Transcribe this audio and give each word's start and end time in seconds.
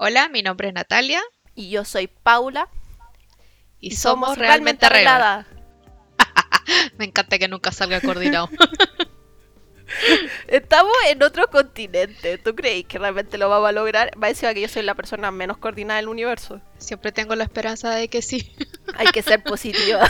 Hola, 0.00 0.28
mi 0.28 0.42
nombre 0.42 0.68
es 0.68 0.74
Natalia 0.74 1.20
Y 1.56 1.70
yo 1.70 1.84
soy 1.84 2.06
Paula. 2.06 2.68
y, 3.80 3.96
somos, 3.96 4.38
realmente 4.38 4.86
arregladas. 4.86 5.46
Me 6.98 7.04
encanta 7.04 7.36
que 7.36 7.48
nunca 7.48 7.72
salga 7.72 8.00
coordinado. 8.00 8.48
Estamos 10.46 10.92
en 11.08 11.20
otro 11.20 11.48
continente. 11.48 12.38
¿Tú 12.38 12.54
crees 12.54 12.84
que 12.84 12.98
realmente 12.98 13.38
lo 13.38 13.48
vamos 13.48 13.70
a 13.70 13.72
lograr? 13.72 14.12
Va 14.22 14.28
a 14.28 14.30
decir 14.30 14.48
que 14.54 14.60
yo 14.60 14.68
soy 14.68 14.82
la 14.82 14.94
persona 14.94 15.32
menos 15.32 15.58
coordinada 15.58 15.98
del 15.98 16.08
universo. 16.08 16.60
Siempre 16.78 17.10
tengo 17.10 17.34
la 17.34 17.42
esperanza 17.42 17.90
de 17.90 18.06
que 18.06 18.22
sí. 18.22 18.54
Hay 18.94 19.08
que 19.08 19.22
ser 19.22 19.42
positiva. 19.42 20.08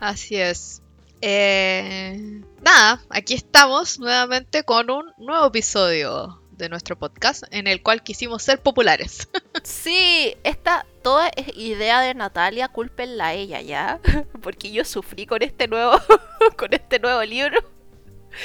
Así 0.00 0.36
es. 0.36 0.80
Eh, 1.20 2.40
nada, 2.62 3.02
aquí 3.10 3.34
estamos 3.34 3.98
nuevamente 3.98 4.62
con 4.62 4.90
un 4.90 5.12
nuevo 5.18 5.48
episodio 5.48 6.37
de 6.58 6.68
nuestro 6.68 6.98
podcast 6.98 7.44
en 7.50 7.66
el 7.66 7.82
cual 7.82 8.02
quisimos 8.02 8.42
ser 8.42 8.60
populares. 8.60 9.28
Sí, 9.64 10.36
esta 10.44 10.86
toda 11.02 11.28
es 11.36 11.56
idea 11.56 12.00
de 12.00 12.14
Natalia, 12.14 12.68
cúlpenla 12.68 13.26
a 13.26 13.34
ella 13.34 13.60
ya, 13.60 14.00
porque 14.42 14.70
yo 14.70 14.84
sufrí 14.84 15.26
con 15.26 15.42
este 15.42 15.68
nuevo 15.68 15.98
con 16.56 16.72
este 16.72 16.98
nuevo 16.98 17.22
libro 17.24 17.58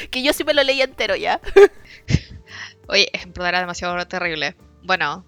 que 0.10 0.24
yo 0.24 0.34
sí 0.34 0.44
me 0.44 0.54
lo 0.54 0.64
leí 0.64 0.82
entero 0.82 1.16
ya. 1.16 1.40
Oye, 2.88 3.10
en 3.14 3.32
verdad 3.32 3.50
era 3.50 3.60
demasiado 3.60 4.06
terrible. 4.08 4.56
Bueno, 4.82 5.26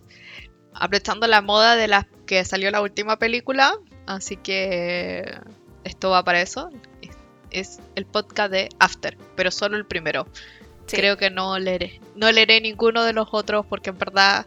aprovechando 0.74 1.28
la 1.28 1.42
moda 1.42 1.76
de 1.76 1.88
la 1.88 2.08
que 2.26 2.44
salió 2.44 2.72
la 2.72 2.82
última 2.82 3.18
película, 3.18 3.76
así 4.08 4.38
que 4.38 5.40
esto 5.84 6.10
va 6.10 6.24
para 6.24 6.42
eso. 6.42 6.70
Es 7.52 7.80
el 7.96 8.06
podcast 8.06 8.52
de 8.52 8.70
After, 8.80 9.18
pero 9.36 9.52
solo 9.52 9.78
el 9.78 9.86
primero. 9.86 10.28
Sí. 10.88 10.98
Creo 10.98 11.18
que 11.18 11.30
no 11.30 11.58
leeré. 11.58 12.00
No 12.16 12.32
leeré 12.32 12.62
ninguno 12.62 13.04
de 13.04 13.14
los 13.14 13.30
otros 13.32 13.66
porque 13.66 13.90
en 13.90 13.98
verdad 13.98 14.46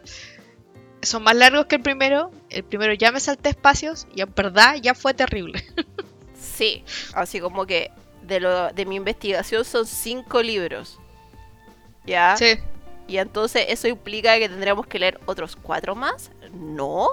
son 1.01 1.23
más 1.23 1.35
largos 1.35 1.65
que 1.65 1.75
el 1.75 1.81
primero. 1.81 2.31
El 2.49 2.63
primero 2.63 2.93
ya 2.93 3.11
me 3.11 3.19
salté 3.19 3.49
espacios 3.49 4.07
y 4.15 4.21
en 4.21 4.33
verdad 4.33 4.75
ya 4.81 4.93
fue 4.93 5.13
terrible. 5.13 5.63
Sí, 6.39 6.83
así 7.13 7.39
como 7.39 7.65
que 7.65 7.91
de 8.23 8.39
lo 8.39 8.69
de 8.71 8.85
mi 8.85 8.95
investigación 8.95 9.65
son 9.65 9.85
cinco 9.85 10.41
libros. 10.41 10.99
¿Ya? 12.05 12.35
Sí. 12.37 12.57
Y 13.07 13.17
entonces 13.17 13.65
eso 13.69 13.87
implica 13.87 14.37
que 14.37 14.47
tendremos 14.47 14.87
que 14.87 14.99
leer 14.99 15.19
otros 15.25 15.55
cuatro 15.55 15.95
más. 15.95 16.31
No. 16.53 17.09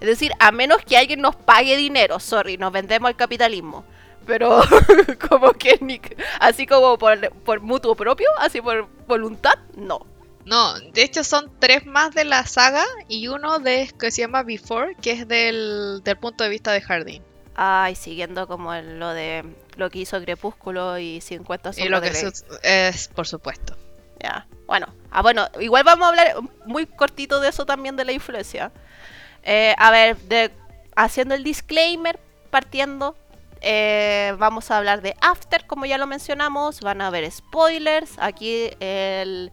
Es 0.00 0.06
decir, 0.06 0.32
a 0.38 0.52
menos 0.52 0.78
que 0.84 0.96
alguien 0.96 1.20
nos 1.20 1.36
pague 1.36 1.76
dinero, 1.76 2.18
sorry, 2.18 2.56
nos 2.56 2.72
vendemos 2.72 3.08
al 3.08 3.16
capitalismo. 3.16 3.84
Pero 4.26 4.60
como 5.28 5.52
que 5.52 5.78
ni, 5.80 6.00
así 6.40 6.66
como 6.66 6.98
por, 6.98 7.30
por 7.44 7.60
mutuo 7.60 7.94
propio, 7.94 8.28
así 8.38 8.60
por 8.60 8.88
voluntad, 9.06 9.58
no. 9.76 10.06
No, 10.44 10.78
de 10.78 11.04
hecho 11.04 11.22
son 11.22 11.52
tres 11.60 11.86
más 11.86 12.14
de 12.14 12.24
la 12.24 12.44
saga 12.46 12.84
y 13.06 13.28
uno 13.28 13.60
de 13.60 13.88
que 13.98 14.10
se 14.10 14.22
llama 14.22 14.42
Before, 14.42 14.96
que 15.00 15.12
es 15.12 15.28
del, 15.28 16.00
del 16.02 16.16
punto 16.16 16.42
de 16.42 16.50
vista 16.50 16.72
de 16.72 16.80
Hardin. 16.80 17.22
Ay, 17.54 17.94
siguiendo 17.94 18.48
como 18.48 18.74
lo 18.74 19.10
de 19.10 19.44
lo 19.76 19.90
que 19.90 20.00
hizo 20.00 20.20
Crepúsculo 20.20 20.98
y 20.98 21.20
50 21.20 21.70
Y 21.70 21.72
sombras 21.72 21.90
lo 21.90 22.00
de 22.00 22.10
que 22.10 22.18
Grey. 22.18 22.32
es, 22.62 23.08
por 23.08 23.26
supuesto. 23.26 23.76
Ya. 24.20 24.46
Bueno, 24.66 24.86
ah, 25.10 25.22
bueno, 25.22 25.48
igual 25.60 25.84
vamos 25.84 26.06
a 26.06 26.08
hablar 26.08 26.34
muy 26.66 26.86
cortito 26.86 27.40
de 27.40 27.48
eso 27.48 27.66
también 27.66 27.96
de 27.96 28.04
la 28.04 28.12
influencia. 28.12 28.72
Eh, 29.42 29.74
a 29.76 29.90
ver, 29.90 30.16
de, 30.18 30.50
haciendo 30.96 31.34
el 31.34 31.44
disclaimer, 31.44 32.18
partiendo, 32.50 33.16
eh, 33.62 34.34
vamos 34.38 34.70
a 34.70 34.78
hablar 34.78 35.02
de 35.02 35.14
After, 35.20 35.66
como 35.66 35.86
ya 35.86 35.98
lo 35.98 36.06
mencionamos. 36.06 36.80
Van 36.80 37.00
a 37.00 37.06
haber 37.08 37.30
spoilers. 37.30 38.12
Aquí 38.18 38.70
el- 38.80 39.50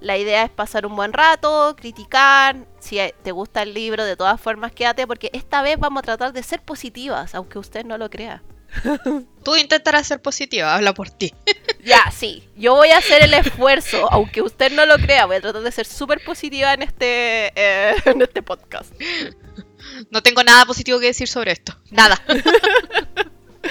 la 0.00 0.16
idea 0.16 0.44
es 0.44 0.50
pasar 0.50 0.86
un 0.86 0.96
buen 0.96 1.12
rato, 1.12 1.76
criticar. 1.76 2.56
Si 2.78 2.98
te 3.22 3.32
gusta 3.32 3.62
el 3.62 3.74
libro, 3.74 4.04
de 4.04 4.16
todas 4.16 4.40
formas, 4.40 4.72
quédate, 4.72 5.06
porque 5.06 5.30
esta 5.34 5.60
vez 5.62 5.78
vamos 5.78 6.00
a 6.00 6.06
tratar 6.06 6.32
de 6.32 6.42
ser 6.42 6.62
positivas, 6.62 7.34
aunque 7.34 7.58
usted 7.58 7.84
no 7.84 7.98
lo 7.98 8.08
crea. 8.08 8.42
Tú 9.44 9.56
intentarás 9.56 10.06
ser 10.06 10.22
positiva, 10.22 10.74
habla 10.74 10.94
por 10.94 11.10
ti. 11.10 11.34
Ya, 11.82 12.10
sí. 12.10 12.46
Yo 12.56 12.74
voy 12.74 12.90
a 12.90 12.98
hacer 12.98 13.22
el 13.22 13.32
esfuerzo, 13.32 14.06
aunque 14.12 14.42
usted 14.42 14.70
no 14.70 14.84
lo 14.84 14.98
crea. 14.98 15.24
Voy 15.24 15.36
a 15.36 15.40
tratar 15.40 15.62
de 15.62 15.72
ser 15.72 15.86
súper 15.86 16.22
positiva 16.22 16.74
en 16.74 16.82
este, 16.82 17.52
eh, 17.56 17.94
en 18.04 18.20
este 18.20 18.42
podcast. 18.42 18.92
No 20.10 20.22
tengo 20.22 20.44
nada 20.44 20.66
positivo 20.66 21.00
que 21.00 21.06
decir 21.06 21.26
sobre 21.26 21.52
esto. 21.52 21.74
Nada. 21.90 22.22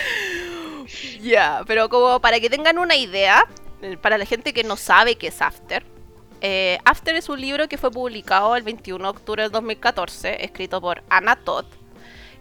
Ya, 1.22 1.64
pero 1.68 1.90
como 1.90 2.20
para 2.20 2.40
que 2.40 2.50
tengan 2.50 2.80
una 2.80 2.96
idea, 2.96 3.46
eh, 3.82 3.98
para 3.98 4.18
la 4.18 4.26
gente 4.26 4.54
que 4.54 4.64
no 4.64 4.76
sabe 4.78 5.16
qué 5.16 5.28
es 5.28 5.42
After. 5.42 5.86
eh, 6.42 6.80
After 6.86 7.16
es 7.16 7.30
un 7.30 7.40
libro 7.40 7.68
que 7.68 7.78
fue 7.78 7.92
publicado 7.92 8.56
el 8.56 8.64
21 8.64 9.04
de 9.04 9.10
octubre 9.10 9.44
del 9.44 9.52
2014, 9.52 10.44
escrito 10.44 10.82
por 10.82 11.04
Anna 11.10 11.36
Todd, 11.36 11.66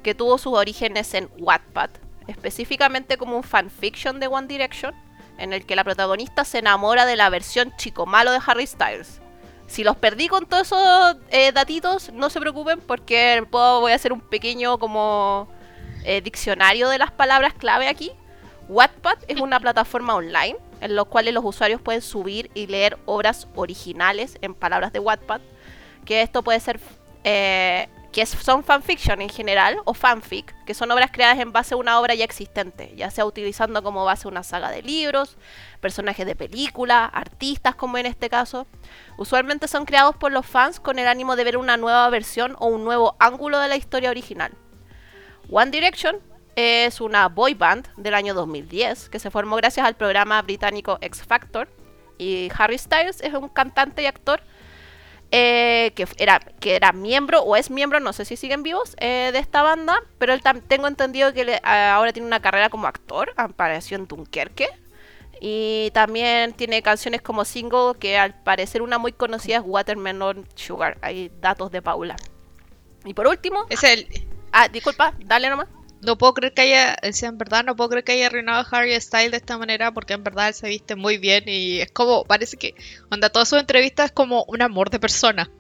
que 0.02 0.14
tuvo 0.14 0.38
sus 0.38 0.54
orígenes 0.54 1.12
en 1.14 1.28
Wattpad, 1.38 1.90
específicamente 2.26 3.16
como 3.16 3.36
un 3.36 3.42
fanfiction 3.42 4.20
de 4.20 4.28
One 4.28 4.46
Direction, 4.46 4.94
en 5.38 5.52
el 5.52 5.66
que 5.66 5.76
la 5.76 5.84
protagonista 5.84 6.44
se 6.44 6.58
enamora 6.58 7.04
de 7.06 7.16
la 7.16 7.28
versión 7.30 7.72
chico 7.76 8.06
malo 8.06 8.32
de 8.32 8.40
Harry 8.46 8.66
Styles. 8.66 9.20
Si 9.66 9.84
los 9.84 9.96
perdí 9.96 10.28
con 10.28 10.46
todos 10.46 10.68
esos 10.68 11.16
eh, 11.30 11.52
datitos, 11.52 12.10
no 12.12 12.30
se 12.30 12.40
preocupen 12.40 12.80
porque 12.80 13.44
voy 13.50 13.92
a 13.92 13.94
hacer 13.94 14.12
un 14.12 14.20
pequeño 14.20 14.78
como 14.78 15.48
eh, 16.08 16.22
diccionario 16.22 16.88
de 16.88 16.96
las 16.96 17.10
palabras 17.10 17.52
clave 17.52 17.86
aquí. 17.86 18.12
Wattpad 18.70 19.18
es 19.28 19.38
una 19.40 19.60
plataforma 19.60 20.14
online 20.14 20.56
en 20.80 20.96
la 20.96 21.04
cual 21.04 21.32
los 21.34 21.44
usuarios 21.44 21.82
pueden 21.82 22.00
subir 22.00 22.50
y 22.54 22.66
leer 22.66 22.96
obras 23.04 23.46
originales 23.54 24.38
en 24.40 24.54
palabras 24.54 24.90
de 24.94 25.00
Wattpad. 25.00 25.42
Que 26.06 26.22
esto 26.22 26.42
puede 26.42 26.60
ser 26.60 26.80
eh, 27.24 27.88
que 28.10 28.24
son 28.24 28.64
fanfiction 28.64 29.20
en 29.20 29.28
general 29.28 29.76
o 29.84 29.92
fanfic, 29.92 30.54
que 30.64 30.72
son 30.72 30.90
obras 30.90 31.10
creadas 31.12 31.40
en 31.40 31.52
base 31.52 31.74
a 31.74 31.76
una 31.76 32.00
obra 32.00 32.14
ya 32.14 32.24
existente, 32.24 32.94
ya 32.96 33.10
sea 33.10 33.26
utilizando 33.26 33.82
como 33.82 34.06
base 34.06 34.28
una 34.28 34.42
saga 34.42 34.70
de 34.70 34.80
libros, 34.80 35.36
personajes 35.82 36.24
de 36.24 36.34
película, 36.34 37.04
artistas 37.04 37.74
como 37.74 37.98
en 37.98 38.06
este 38.06 38.30
caso. 38.30 38.66
Usualmente 39.18 39.68
son 39.68 39.84
creados 39.84 40.16
por 40.16 40.32
los 40.32 40.46
fans 40.46 40.80
con 40.80 40.98
el 40.98 41.06
ánimo 41.06 41.36
de 41.36 41.44
ver 41.44 41.58
una 41.58 41.76
nueva 41.76 42.08
versión 42.08 42.56
o 42.60 42.68
un 42.68 42.82
nuevo 42.82 43.14
ángulo 43.18 43.58
de 43.58 43.68
la 43.68 43.76
historia 43.76 44.08
original. 44.08 44.52
One 45.50 45.70
Direction 45.70 46.16
es 46.56 47.00
una 47.00 47.28
boy 47.28 47.54
band 47.54 47.88
del 47.96 48.14
año 48.14 48.34
2010 48.34 49.08
que 49.08 49.18
se 49.18 49.30
formó 49.30 49.56
gracias 49.56 49.86
al 49.86 49.96
programa 49.96 50.42
británico 50.42 50.98
X 51.00 51.22
Factor. 51.22 51.68
Y 52.18 52.50
Harry 52.58 52.78
Styles 52.78 53.20
es 53.20 53.32
un 53.32 53.48
cantante 53.48 54.02
y 54.02 54.06
actor 54.06 54.42
eh, 55.30 55.92
que, 55.94 56.06
era, 56.16 56.40
que 56.40 56.74
era 56.74 56.92
miembro 56.92 57.42
o 57.42 57.54
es 57.54 57.70
miembro, 57.70 58.00
no 58.00 58.12
sé 58.12 58.24
si 58.24 58.36
siguen 58.36 58.62
vivos, 58.62 58.96
eh, 58.98 59.30
de 59.32 59.38
esta 59.38 59.62
banda. 59.62 60.02
Pero 60.18 60.34
tengo 60.66 60.88
entendido 60.88 61.32
que 61.32 61.60
ahora 61.62 62.12
tiene 62.12 62.26
una 62.26 62.40
carrera 62.40 62.70
como 62.70 62.86
actor, 62.86 63.32
apareció 63.36 63.96
en 63.96 64.06
Dunkerque. 64.06 64.68
Y 65.40 65.92
también 65.94 66.52
tiene 66.54 66.82
canciones 66.82 67.22
como 67.22 67.44
single 67.44 67.92
que 68.00 68.18
al 68.18 68.34
parecer 68.42 68.82
una 68.82 68.98
muy 68.98 69.12
conocida 69.12 69.58
es 69.58 69.62
Watermelon 69.64 70.46
Sugar. 70.56 70.98
Hay 71.00 71.30
datos 71.40 71.70
de 71.70 71.80
Paula. 71.80 72.16
Y 73.04 73.14
por 73.14 73.28
último, 73.28 73.64
Es 73.70 73.84
el. 73.84 74.08
Ah, 74.52 74.68
disculpa, 74.68 75.14
dale 75.24 75.48
nomás. 75.50 75.68
No 76.00 76.16
puedo 76.16 76.34
creer 76.34 76.54
que 76.54 76.62
haya. 76.62 76.96
en 77.02 77.38
verdad, 77.38 77.64
no 77.64 77.74
puedo 77.74 77.90
creer 77.90 78.04
que 78.04 78.12
haya 78.12 78.26
arruinado 78.28 78.60
a 78.60 78.68
Harry 78.70 78.98
Styles 79.00 79.32
de 79.32 79.36
esta 79.38 79.58
manera 79.58 79.90
porque 79.92 80.14
en 80.14 80.22
verdad 80.22 80.48
él 80.48 80.54
se 80.54 80.68
viste 80.68 80.94
muy 80.94 81.18
bien 81.18 81.44
y 81.46 81.80
es 81.80 81.90
como. 81.90 82.24
Parece 82.24 82.56
que. 82.56 82.74
Onda, 83.10 83.30
todas 83.30 83.48
sus 83.48 83.58
entrevistas 83.58 84.06
es 84.06 84.12
como 84.12 84.44
un 84.44 84.62
amor 84.62 84.90
de 84.90 85.00
persona. 85.00 85.50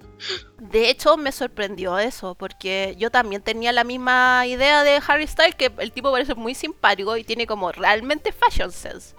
De 0.58 0.90
hecho, 0.90 1.16
me 1.16 1.30
sorprendió 1.32 1.98
eso, 1.98 2.34
porque 2.34 2.94
yo 2.98 3.10
también 3.10 3.42
tenía 3.42 3.72
la 3.72 3.84
misma 3.84 4.44
idea 4.46 4.82
de 4.82 5.00
Harry 5.06 5.26
Styles, 5.26 5.54
que 5.54 5.72
el 5.78 5.92
tipo 5.92 6.10
parece 6.10 6.34
muy 6.34 6.54
simpático 6.54 7.16
y 7.16 7.24
tiene 7.24 7.46
como 7.46 7.70
realmente 7.72 8.32
fashion 8.32 8.72
sense. 8.72 9.14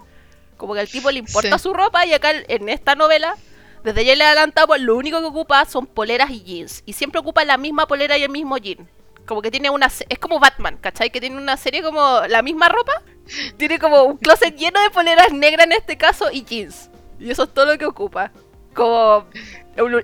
Como 0.58 0.74
que 0.74 0.80
al 0.80 0.88
tipo 0.88 1.10
le 1.10 1.18
importa 1.20 1.56
Sí. 1.58 1.62
su 1.62 1.72
ropa 1.72 2.04
y 2.04 2.12
acá 2.12 2.32
en 2.32 2.68
esta 2.68 2.94
novela, 2.94 3.36
desde 3.82 4.04
ya 4.04 4.14
le 4.14 4.24
he 4.24 4.26
adelantado, 4.26 4.66
pues 4.68 4.82
lo 4.82 4.94
único 4.96 5.20
que 5.20 5.26
ocupa 5.26 5.64
son 5.64 5.86
poleras 5.86 6.30
y 6.30 6.42
jeans. 6.42 6.82
Y 6.84 6.92
siempre 6.92 7.18
ocupa 7.20 7.44
la 7.46 7.56
misma 7.56 7.86
polera 7.86 8.18
y 8.18 8.22
el 8.22 8.30
mismo 8.30 8.58
jean. 8.58 8.86
Como 9.30 9.42
que 9.42 9.52
tiene 9.52 9.70
una... 9.70 9.86
Es 9.86 10.18
como 10.18 10.40
Batman, 10.40 10.76
¿cachai? 10.78 11.10
Que 11.10 11.20
tiene 11.20 11.36
una 11.36 11.56
serie 11.56 11.84
como 11.84 12.22
la 12.26 12.42
misma 12.42 12.68
ropa. 12.68 13.00
Tiene 13.56 13.78
como 13.78 14.02
un 14.02 14.16
closet 14.16 14.56
lleno 14.56 14.80
de 14.80 14.90
poleras 14.90 15.32
negras 15.32 15.66
en 15.66 15.72
este 15.72 15.96
caso 15.96 16.32
y 16.32 16.42
jeans. 16.42 16.90
Y 17.20 17.30
eso 17.30 17.44
es 17.44 17.54
todo 17.54 17.66
lo 17.66 17.78
que 17.78 17.86
ocupa. 17.86 18.32
Como 18.74 19.28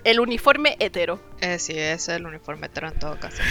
el, 0.04 0.20
uniforme 0.20 0.76
hetero. 0.78 1.18
Eh, 1.40 1.58
sí, 1.58 1.72
ese 1.72 1.94
es 1.94 2.08
el 2.08 2.24
uniforme 2.24 2.66
hetero 2.66 2.86
en 2.86 3.00
todo 3.00 3.18
caso. 3.18 3.42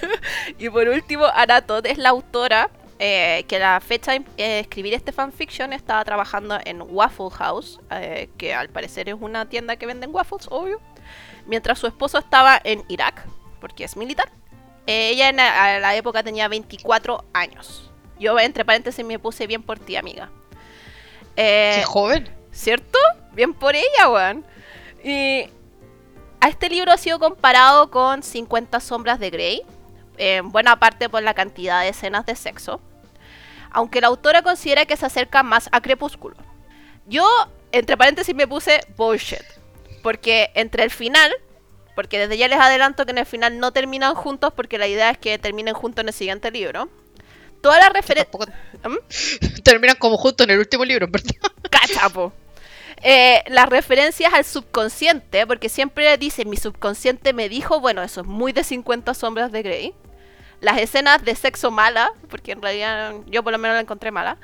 Y 0.58 0.70
por 0.70 0.86
último, 0.86 1.26
Anna 1.26 1.62
Todd 1.62 1.84
es 1.86 1.98
la 1.98 2.10
autora 2.10 2.70
eh, 3.00 3.44
que 3.48 3.56
a 3.56 3.74
la 3.74 3.80
fecha 3.80 4.12
de 4.12 4.24
eh, 4.36 4.60
escribir 4.60 4.94
este 4.94 5.10
fanfiction 5.10 5.72
estaba 5.72 6.04
trabajando 6.04 6.60
en 6.64 6.80
Waffle 6.80 7.30
House, 7.32 7.80
eh, 7.90 8.30
que 8.38 8.54
al 8.54 8.68
parecer 8.68 9.08
es 9.08 9.16
una 9.18 9.48
tienda 9.48 9.74
que 9.74 9.86
venden 9.86 10.14
waffles, 10.14 10.46
obvio. 10.48 10.80
Mientras 11.46 11.80
su 11.80 11.88
esposo 11.88 12.18
estaba 12.18 12.60
en 12.62 12.84
Irak, 12.86 13.26
porque 13.60 13.82
es 13.82 13.96
militar. 13.96 14.30
Eh, 14.86 15.10
ella 15.10 15.28
en 15.30 15.36
la, 15.36 15.76
a 15.76 15.78
la 15.78 15.96
época 15.96 16.22
tenía 16.22 16.48
24 16.48 17.24
años. 17.32 17.90
Yo 18.18 18.38
entre 18.38 18.64
paréntesis 18.64 19.04
me 19.04 19.18
puse 19.18 19.46
bien 19.46 19.62
por 19.62 19.78
ti, 19.78 19.96
amiga. 19.96 20.30
Eh, 21.36 21.76
Qué 21.78 21.84
joven. 21.84 22.28
¿Cierto? 22.52 22.98
Bien 23.32 23.52
por 23.52 23.74
ella, 23.74 24.08
weón. 24.08 24.44
Y 25.02 25.48
a 26.40 26.48
este 26.48 26.68
libro 26.68 26.92
ha 26.92 26.96
sido 26.96 27.18
comparado 27.18 27.90
con 27.90 28.22
50 28.22 28.78
sombras 28.80 29.18
de 29.18 29.30
Grey, 29.30 29.62
en 30.16 30.50
buena 30.52 30.78
parte 30.78 31.08
por 31.08 31.22
la 31.22 31.34
cantidad 31.34 31.82
de 31.82 31.88
escenas 31.88 32.26
de 32.26 32.36
sexo, 32.36 32.80
aunque 33.70 34.00
la 34.00 34.08
autora 34.08 34.42
considera 34.42 34.84
que 34.84 34.96
se 34.96 35.06
acerca 35.06 35.42
más 35.42 35.68
a 35.72 35.80
Crepúsculo. 35.80 36.36
Yo, 37.06 37.26
entre 37.72 37.96
paréntesis, 37.96 38.34
me 38.34 38.46
puse 38.46 38.80
bullshit, 38.96 39.42
porque 40.02 40.50
entre 40.54 40.84
el 40.84 40.90
final, 40.90 41.32
porque 41.94 42.18
desde 42.18 42.36
ya 42.36 42.48
les 42.48 42.58
adelanto 42.58 43.04
que 43.04 43.12
en 43.12 43.18
el 43.18 43.26
final 43.26 43.58
no 43.58 43.72
terminan 43.72 44.14
juntos, 44.14 44.52
porque 44.54 44.78
la 44.78 44.86
idea 44.86 45.10
es 45.10 45.18
que 45.18 45.38
terminen 45.38 45.74
juntos 45.74 46.02
en 46.02 46.08
el 46.08 46.14
siguiente 46.14 46.50
libro. 46.50 46.88
Todas 47.60 47.78
las 47.78 47.92
referencias... 47.92 48.30
Tampoco 48.30 48.52
terminan 49.64 49.96
como 49.96 50.16
juntos 50.16 50.46
en 50.46 50.52
el 50.52 50.58
último 50.58 50.84
libro, 50.84 51.06
¿verdad? 51.08 51.34
Cachapo. 51.70 52.32
Eh, 53.02 53.42
las 53.48 53.68
referencias 53.68 54.32
al 54.32 54.44
subconsciente, 54.44 55.46
porque 55.46 55.68
siempre 55.68 56.16
dice 56.16 56.44
mi 56.44 56.56
subconsciente 56.56 57.32
me 57.32 57.48
dijo, 57.48 57.80
bueno, 57.80 58.02
eso 58.02 58.22
es 58.22 58.26
muy 58.26 58.52
de 58.52 58.64
50 58.64 59.12
sombras 59.14 59.52
de 59.52 59.62
Grey. 59.62 59.94
Las 60.60 60.78
escenas 60.78 61.22
de 61.24 61.34
sexo 61.34 61.70
mala, 61.70 62.12
porque 62.30 62.52
en 62.52 62.62
realidad 62.62 63.14
yo 63.26 63.42
por 63.42 63.52
lo 63.52 63.58
menos 63.58 63.74
la 63.74 63.82
encontré 63.82 64.10
mala. 64.10 64.38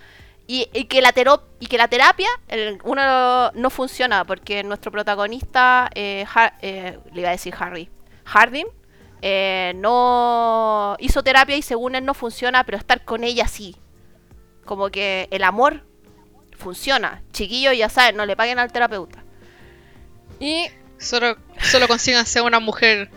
Y, 0.53 0.69
y 0.73 0.87
que, 0.87 1.01
la 1.01 1.15
y 1.61 1.67
que 1.69 1.79
la 1.79 1.87
terapia, 1.87 2.27
el- 2.49 2.81
uno 2.83 3.53
no 3.53 3.71
funciona, 3.71 4.25
porque 4.25 4.65
nuestro 4.65 4.91
protagonista, 4.91 5.89
eh, 5.95 6.27
eh, 6.61 6.99
le 7.13 7.21
iba 7.21 7.29
a 7.29 7.33
decir 7.33 7.55
Harry, 7.57 7.89
Hardin, 8.25 8.67
eh, 9.23 9.75
no 9.77 10.97
hizo 10.99 11.23
terapia 11.23 11.57
y 11.57 11.63
según 11.63 11.95
él 11.95 12.05
no 12.05 12.15
funciona, 12.15 12.65
pero 12.65 12.79
estar 12.79 13.05
con 13.05 13.23
ella 13.23 13.47
sí. 13.47 13.77
Como 14.65 14.91
que 14.91 15.29
el 15.31 15.45
amor 15.45 15.85
funciona. 16.59 17.23
Chiquillos, 17.31 17.77
ya 17.79 17.89
saben, 17.89 18.17
no 18.17 18.27
le 18.27 18.35
paguen 18.35 18.59
al 18.59 18.73
terapeuta. 18.73 19.23
Y, 20.41 20.67
Solo, 20.99 21.37
solo 21.61 21.87
consigan 21.87 22.27
ser 22.27 22.43
una 22.43 22.59
mujer. 22.59 23.09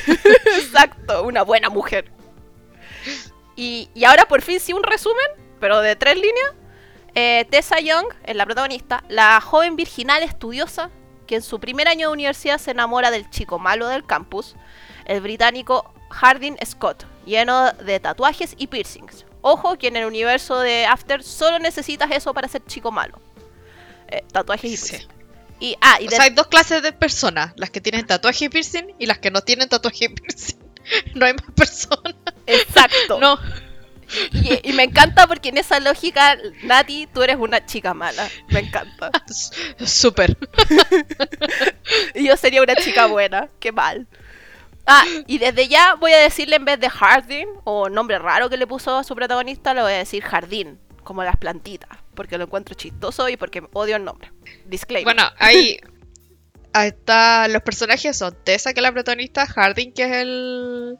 exacto, 0.58 1.22
una 1.22 1.42
buena 1.42 1.70
mujer. 1.70 2.10
Y, 3.54 3.90
y 3.94 4.02
ahora 4.04 4.26
por 4.26 4.42
fin 4.42 4.58
sí 4.58 4.72
un 4.72 4.82
resumen, 4.82 5.24
pero 5.60 5.80
de 5.80 5.94
tres 5.94 6.16
líneas. 6.16 6.52
Eh, 7.14 7.46
Tessa 7.50 7.78
Young 7.80 8.06
es 8.24 8.34
la 8.34 8.44
protagonista, 8.44 9.04
la 9.08 9.40
joven 9.40 9.76
virginal 9.76 10.22
estudiosa 10.22 10.90
que 11.26 11.36
en 11.36 11.42
su 11.42 11.60
primer 11.60 11.88
año 11.88 12.08
de 12.08 12.12
universidad 12.12 12.58
se 12.58 12.72
enamora 12.72 13.10
del 13.10 13.30
chico 13.30 13.58
malo 13.58 13.86
del 13.88 14.04
campus, 14.04 14.56
el 15.06 15.20
británico 15.20 15.92
Hardin 16.10 16.56
Scott, 16.64 17.06
lleno 17.24 17.72
de 17.72 18.00
tatuajes 18.00 18.54
y 18.58 18.66
piercings. 18.66 19.24
Ojo 19.42 19.76
que 19.78 19.88
en 19.88 19.96
el 19.96 20.06
universo 20.06 20.58
de 20.58 20.86
After 20.86 21.22
solo 21.22 21.58
necesitas 21.58 22.10
eso 22.10 22.34
para 22.34 22.48
ser 22.48 22.64
chico 22.66 22.90
malo. 22.90 23.20
Eh, 24.08 24.24
tatuajes 24.32 24.70
y 24.72 24.76
Sí. 24.76 24.88
piercings. 24.90 25.14
Y, 25.60 25.76
ah, 25.80 25.98
y 26.00 26.06
O 26.08 26.10
de- 26.10 26.16
sea, 26.16 26.24
hay 26.24 26.30
dos 26.30 26.48
clases 26.48 26.82
de 26.82 26.92
personas: 26.92 27.52
las 27.56 27.70
que 27.70 27.80
tienen 27.80 28.06
tatuaje 28.06 28.46
y 28.46 28.48
piercing 28.48 28.94
y 28.98 29.06
las 29.06 29.18
que 29.18 29.30
no 29.30 29.40
tienen 29.42 29.68
tatuaje 29.68 30.06
y 30.06 30.08
piercing. 30.08 30.58
No 31.14 31.24
hay 31.24 31.32
más 31.34 31.46
personas. 31.56 32.14
exacto. 32.46 33.18
No. 33.18 33.38
Y, 34.32 34.70
y 34.70 34.72
me 34.72 34.84
encanta 34.84 35.26
porque 35.26 35.48
en 35.48 35.58
esa 35.58 35.80
lógica, 35.80 36.36
Nati, 36.62 37.08
tú 37.12 37.22
eres 37.22 37.36
una 37.36 37.64
chica 37.64 37.94
mala. 37.94 38.28
Me 38.48 38.60
encanta. 38.60 39.10
Súper. 39.84 40.36
Y 42.14 42.26
yo 42.26 42.36
sería 42.36 42.62
una 42.62 42.76
chica 42.76 43.06
buena. 43.06 43.48
Qué 43.60 43.72
mal. 43.72 44.06
Ah, 44.86 45.04
y 45.26 45.38
desde 45.38 45.68
ya 45.68 45.94
voy 45.94 46.12
a 46.12 46.18
decirle 46.18 46.56
en 46.56 46.64
vez 46.64 46.78
de 46.78 46.90
Hardin, 46.90 47.48
o 47.64 47.88
nombre 47.88 48.18
raro 48.18 48.50
que 48.50 48.56
le 48.56 48.66
puso 48.66 48.96
a 48.96 49.04
su 49.04 49.14
protagonista, 49.14 49.72
le 49.72 49.82
voy 49.82 49.92
a 49.92 49.98
decir 49.98 50.22
Jardín, 50.22 50.78
como 51.02 51.24
las 51.24 51.36
plantitas, 51.36 51.90
porque 52.14 52.36
lo 52.36 52.44
encuentro 52.44 52.74
chistoso 52.74 53.28
y 53.28 53.36
porque 53.36 53.62
odio 53.72 53.96
el 53.96 54.04
nombre. 54.04 54.30
Disclaimer. 54.66 55.14
Bueno, 55.14 55.30
ahí, 55.38 55.78
ahí 56.74 56.88
está. 56.88 57.48
Los 57.48 57.62
personajes 57.62 58.16
son 58.16 58.36
Tessa, 58.44 58.74
que 58.74 58.80
es 58.80 58.82
la 58.82 58.92
protagonista, 58.92 59.46
Harding, 59.46 59.92
que 59.92 60.02
es 60.04 60.12
el, 60.12 60.98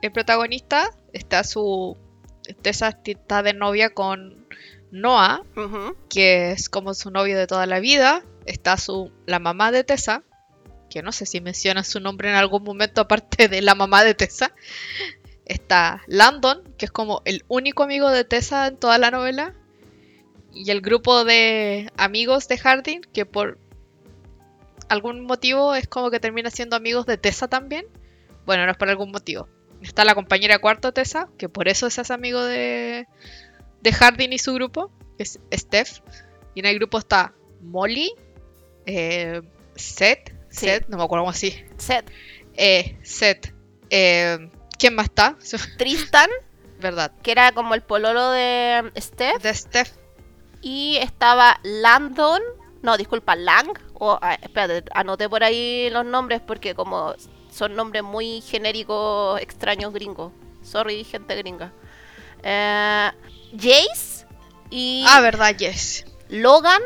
el 0.00 0.12
protagonista. 0.12 0.90
Está 1.12 1.44
su. 1.44 1.96
Tessa 2.62 2.98
está 3.04 3.42
de 3.42 3.54
novia 3.54 3.90
con 3.90 4.46
Noah, 4.90 5.42
que 6.08 6.52
es 6.52 6.68
como 6.68 6.94
su 6.94 7.10
novio 7.10 7.38
de 7.38 7.46
toda 7.46 7.66
la 7.66 7.80
vida. 7.80 8.24
Está 8.46 8.76
su 8.76 9.12
la 9.26 9.38
mamá 9.38 9.72
de 9.72 9.84
Tessa, 9.84 10.22
que 10.90 11.02
no 11.02 11.12
sé 11.12 11.26
si 11.26 11.40
menciona 11.40 11.84
su 11.84 12.00
nombre 12.00 12.28
en 12.28 12.34
algún 12.34 12.62
momento 12.62 13.00
aparte 13.00 13.48
de 13.48 13.62
la 13.62 13.74
mamá 13.74 14.04
de 14.04 14.14
Tessa. 14.14 14.52
Está 15.44 16.02
Landon, 16.06 16.62
que 16.76 16.86
es 16.86 16.92
como 16.92 17.22
el 17.24 17.44
único 17.48 17.82
amigo 17.82 18.10
de 18.10 18.24
Tessa 18.24 18.66
en 18.66 18.76
toda 18.76 18.98
la 18.98 19.10
novela. 19.10 19.54
Y 20.54 20.70
el 20.70 20.82
grupo 20.82 21.24
de 21.24 21.90
amigos 21.96 22.46
de 22.48 22.58
Harding, 22.58 23.00
que 23.00 23.24
por 23.24 23.58
algún 24.88 25.22
motivo 25.22 25.74
es 25.74 25.88
como 25.88 26.10
que 26.10 26.20
termina 26.20 26.50
siendo 26.50 26.76
amigos 26.76 27.06
de 27.06 27.16
Tessa 27.16 27.48
también. 27.48 27.86
Bueno, 28.44 28.66
no 28.66 28.72
es 28.72 28.76
por 28.76 28.90
algún 28.90 29.10
motivo. 29.10 29.48
Está 29.82 30.04
la 30.04 30.14
compañera 30.14 30.58
cuarto 30.58 30.92
Tessa, 30.92 31.28
que 31.38 31.48
por 31.48 31.68
eso 31.68 31.90
se 31.90 32.00
hace 32.00 32.12
amigo 32.12 32.42
de, 32.42 33.06
de 33.80 33.92
Harding 33.92 34.32
y 34.32 34.38
su 34.38 34.54
grupo, 34.54 34.90
que 35.16 35.24
es 35.24 35.40
Steph. 35.52 36.00
Y 36.54 36.60
en 36.60 36.66
el 36.66 36.76
grupo 36.78 36.98
está 36.98 37.32
Molly, 37.60 38.12
eh, 38.86 39.42
Seth, 39.74 40.32
Sí. 40.50 40.66
Seth, 40.66 40.86
no 40.88 40.98
me 40.98 41.04
acuerdo 41.04 41.22
cómo 41.22 41.30
así. 41.30 41.54
Seth, 41.78 42.10
Eh, 42.54 42.98
Seth. 43.02 43.54
eh, 43.90 44.50
¿Quién 44.78 44.94
más 44.94 45.06
está? 45.06 45.36
Tristan, 45.78 46.28
¿Verdad? 46.80 47.12
que 47.22 47.30
era 47.32 47.52
como 47.52 47.74
el 47.74 47.82
pololo 47.82 48.30
de 48.32 48.92
Steph, 48.98 49.40
De 49.42 49.54
Steph. 49.54 49.92
y 50.60 50.96
estaba 51.00 51.58
Landon, 51.62 52.42
no, 52.82 52.96
disculpa, 52.98 53.34
Lang, 53.36 53.68
o, 53.94 54.18
ah, 54.20 54.34
espérate, 54.42 54.90
anoté 54.94 55.28
por 55.28 55.42
ahí 55.44 55.88
los 55.90 56.04
nombres 56.04 56.40
porque 56.44 56.74
como 56.74 57.14
son 57.52 57.76
nombres 57.76 58.02
muy 58.02 58.40
genéricos, 58.40 59.40
extraños 59.40 59.92
gringos. 59.92 60.32
Sorry, 60.62 61.04
gente 61.04 61.36
gringa. 61.36 61.72
Eh, 62.42 63.10
Jace 63.56 64.26
y 64.70 65.04
Ah, 65.08 65.20
¿verdad? 65.20 65.54
Yes. 65.56 66.04
Logan 66.28 66.80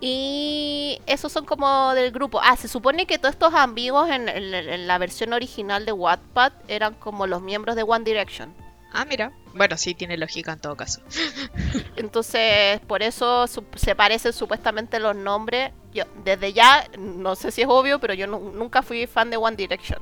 y 0.00 1.00
esos 1.06 1.32
son 1.32 1.44
como 1.44 1.92
del 1.94 2.10
grupo. 2.12 2.40
Ah, 2.42 2.56
se 2.56 2.68
supone 2.68 3.06
que 3.06 3.18
todos 3.18 3.32
estos 3.34 3.54
amigos 3.54 4.08
en, 4.10 4.28
en- 4.28 4.54
en 4.54 4.86
la 4.86 4.98
versión 4.98 5.32
original 5.32 5.84
de 5.86 5.92
Wattpad 5.92 6.52
eran 6.68 6.94
como 6.94 7.26
los 7.26 7.42
miembros 7.42 7.76
de 7.76 7.82
One 7.82 8.04
Direction. 8.04 8.54
Ah, 8.92 9.04
mira. 9.04 9.32
Bueno, 9.56 9.76
sí, 9.76 9.94
tiene 9.94 10.16
lógica 10.16 10.52
en 10.52 10.60
todo 10.60 10.76
caso. 10.76 11.00
Entonces, 11.96 12.80
por 12.86 13.02
eso 13.02 13.46
se 13.76 13.94
parecen 13.94 14.32
supuestamente 14.32 15.00
los 15.00 15.16
nombres. 15.16 15.72
Yo, 15.94 16.04
desde 16.24 16.52
ya, 16.52 16.86
no 16.98 17.34
sé 17.36 17.50
si 17.50 17.62
es 17.62 17.68
obvio, 17.68 17.98
pero 17.98 18.12
yo 18.14 18.26
nu- 18.26 18.52
nunca 18.52 18.82
fui 18.82 19.06
fan 19.06 19.30
de 19.30 19.36
One 19.38 19.56
Direction. 19.56 20.00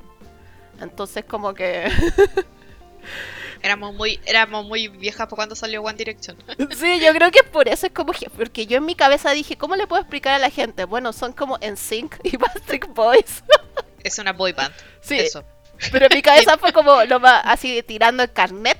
Entonces, 0.80 1.24
como 1.24 1.54
que. 1.54 1.88
Éramos 3.62 3.94
muy, 3.94 4.20
éramos 4.26 4.66
muy 4.66 4.88
viejas 4.88 5.26
por 5.26 5.36
cuando 5.36 5.54
salió 5.54 5.80
One 5.82 5.96
Direction. 5.96 6.36
sí, 6.76 7.00
yo 7.00 7.12
creo 7.14 7.30
que 7.30 7.42
por 7.42 7.66
eso 7.68 7.86
es 7.86 7.92
como. 7.92 8.12
que- 8.12 8.28
Porque 8.28 8.66
yo 8.66 8.76
en 8.78 8.84
mi 8.84 8.94
cabeza 8.94 9.30
dije, 9.30 9.56
¿cómo 9.56 9.74
le 9.76 9.86
puedo 9.86 10.02
explicar 10.02 10.34
a 10.34 10.38
la 10.38 10.50
gente? 10.50 10.84
Bueno, 10.84 11.12
son 11.14 11.32
como 11.32 11.58
NSYNC 11.58 12.16
y 12.24 12.36
Backstreet 12.36 12.86
Boys. 12.88 13.42
Es 14.02 14.18
una 14.18 14.32
boy 14.34 14.52
band. 14.52 14.74
sí, 15.00 15.16
Eso. 15.18 15.44
pero 15.90 16.06
en 16.06 16.14
mi 16.14 16.20
cabeza 16.20 16.58
fue 16.58 16.72
como 16.74 17.04
lo 17.04 17.20
más 17.20 17.40
así 17.46 17.82
tirando 17.82 18.22
el 18.22 18.32
carnet. 18.32 18.73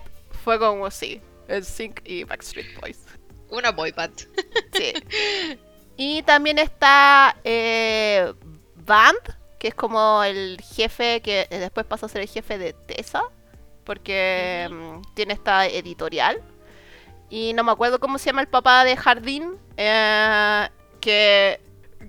Fue 0.44 0.58
como, 0.58 0.90
sí, 0.90 1.22
NSYNC 1.48 2.02
y 2.04 2.24
Backstreet 2.24 2.78
Boys. 2.78 3.06
Una 3.48 3.70
boy 3.70 3.92
band. 3.92 4.28
Sí. 4.72 4.92
Y 5.96 6.22
también 6.22 6.58
está 6.58 7.36
eh, 7.44 8.32
Band, 8.74 9.16
que 9.60 9.68
es 9.68 9.76
como 9.76 10.24
el 10.24 10.60
jefe 10.60 11.20
que 11.22 11.46
eh, 11.48 11.58
después 11.60 11.86
pasa 11.86 12.06
a 12.06 12.08
ser 12.08 12.22
el 12.22 12.28
jefe 12.28 12.58
de 12.58 12.72
Tessa, 12.72 13.22
porque 13.84 14.68
mm, 14.68 15.14
tiene 15.14 15.34
esta 15.34 15.66
editorial. 15.66 16.42
Y 17.30 17.52
no 17.52 17.62
me 17.62 17.70
acuerdo 17.70 18.00
cómo 18.00 18.18
se 18.18 18.26
llama 18.26 18.40
el 18.40 18.48
papá 18.48 18.84
de 18.84 18.96
Jardín, 18.96 19.56
eh, 19.76 20.68
que 21.00 21.60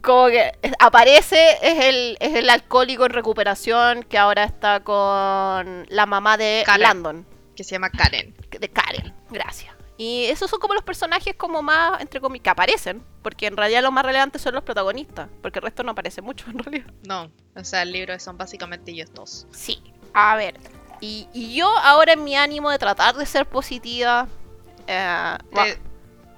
como 0.02 0.30
que 0.30 0.52
aparece, 0.80 1.58
es 1.62 1.86
el, 1.86 2.18
es 2.20 2.34
el 2.34 2.50
alcohólico 2.50 3.06
en 3.06 3.12
recuperación 3.12 4.02
que 4.02 4.18
ahora 4.18 4.46
está 4.46 4.80
con 4.80 5.86
la 5.90 6.06
mamá 6.08 6.38
de 6.38 6.64
Karen. 6.66 6.82
Landon 6.82 7.35
Que 7.56 7.64
se 7.64 7.72
llama 7.72 7.90
Karen. 7.90 8.36
de 8.52 8.70
Karen, 8.70 9.14
gracias. 9.30 9.74
Y 9.98 10.26
esos 10.26 10.50
son 10.50 10.60
como 10.60 10.74
los 10.74 10.84
personajes 10.84 11.36
como 11.36 11.62
más, 11.62 12.02
entre 12.02 12.20
comillas, 12.20 12.44
que 12.44 12.50
aparecen, 12.50 13.02
porque 13.22 13.48
en 13.48 13.56
realidad 13.56 13.82
los 13.82 13.94
más 13.94 14.06
relevantes 14.06 14.42
son 14.42 14.54
los 14.54 14.64
protagonistas, 14.64 15.30
porque 15.42 15.60
el 15.60 15.64
resto 15.64 15.84
no 15.84 15.92
aparece 15.92 16.22
mucho 16.22 16.50
en 16.50 16.60
realidad. 16.60 16.92
No, 17.08 17.32
o 17.56 17.64
sea, 17.64 17.84
el 17.84 17.94
libro 17.94 18.20
son 18.20 18.38
básicamente 18.38 18.92
ellos 18.92 19.10
dos. 19.14 19.48
Sí, 19.52 19.82
a 20.14 20.36
ver. 20.36 20.60
Y, 21.00 21.30
y 21.34 21.56
yo 21.56 21.68
ahora 21.78 22.14
en 22.14 22.24
mi 22.26 22.36
ánimo 22.36 22.70
de 22.72 22.78
tratar 22.78 23.16
de 23.16 23.26
ser 23.26 23.46
positiva, 23.46 24.28
eh, 24.88 25.38
Te, 25.54 25.78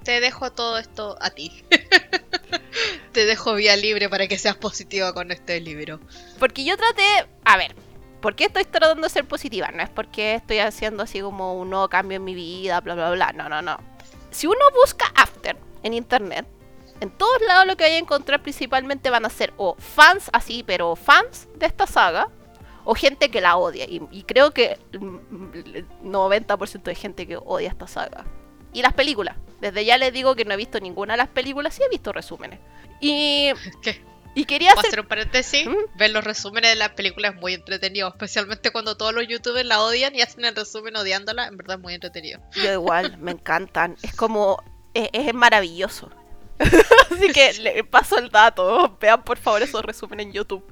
te 0.04 0.20
dejo 0.20 0.52
todo 0.52 0.78
esto 0.78 1.16
a 1.20 1.30
ti. 1.30 1.64
te 3.12 3.24
dejo 3.26 3.54
vía 3.54 3.76
libre 3.76 4.08
para 4.08 4.28
que 4.28 4.38
seas 4.38 4.56
positiva 4.56 5.12
con 5.12 5.30
este 5.32 5.60
libro. 5.60 5.98
porque 6.38 6.64
yo 6.64 6.76
traté, 6.76 7.26
a 7.44 7.56
ver, 7.56 7.74
¿por 8.20 8.34
qué 8.34 8.44
estoy 8.44 8.64
tratando 8.64 9.02
de 9.02 9.08
ser 9.08 9.26
positiva? 9.26 9.70
No 9.72 9.82
es 9.82 9.90
porque 9.90 10.34
estoy 10.34 10.58
haciendo 10.58 11.02
así 11.02 11.20
como 11.20 11.58
un 11.58 11.70
nuevo 11.70 11.88
cambio 11.88 12.16
en 12.16 12.24
mi 12.24 12.34
vida, 12.34 12.80
bla, 12.80 12.94
bla, 12.94 13.10
bla, 13.10 13.32
no, 13.32 13.48
no, 13.48 13.62
no. 13.62 13.78
Si 14.30 14.46
uno 14.46 14.58
busca 14.74 15.06
After 15.14 15.56
en 15.82 15.94
internet, 15.94 16.46
en 17.00 17.10
todos 17.10 17.40
lados 17.46 17.66
lo 17.66 17.76
que 17.76 17.84
vaya 17.84 17.96
a 17.96 18.00
encontrar 18.00 18.42
principalmente 18.42 19.10
van 19.10 19.24
a 19.24 19.30
ser 19.30 19.52
o 19.56 19.76
fans 19.78 20.30
así, 20.32 20.64
pero 20.66 20.96
fans 20.96 21.48
de 21.56 21.66
esta 21.66 21.86
saga, 21.86 22.28
o 22.84 22.94
gente 22.94 23.30
que 23.30 23.40
la 23.40 23.56
odia. 23.56 23.84
Y, 23.86 24.22
creo 24.22 24.52
que 24.52 24.78
el 24.92 25.86
90% 26.02 26.82
de 26.82 26.94
gente 26.94 27.26
que 27.26 27.36
odia 27.36 27.68
esta 27.68 27.86
saga. 27.86 28.24
Y 28.72 28.80
las 28.80 28.94
películas. 28.94 29.36
Desde 29.60 29.84
ya 29.84 29.98
les 29.98 30.10
digo 30.12 30.34
que 30.34 30.46
no 30.46 30.54
he 30.54 30.56
visto 30.56 30.80
ninguna 30.80 31.12
de 31.12 31.18
las 31.18 31.28
películas, 31.28 31.74
sí 31.74 31.82
he 31.82 31.88
visto 31.90 32.12
resúmenes. 32.12 32.60
Y... 33.00 33.50
¿Qué? 33.82 34.02
Y 34.38 34.44
quería 34.44 34.70
hacer... 34.70 34.86
hacer 34.86 35.00
un 35.00 35.08
paréntesis. 35.08 35.66
¿Mm? 35.66 35.98
Ver 35.98 36.10
los 36.12 36.22
resúmenes 36.22 36.70
de 36.70 36.76
las 36.76 36.90
películas 36.90 37.34
es 37.34 37.40
muy 37.40 37.54
entretenido. 37.54 38.08
Especialmente 38.08 38.70
cuando 38.70 38.96
todos 38.96 39.12
los 39.12 39.26
youtubers 39.26 39.66
la 39.66 39.82
odian 39.82 40.14
y 40.14 40.22
hacen 40.22 40.44
el 40.44 40.54
resumen 40.54 40.94
odiándola. 40.94 41.48
En 41.48 41.56
verdad 41.56 41.76
es 41.76 41.82
muy 41.82 41.94
entretenido. 41.94 42.40
Yo 42.54 42.72
igual, 42.72 43.16
me 43.18 43.32
encantan. 43.32 43.96
Es 44.00 44.14
como... 44.14 44.62
Es, 44.94 45.08
es 45.12 45.34
maravilloso. 45.34 46.10
Así 46.58 47.32
que 47.32 47.52
le 47.54 47.82
paso 47.82 48.16
el 48.16 48.30
dato. 48.30 48.96
Vean 49.00 49.24
por 49.24 49.38
favor 49.38 49.60
esos 49.62 49.84
resúmenes 49.84 50.26
en 50.26 50.32
YouTube. 50.32 50.64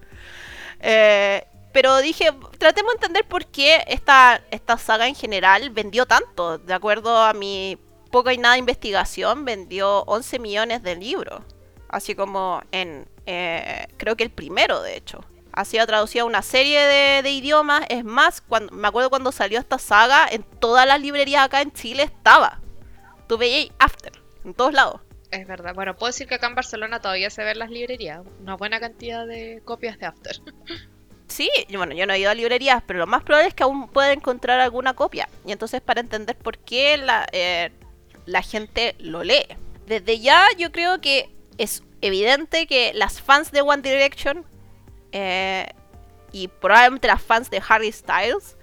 Eh, 0.79 1.45
pero 1.73 1.99
dije, 1.99 2.31
tratemos 2.59 2.93
de 2.93 2.99
entender 2.99 3.27
por 3.27 3.47
qué 3.47 3.83
esta, 3.89 4.43
esta 4.53 4.79
saga 4.79 5.09
en 5.09 5.17
general 5.17 5.71
vendió 5.71 6.07
tanto. 6.07 6.59
De 6.59 6.73
acuerdo 6.73 7.21
a 7.21 7.33
mi 7.33 7.79
poca 8.13 8.33
y 8.33 8.39
nada 8.39 8.59
investigación, 8.59 9.45
vendió 9.45 10.05
11 10.05 10.39
millones 10.39 10.83
de 10.85 10.95
libros. 10.95 11.43
Así 11.89 12.15
como 12.15 12.63
en, 12.71 13.09
eh, 13.27 13.87
creo 13.97 14.17
que 14.17 14.25
el 14.25 14.31
primero 14.31 14.83
de 14.83 14.97
hecho. 14.97 15.25
Ha 15.53 15.65
sido 15.65 15.87
traducido 15.87 16.25
a 16.25 16.29
una 16.29 16.43
serie 16.43 16.81
de, 17.23 17.31
idiomas. 17.31 17.87
Es 17.89 18.05
más, 18.05 18.43
cuando, 18.43 18.75
me 18.75 18.89
acuerdo 18.89 19.09
cuando 19.09 19.33
salió 19.33 19.59
esta 19.59 19.79
saga, 19.79 20.29
en 20.31 20.43
todas 20.43 20.87
las 20.87 21.01
librerías 21.01 21.47
acá 21.47 21.63
en 21.63 21.73
Chile 21.73 22.03
estaba. 22.03 22.61
Tú 23.27 23.39
veías 23.39 23.73
After, 23.79 24.13
en 24.45 24.53
todos 24.53 24.75
lados. 24.75 25.01
Es 25.31 25.47
verdad. 25.47 25.75
Bueno, 25.75 25.97
puedo 25.97 26.13
decir 26.13 26.27
que 26.27 26.35
acá 26.35 26.49
en 26.49 26.55
Barcelona 26.55 27.01
todavía 27.01 27.31
se 27.31 27.43
ven 27.43 27.59
las 27.59 27.71
librerías. 27.71 28.21
Una 28.41 28.55
buena 28.57 28.81
cantidad 28.81 29.27
de 29.27 29.63
copias 29.65 29.99
de 29.99 30.07
After. 30.07 30.37
Sí, 31.29 31.51
bueno, 31.77 31.93
yo 31.93 32.07
no 32.07 32.13
he 32.13 32.21
ido 32.21 32.31
a 32.31 32.35
librerías, 32.35 32.83
pero 32.87 33.01
lo 33.01 33.07
más 33.07 33.25
probable 33.25 33.49
es 33.49 33.55
que 33.55 33.65
aún 33.65 33.89
pueda 33.89 34.13
encontrar 34.13 34.61
alguna 34.61 34.95
copia. 34.95 35.29
Y 35.45 35.53
entonces 35.53 35.81
para 35.81 36.01
entender 36.01 36.37
por 36.37 36.57
qué 36.59 36.97
la, 36.97 37.27
eh, 37.33 37.73
la 38.27 38.43
gente 38.43 38.95
lo 38.99 39.25
lee. 39.25 39.47
Desde 39.87 40.21
ya 40.21 40.47
yo 40.57 40.71
creo 40.73 41.01
que 41.01 41.35
es 41.59 41.83
evidente 42.01 42.67
que 42.67 42.93
las 42.95 43.21
fans 43.21 43.51
de 43.53 43.63
One 43.63 43.83
Direction 43.83 44.45
eh, 45.13 45.67
y 46.33 46.49
probablemente 46.49 47.09
las 47.09 47.23
fans 47.23 47.51
de 47.51 47.63
Harry 47.67 47.93
Styles 47.93 48.57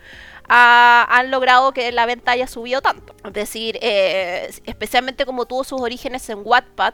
han 0.47 1.31
logrado 1.31 1.73
que 1.73 1.91
la 1.91 2.05
venta 2.05 2.31
haya 2.31 2.47
subido 2.47 2.81
tanto. 2.81 3.15
Es 3.25 3.33
decir, 3.33 3.79
eh, 3.81 4.53
especialmente 4.65 5.25
como 5.25 5.45
tuvo 5.45 5.63
sus 5.63 5.81
orígenes 5.81 6.29
en 6.29 6.41
Wattpad, 6.43 6.93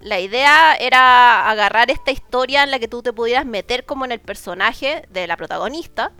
la 0.00 0.18
idea 0.18 0.74
era 0.76 1.48
agarrar 1.50 1.90
esta 1.90 2.10
historia 2.10 2.62
en 2.62 2.70
la 2.70 2.78
que 2.78 2.88
tú 2.88 3.02
te 3.02 3.12
pudieras 3.12 3.44
meter 3.44 3.84
como 3.84 4.04
en 4.04 4.12
el 4.12 4.20
personaje 4.20 5.04
de 5.10 5.26
la 5.26 5.36
protagonista 5.36 6.12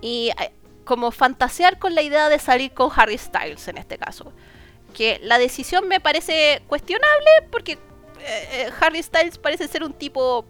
y 0.00 0.30
eh, 0.40 0.52
como 0.84 1.10
fantasear 1.10 1.78
con 1.78 1.94
la 1.94 2.02
idea 2.02 2.28
de 2.28 2.38
salir 2.38 2.72
con 2.72 2.90
Harry 2.94 3.16
Styles 3.16 3.66
en 3.68 3.78
este 3.78 3.96
caso. 3.96 4.32
Que 4.92 5.18
la 5.22 5.38
decisión 5.38 5.88
me 5.88 6.00
parece 6.00 6.62
cuestionable 6.68 7.30
porque 7.50 7.78
eh, 8.24 8.48
eh, 8.52 8.70
Harry 8.80 9.02
Styles 9.02 9.38
parece 9.38 9.68
ser 9.68 9.82
un 9.82 9.92
tipo 9.92 10.44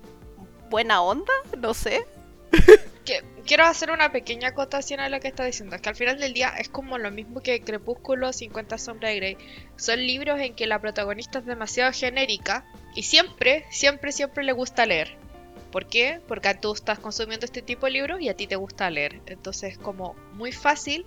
buena 0.70 1.02
onda, 1.02 1.32
no 1.58 1.74
sé. 1.74 2.06
quiero 3.46 3.64
hacer 3.64 3.90
una 3.90 4.10
pequeña 4.10 4.48
acotación 4.48 5.00
a 5.00 5.08
lo 5.08 5.20
que 5.20 5.28
está 5.28 5.44
diciendo. 5.44 5.76
Es 5.76 5.82
que 5.82 5.88
al 5.88 5.96
final 5.96 6.18
del 6.18 6.32
día 6.32 6.54
es 6.58 6.68
como 6.68 6.98
lo 6.98 7.10
mismo 7.10 7.42
que 7.42 7.60
Crepúsculo 7.60 8.32
50 8.32 8.78
Sombras 8.78 9.12
de 9.12 9.16
Grey. 9.16 9.38
Son 9.76 9.98
libros 9.98 10.40
en 10.40 10.54
que 10.54 10.66
la 10.66 10.80
protagonista 10.80 11.40
es 11.40 11.46
demasiado 11.46 11.92
genérica 11.92 12.64
y 12.94 13.02
siempre, 13.02 13.66
siempre, 13.70 14.12
siempre 14.12 14.44
le 14.44 14.52
gusta 14.52 14.86
leer. 14.86 15.16
¿Por 15.70 15.86
qué? 15.86 16.20
Porque 16.28 16.54
tú 16.54 16.72
estás 16.72 16.98
consumiendo 16.98 17.44
este 17.44 17.60
tipo 17.60 17.86
de 17.86 17.92
libros 17.92 18.20
y 18.20 18.28
a 18.28 18.36
ti 18.36 18.46
te 18.46 18.56
gusta 18.56 18.90
leer. 18.90 19.20
Entonces 19.26 19.72
es 19.72 19.78
como 19.78 20.14
muy 20.32 20.52
fácil 20.52 21.04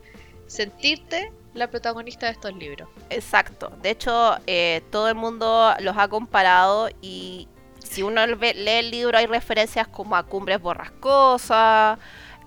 sentirte 0.48 1.32
la 1.58 1.70
protagonista 1.70 2.28
de 2.28 2.34
estos 2.34 2.54
libros. 2.54 2.88
Exacto. 3.10 3.72
De 3.82 3.92
hecho, 3.92 4.38
eh, 4.48 4.84
todo 4.92 5.10
el 5.10 5.16
mundo 5.16 5.74
los 5.80 5.98
ha 5.98 6.08
comparado 6.08 6.90
y 7.02 7.48
si 7.84 8.04
uno 8.04 8.26
lee 8.26 8.54
el 8.54 8.92
libro 8.92 9.18
hay 9.18 9.26
referencias 9.26 9.88
como 9.88 10.16
a 10.16 10.24
Cumbres 10.24 10.62
Borrascosas, 10.62 12.00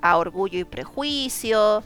a 0.02 0.17
Orgullo 0.17 0.59
y 0.59 0.64
Prejuicio, 0.64 1.83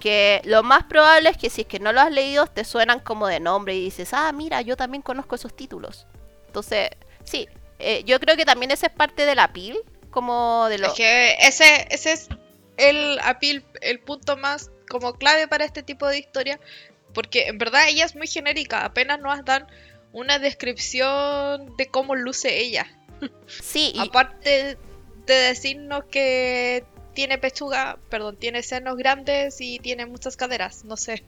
que 0.00 0.42
lo 0.44 0.62
más 0.62 0.84
probable 0.84 1.30
es 1.30 1.36
que 1.36 1.50
si 1.50 1.62
es 1.62 1.66
que 1.66 1.78
no 1.78 1.92
lo 1.92 2.00
has 2.00 2.10
leído 2.10 2.46
te 2.46 2.64
suenan 2.64 3.00
como 3.00 3.26
de 3.26 3.40
nombre 3.40 3.74
y 3.74 3.84
dices, 3.84 4.12
ah, 4.12 4.30
mira, 4.32 4.60
yo 4.62 4.76
también 4.76 5.02
conozco 5.02 5.34
esos 5.34 5.54
títulos. 5.54 6.06
Entonces, 6.46 6.90
sí, 7.24 7.48
eh, 7.78 8.02
yo 8.04 8.20
creo 8.20 8.36
que 8.36 8.44
también 8.44 8.70
ese 8.70 8.86
es 8.86 8.92
parte 8.92 9.26
de 9.26 9.34
la 9.34 9.52
pil, 9.52 9.78
como 10.10 10.66
de 10.68 10.78
lo... 10.78 10.88
Es 10.88 10.92
que 10.94 11.34
ese, 11.40 11.86
ese 11.90 12.12
es 12.12 12.28
el 12.76 13.18
apil, 13.20 13.64
el 13.80 14.00
punto 14.00 14.36
más 14.36 14.70
como 14.88 15.14
clave 15.14 15.48
para 15.48 15.64
este 15.64 15.82
tipo 15.82 16.06
de 16.06 16.18
historia, 16.18 16.60
porque 17.12 17.48
en 17.48 17.58
verdad 17.58 17.88
ella 17.88 18.04
es 18.04 18.16
muy 18.16 18.26
genérica, 18.26 18.84
apenas 18.84 19.20
nos 19.20 19.44
dan 19.44 19.66
una 20.12 20.38
descripción 20.38 21.76
de 21.76 21.86
cómo 21.86 22.14
luce 22.14 22.60
ella. 22.60 22.86
Sí. 23.46 23.92
Y... 23.94 24.00
Aparte 24.00 24.78
de 25.26 25.34
decirnos 25.34 26.04
que 26.10 26.84
tiene 27.14 27.38
pechuga, 27.38 27.98
perdón, 28.10 28.36
tiene 28.36 28.62
senos 28.62 28.96
grandes 28.96 29.60
y 29.60 29.78
tiene 29.78 30.06
muchas 30.06 30.36
caderas, 30.36 30.84
no 30.84 30.96
sé. 30.96 31.24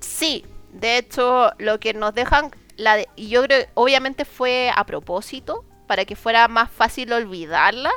Sí, 0.00 0.44
de 0.72 0.98
hecho, 0.98 1.52
lo 1.58 1.78
que 1.78 1.94
nos 1.94 2.14
dejan, 2.14 2.50
la 2.76 3.04
y 3.14 3.28
yo 3.28 3.42
creo, 3.42 3.66
obviamente 3.74 4.24
fue 4.24 4.70
a 4.74 4.84
propósito, 4.84 5.64
para 5.86 6.04
que 6.04 6.16
fuera 6.16 6.48
más 6.48 6.70
fácil 6.70 7.12
olvidarla, 7.12 7.90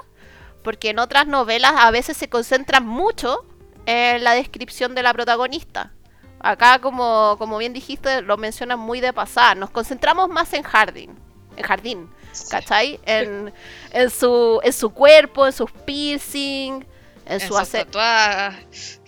porque 0.63 0.89
en 0.89 0.99
otras 0.99 1.27
novelas 1.27 1.73
a 1.77 1.91
veces 1.91 2.17
se 2.17 2.29
concentran 2.29 2.85
mucho 2.85 3.45
en 3.89 4.23
la 4.23 4.33
descripción 4.33 4.93
de 4.93 5.01
la 5.01 5.13
protagonista. 5.13 5.91
Acá, 6.39 6.79
como, 6.79 7.35
como 7.39 7.57
bien 7.57 7.73
dijiste, 7.73 8.21
lo 8.21 8.37
mencionan 8.37 8.79
muy 8.79 9.01
de 9.01 9.13
pasada. 9.13 9.55
Nos 9.55 9.71
concentramos 9.71 10.29
más 10.29 10.53
en 10.53 10.61
Jardín. 10.61 11.17
En 11.57 11.63
Jardín. 11.63 12.09
¿Cachai? 12.51 12.99
En, 13.05 13.51
en, 13.91 14.09
su, 14.11 14.61
en 14.63 14.71
su 14.71 14.91
cuerpo, 14.91 15.47
en 15.47 15.53
sus 15.53 15.71
piercing, 15.71 16.85
en, 17.25 17.39
su 17.39 17.57
acento. 17.57 17.99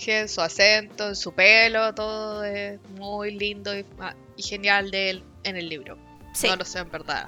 en 0.07 0.27
su 0.27 0.41
acento, 0.41 1.09
en 1.09 1.15
su 1.15 1.31
pelo, 1.31 1.93
todo 1.93 2.43
es 2.43 2.79
muy 2.97 3.31
lindo 3.31 3.77
y, 3.77 3.85
ah, 3.99 4.15
genial 4.35 4.89
de 4.89 5.11
él 5.11 5.23
en 5.43 5.57
el 5.57 5.69
libro. 5.69 5.95
No 6.43 6.55
lo 6.55 6.65
sé, 6.65 6.79
en 6.79 6.89
verdad. 6.89 7.27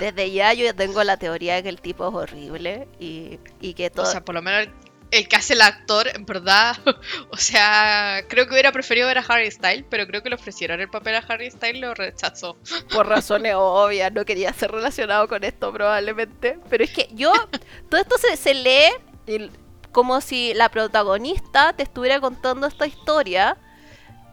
Desde 0.00 0.30
ya 0.30 0.54
yo 0.54 0.74
tengo 0.74 1.04
la 1.04 1.18
teoría 1.18 1.56
de 1.56 1.64
que 1.64 1.68
el 1.68 1.80
tipo 1.80 2.08
es 2.08 2.14
horrible 2.14 2.88
y, 2.98 3.38
y 3.60 3.74
que 3.74 3.90
todo... 3.90 4.06
O 4.06 4.10
sea, 4.10 4.24
por 4.24 4.34
lo 4.34 4.42
menos 4.42 4.68
el 5.10 5.28
que 5.28 5.36
hace 5.36 5.54
el 5.54 5.62
actor, 5.62 6.08
en 6.08 6.26
verdad, 6.26 6.76
o 7.30 7.36
sea, 7.36 8.24
creo 8.28 8.46
que 8.46 8.52
hubiera 8.52 8.72
preferido 8.72 9.06
ver 9.06 9.18
a 9.18 9.24
Harry 9.26 9.50
Styles, 9.50 9.84
pero 9.88 10.06
creo 10.06 10.22
que 10.22 10.28
le 10.28 10.34
ofrecieron 10.34 10.80
el 10.80 10.88
papel 10.88 11.16
a 11.16 11.18
Harry 11.18 11.50
Styles 11.50 11.76
y 11.76 11.80
lo 11.80 11.94
rechazó. 11.94 12.56
Por 12.92 13.08
razones 13.08 13.54
obvias, 13.56 14.12
no 14.12 14.24
quería 14.24 14.52
ser 14.52 14.70
relacionado 14.70 15.28
con 15.28 15.44
esto 15.44 15.72
probablemente. 15.72 16.58
Pero 16.68 16.84
es 16.84 16.90
que 16.90 17.08
yo, 17.12 17.32
todo 17.90 18.00
esto 18.00 18.16
se, 18.18 18.36
se 18.36 18.54
lee 18.54 19.50
como 19.92 20.20
si 20.20 20.54
la 20.54 20.68
protagonista 20.68 21.72
te 21.72 21.82
estuviera 21.82 22.20
contando 22.20 22.66
esta 22.66 22.86
historia 22.86 23.56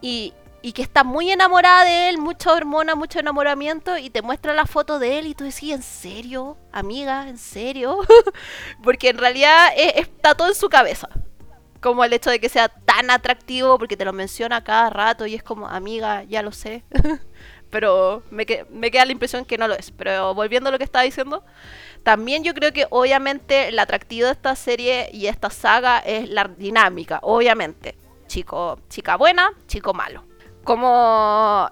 y, 0.00 0.34
y 0.64 0.72
que 0.72 0.80
está 0.80 1.04
muy 1.04 1.30
enamorada 1.30 1.84
de 1.84 2.08
él, 2.08 2.16
mucha 2.16 2.50
hormona, 2.50 2.94
mucho 2.94 3.20
enamoramiento, 3.20 3.98
y 3.98 4.08
te 4.08 4.22
muestra 4.22 4.54
la 4.54 4.64
foto 4.64 4.98
de 4.98 5.18
él 5.18 5.26
y 5.26 5.34
tú 5.34 5.44
decís, 5.44 5.74
¿en 5.74 5.82
serio? 5.82 6.56
Amiga, 6.72 7.28
¿en 7.28 7.36
serio? 7.36 7.98
porque 8.82 9.10
en 9.10 9.18
realidad 9.18 9.68
está 9.76 10.34
todo 10.34 10.48
en 10.48 10.54
su 10.54 10.70
cabeza. 10.70 11.10
Como 11.82 12.02
el 12.02 12.14
hecho 12.14 12.30
de 12.30 12.40
que 12.40 12.48
sea 12.48 12.70
tan 12.70 13.10
atractivo, 13.10 13.78
porque 13.78 13.98
te 13.98 14.06
lo 14.06 14.14
menciona 14.14 14.64
cada 14.64 14.88
rato 14.88 15.26
y 15.26 15.34
es 15.34 15.42
como, 15.42 15.68
amiga, 15.68 16.24
ya 16.24 16.40
lo 16.40 16.50
sé. 16.50 16.82
Pero 17.68 18.22
me, 18.30 18.46
me 18.70 18.90
queda 18.90 19.04
la 19.04 19.12
impresión 19.12 19.44
que 19.44 19.58
no 19.58 19.68
lo 19.68 19.74
es. 19.74 19.90
Pero 19.90 20.32
volviendo 20.32 20.70
a 20.70 20.72
lo 20.72 20.78
que 20.78 20.84
estaba 20.84 21.02
diciendo, 21.02 21.44
también 22.04 22.42
yo 22.42 22.54
creo 22.54 22.72
que 22.72 22.86
obviamente 22.88 23.68
el 23.68 23.78
atractivo 23.78 24.28
de 24.28 24.32
esta 24.32 24.56
serie 24.56 25.10
y 25.12 25.26
esta 25.26 25.50
saga 25.50 25.98
es 25.98 26.26
la 26.30 26.44
dinámica, 26.44 27.18
obviamente. 27.20 27.98
Chico, 28.28 28.80
chica 28.88 29.16
buena, 29.16 29.52
chico 29.66 29.92
malo 29.92 30.24
como 30.64 31.70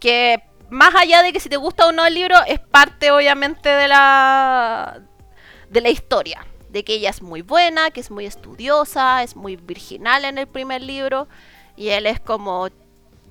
que 0.00 0.42
más 0.70 0.94
allá 0.94 1.22
de 1.22 1.32
que 1.32 1.40
si 1.40 1.48
te 1.48 1.56
gusta 1.56 1.86
o 1.86 1.92
no 1.92 2.04
el 2.06 2.14
libro, 2.14 2.36
es 2.46 2.58
parte 2.58 3.10
obviamente 3.10 3.68
de 3.68 3.88
la 3.88 5.00
de 5.68 5.80
la 5.80 5.90
historia, 5.90 6.46
de 6.70 6.84
que 6.84 6.94
ella 6.94 7.10
es 7.10 7.22
muy 7.22 7.42
buena, 7.42 7.90
que 7.90 8.00
es 8.00 8.10
muy 8.10 8.26
estudiosa, 8.26 9.22
es 9.22 9.36
muy 9.36 9.56
virginal 9.56 10.24
en 10.24 10.38
el 10.38 10.46
primer 10.46 10.82
libro 10.82 11.28
y 11.76 11.90
él 11.90 12.06
es 12.06 12.20
como 12.20 12.68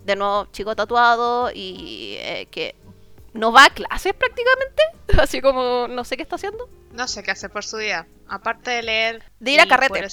de 0.05 0.15
nuevo 0.15 0.47
chico 0.51 0.75
tatuado 0.75 1.51
y 1.53 2.15
eh, 2.19 2.47
que 2.49 2.75
no 3.33 3.51
va 3.51 3.65
a 3.65 3.69
clases 3.69 4.13
prácticamente, 4.13 4.83
así 5.21 5.41
como 5.41 5.87
no 5.87 6.03
sé 6.03 6.17
qué 6.17 6.23
está 6.23 6.35
haciendo. 6.35 6.69
No 6.91 7.07
sé 7.07 7.23
qué 7.23 7.31
hace 7.31 7.49
por 7.49 7.63
su 7.63 7.77
día, 7.77 8.07
aparte 8.27 8.71
de 8.71 8.83
leer, 8.83 9.23
de 9.39 9.51
ir 9.51 9.61
a 9.61 9.67
carrete 9.67 10.05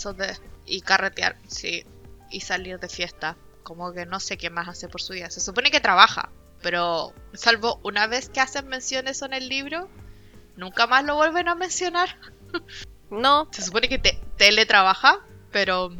y 0.67 0.81
carretear, 0.83 1.37
sí, 1.47 1.85
y 2.31 2.41
salir 2.41 2.79
de 2.79 2.89
fiesta 2.89 3.37
como 3.69 3.93
que 3.93 4.07
no 4.07 4.19
sé 4.19 4.39
qué 4.39 4.49
más 4.51 4.67
hace 4.69 4.89
por 4.89 5.03
su 5.03 5.13
vida. 5.13 5.31
Se 5.31 5.41
supone 5.41 5.71
que 5.71 5.79
trabaja, 5.81 6.31
pero 6.63 7.13
salvo 7.35 7.79
una 7.85 8.07
vez 8.07 8.31
que 8.31 8.41
hacen 8.41 8.67
mención 8.67 9.07
eso 9.09 9.27
en 9.27 9.35
el 9.35 9.49
libro, 9.49 9.89
nunca 10.57 10.87
más 10.87 11.05
lo 11.05 11.15
vuelven 11.17 11.49
a 11.49 11.55
mencionar. 11.55 12.17
No, 13.11 13.49
Se 13.53 13.63
supone 13.63 13.89
que 13.89 13.99
te 13.99 14.21
teletrabaja, 14.37 15.21
pero 15.51 15.91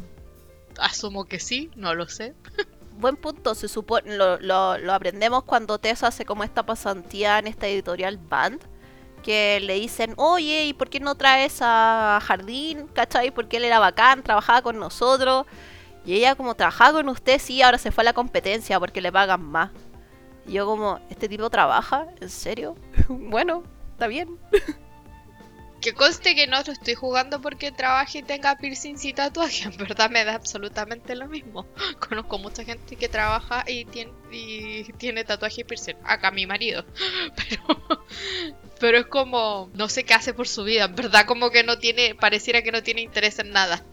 asumo 0.79 1.25
que 1.25 1.39
sí, 1.39 1.71
no 1.75 1.95
lo 1.95 2.07
sé. 2.07 2.35
buen 2.99 3.15
punto. 3.15 3.55
Se 3.55 3.67
supone, 3.67 4.15
lo, 4.15 4.37
lo- 4.39 4.77
lo 4.77 4.93
aprendemos 4.93 5.43
cuando 5.43 5.79
Tessa 5.79 6.07
hace 6.07 6.23
como 6.25 6.43
esta 6.43 6.63
pasantía 6.67 7.39
en 7.39 7.47
esta 7.47 7.67
editorial 7.67 8.17
Band. 8.17 8.61
Que 9.23 9.59
le 9.59 9.73
dicen, 9.73 10.13
oye, 10.17 10.65
¿y 10.65 10.73
por 10.73 10.89
qué 10.91 10.99
no 10.99 11.15
traes 11.15 11.57
a 11.61 12.19
Jardín? 12.21 12.87
¿Cachai? 12.93 13.31
Porque 13.31 13.57
él 13.57 13.63
era 13.65 13.79
bacán, 13.79 14.21
trabajaba 14.23 14.61
con 14.61 14.77
nosotros. 14.79 15.45
Y 16.05 16.15
ella 16.15 16.35
como 16.35 16.55
trabajaba 16.55 16.99
con 16.99 17.09
usted, 17.09 17.39
sí, 17.39 17.61
ahora 17.61 17.77
se 17.77 17.91
fue 17.91 18.03
a 18.03 18.05
la 18.05 18.13
competencia 18.13 18.79
porque 18.79 19.01
le 19.01 19.11
pagan 19.11 19.41
más. 19.41 19.71
Y 20.47 20.53
yo 20.53 20.65
como, 20.65 20.99
¿este 21.09 21.29
tipo 21.29 21.49
trabaja? 21.49 22.07
¿En 22.19 22.29
serio? 22.29 22.75
bueno, 23.09 23.63
está 23.93 24.07
bien. 24.07 24.39
Que 25.81 25.93
conste 25.93 26.35
que 26.35 26.45
no 26.45 26.61
lo 26.61 26.73
estoy 26.73 26.93
jugando 26.93 27.41
porque 27.41 27.71
trabaje 27.71 28.17
y 28.17 28.23
tenga 28.23 28.57
piercings 28.57 29.05
y 29.05 29.13
tatuaje. 29.13 29.63
En 29.69 29.77
verdad 29.77 30.09
me 30.09 30.25
da 30.25 30.35
absolutamente 30.35 31.15
lo 31.15 31.27
mismo. 31.27 31.65
Conozco 32.05 32.37
mucha 32.37 32.65
gente 32.65 32.95
que 32.97 33.07
trabaja 33.07 33.63
y 33.65 33.85
tiene, 33.85 34.11
y 34.31 34.83
tiene 34.93 35.23
tatuaje 35.23 35.61
y 35.61 35.63
piercing. 35.63 35.95
Acá 36.03 36.31
mi 36.31 36.45
marido. 36.45 36.85
Pero, 37.35 38.05
pero 38.79 38.97
es 38.97 39.05
como, 39.05 39.69
no 39.73 39.87
sé 39.87 40.03
qué 40.03 40.13
hace 40.13 40.33
por 40.33 40.47
su 40.47 40.63
vida. 40.63 40.85
En 40.85 40.95
verdad 40.95 41.25
como 41.25 41.49
que 41.49 41.63
no 41.63 41.77
tiene, 41.77 42.13
pareciera 42.15 42.61
que 42.61 42.73
no 42.73 42.83
tiene 42.83 43.01
interés 43.01 43.39
en 43.39 43.51
nada. 43.51 43.85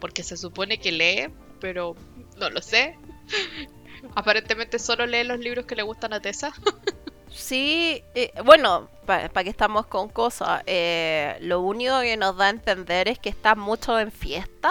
Porque 0.00 0.22
se 0.22 0.36
supone 0.36 0.78
que 0.78 0.92
lee, 0.92 1.28
pero 1.60 1.96
no 2.36 2.50
lo 2.50 2.62
sé. 2.62 2.96
Aparentemente 4.14 4.78
solo 4.78 5.06
lee 5.06 5.24
los 5.24 5.38
libros 5.38 5.66
que 5.66 5.76
le 5.76 5.82
gustan 5.82 6.12
a 6.12 6.20
Tessa. 6.20 6.52
Sí, 7.30 8.02
eh, 8.14 8.32
bueno, 8.44 8.88
para 9.04 9.44
que 9.44 9.50
estamos 9.50 9.86
con 9.86 10.08
cosas, 10.08 10.62
eh, 10.66 11.36
lo 11.40 11.60
único 11.60 12.00
que 12.00 12.16
nos 12.16 12.36
da 12.36 12.46
a 12.46 12.50
entender 12.50 13.08
es 13.08 13.18
que 13.18 13.28
está 13.28 13.54
mucho 13.54 13.98
en 13.98 14.10
fiesta. 14.10 14.70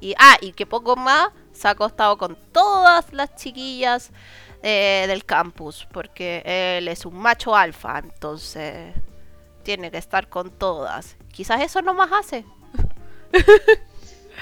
Y, 0.00 0.14
ah, 0.18 0.36
y 0.40 0.52
que 0.52 0.66
poco 0.66 0.96
más 0.96 1.30
se 1.52 1.68
ha 1.68 1.72
acostado 1.72 2.16
con 2.16 2.36
todas 2.52 3.12
las 3.12 3.34
chiquillas 3.36 4.12
eh, 4.62 5.04
del 5.08 5.24
campus, 5.24 5.86
porque 5.92 6.42
él 6.78 6.88
es 6.88 7.04
un 7.04 7.16
macho 7.16 7.54
alfa, 7.54 7.98
entonces 7.98 8.94
tiene 9.62 9.90
que 9.90 9.98
estar 9.98 10.28
con 10.28 10.50
todas. 10.50 11.16
Quizás 11.32 11.60
eso 11.60 11.82
no 11.82 11.92
más 11.92 12.10
hace. 12.12 12.44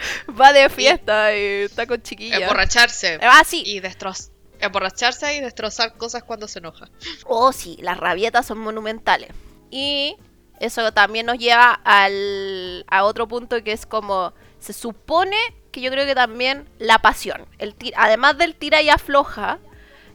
Va 0.40 0.52
de 0.52 0.68
fiesta 0.68 1.34
y 1.34 1.64
está 1.64 1.86
con 1.86 2.02
chiquillas. 2.02 2.40
Emborracharse. 2.40 3.18
Ah, 3.22 3.42
sí. 3.44 3.62
y 3.64 3.80
destrozar. 3.80 4.32
Emborracharse 4.60 5.36
y 5.36 5.40
destrozar 5.40 5.96
cosas 5.96 6.24
cuando 6.24 6.48
se 6.48 6.58
enoja. 6.58 6.88
Oh, 7.26 7.52
sí, 7.52 7.76
las 7.80 7.96
rabietas 7.96 8.46
son 8.46 8.58
monumentales. 8.58 9.30
Y 9.70 10.16
eso 10.60 10.92
también 10.92 11.26
nos 11.26 11.38
lleva 11.38 11.72
al, 11.84 12.84
a 12.88 13.04
otro 13.04 13.28
punto 13.28 13.62
que 13.62 13.72
es 13.72 13.86
como, 13.86 14.32
se 14.58 14.72
supone 14.72 15.36
que 15.70 15.80
yo 15.80 15.90
creo 15.90 16.06
que 16.06 16.14
también 16.14 16.68
la 16.78 16.98
pasión, 16.98 17.46
el 17.58 17.74
además 17.96 18.38
del 18.38 18.54
tira 18.56 18.82
y 18.82 18.88
afloja, 18.88 19.58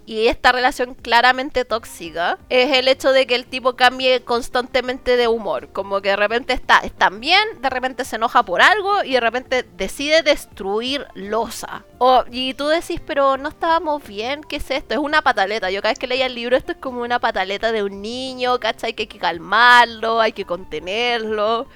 y 0.06 0.28
esta 0.28 0.52
relación 0.52 0.96
claramente 0.96 1.64
tóxica, 1.64 2.38
es 2.50 2.78
el 2.78 2.88
hecho 2.88 3.12
de 3.12 3.26
que 3.26 3.36
el 3.36 3.46
tipo 3.46 3.76
cambie 3.76 4.22
constantemente 4.24 5.16
de 5.16 5.28
humor. 5.28 5.70
Como 5.72 6.02
que 6.02 6.10
de 6.10 6.16
repente 6.16 6.54
está, 6.54 6.80
están 6.80 7.20
bien, 7.20 7.42
de 7.62 7.70
repente 7.70 8.04
se 8.04 8.18
enoja 8.18 8.44
por 8.44 8.62
algo 8.62 9.04
y 9.04 9.14
de 9.14 9.20
repente 9.22 9.66
decide 9.78 10.22
destruir 10.22 11.08
losa. 11.14 11.86
O, 12.00 12.26
y 12.32 12.54
tú 12.54 12.68
decís, 12.68 13.02
pero 13.06 13.38
no 13.38 13.50
estábamos 13.50 14.06
bien, 14.06 14.42
¿qué 14.44 14.58
es 14.58 14.72
esto? 14.72 14.94
Es 14.94 15.00
una 15.00 15.22
pataleta. 15.22 15.72
Yo 15.72 15.82
cada 15.82 15.92
vez 15.92 16.00
que 16.00 16.08
leía 16.08 16.26
el 16.26 16.36
libro, 16.36 16.58
esto 16.58 16.74
es 16.74 16.78
como 16.80 17.02
una 17.02 17.20
pataleta 17.20 17.72
de 17.72 17.84
un 17.84 18.02
niño, 18.02 18.60
¿cachai? 18.60 18.94
Hay 18.98 19.08
que 19.08 19.20
calmarlo, 19.20 20.20
hay 20.20 20.34
que 20.34 20.46
contenerlo. 20.46 21.68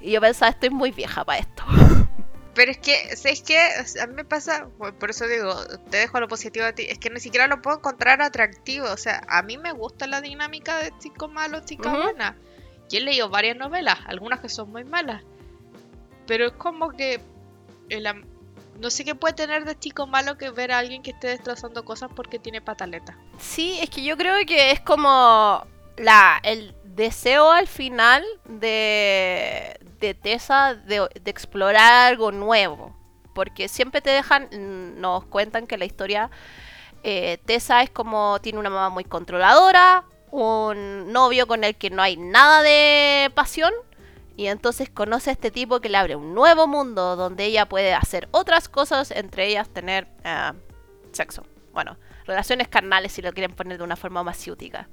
Y 0.00 0.12
yo 0.12 0.20
pensaba, 0.20 0.50
estoy 0.50 0.70
muy 0.70 0.92
vieja 0.92 1.24
para 1.24 1.40
esto. 1.40 1.64
Pero 2.54 2.70
es 2.70 2.78
que, 2.78 3.16
¿sabes 3.16 3.42
qué? 3.42 3.58
A 4.00 4.06
mí 4.06 4.14
me 4.14 4.24
pasa, 4.24 4.68
por 5.00 5.10
eso 5.10 5.26
digo, 5.26 5.54
te 5.90 5.98
dejo 5.98 6.20
lo 6.20 6.28
positivo 6.28 6.64
a 6.66 6.72
ti, 6.72 6.84
es 6.88 6.98
que 6.98 7.10
ni 7.10 7.18
siquiera 7.20 7.46
lo 7.46 7.60
puedo 7.60 7.78
encontrar 7.78 8.22
atractivo. 8.22 8.86
O 8.90 8.96
sea, 8.96 9.22
a 9.28 9.42
mí 9.42 9.58
me 9.58 9.72
gusta 9.72 10.06
la 10.06 10.20
dinámica 10.20 10.78
de 10.78 10.92
chico 10.98 11.28
malo, 11.28 11.64
chica 11.64 11.90
Ujú. 11.90 12.02
buena. 12.02 12.36
Yo 12.88 12.98
he 12.98 13.02
leído 13.02 13.28
varias 13.28 13.56
novelas, 13.56 13.98
algunas 14.06 14.40
que 14.40 14.48
son 14.48 14.70
muy 14.70 14.84
malas. 14.84 15.22
Pero 16.26 16.46
es 16.46 16.52
como 16.52 16.90
que 16.90 17.20
el 17.88 18.06
no 18.80 18.90
sé 18.90 19.04
qué 19.04 19.14
puede 19.14 19.34
tener 19.34 19.64
de 19.64 19.78
chico 19.78 20.06
malo 20.06 20.36
que 20.36 20.50
ver 20.50 20.72
a 20.72 20.78
alguien 20.78 21.02
que 21.02 21.12
esté 21.12 21.28
destrozando 21.28 21.84
cosas 21.84 22.10
porque 22.14 22.38
tiene 22.38 22.60
pataleta. 22.60 23.16
Sí, 23.38 23.78
es 23.80 23.90
que 23.90 24.02
yo 24.02 24.16
creo 24.16 24.34
que 24.46 24.72
es 24.72 24.80
como 24.80 25.66
la, 25.96 26.40
el 26.42 26.74
deseo 26.94 27.50
al 27.50 27.66
final 27.66 28.24
de, 28.44 29.78
Tessa 30.22 30.74
de, 30.74 31.08
de 31.22 31.30
explorar 31.30 31.92
algo 32.12 32.32
nuevo. 32.32 32.94
Porque 33.34 33.68
siempre 33.68 34.00
te 34.00 34.10
dejan, 34.10 34.44
mm, 34.52 35.00
nos 35.00 35.24
cuentan 35.24 35.66
que 35.66 35.78
la 35.78 35.84
historia, 35.84 36.30
eh, 37.02 37.38
Tessa 37.44 37.82
es 37.82 37.90
como, 37.90 38.38
tiene 38.40 38.58
una 38.58 38.70
mamá 38.70 38.90
muy 38.90 39.04
controladora, 39.04 40.04
un 40.30 41.12
novio 41.12 41.46
con 41.46 41.64
el 41.64 41.76
que 41.76 41.90
no 41.90 42.02
hay 42.02 42.16
nada 42.16 42.62
de 42.62 43.30
pasión. 43.34 43.72
Y 44.36 44.48
entonces 44.48 44.90
conoce 44.90 45.30
a 45.30 45.32
este 45.32 45.52
tipo 45.52 45.80
que 45.80 45.88
le 45.88 45.96
abre 45.96 46.16
un 46.16 46.34
nuevo 46.34 46.66
mundo 46.66 47.14
donde 47.14 47.44
ella 47.44 47.66
puede 47.66 47.94
hacer 47.94 48.28
otras 48.32 48.68
cosas, 48.68 49.12
entre 49.12 49.46
ellas 49.46 49.68
tener 49.68 50.08
eh, 50.24 50.52
sexo. 51.12 51.44
Bueno, 51.72 51.96
relaciones 52.26 52.68
carnales 52.68 53.12
si 53.12 53.22
lo 53.22 53.32
quieren 53.32 53.54
poner 53.54 53.78
de 53.78 53.84
una 53.84 53.96
forma 53.96 54.22
más 54.22 54.36
ciútica. 54.38 54.88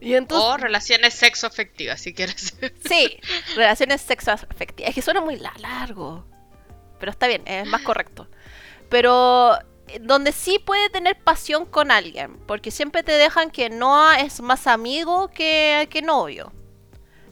Y 0.00 0.14
entonces, 0.14 0.48
O 0.48 0.56
relaciones 0.56 1.14
sexoafectivas, 1.14 2.00
si 2.00 2.12
quieres. 2.12 2.54
sí, 2.88 3.18
relaciones 3.54 4.00
sexoafectivas. 4.02 4.90
Es 4.90 4.94
que 4.94 5.02
suena 5.02 5.20
muy 5.20 5.36
la- 5.36 5.54
largo, 5.58 6.24
pero 6.98 7.10
está 7.10 7.26
bien, 7.26 7.42
es 7.46 7.66
más 7.66 7.82
correcto. 7.82 8.28
Pero 8.88 9.56
eh, 9.88 9.98
donde 10.00 10.32
sí 10.32 10.58
puede 10.58 10.90
tener 10.90 11.16
pasión 11.18 11.66
con 11.66 11.90
alguien, 11.90 12.36
porque 12.46 12.70
siempre 12.70 13.02
te 13.02 13.12
dejan 13.12 13.50
que 13.50 13.70
Noah 13.70 14.20
es 14.20 14.40
más 14.40 14.66
amigo 14.66 15.28
que, 15.28 15.88
que 15.90 16.02
novio. 16.02 16.52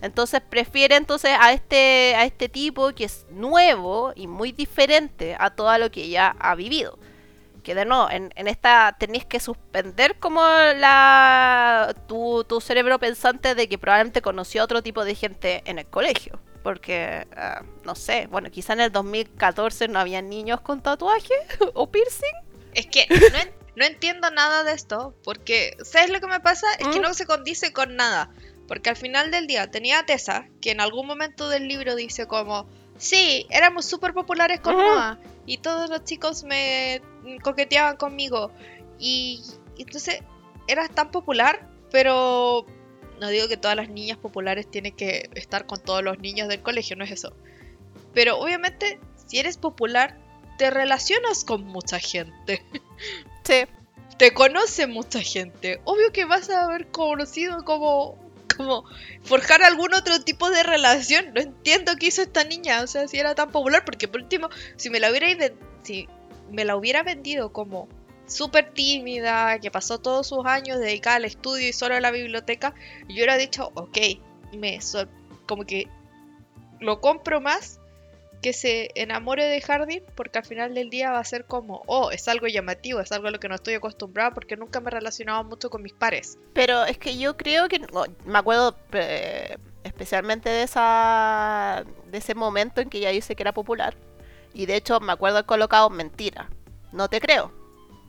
Entonces 0.03 0.42
prefiere 0.42 0.97
entonces 0.97 1.31
a 1.40 1.53
este, 1.53 2.14
a 2.14 2.25
este 2.25 2.49
tipo 2.51 2.92
que 2.92 3.05
es 3.05 3.27
nuevo 3.31 4.12
y 4.14 4.27
muy 4.27 4.53
diferente 4.53 5.35
a 5.38 5.51
todo 5.51 5.77
lo 5.79 5.90
que 5.90 6.03
ella 6.03 6.35
ha 6.38 6.55
vivido. 6.55 6.99
Que 7.64 7.74
de 7.74 7.85
nuevo, 7.85 8.09
en, 8.11 8.33
en 8.37 8.46
esta 8.46 8.94
tenéis 8.98 9.24
que 9.24 9.40
suspender 9.40 10.18
como 10.20 10.42
la 10.98 11.94
tu, 12.07 12.44
tu 12.44 12.61
cerebro 12.61 12.98
pensante 12.98 13.55
de 13.55 13.68
que 13.68 13.79
probablemente 13.79 14.22
conoció 14.22 14.61
a 14.62 14.64
otro 14.64 14.83
tipo 14.83 15.05
de 15.05 15.14
gente 15.14 15.62
en 15.66 15.79
el 15.79 15.87
colegio. 15.87 16.38
Porque, 16.62 17.27
ah, 17.37 17.62
no 17.85 17.94
sé, 17.94 18.27
bueno, 18.31 18.50
quizá 18.50 18.72
en 18.74 18.81
el 18.81 18.92
2014 18.92 19.88
no 19.88 19.98
había 19.98 20.22
niños 20.22 20.61
con 20.61 20.83
tatuaje 20.83 21.35
o 21.74 21.90
piercing. 21.90 22.35
Es 22.74 22.87
que 22.87 23.07
no, 23.09 23.38
en- 23.38 23.53
no 23.77 23.85
entiendo 23.85 24.31
nada 24.31 24.62
de 24.64 24.72
esto, 24.72 25.14
porque 25.24 25.77
¿sabes 25.83 26.11
lo 26.11 26.20
que 26.20 26.27
me 26.27 26.40
pasa? 26.40 26.66
Es 26.79 26.87
que 26.88 26.98
¿Mm? 27.00 27.03
no 27.03 27.14
se 27.14 27.27
condice 27.27 27.72
con 27.72 27.96
nada. 27.96 28.31
Porque 28.68 28.88
al 28.90 28.96
final 28.96 29.31
del 29.31 29.46
día 29.46 29.70
tenía 29.70 29.98
a 30.00 30.07
Tessa, 30.07 30.46
que 30.62 30.70
en 30.70 30.81
algún 30.81 31.07
momento 31.07 31.50
del 31.50 31.68
libro 31.68 31.96
dice 31.96 32.27
como, 32.27 32.66
sí, 32.96 33.46
éramos 33.50 33.85
súper 33.85 34.14
populares 34.14 34.61
con 34.61 34.74
Ujú. 34.74 34.83
Noah, 34.85 35.18
y 35.44 35.59
todos 35.59 35.90
los 35.90 36.03
chicos 36.05 36.44
me 36.44 37.03
coqueteaban 37.42 37.96
conmigo. 37.96 38.50
Y, 38.98 39.42
y 39.76 39.82
entonces 39.82 40.20
eras 40.66 40.90
tan 40.90 41.10
popular, 41.10 41.68
pero 41.90 42.66
no 43.20 43.28
digo 43.28 43.48
que 43.48 43.56
todas 43.56 43.76
las 43.76 43.88
niñas 43.88 44.18
populares 44.18 44.70
tienen 44.70 44.94
que 44.94 45.30
estar 45.34 45.66
con 45.66 45.80
todos 45.80 46.02
los 46.02 46.18
niños 46.18 46.48
del 46.48 46.62
colegio, 46.62 46.96
no 46.96 47.04
es 47.04 47.10
eso. 47.12 47.32
Pero 48.12 48.38
obviamente, 48.38 48.98
si 49.26 49.38
eres 49.38 49.56
popular, 49.56 50.16
te 50.58 50.70
relacionas 50.70 51.44
con 51.44 51.64
mucha 51.64 51.98
gente. 51.98 52.64
Sí. 53.44 53.64
Te 54.16 54.32
conoce 54.32 54.87
mucha 54.87 55.20
gente. 55.20 55.80
Obvio 55.84 56.12
que 56.12 56.24
vas 56.24 56.48
a 56.48 56.64
haber 56.64 56.87
conocido 56.88 57.64
como, 57.64 58.16
como 58.56 58.84
forjar 59.22 59.62
algún 59.64 59.92
otro 59.92 60.20
tipo 60.20 60.50
de 60.50 60.62
relación. 60.62 61.34
No 61.34 61.40
entiendo 61.40 61.96
qué 61.98 62.06
hizo 62.06 62.22
esta 62.22 62.44
niña. 62.44 62.80
O 62.82 62.87
sea, 62.87 63.08
si 63.08 63.18
era 63.18 63.34
tan 63.34 63.50
popular. 63.50 63.84
Porque 63.84 64.06
por 64.08 64.22
último, 64.22 64.48
si 64.76 64.88
me 64.88 65.00
la 65.00 65.10
hubiera, 65.10 65.26
ven- 65.34 65.58
si 65.82 66.08
me 66.50 66.64
la 66.64 66.76
hubiera 66.76 67.02
vendido 67.02 67.52
como 67.52 67.88
súper 68.26 68.72
tímida, 68.72 69.59
que 69.59 69.70
pasó 69.70 69.98
todos 69.98 70.26
sus 70.28 70.46
años 70.46 70.78
dedicada 70.78 71.16
al 71.16 71.24
estudio 71.24 71.68
y 71.68 71.72
solo 71.72 71.94
a 71.94 72.00
la 72.00 72.11
biblioteca, 72.11 72.74
yo 73.09 73.14
hubiera 73.16 73.37
dicho, 73.37 73.70
ok, 73.74 73.98
me 74.57 74.80
sor- 74.80 75.09
como 75.46 75.64
que 75.64 75.88
lo 76.80 77.00
compro 77.00 77.40
más 77.40 77.80
que 78.40 78.52
se 78.52 78.90
enamore 78.94 79.44
de 79.46 79.61
Hardin 79.62 80.02
porque 80.14 80.38
al 80.38 80.44
final 80.44 80.74
del 80.74 80.90
día 80.90 81.11
va 81.11 81.18
a 81.18 81.24
ser 81.24 81.46
como, 81.46 81.83
oh, 81.87 82.11
es 82.11 82.28
algo 82.28 82.46
llamativo, 82.46 83.00
es 83.00 83.11
algo 83.12 83.28
a 83.28 83.30
lo 83.30 83.40
que 83.40 83.48
no 83.48 83.54
estoy 83.54 83.74
acostumbrada 83.74 84.33
porque 84.33 84.57
nunca 84.57 84.80
me 84.80 84.88
he 84.88 84.90
relacionado 84.90 85.44
mucho 85.44 85.70
con 85.70 85.83
mis 85.83 85.94
pares. 85.94 86.37
Pero 86.52 86.85
es 86.85 86.98
que 86.98 87.16
yo 87.16 87.37
creo 87.38 87.68
que 87.68 87.80
me 88.26 88.38
acuerdo 88.38 88.76
eh, 88.92 89.57
especialmente 89.83 90.50
de 90.50 90.62
esa 90.62 91.85
de 92.11 92.18
ese 92.18 92.35
momento 92.35 92.83
en 92.83 92.90
que 92.90 92.98
ella 92.98 93.11
dice 93.11 93.35
que 93.35 93.42
era 93.42 93.52
popular 93.52 93.96
y 94.55 94.67
de 94.67 94.77
hecho 94.77 95.01
me 95.01 95.12
acuerdo 95.12 95.38
haber 95.38 95.47
colocado 95.47 95.90
mentira. 95.90 96.49
No 96.93 97.09
te 97.09 97.21
creo. 97.21 97.53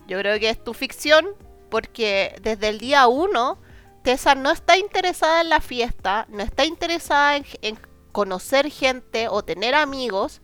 Yo 0.08 0.20
creo 0.20 0.40
que 0.40 0.50
es 0.50 0.64
tu 0.64 0.74
ficción 0.74 1.26
porque 1.70 2.36
desde 2.42 2.70
el 2.70 2.78
día 2.78 3.08
uno 3.08 3.58
Tessa 4.04 4.36
no 4.36 4.52
está 4.52 4.78
interesada 4.78 5.42
en 5.42 5.50
la 5.50 5.62
fiesta, 5.62 6.28
no 6.30 6.44
está 6.44 6.64
interesada 6.64 7.38
en, 7.38 7.46
en 7.64 7.80
conocer 8.12 8.70
gente 8.70 9.28
o 9.28 9.44
tener 9.44 9.74
amigos. 9.74 10.42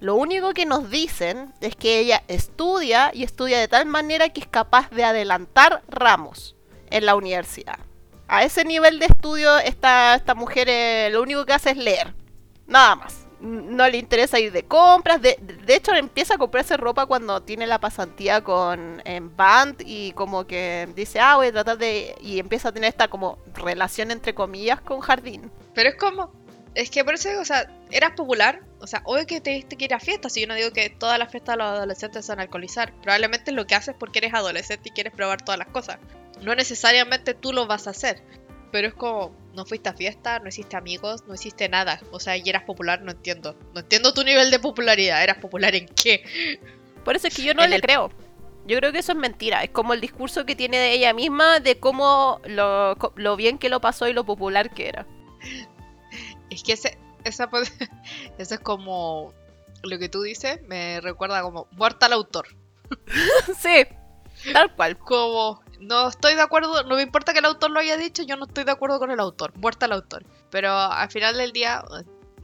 Lo 0.00 0.16
único 0.16 0.52
que 0.52 0.66
nos 0.66 0.90
dicen 0.90 1.54
es 1.60 1.76
que 1.76 2.00
ella 2.00 2.24
estudia 2.26 3.12
y 3.14 3.22
estudia 3.22 3.60
de 3.60 3.68
tal 3.68 3.86
manera 3.86 4.28
que 4.30 4.40
es 4.40 4.48
capaz 4.48 4.90
de 4.90 5.04
adelantar 5.04 5.82
ramos 5.88 6.56
en 6.90 7.06
la 7.06 7.14
universidad. 7.14 7.78
A 8.26 8.42
ese 8.42 8.64
nivel 8.64 8.98
de 8.98 9.06
estudio 9.06 9.58
esta, 9.58 10.16
esta 10.16 10.34
mujer 10.34 10.68
eh, 10.68 11.08
lo 11.12 11.22
único 11.22 11.46
que 11.46 11.52
hace 11.52 11.70
es 11.70 11.76
leer. 11.76 12.14
Nada 12.66 12.96
más. 12.96 13.23
No 13.44 13.88
le 13.88 13.98
interesa 13.98 14.40
ir 14.40 14.52
de 14.52 14.64
compras. 14.64 15.20
De, 15.20 15.38
de 15.38 15.74
hecho, 15.74 15.94
empieza 15.94 16.34
a 16.34 16.38
comprarse 16.38 16.76
ropa 16.76 17.06
cuando 17.06 17.42
tiene 17.42 17.66
la 17.66 17.78
pasantía 17.78 18.42
con 18.42 19.02
Band 19.36 19.82
y 19.84 20.12
como 20.12 20.46
que 20.46 20.88
dice, 20.96 21.20
ah, 21.20 21.36
voy 21.36 21.48
a 21.48 21.52
tratar 21.52 21.78
de... 21.78 22.14
Y 22.20 22.38
empieza 22.38 22.70
a 22.70 22.72
tener 22.72 22.88
esta 22.88 23.08
como 23.08 23.38
relación 23.54 24.10
entre 24.10 24.34
comillas 24.34 24.80
con 24.80 25.00
Jardín. 25.00 25.50
Pero 25.74 25.90
es 25.90 25.96
como, 25.96 26.32
es 26.74 26.90
que 26.90 27.04
por 27.04 27.14
eso 27.14 27.28
o 27.40 27.44
sea, 27.44 27.70
eras 27.90 28.12
popular, 28.12 28.60
o 28.80 28.86
sea, 28.86 29.02
obvio 29.04 29.26
que 29.26 29.40
te 29.40 29.50
diste 29.50 29.76
que 29.76 29.84
ir 29.84 29.94
a 29.94 30.00
fiestas, 30.00 30.32
si 30.32 30.40
yo 30.40 30.46
no 30.46 30.54
digo 30.54 30.72
que 30.72 30.90
todas 30.90 31.18
las 31.18 31.30
fiestas 31.30 31.54
de 31.54 31.58
los 31.58 31.66
adolescentes 31.66 32.26
son 32.26 32.40
alcoholizar, 32.40 32.92
probablemente 33.02 33.52
lo 33.52 33.66
que 33.66 33.74
haces 33.74 33.94
porque 33.98 34.18
eres 34.18 34.34
adolescente 34.34 34.88
y 34.88 34.92
quieres 34.92 35.12
probar 35.12 35.42
todas 35.42 35.58
las 35.58 35.68
cosas. 35.68 35.98
No 36.42 36.54
necesariamente 36.54 37.34
tú 37.34 37.52
lo 37.52 37.66
vas 37.66 37.86
a 37.86 37.90
hacer, 37.90 38.22
pero 38.74 38.88
es 38.88 38.94
como, 38.94 39.32
no 39.54 39.64
fuiste 39.64 39.88
a 39.88 39.92
fiesta, 39.92 40.40
no 40.40 40.48
hiciste 40.48 40.76
amigos, 40.76 41.22
no 41.28 41.34
hiciste 41.34 41.68
nada, 41.68 42.00
o 42.10 42.18
sea, 42.18 42.36
y 42.36 42.42
eras 42.48 42.64
popular, 42.64 43.02
no 43.02 43.12
entiendo. 43.12 43.56
No 43.72 43.78
entiendo 43.82 44.12
tu 44.12 44.24
nivel 44.24 44.50
de 44.50 44.58
popularidad, 44.58 45.22
¿eras 45.22 45.38
popular 45.38 45.76
en 45.76 45.86
qué? 45.86 46.58
Por 47.04 47.14
eso 47.14 47.28
es 47.28 47.36
que 47.36 47.44
yo 47.44 47.54
no 47.54 47.62
En 47.62 47.70
le 47.70 47.76
el- 47.76 47.82
creo. 47.82 48.10
Yo 48.66 48.76
creo 48.78 48.90
que 48.90 48.98
eso 48.98 49.12
es 49.12 49.18
mentira. 49.18 49.62
Es 49.62 49.70
como 49.70 49.94
el 49.94 50.00
discurso 50.00 50.44
que 50.44 50.56
tiene 50.56 50.76
de 50.78 50.90
ella 50.92 51.14
misma 51.14 51.60
de 51.60 51.78
cómo 51.78 52.40
lo, 52.46 52.96
lo 53.14 53.36
bien 53.36 53.58
que 53.58 53.68
lo 53.68 53.80
pasó 53.80 54.08
y 54.08 54.12
lo 54.12 54.24
popular 54.24 54.70
que 54.74 54.88
era. 54.88 55.06
Es 56.50 56.64
que 56.64 56.72
ese, 56.72 56.98
esa, 57.22 57.48
eso 58.38 58.54
es 58.54 58.60
como 58.60 59.32
lo 59.84 59.98
que 60.00 60.08
tú 60.08 60.22
dices, 60.22 60.60
me 60.66 61.00
recuerda 61.00 61.42
como 61.42 61.68
muerta 61.70 62.06
al 62.06 62.14
autor. 62.14 62.48
sí, 63.56 63.86
tal 64.52 64.74
cual. 64.74 64.98
como 64.98 65.62
no 65.84 66.08
estoy 66.08 66.34
de 66.34 66.42
acuerdo, 66.42 66.82
no 66.84 66.96
me 66.96 67.02
importa 67.02 67.32
que 67.32 67.38
el 67.38 67.44
autor 67.44 67.70
lo 67.70 67.80
haya 67.80 67.96
dicho, 67.96 68.22
yo 68.22 68.36
no 68.36 68.46
estoy 68.46 68.64
de 68.64 68.72
acuerdo 68.72 68.98
con 68.98 69.10
el 69.10 69.20
autor, 69.20 69.56
muerta 69.56 69.86
el 69.86 69.92
autor. 69.92 70.24
Pero 70.50 70.72
al 70.72 71.10
final 71.10 71.36
del 71.36 71.52
día, 71.52 71.82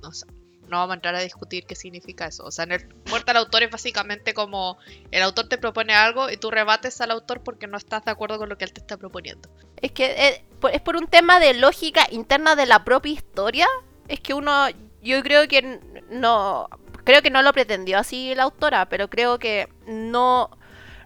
no 0.03 0.13
sé, 0.13 0.27
no 0.71 0.79
vamos 0.79 0.93
a 0.93 0.95
entrar 0.95 1.15
a 1.15 1.21
discutir 1.21 1.67
qué 1.67 1.75
significa 1.75 2.27
eso. 2.27 2.45
O 2.45 2.51
sea, 2.51 2.65
el, 2.65 2.89
muerta 3.09 3.33
el 3.33 3.39
autor 3.39 3.63
es 3.65 3.71
básicamente 3.71 4.33
como 4.33 4.79
el 5.11 5.23
autor 5.23 5.49
te 5.49 5.59
propone 5.59 5.95
algo 5.95 6.31
y 6.31 6.37
tú 6.37 6.51
rebates 6.51 7.01
al 7.01 7.11
autor 7.11 7.43
porque 7.43 7.67
no 7.67 7.77
estás 7.77 8.05
de 8.05 8.13
acuerdo 8.13 8.39
con 8.39 8.49
lo 8.49 8.57
que 8.57 8.65
él 8.65 8.73
te 8.73 8.81
está 8.81 8.97
proponiendo. 8.97 9.49
Es 9.83 9.93
que 9.93 10.07
eh, 10.07 10.45
es 10.73 10.81
por 10.81 10.97
un 10.97 11.09
tema 11.09 11.41
de 11.41 11.55
lógica 11.55 12.07
interna 12.11 12.55
de 12.55 12.67
la 12.67 12.85
propia 12.85 13.13
historia. 13.13 13.67
Es 14.09 14.21
que 14.21 14.33
uno, 14.33 14.69
yo 15.03 15.23
creo 15.23 15.47
que 15.49 15.81
no, 16.11 16.69
creo 17.05 17.23
que 17.23 17.31
no 17.31 17.43
lo 17.43 17.53
pretendió 17.53 17.99
así 17.99 18.35
la 18.35 18.45
autora, 18.45 18.89
pero 18.89 19.11
creo 19.11 19.39
que 19.39 19.69
no, 19.87 20.51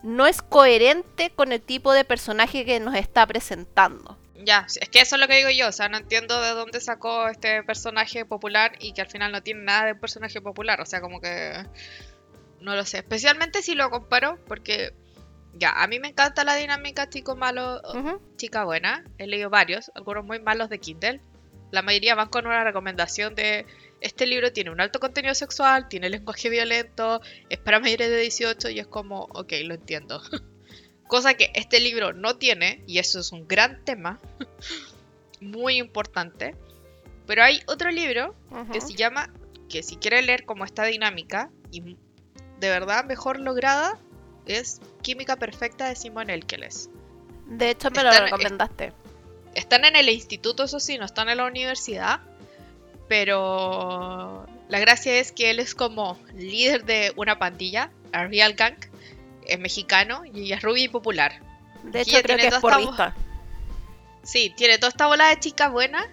no 0.04 0.26
es 0.26 0.42
coherente 0.42 1.30
con 1.30 1.50
el 1.50 1.62
tipo 1.62 1.92
de 1.92 2.04
personaje 2.04 2.64
que 2.66 2.78
nos 2.78 2.94
está 2.94 3.26
presentando. 3.26 4.18
Ya, 4.44 4.66
es 4.68 4.88
que 4.90 5.00
eso 5.00 5.16
es 5.16 5.20
lo 5.20 5.26
que 5.26 5.36
digo 5.36 5.48
yo, 5.48 5.68
o 5.68 5.72
sea, 5.72 5.88
no 5.88 5.96
entiendo 5.96 6.40
de 6.42 6.50
dónde 6.50 6.78
sacó 6.80 7.28
este 7.28 7.62
personaje 7.62 8.26
popular 8.26 8.72
y 8.78 8.92
que 8.92 9.00
al 9.00 9.08
final 9.08 9.32
no 9.32 9.42
tiene 9.42 9.62
nada 9.62 9.86
de 9.86 9.94
personaje 9.94 10.42
popular, 10.42 10.82
o 10.82 10.86
sea, 10.86 11.00
como 11.00 11.22
que 11.22 11.64
no 12.60 12.76
lo 12.76 12.84
sé, 12.84 12.98
especialmente 12.98 13.62
si 13.62 13.74
lo 13.74 13.88
comparo 13.88 14.38
porque 14.46 14.92
ya, 15.54 15.70
a 15.70 15.86
mí 15.86 15.98
me 15.98 16.08
encanta 16.08 16.44
la 16.44 16.56
dinámica 16.56 17.08
chico 17.08 17.36
malo, 17.36 17.80
chica 18.36 18.64
buena, 18.64 19.04
he 19.16 19.26
leído 19.26 19.48
varios, 19.48 19.90
algunos 19.94 20.24
muy 20.26 20.40
malos 20.40 20.68
de 20.68 20.80
Kindle, 20.80 21.22
la 21.70 21.80
mayoría 21.80 22.14
van 22.14 22.28
con 22.28 22.46
una 22.46 22.62
recomendación 22.64 23.34
de 23.34 23.64
este 24.04 24.26
libro 24.26 24.52
tiene 24.52 24.70
un 24.70 24.82
alto 24.82 25.00
contenido 25.00 25.34
sexual, 25.34 25.88
tiene 25.88 26.10
lenguaje 26.10 26.50
violento, 26.50 27.22
es 27.48 27.58
para 27.58 27.80
mayores 27.80 28.10
de 28.10 28.18
18 28.18 28.68
y 28.68 28.78
es 28.78 28.86
como, 28.86 29.22
ok, 29.30 29.52
lo 29.64 29.74
entiendo. 29.74 30.20
Cosa 31.08 31.34
que 31.34 31.50
este 31.54 31.80
libro 31.80 32.12
no 32.12 32.36
tiene, 32.36 32.84
y 32.86 32.98
eso 32.98 33.18
es 33.18 33.32
un 33.32 33.48
gran 33.48 33.82
tema, 33.84 34.20
muy 35.40 35.78
importante. 35.78 36.54
Pero 37.26 37.44
hay 37.44 37.62
otro 37.66 37.90
libro 37.90 38.34
que 38.72 38.82
se 38.82 38.92
llama, 38.92 39.32
que 39.70 39.82
si 39.82 39.96
quiere 39.96 40.20
leer 40.20 40.44
como 40.44 40.66
esta 40.66 40.84
dinámica, 40.84 41.50
y 41.70 41.80
de 41.80 42.68
verdad 42.68 43.06
mejor 43.06 43.40
lograda, 43.40 43.98
es 44.44 44.82
Química 45.00 45.36
Perfecta 45.36 45.88
de 45.88 45.96
Simon 45.96 46.28
Elkeles. 46.28 46.90
De 47.46 47.70
hecho, 47.70 47.90
me 47.90 48.02
lo 48.02 48.10
recomendaste. 48.10 48.92
Están 49.54 49.86
en 49.86 49.96
el 49.96 50.10
instituto, 50.10 50.64
eso 50.64 50.78
sí, 50.78 50.98
no 50.98 51.06
están 51.06 51.30
en 51.30 51.38
la 51.38 51.46
universidad. 51.46 52.20
Pero 53.08 54.46
la 54.68 54.78
gracia 54.78 55.18
es 55.18 55.32
que 55.32 55.50
él 55.50 55.58
es 55.58 55.74
como 55.74 56.18
líder 56.34 56.84
de 56.84 57.12
una 57.16 57.38
pandilla, 57.38 57.90
a 58.12 58.26
Real 58.26 58.54
Gang, 58.54 58.76
es 59.46 59.58
mexicano 59.58 60.22
y 60.32 60.52
es 60.52 60.62
rubio 60.62 60.84
y 60.84 60.88
popular. 60.88 61.40
De 61.82 62.00
hecho, 62.00 62.22
creo 62.22 62.38
que 62.38 62.46
es 62.46 62.54
porrista. 62.56 63.14
Sí, 64.22 64.52
tiene 64.56 64.78
toda 64.78 64.88
esta 64.88 65.06
bola 65.06 65.28
de 65.28 65.38
chica 65.38 65.68
buena, 65.68 66.08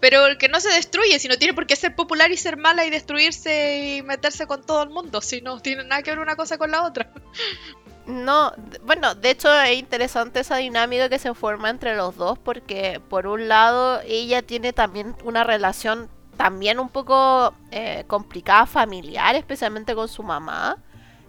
pero 0.00 0.36
que 0.38 0.48
no 0.48 0.60
se 0.60 0.68
destruye, 0.68 1.18
sino 1.18 1.38
tiene 1.38 1.54
por 1.54 1.66
qué 1.66 1.76
ser 1.76 1.94
popular 1.94 2.30
y 2.30 2.36
ser 2.36 2.58
mala 2.58 2.84
y 2.84 2.90
destruirse 2.90 3.96
y 3.96 4.02
meterse 4.02 4.46
con 4.46 4.62
todo 4.62 4.82
el 4.82 4.90
mundo, 4.90 5.22
si 5.22 5.40
no 5.40 5.60
tiene 5.60 5.82
nada 5.84 6.02
que 6.02 6.10
ver 6.10 6.18
una 6.18 6.36
cosa 6.36 6.58
con 6.58 6.70
la 6.70 6.82
otra. 6.82 7.10
No, 8.06 8.52
bueno, 8.82 9.14
de 9.14 9.30
hecho 9.30 9.50
es 9.62 9.78
interesante 9.78 10.40
esa 10.40 10.58
dinámica 10.58 11.08
que 11.08 11.18
se 11.18 11.32
forma 11.32 11.70
entre 11.70 11.96
los 11.96 12.16
dos 12.16 12.38
porque 12.38 13.00
por 13.08 13.26
un 13.26 13.48
lado 13.48 14.02
ella 14.06 14.42
tiene 14.42 14.74
también 14.74 15.16
una 15.24 15.42
relación 15.42 16.10
también 16.34 16.78
un 16.80 16.88
poco 16.88 17.54
eh, 17.70 18.04
complicada 18.06 18.66
familiar, 18.66 19.34
especialmente 19.36 19.94
con 19.94 20.08
su 20.08 20.22
mamá 20.22 20.78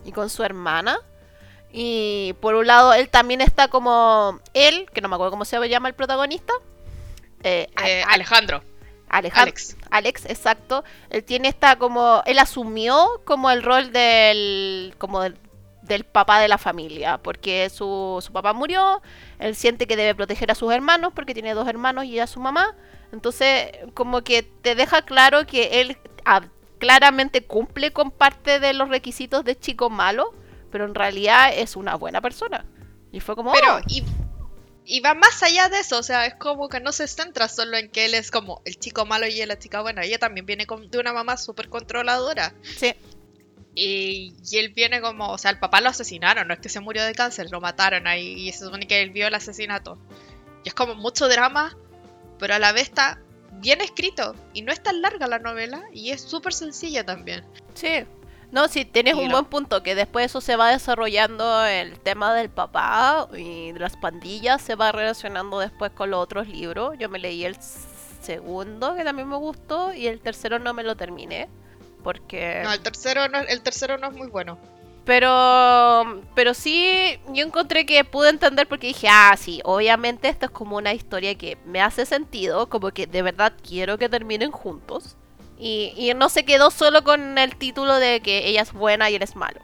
y 0.03 0.11
con 0.11 0.29
su 0.29 0.43
hermana. 0.43 0.99
Y 1.71 2.33
por 2.41 2.55
un 2.55 2.67
lado 2.67 2.93
él 2.93 3.09
también 3.09 3.41
está 3.41 3.67
como 3.67 4.39
él, 4.53 4.89
que 4.93 5.01
no 5.01 5.09
me 5.09 5.15
acuerdo 5.15 5.31
cómo 5.31 5.45
se 5.45 5.69
llama 5.69 5.89
el 5.89 5.95
protagonista. 5.95 6.53
eh, 7.43 7.69
Eh, 7.77 8.03
Alejandro, 8.07 8.63
Alejandro. 9.09 9.53
Alex. 9.53 9.77
Alex, 9.91 10.25
exacto. 10.25 10.83
Él 11.09 11.23
tiene 11.23 11.47
esta 11.49 11.77
como. 11.77 12.21
Él 12.25 12.39
asumió 12.39 13.21
como 13.25 13.49
el 13.51 13.63
rol 13.63 13.91
del. 13.91 14.95
como 14.97 15.21
del, 15.21 15.37
del 15.81 16.03
papá 16.05 16.39
de 16.39 16.47
la 16.47 16.57
familia. 16.57 17.17
Porque 17.19 17.69
su, 17.69 18.19
su 18.25 18.31
papá 18.33 18.53
murió. 18.53 19.01
Él 19.39 19.55
siente 19.55 19.87
que 19.87 19.95
debe 19.97 20.15
proteger 20.15 20.51
a 20.51 20.55
sus 20.55 20.71
hermanos. 20.73 21.13
Porque 21.13 21.33
tiene 21.33 21.53
dos 21.53 21.67
hermanos 21.67 22.05
y 22.05 22.19
a 22.19 22.27
su 22.27 22.39
mamá. 22.39 22.75
Entonces, 23.11 23.71
como 23.93 24.23
que 24.23 24.43
te 24.43 24.75
deja 24.75 25.01
claro 25.03 25.45
que 25.45 25.81
él 25.81 25.97
ah, 26.25 26.41
claramente 26.79 27.43
cumple 27.45 27.91
con 27.93 28.11
parte 28.11 28.59
de 28.59 28.73
los 28.73 28.89
requisitos 28.89 29.43
de 29.45 29.57
chico 29.57 29.89
malo. 29.89 30.33
Pero 30.71 30.85
en 30.85 30.95
realidad 30.95 31.51
es 31.55 31.75
una 31.77 31.95
buena 31.95 32.19
persona. 32.21 32.65
Y 33.11 33.19
fue 33.21 33.35
como. 33.35 33.53
Pero, 33.53 33.77
"Oh". 33.77 33.81
y, 33.87 34.03
y 34.85 34.99
va 34.99 35.13
más 35.13 35.41
allá 35.41 35.69
de 35.69 35.79
eso, 35.79 35.97
o 35.97 36.03
sea, 36.03 36.25
es 36.25 36.35
como 36.35 36.67
que 36.67 36.79
no 36.81 36.91
se 36.91 37.07
centra 37.07 37.47
solo 37.47 37.77
en 37.77 37.89
que 37.89 38.05
él 38.05 38.13
es 38.13 38.29
como 38.29 38.61
el 38.65 38.77
chico 38.77 39.05
malo 39.05 39.25
y 39.25 39.43
la 39.45 39.57
chica 39.57 39.81
buena. 39.81 40.03
Ella 40.03 40.19
también 40.19 40.45
viene 40.45 40.65
con- 40.65 40.89
de 40.91 40.97
una 40.99 41.13
mamá 41.13 41.37
súper 41.37 41.69
controladora. 41.69 42.53
Sí. 42.77 42.93
Y, 43.73 44.33
y 44.49 44.57
él 44.57 44.69
viene 44.69 45.01
como, 45.01 45.29
o 45.29 45.37
sea, 45.37 45.51
el 45.51 45.59
papá 45.59 45.81
lo 45.81 45.89
asesinaron, 45.89 46.47
no 46.47 46.53
es 46.53 46.59
que 46.59 46.69
se 46.69 46.79
murió 46.79 47.03
de 47.03 47.13
cáncer, 47.13 47.47
lo 47.51 47.59
mataron 47.61 48.07
ahí 48.07 48.47
y 48.47 48.51
se 48.53 48.65
supone 48.65 48.87
que 48.87 49.01
él 49.01 49.09
vio 49.11 49.27
el 49.27 49.33
asesinato. 49.35 49.97
Y 50.63 50.69
es 50.69 50.73
como 50.73 50.95
mucho 50.95 51.27
drama, 51.27 51.75
pero 52.39 52.55
a 52.55 52.59
la 52.59 52.71
vez 52.71 52.83
está 52.83 53.19
bien 53.53 53.81
escrito 53.81 54.35
y 54.53 54.61
no 54.61 54.71
es 54.71 54.81
tan 54.83 55.01
larga 55.01 55.27
la 55.27 55.39
novela 55.39 55.83
y 55.93 56.11
es 56.11 56.21
súper 56.21 56.53
sencilla 56.53 57.05
también. 57.05 57.43
Sí. 57.73 58.05
No, 58.51 58.67
sí, 58.67 58.85
tienes 58.85 59.15
Y 59.15 59.19
un 59.19 59.25
lo- 59.29 59.31
buen 59.33 59.45
punto, 59.45 59.81
que 59.83 59.95
después 59.95 60.27
eso 60.27 60.39
se 60.39 60.55
va 60.55 60.69
desarrollando 60.69 61.65
el 61.65 61.99
tema 61.99 62.33
del 62.33 62.49
papá 62.49 63.27
y 63.35 63.71
de 63.71 63.79
las 63.79 63.97
pandillas, 63.97 64.61
se 64.61 64.75
va 64.75 64.91
relacionando 64.91 65.59
después 65.59 65.91
con 65.91 66.11
los 66.11 66.19
otros 66.21 66.47
libros. 66.47 66.95
Yo 66.99 67.09
me 67.09 67.19
leí 67.19 67.43
el 67.43 67.57
segundo, 68.21 68.95
que 68.95 69.03
también 69.03 69.27
me 69.27 69.35
gustó, 69.35 69.93
y 69.93 70.07
el 70.07 70.19
tercero 70.21 70.59
no 70.59 70.73
me 70.73 70.83
lo 70.83 70.95
terminé, 70.95 71.49
porque... 72.03 72.61
No, 72.63 72.71
el 72.71 72.79
tercero 72.79 73.27
no, 73.29 73.39
el 73.39 73.61
tercero 73.61 73.97
no 73.97 74.07
es 74.07 74.13
muy 74.15 74.27
bueno. 74.27 74.57
Pero, 75.05 76.23
pero 76.33 76.53
sí, 76.53 77.19
yo 77.29 77.45
encontré 77.45 77.85
que 77.85 78.03
pude 78.03 78.29
entender 78.29 78.67
porque 78.67 78.87
dije, 78.87 79.07
ah, 79.09 79.35
sí, 79.37 79.61
obviamente 79.63 80.27
esto 80.27 80.45
es 80.47 80.51
como 80.51 80.77
una 80.77 80.93
historia 80.93 81.35
que 81.35 81.57
me 81.65 81.79
hace 81.81 82.05
sentido, 82.07 82.67
como 82.69 82.89
que 82.91 83.05
de 83.05 83.21
verdad 83.21 83.53
quiero 83.67 83.97
que 83.97 84.09
terminen 84.09 84.51
juntos. 84.51 85.15
Y, 85.57 85.93
y 85.95 86.13
no 86.15 86.27
se 86.29 86.43
quedó 86.43 86.71
solo 86.71 87.03
con 87.03 87.37
el 87.37 87.55
título 87.55 87.95
de 87.95 88.19
que 88.21 88.47
ella 88.47 88.63
es 88.63 88.73
buena 88.73 89.09
y 89.09 89.15
él 89.15 89.21
es 89.21 89.35
malo. 89.35 89.61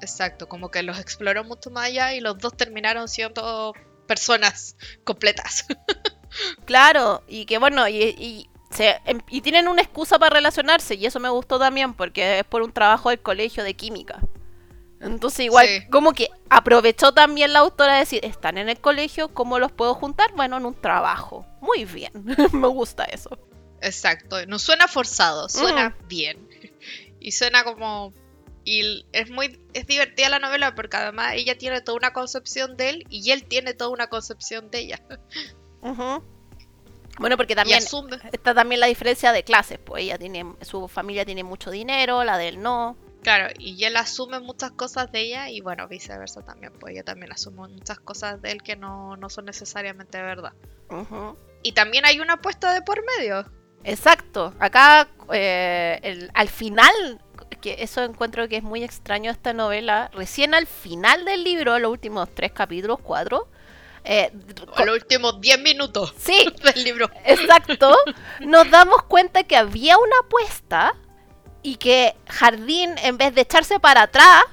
Exacto, 0.00 0.48
como 0.48 0.70
que 0.70 0.82
los 0.82 0.98
exploró 0.98 1.44
mucho 1.44 1.70
más 1.70 1.86
allá 1.86 2.14
y 2.14 2.20
los 2.20 2.38
dos 2.38 2.56
terminaron 2.56 3.08
siendo 3.08 3.74
personas 4.06 4.76
completas. 5.04 5.66
Claro, 6.64 7.22
y 7.28 7.44
que 7.46 7.58
bueno, 7.58 7.86
y, 7.88 7.94
y, 8.18 8.50
se, 8.70 9.00
em- 9.04 9.20
y 9.30 9.40
tienen 9.40 9.68
una 9.68 9.82
excusa 9.82 10.18
para 10.18 10.34
relacionarse, 10.34 10.96
y 10.96 11.06
eso 11.06 11.20
me 11.20 11.28
gustó 11.28 11.60
también, 11.60 11.94
porque 11.94 12.40
es 12.40 12.44
por 12.44 12.62
un 12.62 12.72
trabajo 12.72 13.10
del 13.10 13.20
colegio 13.20 13.62
de 13.62 13.74
química. 13.74 14.20
Entonces 15.04 15.40
igual, 15.46 15.66
Sí. 15.66 15.86
como 15.90 16.12
que 16.12 16.28
aprovechó 16.48 17.12
también 17.12 17.52
la 17.52 17.60
autora 17.60 17.94
de 17.94 18.00
decir, 18.00 18.24
están 18.24 18.58
en 18.58 18.68
el 18.68 18.80
colegio, 18.80 19.28
¿cómo 19.32 19.58
los 19.58 19.70
puedo 19.72 19.94
juntar? 19.94 20.32
Bueno, 20.34 20.56
en 20.56 20.66
un 20.66 20.74
trabajo. 20.74 21.46
Muy 21.60 21.84
bien, 21.84 22.12
me 22.52 22.68
gusta 22.68 23.04
eso. 23.04 23.38
Exacto, 23.80 24.44
no 24.46 24.58
suena 24.58 24.88
forzado, 24.88 25.48
suena 25.48 25.96
bien. 26.08 26.48
Y 27.20 27.32
suena 27.32 27.64
como... 27.64 28.12
Y 28.64 29.04
es 29.12 29.28
muy... 29.30 29.60
Es 29.74 29.86
divertida 29.86 30.30
la 30.30 30.38
novela 30.38 30.74
porque 30.74 30.96
además 30.96 31.34
ella 31.34 31.58
tiene 31.58 31.82
toda 31.82 31.98
una 31.98 32.12
concepción 32.14 32.76
de 32.78 32.88
él 32.90 33.06
y 33.10 33.30
él 33.30 33.44
tiene 33.44 33.74
toda 33.74 33.90
una 33.90 34.06
concepción 34.08 34.70
de 34.70 34.78
ella. 34.78 35.02
Bueno, 37.18 37.36
porque 37.36 37.54
también 37.54 37.80
está 38.32 38.54
también 38.54 38.80
la 38.80 38.86
diferencia 38.86 39.32
de 39.32 39.44
clases, 39.44 39.78
pues 39.78 40.02
ella 40.02 40.18
tiene, 40.18 40.44
su 40.62 40.88
familia 40.88 41.24
tiene 41.24 41.44
mucho 41.44 41.70
dinero, 41.70 42.24
la 42.24 42.38
de 42.38 42.48
él 42.48 42.62
no. 42.62 42.96
Claro, 43.24 43.52
y 43.58 43.82
él 43.84 43.96
asume 43.96 44.38
muchas 44.38 44.70
cosas 44.72 45.10
de 45.10 45.22
ella 45.22 45.50
y 45.50 45.60
bueno, 45.60 45.88
viceversa 45.88 46.42
también, 46.42 46.72
pues 46.78 46.92
ella 46.94 47.02
también 47.02 47.32
asume 47.32 47.66
muchas 47.68 47.98
cosas 47.98 48.40
de 48.42 48.52
él 48.52 48.62
que 48.62 48.76
no, 48.76 49.16
no 49.16 49.28
son 49.30 49.46
necesariamente 49.46 50.20
verdad. 50.22 50.52
Y 51.62 51.72
también 51.72 52.04
hay 52.06 52.20
una 52.20 52.34
apuesta 52.34 52.72
de 52.74 52.82
por 52.82 53.02
medio. 53.18 53.50
Exacto. 53.82 54.54
Acá, 54.60 55.08
eh, 55.32 55.98
el- 56.02 56.30
al 56.34 56.48
final, 56.48 56.92
que 57.60 57.76
eso 57.80 58.02
encuentro 58.04 58.46
que 58.48 58.58
es 58.58 58.62
muy 58.62 58.84
extraño 58.84 59.30
esta 59.30 59.52
novela, 59.54 60.10
recién 60.12 60.54
al 60.54 60.66
final 60.66 61.24
del 61.24 61.42
libro, 61.44 61.78
los 61.78 61.90
últimos 61.90 62.28
tres 62.34 62.52
capítulos, 62.52 62.98
cuatro, 63.02 63.48
eh, 64.04 64.30
los 64.84 64.94
últimos 64.96 65.40
10 65.40 65.58
minutos 65.60 66.14
sí, 66.18 66.46
del 66.62 66.84
libro. 66.84 67.10
exacto, 67.24 67.96
nos 68.40 68.70
damos 68.70 69.02
cuenta 69.04 69.44
que 69.44 69.56
había 69.56 69.96
una 69.96 70.16
apuesta 70.26 70.94
y 71.64 71.76
que 71.76 72.14
Jardín, 72.28 72.94
en 73.02 73.16
vez 73.16 73.34
de 73.34 73.40
echarse 73.40 73.80
para 73.80 74.02
atrás 74.02 74.44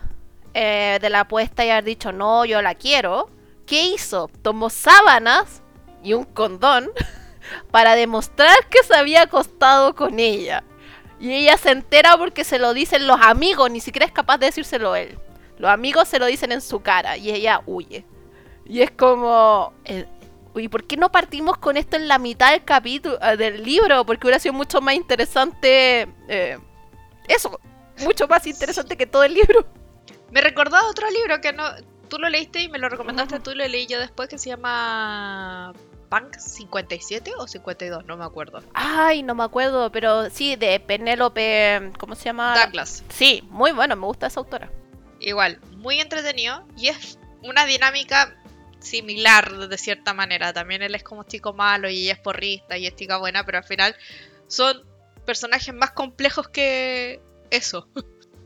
eh, 0.54 0.98
de 1.02 1.10
la 1.10 1.20
apuesta 1.20 1.64
y 1.66 1.70
haber 1.70 1.84
dicho, 1.84 2.14
no, 2.14 2.46
yo 2.46 2.62
la 2.62 2.74
quiero, 2.74 3.30
¿qué 3.68 3.84
hizo? 3.84 4.30
Tomó 4.42 4.70
sábanas 4.70 5.62
y 6.02 6.14
un 6.14 6.24
condón 6.24 6.90
para 7.72 7.96
demostrar 7.96 8.56
que 8.70 8.82
se 8.84 8.96
había 8.96 9.24
acostado 9.24 9.94
con 9.94 10.20
ella. 10.20 10.64
Y 11.20 11.34
ella 11.34 11.58
se 11.58 11.72
entera 11.72 12.18
porque 12.18 12.46
se 12.46 12.58
lo 12.60 12.74
dicen 12.74 13.06
los 13.06 13.20
amigos, 13.20 13.70
ni 13.70 13.82
siquiera 13.82 14.06
es 14.06 14.14
capaz 14.14 14.38
de 14.38 14.46
decírselo 14.46 14.96
él. 14.96 15.20
Los 15.58 15.70
amigos 15.70 16.08
se 16.08 16.18
lo 16.18 16.28
dicen 16.28 16.54
en 16.54 16.62
su 16.62 16.82
cara 16.82 17.18
y 17.18 17.30
ella 17.30 17.62
huye. 17.66 18.06
Y 18.66 18.82
es 18.82 18.92
como... 18.92 19.74
eh, 19.84 20.08
¿Y 20.56 20.70
por 20.70 20.86
qué 20.86 20.96
no 20.96 21.12
partimos 21.12 21.58
con 21.58 21.76
esto 21.76 21.98
en 21.98 22.08
la 22.08 22.20
mitad 22.20 22.52
del 22.52 22.64
capítulo 22.64 23.20
eh, 23.22 23.36
del 23.36 23.64
libro? 23.64 24.06
Porque 24.06 24.28
hubiera 24.28 24.40
sido 24.40 24.54
mucho 24.54 24.80
más 24.80 24.96
interesante... 24.96 26.08
eh, 26.30 26.58
eso, 27.28 27.60
mucho 28.00 28.28
más 28.28 28.46
interesante 28.48 28.98
que 28.98 29.06
todo 29.06 29.24
el 29.24 29.34
libro. 29.34 29.66
Me 30.32 30.42
recordó 30.42 30.78
a 30.78 30.88
otro 30.88 31.10
libro 31.10 31.42
que 31.42 31.54
no. 31.54 31.64
Tú 32.08 32.18
lo 32.18 32.30
leíste 32.30 32.62
y 32.62 32.68
me 32.70 32.78
lo 32.78 32.90
recomendaste 32.90 33.36
Ujú. 33.36 33.44
tú 33.44 33.56
lo 33.56 33.68
leí 33.68 33.88
yo 33.88 34.00
después 34.00 34.28
que 34.30 34.38
se 34.38 34.50
llama. 34.50 35.74
Punk 36.10 36.36
57 36.38 37.32
o 37.38 37.48
52, 37.48 38.06
no 38.06 38.18
me 38.18 38.26
acuerdo. 38.26 38.62
Ay, 38.74 39.24
no 39.24 39.34
me 39.34 39.46
acuerdo, 39.46 39.94
pero 39.94 40.30
sí, 40.30 40.58
de 40.58 40.78
Penélope... 40.82 41.94
¿Cómo 41.98 42.16
se 42.16 42.26
llama? 42.26 42.54
Douglas. 42.66 43.06
Sí, 43.08 43.48
muy 43.50 43.72
bueno, 43.72 43.96
me 43.96 44.06
gusta 44.06 44.28
esa 44.28 44.42
autora. 44.42 44.70
Igual, 45.22 45.62
muy 45.78 46.02
entretenido 46.02 46.66
y 46.76 46.90
es 46.90 47.18
una 47.44 47.66
dinámica 47.66 48.36
similar 48.80 49.70
de 49.70 49.78
cierta 49.78 50.14
manera. 50.14 50.52
También 50.52 50.82
él 50.82 50.96
es 50.96 51.04
como 51.04 51.24
chico 51.24 51.54
malo 51.54 51.90
y 51.90 52.04
ella 52.04 52.14
es 52.14 52.20
porrista 52.20 52.78
y 52.78 52.88
es 52.88 52.96
chica 52.98 53.18
buena, 53.18 53.46
pero 53.46 53.60
al 53.60 53.64
final 53.64 53.96
son 54.48 54.84
personajes 55.26 55.74
más 55.74 55.92
complejos 55.92 56.48
que 56.50 57.20
eso. 57.50 57.88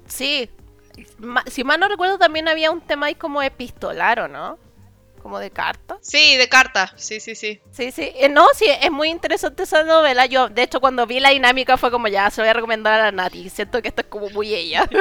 Sí. 0.08 0.50
Si 1.48 1.64
mal 1.64 1.80
no 1.80 1.88
recuerdo, 1.88 2.18
también 2.18 2.48
había 2.48 2.72
un 2.72 2.82
tema 2.82 3.08
ahí 3.08 3.16
como 3.16 3.42
epistolar, 3.42 4.20
¿o 4.22 4.28
no? 4.28 4.58
Como 5.22 5.40
de 5.40 5.50
carta. 5.52 5.98
Sí, 6.02 6.38
de 6.38 6.48
carta, 6.48 6.94
sí, 6.98 7.20
sí, 7.20 7.36
sí. 7.36 7.60
Sí, 7.72 7.92
sí. 7.92 8.12
Eh, 8.16 8.30
no, 8.30 8.46
sí, 8.54 8.66
es 8.70 8.92
muy 8.92 9.10
interesante 9.10 9.64
esa 9.64 9.84
novela. 9.84 10.26
Yo, 10.28 10.50
de 10.50 10.64
hecho, 10.64 10.80
cuando 10.80 11.06
vi 11.08 11.20
la 11.20 11.32
dinámica 11.32 11.78
fue 11.78 11.92
como 11.92 12.08
ya, 12.08 12.30
se 12.30 12.42
lo 12.42 12.46
voy 12.46 12.50
a 12.52 12.54
recomendar 12.54 13.00
a 13.00 13.04
la 13.06 13.12
Nati. 13.12 13.50
Siento 13.50 13.82
que 13.82 13.88
esto 13.90 14.02
es 14.02 14.08
como 14.08 14.30
muy 14.30 14.54
ella. 14.54 14.88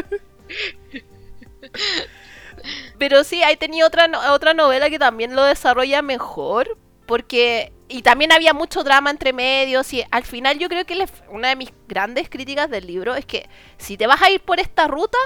Pero 2.99 3.25
sí, 3.25 3.43
ahí 3.43 3.57
tenía 3.57 3.87
otra, 3.87 4.09
no- 4.09 4.33
otra 4.33 4.55
novela 4.55 4.89
que 4.91 4.99
también 4.99 5.35
lo 5.37 5.45
desarrolla 5.45 6.03
mejor. 6.03 6.77
Porque. 7.07 7.73
Y 7.87 8.03
también 8.03 8.33
había 8.33 8.55
mucho 8.55 8.83
drama 8.83 9.11
entre 9.11 9.33
medios. 9.33 9.93
Y 9.93 10.03
al 10.11 10.25
final, 10.25 10.59
yo 10.59 10.69
creo 10.69 10.85
que 10.87 11.07
una 11.29 11.49
de 11.51 11.57
mis 11.57 11.73
grandes 11.87 12.29
críticas 12.31 12.71
del 12.71 12.87
libro 12.87 13.15
es 13.15 13.27
que 13.27 13.49
si 13.77 13.97
te 13.97 14.07
vas 14.07 14.23
a 14.23 14.31
ir 14.31 14.41
por 14.41 14.59
esta 14.59 14.89
ruta, 14.89 15.19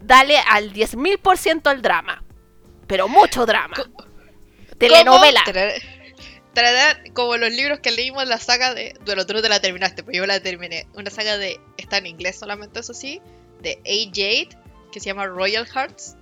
dale 0.00 0.38
al 0.38 0.72
10.000% 0.72 1.66
al 1.66 1.82
drama. 1.82 2.22
Pero 2.86 3.08
mucho 3.08 3.44
drama. 3.44 3.76
Telenovela. 4.78 5.42
Como 5.44 5.52
traer- 5.58 5.82
traer 6.52 7.12
como 7.12 7.36
los 7.36 7.50
libros 7.52 7.80
que 7.80 7.90
leímos 7.90 8.26
la 8.26 8.38
saga 8.38 8.72
de. 8.74 8.94
Bueno, 9.04 9.26
tú 9.26 9.34
no 9.34 9.42
te 9.42 9.48
la 9.48 9.60
terminaste, 9.60 10.02
pero 10.04 10.18
yo 10.18 10.26
la 10.26 10.40
terminé. 10.40 10.86
Una 10.94 11.10
saga 11.10 11.36
de. 11.36 11.60
Está 11.76 11.98
en 11.98 12.06
inglés 12.06 12.38
solamente, 12.38 12.80
eso 12.80 12.94
sí. 12.94 13.20
De 13.60 13.78
A. 13.84 14.10
Jade, 14.14 14.48
que 14.92 15.00
se 15.00 15.06
llama 15.06 15.26
Royal 15.26 15.66
Hearts. 15.66 16.16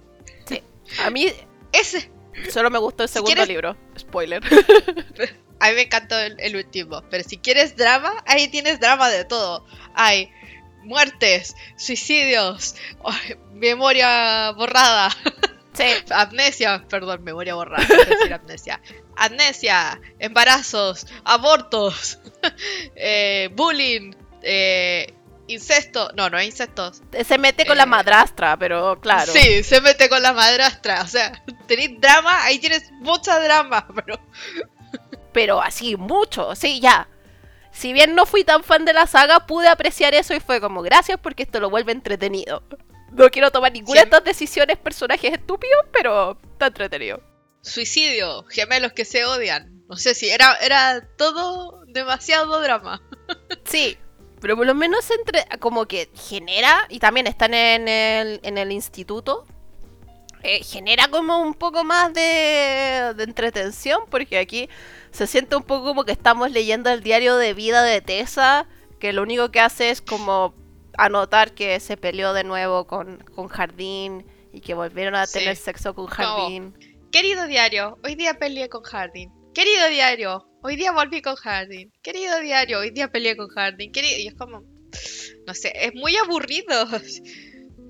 A 1.04 1.10
mí 1.10 1.26
Ese. 1.72 2.10
Solo 2.50 2.70
me 2.70 2.78
gustó 2.78 3.02
el 3.02 3.08
Si 3.08 3.14
segundo 3.14 3.34
quieres- 3.34 3.48
libro. 3.48 3.76
Spoiler. 3.98 4.42
A 5.60 5.68
mí 5.68 5.74
me 5.76 5.82
encantó 5.82 6.18
el, 6.18 6.38
el 6.40 6.56
último. 6.56 7.02
Pero 7.08 7.22
si 7.22 7.38
quieres 7.38 7.76
drama, 7.76 8.12
ahí 8.26 8.48
tienes 8.48 8.80
drama 8.80 9.08
de 9.10 9.24
todo. 9.24 9.64
Hay 9.94 10.30
muertes, 10.82 11.54
suicidios, 11.76 12.74
memoria 13.52 14.50
borrada. 14.56 15.10
Sí. 15.72 15.84
Amnesia, 16.10 16.84
perdón, 16.88 17.22
memoria 17.22 17.54
borrada. 17.54 17.86
decir 17.86 18.32
amnesia. 18.34 18.80
Amnesia, 19.16 20.00
embarazos, 20.18 21.06
abortos, 21.24 22.18
eh, 22.96 23.48
bullying, 23.54 24.14
eh, 24.42 25.14
incesto. 25.46 26.10
No, 26.16 26.30
no 26.30 26.38
es 26.38 26.46
incesto. 26.46 26.92
Se 27.24 27.38
mete 27.38 27.66
con 27.66 27.76
la 27.76 27.82
Eh, 27.84 27.86
madrastra, 27.86 28.56
pero 28.56 29.00
claro. 29.00 29.32
Sí, 29.32 29.62
se 29.62 29.80
mete 29.80 30.08
con 30.08 30.22
la 30.22 30.32
madrastra. 30.32 31.02
O 31.02 31.06
sea, 31.06 31.42
tenéis 31.66 32.00
drama, 32.00 32.44
ahí 32.44 32.58
tienes 32.58 32.90
mucha 33.00 33.38
drama. 33.40 33.86
Pero 33.94 34.20
Pero 35.32 35.62
así, 35.62 35.96
mucho. 35.96 36.54
Sí, 36.54 36.80
ya. 36.80 37.08
Si 37.72 37.92
bien 37.94 38.14
no 38.14 38.26
fui 38.26 38.44
tan 38.44 38.62
fan 38.62 38.84
de 38.84 38.92
la 38.92 39.06
saga, 39.06 39.46
pude 39.46 39.66
apreciar 39.68 40.14
eso 40.14 40.34
y 40.34 40.40
fue 40.40 40.60
como 40.60 40.82
gracias 40.82 41.18
porque 41.22 41.44
esto 41.44 41.58
lo 41.58 41.70
vuelve 41.70 41.92
entretenido. 41.92 42.62
No 43.12 43.30
quiero 43.30 43.50
tomar 43.50 43.72
ninguna 43.72 44.00
de 44.00 44.04
estas 44.04 44.24
decisiones, 44.24 44.76
personajes 44.78 45.32
estúpidos, 45.32 45.84
pero 45.92 46.38
está 46.52 46.66
entretenido. 46.66 47.22
suicidio, 47.62 48.44
gemelos 48.44 48.92
que 48.92 49.04
se 49.06 49.24
odian. 49.24 49.82
No 49.88 49.96
sé 49.96 50.14
si 50.14 50.28
era, 50.30 50.56
era 50.56 51.00
todo 51.16 51.82
demasiado 51.86 52.60
drama. 52.60 53.02
Sí, 53.64 53.96
pero 54.42 54.56
por 54.56 54.66
lo 54.66 54.74
menos 54.74 55.08
entre, 55.10 55.46
como 55.60 55.86
que 55.86 56.10
genera, 56.14 56.86
y 56.90 56.98
también 56.98 57.26
están 57.26 57.54
en 57.54 57.88
el, 57.88 58.40
en 58.42 58.58
el 58.58 58.72
instituto, 58.72 59.46
eh, 60.42 60.62
genera 60.64 61.06
como 61.08 61.38
un 61.40 61.54
poco 61.54 61.84
más 61.84 62.12
de, 62.12 63.14
de 63.16 63.22
entretención, 63.24 64.02
porque 64.10 64.38
aquí 64.38 64.68
se 65.12 65.26
siente 65.26 65.54
un 65.56 65.62
poco 65.62 65.84
como 65.86 66.04
que 66.04 66.12
estamos 66.12 66.50
leyendo 66.50 66.90
el 66.90 67.02
diario 67.02 67.36
de 67.36 67.54
vida 67.54 67.82
de 67.84 68.00
Tessa, 68.00 68.66
que 68.98 69.12
lo 69.12 69.22
único 69.22 69.50
que 69.50 69.60
hace 69.60 69.90
es 69.90 70.02
como 70.02 70.52
anotar 70.98 71.52
que 71.52 71.78
se 71.80 71.96
peleó 71.96 72.32
de 72.34 72.44
nuevo 72.44 72.86
con, 72.86 73.18
con 73.34 73.48
Jardín 73.48 74.26
y 74.52 74.60
que 74.60 74.74
volvieron 74.74 75.14
a 75.14 75.26
Sí. 75.26 75.38
tener 75.38 75.56
sexo 75.56 75.94
con 75.94 76.06
Jardín. 76.06 76.74
Querido 77.12 77.46
diario, 77.46 77.98
hoy 78.04 78.14
día 78.16 78.34
peleé 78.38 78.68
con 78.68 78.82
Harding. 78.82 79.30
Querido 79.54 79.88
diario, 79.88 80.48
hoy 80.62 80.76
día 80.76 80.92
volví 80.92 81.20
con 81.20 81.36
Harding. 81.36 81.90
Querido 82.02 82.40
diario, 82.40 82.78
hoy 82.80 82.90
día 82.90 83.08
peleé 83.08 83.36
con 83.36 83.48
Harding. 83.48 83.92
Querido... 83.92 84.18
Y 84.18 84.28
es 84.28 84.34
como... 84.34 84.62
No 85.46 85.54
sé, 85.54 85.72
es 85.74 85.94
muy 85.94 86.16
aburrido. 86.16 86.86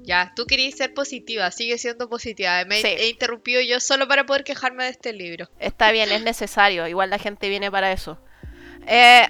Ya, 0.04 0.32
tú 0.34 0.46
querías 0.46 0.74
ser 0.76 0.92
positiva, 0.94 1.48
sigue 1.52 1.78
siendo 1.78 2.08
positiva. 2.08 2.64
Me 2.64 2.80
Sí. 2.80 2.88
he 2.88 3.08
interrumpido 3.08 3.60
yo 3.60 3.78
solo 3.78 4.08
para 4.08 4.26
poder 4.26 4.42
quejarme 4.42 4.82
de 4.82 4.90
este 4.90 5.12
libro. 5.12 5.48
Está 5.60 5.92
bien, 5.92 6.10
es 6.10 6.22
necesario. 6.24 6.88
Igual 6.88 7.08
la 7.10 7.18
gente 7.20 7.48
viene 7.48 7.70
para 7.70 7.92
eso. 7.92 8.18
Eh, 8.88 9.28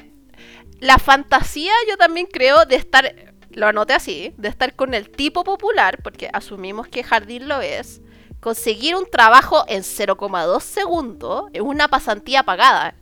la 0.80 0.96
fantasía, 0.96 1.74
yo 1.90 1.98
también 1.98 2.24
creo, 2.24 2.64
de 2.64 2.76
estar. 2.76 3.34
Lo 3.50 3.66
anoté 3.66 3.92
así: 3.92 4.32
de 4.38 4.48
estar 4.48 4.74
con 4.74 4.94
el 4.94 5.10
tipo 5.10 5.44
popular, 5.44 5.98
porque 6.02 6.30
asumimos 6.32 6.88
que 6.88 7.04
Jardín 7.04 7.48
lo 7.48 7.60
es. 7.60 8.00
Conseguir 8.42 8.96
un 8.96 9.08
trabajo 9.08 9.64
en 9.68 9.84
0,2 9.84 10.60
segundos 10.64 11.44
es 11.52 11.60
una 11.62 11.86
pasantía 11.86 12.42
pagada. 12.42 12.96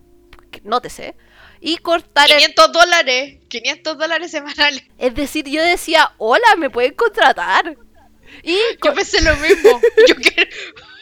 que- 0.50 0.60
Nótese. 0.64 1.16
Y 1.62 1.78
cortar 1.78 2.28
el- 2.30 2.36
500 2.36 2.72
dólares, 2.72 3.38
500 3.48 3.96
dólares 3.96 4.30
semanales. 4.30 4.82
Es 4.98 5.14
decir, 5.14 5.46
yo 5.48 5.62
decía: 5.62 6.12
Hola, 6.18 6.44
¿me 6.58 6.68
pueden 6.68 6.92
contratar? 6.92 7.74
Y 8.42 8.56
Yo 8.84 8.92
pensé 8.94 9.22
lo 9.22 9.34
mismo. 9.36 9.80
Yo 10.08 10.14
quiero... 10.16 10.50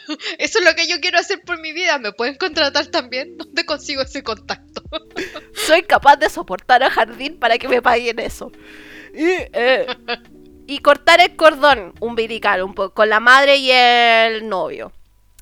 Eso 0.39 0.59
es 0.59 0.65
lo 0.65 0.73
que 0.73 0.87
yo 0.87 0.99
quiero 1.01 1.19
hacer 1.19 1.41
por 1.45 1.59
mi 1.61 1.71
vida. 1.73 1.99
¿Me 1.99 2.11
pueden 2.13 2.35
contratar 2.35 2.87
también? 2.87 3.37
¿Dónde 3.37 3.65
consigo 3.65 4.01
ese 4.03 4.23
contacto? 4.23 4.81
soy 5.53 5.83
capaz 5.83 6.15
de 6.15 6.29
soportar 6.29 6.81
a 6.81 6.89
Jardín 6.89 7.37
para 7.37 7.57
que 7.57 7.67
me 7.67 7.81
paguen 7.81 8.19
eso. 8.19 8.51
Y, 9.13 9.25
eh, 9.53 9.85
y 10.69 10.79
cortar 10.79 11.19
el 11.19 11.35
cordón 11.35 11.95
umbilical 11.99 12.61
un 12.61 12.75
poco 12.75 12.93
con 12.93 13.09
la 13.09 13.19
madre 13.19 13.57
y 13.57 13.71
el 13.71 14.47
novio. 14.47 14.91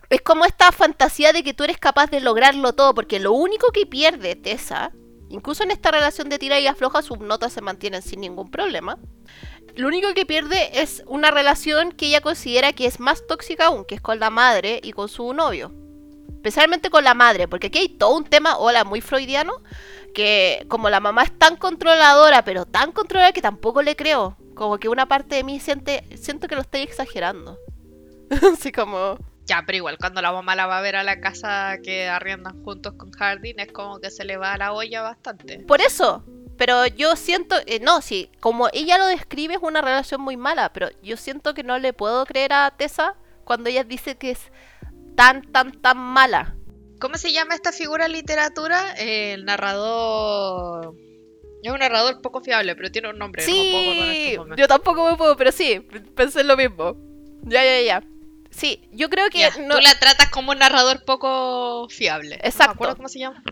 Es 0.09 0.21
como 0.21 0.45
esta 0.45 0.71
fantasía 0.71 1.33
de 1.33 1.43
que 1.43 1.53
tú 1.53 1.65
eres 1.65 1.77
capaz 1.77 2.09
de 2.09 2.21
lograrlo 2.21 2.71
todo, 2.71 2.93
porque 2.93 3.19
lo 3.19 3.33
único 3.33 3.73
que 3.73 3.85
pierde 3.85 4.37
Tessa, 4.37 4.93
incluso 5.27 5.63
en 5.63 5.71
esta 5.71 5.91
relación 5.91 6.29
de 6.29 6.39
tira 6.39 6.61
y 6.61 6.67
afloja, 6.67 7.01
sus 7.01 7.19
notas 7.19 7.51
se 7.51 7.59
mantienen 7.59 8.01
sin 8.01 8.21
ningún 8.21 8.49
problema. 8.49 8.99
Lo 9.75 9.89
único 9.89 10.13
que 10.13 10.25
pierde 10.25 10.81
es 10.81 11.03
una 11.07 11.29
relación 11.29 11.91
que 11.91 12.05
ella 12.05 12.21
considera 12.21 12.71
que 12.71 12.85
es 12.85 13.01
más 13.01 13.27
tóxica 13.27 13.65
aún, 13.65 13.83
que 13.83 13.95
es 13.95 14.01
con 14.01 14.21
la 14.21 14.29
madre 14.29 14.79
y 14.81 14.93
con 14.93 15.09
su 15.09 15.33
novio. 15.33 15.73
Especialmente 16.35 16.89
con 16.89 17.03
la 17.03 17.15
madre, 17.15 17.49
porque 17.49 17.67
aquí 17.67 17.79
hay 17.79 17.89
todo 17.89 18.15
un 18.15 18.23
tema, 18.23 18.57
hola, 18.57 18.85
muy 18.85 19.01
freudiano, 19.01 19.61
que 20.13 20.65
como 20.69 20.89
la 20.89 21.01
mamá 21.01 21.23
es 21.23 21.37
tan 21.37 21.57
controladora, 21.57 22.45
pero 22.45 22.65
tan 22.65 22.93
controladora 22.93 23.33
que 23.33 23.41
tampoco 23.41 23.81
le 23.81 23.97
creo. 23.97 24.37
Como 24.57 24.79
que 24.79 24.89
una 24.89 25.07
parte 25.07 25.35
de 25.35 25.43
mí 25.43 25.59
siente, 25.59 26.03
siento 26.17 26.47
que 26.47 26.55
lo 26.55 26.61
estoy 26.61 26.81
exagerando. 26.81 27.59
Así 28.53 28.71
como... 28.71 29.19
Ya, 29.45 29.63
pero 29.65 29.77
igual 29.77 29.97
cuando 29.97 30.21
la 30.21 30.33
mamá 30.33 30.55
la 30.55 30.65
va 30.65 30.79
a 30.79 30.81
ver 30.81 30.95
a 30.95 31.03
la 31.03 31.21
casa 31.21 31.77
que 31.81 32.07
arriendan 32.09 32.61
juntos 32.63 32.95
con 32.97 33.11
Jardín, 33.11 33.59
es 33.59 33.71
como 33.71 33.99
que 33.99 34.09
se 34.09 34.25
le 34.25 34.35
va 34.35 34.53
a 34.53 34.57
la 34.57 34.73
olla 34.73 35.03
bastante. 35.03 35.59
Por 35.59 35.79
eso, 35.79 36.25
pero 36.57 36.85
yo 36.87 37.15
siento, 37.15 37.55
eh, 37.67 37.79
no, 37.79 38.01
sí, 38.01 38.29
como 38.41 38.67
ella 38.73 38.97
lo 38.97 39.05
describe 39.05 39.53
es 39.53 39.61
una 39.61 39.79
relación 39.81 40.19
muy 40.19 40.35
mala, 40.35 40.73
pero 40.73 40.89
yo 41.01 41.15
siento 41.15 41.53
que 41.53 41.63
no 41.63 41.77
le 41.77 41.93
puedo 41.93 42.25
creer 42.25 42.51
a 42.51 42.73
Tessa 42.75 43.15
cuando 43.45 43.69
ella 43.69 43.85
dice 43.85 44.17
que 44.17 44.31
es 44.31 44.51
tan, 45.15 45.43
tan, 45.43 45.71
tan 45.71 45.97
mala. 45.97 46.57
¿Cómo 46.99 47.17
se 47.17 47.31
llama 47.31 47.53
esta 47.53 47.71
figura 47.71 48.07
en 48.07 48.13
literatura? 48.13 48.95
Eh, 48.97 49.33
el 49.33 49.45
narrador... 49.45 50.95
Es 51.63 51.71
un 51.71 51.79
narrador 51.79 52.21
poco 52.21 52.41
fiable, 52.41 52.75
pero 52.75 52.91
tiene 52.91 53.09
un 53.09 53.17
nombre. 53.17 53.43
no 53.45 53.47
puedo 53.51 53.61
en 53.63 54.13
Sí, 54.13 54.23
este 54.25 54.37
momento. 54.37 54.55
yo 54.57 54.67
tampoco 54.67 55.09
me 55.11 55.17
puedo, 55.17 55.35
pero 55.35 55.51
sí, 55.51 55.79
pensé 56.15 56.41
en 56.41 56.47
lo 56.47 56.55
mismo. 56.57 56.95
Ya, 57.43 57.63
ya, 57.63 57.81
ya. 57.81 58.03
Sí, 58.49 58.87
yo 58.91 59.09
creo 59.09 59.29
que 59.29 59.39
Ya, 59.39 59.49
no- 59.59 59.75
Tú 59.75 59.81
la 59.81 59.97
tratas 59.99 60.29
como 60.29 60.51
un 60.51 60.59
narrador 60.59 61.03
poco 61.05 61.87
fiable. 61.89 62.37
No 62.37 62.47
Exacto. 62.47 62.71
me 62.71 62.75
acuerdo 62.75 62.95
cómo 62.95 63.09
se 63.09 63.19
llama. 63.19 63.43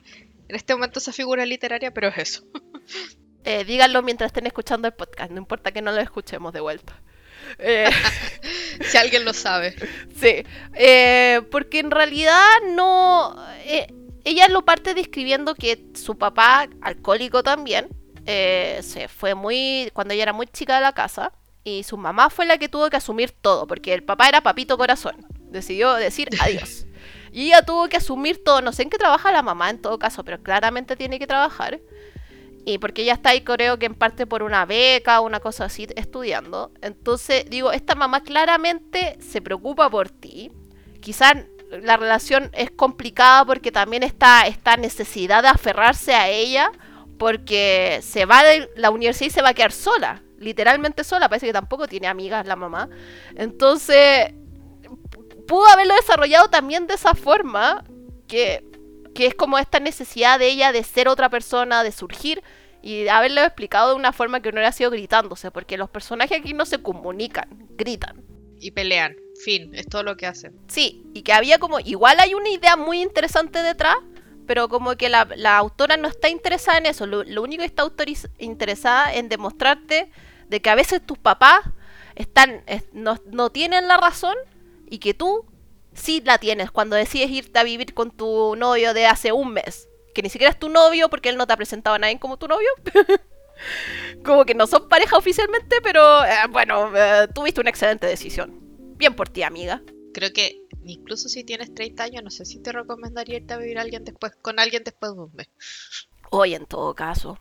En 0.47 0.55
este 0.55 0.73
momento 0.73 0.99
esa 0.99 1.11
figura 1.11 1.45
literaria, 1.45 1.91
pero 1.93 2.07
es 2.09 2.17
eso. 2.17 2.43
eh, 3.43 3.63
díganlo 3.65 4.01
mientras 4.03 4.29
estén 4.29 4.47
escuchando 4.47 4.87
el 4.87 4.93
podcast, 4.93 5.31
no 5.31 5.37
importa 5.39 5.71
que 5.71 5.81
no 5.81 5.91
lo 5.91 5.99
escuchemos 6.01 6.53
de 6.53 6.59
vuelta. 6.61 7.01
Eh, 7.59 7.89
si 8.89 8.97
alguien 8.97 9.25
lo 9.25 9.33
sabe. 9.33 9.75
Sí, 10.19 10.43
eh, 10.75 11.41
porque 11.51 11.79
en 11.79 11.91
realidad 11.91 12.47
no... 12.71 13.35
ella 14.25 14.47
lo 14.49 14.65
parte 14.65 14.93
describiendo 14.93 15.55
que 15.55 15.85
su 15.93 16.17
papá, 16.17 16.67
alcohólico 16.81 17.43
también, 17.43 17.87
eh, 18.25 18.79
se 18.83 19.07
fue 19.07 19.35
muy... 19.35 19.89
cuando 19.93 20.13
ella 20.13 20.23
era 20.23 20.33
muy 20.33 20.47
chica 20.47 20.75
de 20.75 20.81
la 20.81 20.93
casa, 20.93 21.31
y 21.63 21.83
su 21.83 21.97
mamá 21.97 22.29
fue 22.29 22.45
la 22.45 22.57
que 22.57 22.69
tuvo 22.69 22.89
que 22.89 22.97
asumir 22.97 23.31
todo, 23.31 23.67
porque 23.67 23.93
el 23.93 24.03
papá 24.03 24.27
era 24.27 24.41
papito 24.41 24.77
corazón, 24.77 25.25
decidió 25.49 25.93
decir 25.93 26.29
adiós. 26.41 26.85
Y 27.31 27.47
ella 27.47 27.63
tuvo 27.63 27.87
que 27.87 27.97
asumir 27.97 28.43
todo, 28.43 28.61
no 28.61 28.71
sé 28.71 28.83
en 28.83 28.89
qué 28.89 28.97
trabaja 28.97 29.31
la 29.31 29.41
mamá 29.41 29.69
en 29.69 29.81
todo 29.81 29.99
caso, 29.99 30.23
pero 30.23 30.41
claramente 30.41 30.95
tiene 30.95 31.19
que 31.19 31.27
trabajar. 31.27 31.79
Y 32.65 32.79
porque 32.79 33.03
ella 33.03 33.13
está 33.13 33.29
ahí, 33.29 33.41
creo 33.41 33.77
que 33.77 33.85
en 33.85 33.93
parte 33.93 34.25
por 34.25 34.41
una 34.41 34.65
beca, 34.65 35.21
una 35.21 35.39
cosa 35.39 35.65
así, 35.65 35.87
estudiando. 35.95 36.71
Entonces, 36.81 37.47
digo, 37.47 37.71
esta 37.71 37.93
mamá 37.93 38.23
claramente 38.23 39.17
se 39.21 39.41
preocupa 39.41 39.89
por 39.89 40.09
ti. 40.09 40.51
Quizás 40.99 41.35
la 41.81 41.97
relación 41.97 42.49
es 42.53 42.71
complicada 42.71 43.45
porque 43.45 43.71
también 43.71 44.03
está 44.03 44.47
esta 44.47 44.77
necesidad 44.77 45.43
de 45.43 45.49
aferrarse 45.49 46.13
a 46.13 46.29
ella, 46.29 46.71
porque 47.17 47.99
se 48.01 48.25
va 48.25 48.43
de 48.43 48.69
la 48.75 48.89
universidad 48.89 49.27
y 49.27 49.31
se 49.31 49.41
va 49.41 49.49
a 49.49 49.53
quedar 49.53 49.71
sola, 49.71 50.23
literalmente 50.37 51.03
sola. 51.03 51.29
Parece 51.29 51.47
que 51.47 51.53
tampoco 51.53 51.87
tiene 51.87 52.07
amigas 52.07 52.45
la 52.45 52.55
mamá. 52.55 52.89
Entonces, 53.35 54.33
pudo 55.47 55.67
haberlo 55.67 55.95
desarrollado 55.95 56.49
también 56.49 56.87
de 56.87 56.95
esa 56.95 57.15
forma, 57.15 57.83
que 58.27 58.63
que 59.15 59.25
es 59.25 59.33
como 59.33 59.57
esta 59.57 59.79
necesidad 59.79 60.37
de 60.37 60.47
ella 60.47 60.71
de 60.71 60.83
ser 60.83 61.07
otra 61.07 61.29
persona, 61.29 61.83
de 61.83 61.91
surgir 61.91 62.43
y 62.83 63.07
haberlo 63.07 63.41
explicado 63.41 63.89
de 63.89 63.95
una 63.95 64.11
forma 64.11 64.41
que 64.41 64.51
no 64.51 64.57
hubiera 64.57 64.73
sido 64.73 64.91
gritándose, 64.91 65.49
porque 65.49 65.77
los 65.77 65.89
personajes 65.89 66.39
aquí 66.39 66.53
no 66.53 66.65
se 66.65 66.83
comunican, 66.83 67.47
gritan. 67.71 68.34
Y 68.59 68.71
pelean. 68.71 69.15
Fin, 69.43 69.73
es 69.75 69.87
todo 69.87 70.03
lo 70.03 70.15
que 70.17 70.25
hacen. 70.27 70.57
Sí, 70.67 71.03
y 71.13 71.21
que 71.23 71.33
había 71.33 71.59
como, 71.59 71.79
igual 71.79 72.19
hay 72.19 72.33
una 72.33 72.49
idea 72.49 72.75
muy 72.77 73.01
interesante 73.01 73.61
detrás, 73.61 73.97
pero 74.47 74.69
como 74.69 74.95
que 74.95 75.09
la, 75.09 75.27
la 75.35 75.57
autora 75.57 75.97
no 75.97 76.07
está 76.07 76.29
interesada 76.29 76.77
en 76.77 76.85
eso, 76.85 77.05
lo, 77.05 77.41
único 77.41 77.61
que 77.61 77.65
está 77.67 77.83
interesada 78.39 79.13
en 79.13 79.27
demostrarte 79.27 80.09
de 80.47 80.61
que 80.61 80.69
a 80.69 80.75
veces 80.75 81.05
tus 81.05 81.17
papás 81.17 81.61
están, 82.15 82.63
es- 82.67 82.85
no, 82.93 83.17
no 83.25 83.49
tienen 83.49 83.87
la 83.87 83.97
razón 83.97 84.35
y 84.89 84.99
que 84.99 85.13
tú 85.13 85.45
sí 85.93 86.21
la 86.23 86.37
tienes 86.37 86.71
cuando 86.71 86.95
decides 86.95 87.29
irte 87.31 87.59
a 87.59 87.63
vivir 87.63 87.93
con 87.93 88.11
tu 88.11 88.55
novio 88.55 88.93
de 88.93 89.05
hace 89.07 89.31
un 89.31 89.51
mes. 89.53 89.87
Que 90.13 90.21
ni 90.21 90.29
siquiera 90.29 90.51
es 90.51 90.59
tu 90.59 90.69
novio 90.69 91.09
porque 91.09 91.29
él 91.29 91.37
no 91.37 91.45
te 91.47 91.53
ha 91.53 91.57
presentado 91.57 91.95
a 91.95 91.99
nadie 91.99 92.19
como 92.19 92.37
tu 92.37 92.47
novio. 92.47 92.69
como 94.23 94.45
que 94.45 94.55
no 94.55 94.67
son 94.67 94.87
pareja 94.89 95.17
oficialmente, 95.17 95.77
pero 95.83 96.23
eh, 96.23 96.29
bueno, 96.49 96.91
eh, 96.95 97.27
tuviste 97.33 97.61
una 97.61 97.69
excelente 97.69 98.07
decisión. 98.07 98.59
Bien 98.97 99.13
por 99.13 99.29
ti, 99.29 99.43
amiga. 99.43 99.81
Creo 100.13 100.31
que 100.33 100.61
incluso 100.85 101.29
si 101.29 101.43
tienes 101.43 101.73
30 101.73 102.03
años, 102.03 102.23
no 102.23 102.29
sé 102.29 102.45
si 102.45 102.59
te 102.61 102.71
recomendaría 102.71 103.37
irte 103.37 103.53
a 103.53 103.57
vivir 103.57 103.77
a 103.77 103.81
alguien 103.81 104.03
después, 104.03 104.33
con 104.41 104.59
alguien 104.59 104.83
después 104.83 105.13
de 105.13 105.19
un 105.21 105.31
mes. 105.35 105.47
Hoy 106.31 106.55
en 106.55 106.65
todo 106.65 106.93
caso. 106.93 107.37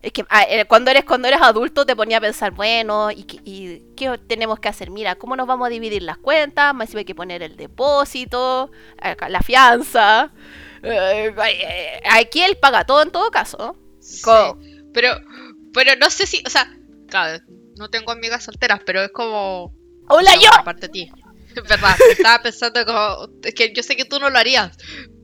Es 0.00 0.12
que 0.12 0.24
ah, 0.30 0.42
eh, 0.48 0.64
cuando 0.64 0.90
eres 0.90 1.04
cuando 1.04 1.28
eres 1.28 1.40
adulto 1.40 1.86
te 1.86 1.94
ponía 1.94 2.18
a 2.18 2.20
pensar, 2.20 2.50
bueno, 2.50 3.12
¿y, 3.12 3.22
qué- 3.24 3.40
y 3.44 3.78
qué 3.96 4.18
tenemos 4.26 4.58
que 4.58 4.68
hacer? 4.68 4.90
Mira, 4.90 5.14
¿cómo 5.14 5.36
nos 5.36 5.46
vamos 5.46 5.66
a 5.66 5.70
dividir 5.70 6.02
las 6.02 6.18
cuentas? 6.18 6.74
Más 6.74 6.90
si 6.90 6.98
hay 6.98 7.04
que 7.04 7.14
poner 7.14 7.42
el 7.42 7.56
depósito, 7.56 8.70
la 9.28 9.40
fianza. 9.42 10.32
Eh, 10.82 11.32
aquí 12.10 12.42
él 12.42 12.56
paga 12.56 12.84
todo 12.84 13.02
en 13.02 13.12
todo 13.12 13.30
caso. 13.30 13.76
Sí, 14.00 14.22
Pero, 14.92 15.10
pero 15.72 15.96
no 15.96 16.10
sé 16.10 16.26
si, 16.26 16.42
o 16.46 16.50
sea, 16.50 16.72
claro, 17.08 17.42
no 17.76 17.88
tengo 17.88 18.12
amigas 18.12 18.44
solteras, 18.44 18.80
pero 18.84 19.02
es 19.02 19.10
como... 19.12 19.74
¡Hola 20.08 20.34
no, 20.36 20.42
yo! 20.42 20.50
Aparte 20.54 20.86
de 20.86 20.92
ti. 20.92 21.12
Es 21.54 21.68
verdad, 21.68 21.94
estaba 22.10 22.42
pensando 22.42 22.82
como... 22.86 23.28
Es 23.44 23.54
que 23.54 23.74
yo 23.74 23.82
sé 23.82 23.94
que 23.94 24.06
tú 24.06 24.18
no 24.18 24.30
lo 24.30 24.38
harías, 24.38 24.74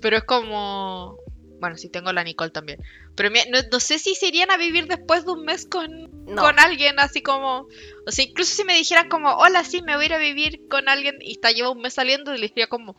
pero 0.03 0.19
es 0.19 0.25
como... 0.25 1.17
Bueno, 1.59 1.77
sí 1.79 1.89
tengo 1.89 2.13
la 2.13 2.23
Nicole 2.23 2.51
también. 2.51 2.79
Pero 3.17 3.31
mi- 3.31 3.41
no, 3.51 3.59
no 3.73 3.81
sé 3.81 3.99
si 3.99 4.15
se 4.15 4.29
irían 4.29 4.51
a 4.51 4.59
vivir 4.59 4.87
después 4.87 5.25
de 5.25 5.33
un 5.33 5.45
mes 5.47 5.67
con, 5.67 5.91
No. 6.27 6.43
con 6.43 6.59
alguien 6.61 7.01
así 7.01 7.23
como... 7.23 7.67
O 8.07 8.11
sea, 8.11 8.25
incluso 8.27 8.55
si 8.55 8.65
me 8.65 8.75
dijeran 8.75 9.09
como, 9.09 9.31
hola, 9.37 9.65
sí, 9.65 9.81
me 9.83 9.97
voy 9.97 10.05
a 10.05 10.07
ir 10.07 10.13
a 10.15 10.19
vivir 10.19 10.61
con 10.69 10.89
alguien 10.91 11.17
y 11.21 11.33
está 11.33 11.51
lleva 11.51 11.71
un 11.71 11.81
mes 11.81 11.95
saliendo, 11.95 12.35
y 12.35 12.39
le 12.39 12.49
diría 12.49 12.67
como, 12.69 12.97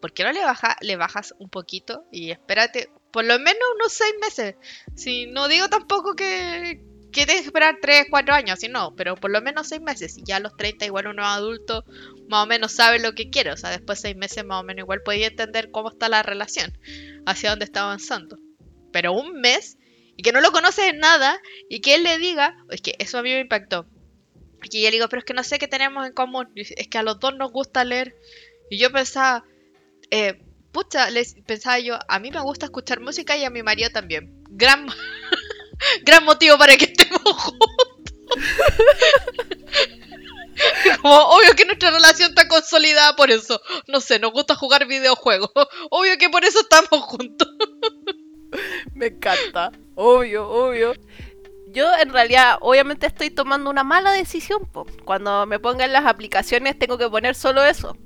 ¿por 0.00 0.12
qué 0.12 0.24
no 0.24 0.32
le, 0.32 0.44
baja, 0.44 0.76
le 0.80 0.96
bajas 0.96 1.32
un 1.38 1.48
poquito 1.48 2.04
y 2.10 2.32
espérate 2.32 2.90
por 3.14 3.24
lo 3.24 3.38
menos 3.38 3.62
unos 3.76 3.92
seis 3.92 4.12
meses? 4.20 4.56
Si 4.96 5.26
no 5.26 5.46
digo 5.46 5.68
tampoco 5.68 6.16
que, 6.16 6.82
que 7.12 7.26
que 7.26 7.38
esperar 7.38 7.78
3, 7.80 8.06
4 8.10 8.34
años, 8.34 8.58
si 8.58 8.66
no, 8.66 8.96
pero 8.96 9.14
por 9.14 9.30
lo 9.30 9.40
menos 9.40 9.68
6 9.68 9.80
meses. 9.82 10.18
Y 10.18 10.24
ya 10.24 10.38
a 10.38 10.40
los 10.40 10.56
30 10.56 10.84
igual 10.84 11.06
uno 11.06 11.24
adulto, 11.24 11.84
más 12.28 12.42
o 12.42 12.46
menos 12.46 12.72
sabe 12.72 12.98
lo 12.98 13.14
que 13.14 13.30
quiere. 13.30 13.52
O 13.52 13.56
sea, 13.56 13.70
después 13.70 14.02
de 14.02 14.08
6 14.08 14.16
meses 14.16 14.44
más 14.44 14.60
o 14.60 14.64
menos 14.64 14.82
igual 14.82 15.02
podía 15.04 15.28
entender 15.28 15.70
cómo 15.70 15.90
está 15.90 16.08
la 16.08 16.24
relación, 16.24 16.76
hacia 17.24 17.50
dónde 17.50 17.66
está 17.66 17.82
avanzando. 17.82 18.36
Pero 18.92 19.12
un 19.12 19.40
mes, 19.40 19.78
y 20.16 20.24
que 20.24 20.32
no 20.32 20.40
lo 20.40 20.50
conoces 20.50 20.86
en 20.86 20.98
nada, 20.98 21.40
y 21.70 21.82
que 21.82 21.94
él 21.94 22.02
le 22.02 22.18
diga, 22.18 22.56
es 22.68 22.80
que 22.80 22.96
eso 22.98 23.18
a 23.18 23.22
mí 23.22 23.30
me 23.30 23.42
impactó. 23.42 23.86
Y 24.64 24.82
yo 24.82 24.88
le 24.88 24.96
digo, 24.96 25.08
pero 25.08 25.20
es 25.20 25.24
que 25.24 25.34
no 25.34 25.44
sé 25.44 25.60
qué 25.60 25.68
tenemos 25.68 26.04
en 26.04 26.14
común. 26.14 26.48
Es 26.56 26.88
que 26.88 26.98
a 26.98 27.04
los 27.04 27.20
dos 27.20 27.36
nos 27.36 27.52
gusta 27.52 27.84
leer. 27.84 28.16
Y 28.70 28.78
yo 28.78 28.90
pensaba, 28.90 29.44
eh, 30.10 30.43
pucha, 30.74 31.08
les, 31.08 31.36
pensaba 31.46 31.78
yo, 31.78 31.98
a 32.06 32.18
mí 32.18 32.30
me 32.30 32.42
gusta 32.42 32.66
escuchar 32.66 33.00
música 33.00 33.34
y 33.38 33.44
a 33.44 33.50
mi 33.50 33.62
marido 33.62 33.88
también. 33.90 34.44
Gran, 34.50 34.86
gran 36.02 36.24
motivo 36.24 36.58
para 36.58 36.76
que 36.76 36.84
estemos 36.84 37.22
juntos. 37.22 38.14
Como, 41.00 41.16
obvio 41.16 41.54
que 41.56 41.64
nuestra 41.64 41.90
relación 41.90 42.28
está 42.30 42.46
consolidada 42.48 43.16
por 43.16 43.30
eso. 43.30 43.60
No 43.86 44.00
sé, 44.00 44.18
nos 44.18 44.32
gusta 44.32 44.54
jugar 44.54 44.86
videojuegos. 44.86 45.50
Obvio 45.90 46.18
que 46.18 46.28
por 46.28 46.44
eso 46.44 46.60
estamos 46.60 47.00
juntos. 47.06 47.48
Me 48.94 49.06
encanta. 49.06 49.72
Obvio, 49.96 50.48
obvio. 50.48 50.94
Yo 51.68 51.92
en 51.96 52.12
realidad, 52.12 52.58
obviamente 52.60 53.08
estoy 53.08 53.30
tomando 53.30 53.68
una 53.68 53.82
mala 53.82 54.12
decisión. 54.12 54.68
Cuando 55.04 55.44
me 55.46 55.58
pongan 55.58 55.92
las 55.92 56.06
aplicaciones 56.06 56.78
tengo 56.78 56.98
que 56.98 57.08
poner 57.08 57.34
solo 57.34 57.64
eso. 57.64 57.96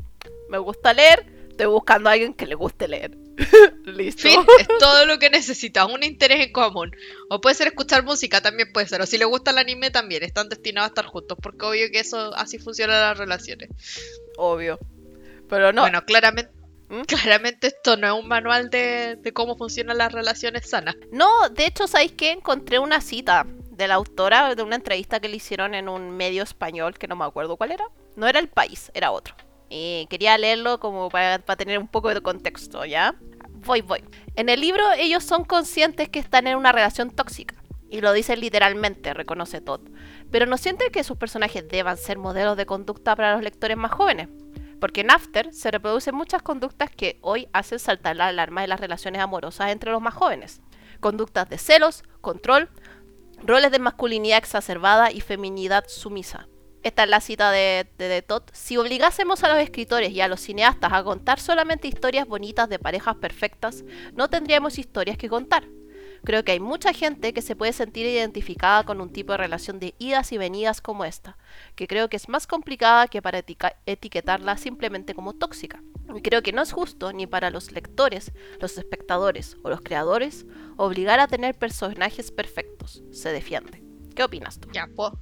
Me 0.49 0.57
gusta 0.57 0.95
leer, 0.95 1.38
estoy 1.59 1.67
buscando 1.67 2.09
a 2.09 2.13
alguien 2.13 2.35
que 2.35 2.47
le 2.47 2.55
guste 2.55 2.87
leer. 2.87 3.19
Listo. 3.85 4.23
Fin, 4.23 4.41
es 4.61 4.69
todo 4.79 5.07
lo 5.07 5.19
que 5.19 5.29
necesitas, 5.29 5.89
un 5.93 6.05
interés 6.05 6.47
en 6.47 6.53
común. 6.53 6.95
O 7.31 7.41
puede 7.41 7.57
ser 7.57 7.67
escuchar 7.67 8.05
música, 8.05 8.41
también 8.41 8.73
puede 8.73 8.87
ser. 8.87 9.01
O 9.01 9.07
si 9.07 9.19
le 9.19 9.25
gusta 9.25 9.51
el 9.51 9.59
anime, 9.59 9.91
también. 9.91 10.23
Están 10.23 10.49
destinados 10.49 10.87
a 10.87 10.91
estar 10.91 11.07
juntos, 11.07 11.37
porque 11.43 11.67
obvio 11.67 11.91
que 11.91 11.99
eso 11.99 12.33
así 12.37 12.59
funcionan 12.59 13.01
las 13.01 13.19
relaciones. 13.19 13.71
Obvio. 14.37 14.79
Pero 15.49 15.73
no. 15.73 15.83
Bueno, 15.83 16.05
claramente, 16.05 16.53
¿Mm? 16.91 17.03
claramente 17.03 17.67
esto 17.67 17.97
no 17.97 18.07
es 18.07 18.23
un 18.23 18.29
manual 18.29 18.71
de, 18.71 19.17
de 19.17 19.33
cómo 19.33 19.57
funcionan 19.57 19.99
las 19.99 20.13
relaciones 20.13 20.71
sanas. 20.71 20.95
No, 21.11 21.49
de 21.49 21.67
hecho, 21.67 21.89
¿sabéis 21.89 22.13
qué? 22.13 22.31
Encontré 22.31 22.79
una 22.79 23.01
cita 23.01 23.47
de 23.71 23.89
la 23.89 23.95
autora, 23.95 24.55
de 24.55 24.63
una 24.63 24.77
entrevista 24.77 25.19
que 25.19 25.29
le 25.29 25.37
hicieron 25.37 25.75
en 25.75 25.89
un 25.89 26.17
medio 26.17 26.45
español, 26.45 26.99
que 26.99 27.09
no 27.09 27.17
me 27.17 27.25
acuerdo 27.25 27.57
cuál 27.57 27.73
era. 27.73 27.85
No 28.15 28.29
era 28.29 28.39
el 28.39 28.49
país, 28.49 28.93
era 28.95 29.11
otro. 29.11 29.35
Y 29.69 30.07
quería 30.09 30.39
leerlo 30.39 30.81
como 30.81 31.09
para, 31.09 31.39
para 31.39 31.57
tener 31.57 31.79
un 31.79 31.89
poco 31.89 32.13
de 32.13 32.21
contexto, 32.21 32.85
¿ya? 32.85 33.15
Voy, 33.65 33.83
voy. 33.83 34.03
En 34.35 34.49
el 34.49 34.61
libro 34.61 34.83
ellos 34.97 35.25
son 35.25 35.45
conscientes 35.45 36.09
que 36.09 36.19
están 36.19 36.47
en 36.47 36.57
una 36.57 36.73
relación 36.73 37.11
tóxica. 37.11 37.55
Y 37.91 38.01
lo 38.01 38.13
dicen 38.13 38.41
literalmente, 38.41 39.15
reconoce 39.15 39.61
Todd. 39.61 39.81
Pero 40.31 40.47
no 40.47 40.59
sienten 40.59 40.93
que 40.93 41.05
sus 41.05 41.17
personajes 41.17 41.67
deban 41.69 41.97
ser 41.97 42.19
modelos 42.19 42.57
de 42.57 42.67
conducta 42.67 43.17
para 43.17 43.35
los 43.35 43.43
lectores 43.43 43.77
más 43.77 43.93
jóvenes. 43.93 44.29
Porque 44.81 45.01
en 45.01 45.11
After 45.11 45.53
se 45.53 45.71
reproducen 45.71 46.15
muchas 46.15 46.43
conductas 46.43 46.91
que 46.91 47.19
hoy 47.23 47.49
hacen 47.53 47.79
saltar 47.79 48.17
la 48.17 48.29
alarma 48.29 48.61
de 48.61 48.69
las 48.69 48.81
relaciones 48.81 49.23
amorosas 49.23 49.71
entre 49.71 49.91
los 49.91 50.03
más 50.03 50.15
jóvenes. 50.15 50.61
Conductas 51.01 51.49
de 51.49 51.59
celos, 51.59 52.05
control, 52.21 52.69
roles 53.43 53.73
de 53.73 53.79
masculinidad 53.79 54.39
exacerbada 54.39 55.11
y 55.11 55.21
feminidad 55.21 55.85
sumisa. 55.89 56.47
Esta 56.83 57.05
es 57.05 57.11
la 57.11 57.21
cita 57.21 57.51
de, 57.51 57.89
de, 57.99 58.09
de 58.09 58.23
Todd. 58.23 58.43
Si 58.53 58.77
obligásemos 58.77 59.43
a 59.45 59.49
los 59.49 59.59
escritores 59.59 60.13
y 60.13 60.21
a 60.21 60.29
los 60.29 60.41
cineastas 60.41 60.93
a 60.93 61.03
contar 61.03 61.41
solamente 61.41 61.89
historias 61.89 62.27
bonitas 62.27 62.69
de 62.69 62.79
parejas 62.79 63.17
perfectas, 63.17 63.85
no 64.15 64.29
tendríamos 64.29 64.79
historias 64.79 65.19
que 65.19 65.29
contar. 65.29 65.65
Creo 66.25 66.45
que 66.45 66.53
hay 66.53 66.61
mucha 66.61 66.93
gente 66.93 67.33
que 67.33 67.43
se 67.43 67.57
puede 67.57 67.73
sentir 67.73 68.07
identificada 68.07 68.85
con 68.85 69.01
un 69.01 69.13
tipo 69.13 69.33
de 69.33 69.39
relación 69.39 69.79
de 69.79 69.95
idas 69.99 70.33
y 70.33 70.39
venidas 70.39 70.81
como 70.81 71.05
esta, 71.05 71.39
que 71.75 71.87
creo 71.87 72.09
que 72.09 72.17
es 72.17 72.29
más 72.29 72.47
complicada 72.47 73.09
que 73.09 73.23
para 73.23 73.45
etiquetarla 73.87 74.57
simplemente 74.57 75.15
como 75.15 75.35
tóxica. 75.35 75.83
Y 76.15 76.23
creo 76.23 76.43
que 76.43 76.53
no 76.53 76.63
es 76.63 76.73
justo 76.73 77.13
ni 77.13 77.27
para 77.27 77.51
los 77.51 77.71
lectores, 77.71 78.33
los 78.61 78.79
espectadores 78.79 79.57
o 79.63 79.69
los 79.69 79.81
creadores 79.81 80.47
obligar 80.77 81.21
a 81.21 81.29
tener 81.29 81.55
personajes 81.55 82.33
perfectos. 82.33 83.03
Se 83.13 83.31
defiende. 83.31 83.83
¿Qué 84.15 84.25
opinas 84.25 84.59
tú? 84.59 84.69
Ya, 84.73 84.89
pues. 84.95 85.13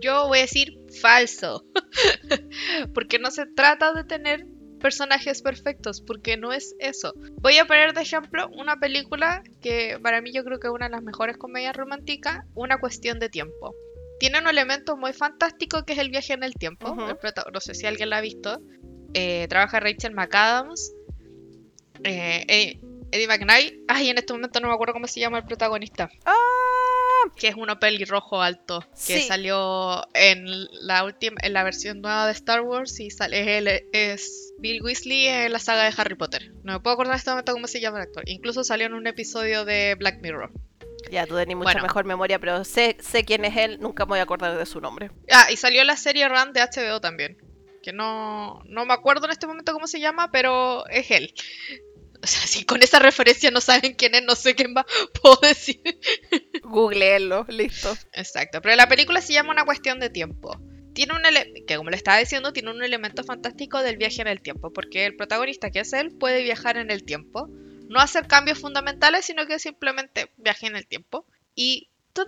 Yo 0.00 0.28
voy 0.28 0.38
a 0.38 0.42
decir 0.42 0.78
falso. 1.00 1.64
Porque 2.94 3.18
no 3.18 3.30
se 3.30 3.46
trata 3.46 3.92
de 3.92 4.04
tener 4.04 4.46
personajes 4.80 5.42
perfectos, 5.42 6.00
porque 6.00 6.36
no 6.36 6.52
es 6.52 6.74
eso. 6.78 7.14
Voy 7.40 7.56
a 7.58 7.64
poner 7.64 7.94
de 7.94 8.02
ejemplo 8.02 8.48
una 8.56 8.76
película 8.76 9.42
que 9.60 9.98
para 10.02 10.20
mí 10.20 10.32
yo 10.32 10.44
creo 10.44 10.60
que 10.60 10.68
es 10.68 10.72
una 10.72 10.86
de 10.86 10.92
las 10.92 11.02
mejores 11.02 11.36
comedias 11.38 11.74
románticas, 11.74 12.40
Una 12.54 12.78
cuestión 12.78 13.18
de 13.18 13.28
tiempo. 13.28 13.74
Tiene 14.20 14.38
un 14.38 14.46
elemento 14.46 14.96
muy 14.96 15.12
fantástico 15.12 15.84
que 15.84 15.94
es 15.94 15.98
el 15.98 16.10
viaje 16.10 16.34
en 16.34 16.42
el 16.42 16.54
tiempo. 16.54 16.90
Uh 16.90 16.96
-huh. 16.96 17.52
no 17.52 17.60
sé 17.60 17.74
si 17.74 17.86
alguien 17.86 18.10
la 18.10 18.18
ha 18.18 18.20
visto. 18.20 18.60
Eh, 19.14 19.46
trabaja 19.48 19.80
Rachel 19.80 20.14
McAdams, 20.14 20.92
eh, 22.04 22.78
Eddie 23.10 23.26
McKnight. 23.28 23.74
Ay, 23.88 24.10
en 24.10 24.18
este 24.18 24.32
momento 24.32 24.60
no 24.60 24.68
me 24.68 24.74
acuerdo 24.74 24.92
cómo 24.92 25.06
se 25.06 25.20
llama 25.20 25.38
el 25.38 25.44
protagonista. 25.44 26.08
¡Ah! 26.24 26.75
Que 27.34 27.48
es 27.48 27.54
uno 27.56 27.78
pelirrojo 27.78 28.40
alto 28.40 28.80
que 28.92 29.20
sí. 29.20 29.22
salió 29.22 30.02
en 30.14 30.46
la 30.86 31.04
última 31.04 31.36
en 31.42 31.52
la 31.52 31.64
versión 31.64 32.00
nueva 32.00 32.26
de 32.26 32.32
Star 32.32 32.60
Wars 32.60 33.00
y 33.00 33.10
sale 33.10 33.40
es, 33.40 33.48
él, 33.48 33.88
es 33.92 34.54
Bill 34.58 34.82
Weasley 34.82 35.26
en 35.26 35.52
la 35.52 35.58
saga 35.58 35.84
de 35.84 35.94
Harry 35.96 36.14
Potter. 36.14 36.52
No 36.62 36.74
me 36.74 36.80
puedo 36.80 36.94
acordar 36.94 37.14
en 37.14 37.18
este 37.18 37.30
momento 37.30 37.52
cómo 37.52 37.66
se 37.66 37.80
llama 37.80 37.98
el 37.98 38.04
actor. 38.04 38.24
Incluso 38.26 38.64
salió 38.64 38.86
en 38.86 38.94
un 38.94 39.06
episodio 39.06 39.64
de 39.64 39.94
Black 39.96 40.20
Mirror. 40.22 40.52
Ya, 41.10 41.26
tú 41.26 41.36
tenés 41.36 41.56
mucha 41.56 41.72
bueno. 41.72 41.82
mejor 41.82 42.04
memoria, 42.04 42.38
pero 42.38 42.64
sé, 42.64 42.96
sé 43.00 43.24
quién 43.24 43.44
es 43.44 43.56
él, 43.56 43.78
nunca 43.80 44.04
me 44.04 44.10
voy 44.10 44.18
a 44.18 44.22
acordar 44.22 44.56
de 44.56 44.66
su 44.66 44.80
nombre. 44.80 45.10
Ah, 45.30 45.46
y 45.50 45.56
salió 45.56 45.84
la 45.84 45.96
serie 45.96 46.28
Run 46.28 46.52
de 46.52 46.60
HBO 46.60 47.00
también. 47.00 47.38
Que 47.82 47.92
no, 47.92 48.62
no 48.66 48.84
me 48.84 48.94
acuerdo 48.94 49.26
en 49.26 49.32
este 49.32 49.46
momento 49.46 49.72
cómo 49.72 49.86
se 49.86 50.00
llama, 50.00 50.30
pero 50.32 50.86
es 50.88 51.10
él. 51.10 51.32
O 52.26 52.28
sea, 52.28 52.40
si 52.40 52.64
con 52.64 52.82
esa 52.82 52.98
referencia 52.98 53.52
no 53.52 53.60
saben 53.60 53.94
quién 53.94 54.16
es, 54.16 54.24
no 54.24 54.34
sé 54.34 54.56
quién 54.56 54.74
va, 54.76 54.84
puedo 55.22 55.38
decir. 55.42 55.80
Googleenlo, 56.64 57.46
listo. 57.48 57.96
Exacto, 58.12 58.60
pero 58.60 58.74
la 58.74 58.88
película 58.88 59.20
se 59.20 59.32
llama 59.32 59.52
Una 59.52 59.64
cuestión 59.64 60.00
de 60.00 60.10
tiempo. 60.10 60.60
Tiene 60.92 61.12
un 61.12 61.22
que 61.68 61.76
como 61.76 61.90
le 61.90 61.96
estaba 61.96 62.18
diciendo, 62.18 62.52
tiene 62.52 62.72
un 62.72 62.82
elemento 62.82 63.22
fantástico 63.22 63.80
del 63.80 63.96
viaje 63.96 64.22
en 64.22 64.26
el 64.26 64.40
tiempo, 64.40 64.72
porque 64.72 65.06
el 65.06 65.14
protagonista 65.14 65.70
que 65.70 65.78
es 65.78 65.92
él 65.92 66.16
puede 66.18 66.42
viajar 66.42 66.78
en 66.78 66.90
el 66.90 67.04
tiempo, 67.04 67.48
no 67.88 68.00
hacer 68.00 68.26
cambios 68.26 68.58
fundamentales, 68.58 69.24
sino 69.24 69.46
que 69.46 69.60
simplemente 69.60 70.32
viaje 70.36 70.66
en 70.66 70.74
el 70.74 70.88
tiempo. 70.88 71.26
Y 71.54 71.90
toda 72.12 72.26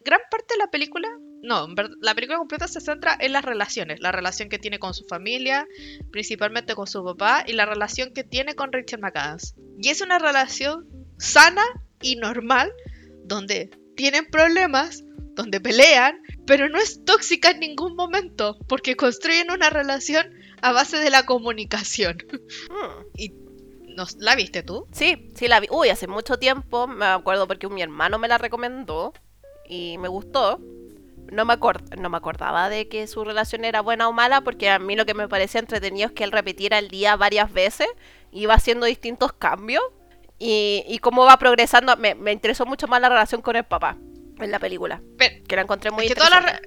gran 0.00 0.22
parte 0.28 0.54
de 0.54 0.58
la 0.58 0.72
película, 0.72 1.08
no, 1.42 1.68
la 2.00 2.14
película 2.14 2.38
completa 2.38 2.66
se 2.68 2.80
centra 2.80 3.16
en 3.20 3.32
las 3.32 3.44
relaciones, 3.44 4.00
la 4.00 4.12
relación 4.12 4.48
que 4.48 4.58
tiene 4.58 4.78
con 4.78 4.94
su 4.94 5.04
familia, 5.04 5.66
principalmente 6.10 6.74
con 6.74 6.86
su 6.86 7.04
papá, 7.04 7.44
y 7.46 7.52
la 7.52 7.66
relación 7.66 8.12
que 8.12 8.24
tiene 8.24 8.54
con 8.54 8.72
Rachel 8.72 9.00
McAdams. 9.00 9.54
Y 9.80 9.88
es 9.90 10.00
una 10.00 10.18
relación 10.18 10.86
sana 11.18 11.62
y 12.00 12.16
normal, 12.16 12.72
donde 13.24 13.70
tienen 13.96 14.26
problemas, 14.26 15.02
donde 15.34 15.60
pelean, 15.60 16.20
pero 16.46 16.68
no 16.68 16.78
es 16.78 17.04
tóxica 17.04 17.50
en 17.50 17.60
ningún 17.60 17.94
momento, 17.96 18.58
porque 18.68 18.96
construyen 18.96 19.50
una 19.50 19.70
relación 19.70 20.34
a 20.62 20.72
base 20.72 20.98
de 20.98 21.10
la 21.10 21.26
comunicación. 21.26 22.18
Hmm. 22.30 23.06
y 23.16 23.32
¿nos, 23.94 24.16
¿La 24.16 24.34
viste 24.36 24.62
tú? 24.62 24.86
Sí, 24.92 25.30
sí 25.34 25.48
la 25.48 25.60
vi. 25.60 25.68
Uy, 25.70 25.88
hace 25.88 26.06
mucho 26.06 26.38
tiempo, 26.38 26.86
me 26.86 27.06
acuerdo 27.06 27.46
porque 27.46 27.68
mi 27.68 27.82
hermano 27.82 28.18
me 28.18 28.28
la 28.28 28.38
recomendó 28.38 29.12
y 29.68 29.98
me 29.98 30.08
gustó. 30.08 30.60
No 31.30 31.44
me, 31.44 31.56
no 31.98 32.10
me 32.10 32.16
acordaba 32.16 32.68
de 32.68 32.88
que 32.88 33.06
su 33.06 33.24
relación 33.24 33.64
era 33.64 33.80
buena 33.80 34.08
o 34.08 34.12
mala, 34.12 34.42
porque 34.42 34.70
a 34.70 34.78
mí 34.78 34.96
lo 34.96 35.06
que 35.06 35.14
me 35.14 35.28
parecía 35.28 35.60
entretenido 35.60 36.08
es 36.08 36.12
que 36.12 36.24
él 36.24 36.32
repitiera 36.32 36.78
el 36.78 36.88
día 36.88 37.16
varias 37.16 37.52
veces, 37.52 37.88
iba 38.32 38.54
haciendo 38.54 38.86
distintos 38.86 39.32
cambios 39.32 39.82
y, 40.38 40.84
y 40.86 40.98
cómo 40.98 41.24
va 41.24 41.38
progresando. 41.38 41.96
Me, 41.96 42.14
me, 42.14 42.32
interesó 42.32 42.66
mucho 42.66 42.88
más 42.88 43.00
la 43.00 43.08
relación 43.08 43.42
con 43.42 43.56
el 43.56 43.64
papá 43.64 43.96
en 44.38 44.50
la 44.50 44.58
película, 44.58 45.00
Pero, 45.16 45.44
que 45.46 45.56
la 45.56 45.62
encontré 45.62 45.90
muy 45.90 46.04
es 46.04 46.14
que 46.14 46.20
toda 46.20 46.30
la 46.30 46.60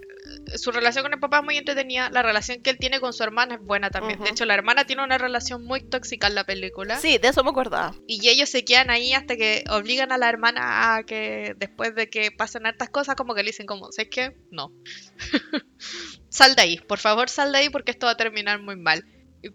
su 0.57 0.71
relación 0.71 1.03
con 1.03 1.13
el 1.13 1.19
papá 1.19 1.39
es 1.39 1.43
muy 1.43 1.57
entretenida, 1.57 2.09
la 2.09 2.21
relación 2.21 2.61
que 2.61 2.69
él 2.69 2.77
tiene 2.77 2.99
con 2.99 3.13
su 3.13 3.23
hermana 3.23 3.55
es 3.55 3.61
buena 3.61 3.89
también. 3.89 4.19
Uh 4.19 4.23
-huh. 4.23 4.25
De 4.25 4.31
hecho, 4.31 4.45
la 4.45 4.53
hermana 4.53 4.85
tiene 4.85 5.03
una 5.03 5.17
relación 5.17 5.63
muy 5.63 5.81
tóxica 5.81 6.27
en 6.27 6.35
la 6.35 6.43
película. 6.43 6.99
Sí, 6.99 7.17
de 7.17 7.29
eso 7.29 7.43
me 7.43 7.49
acordaba. 7.49 7.95
Y 8.07 8.27
ellos 8.29 8.49
se 8.49 8.65
quedan 8.65 8.89
ahí 8.89 9.13
hasta 9.13 9.37
que 9.37 9.63
obligan 9.69 10.11
a 10.11 10.17
la 10.17 10.29
hermana 10.29 10.95
a 10.95 11.03
que 11.03 11.55
después 11.57 11.95
de 11.95 12.09
que 12.09 12.31
pasen 12.31 12.65
hartas 12.65 12.89
cosas, 12.89 13.15
como 13.15 13.35
que 13.35 13.43
le 13.43 13.49
dicen 13.49 13.65
como, 13.65 13.91
¿sabes 13.91 14.09
qué? 14.11 14.37
No. 14.51 14.73
sal 16.29 16.55
de 16.55 16.61
ahí, 16.61 16.77
por 16.77 16.99
favor 16.99 17.29
sal 17.29 17.51
de 17.51 17.59
ahí 17.59 17.69
porque 17.69 17.91
esto 17.91 18.05
va 18.05 18.13
a 18.13 18.17
terminar 18.17 18.61
muy 18.61 18.75
mal. 18.75 19.05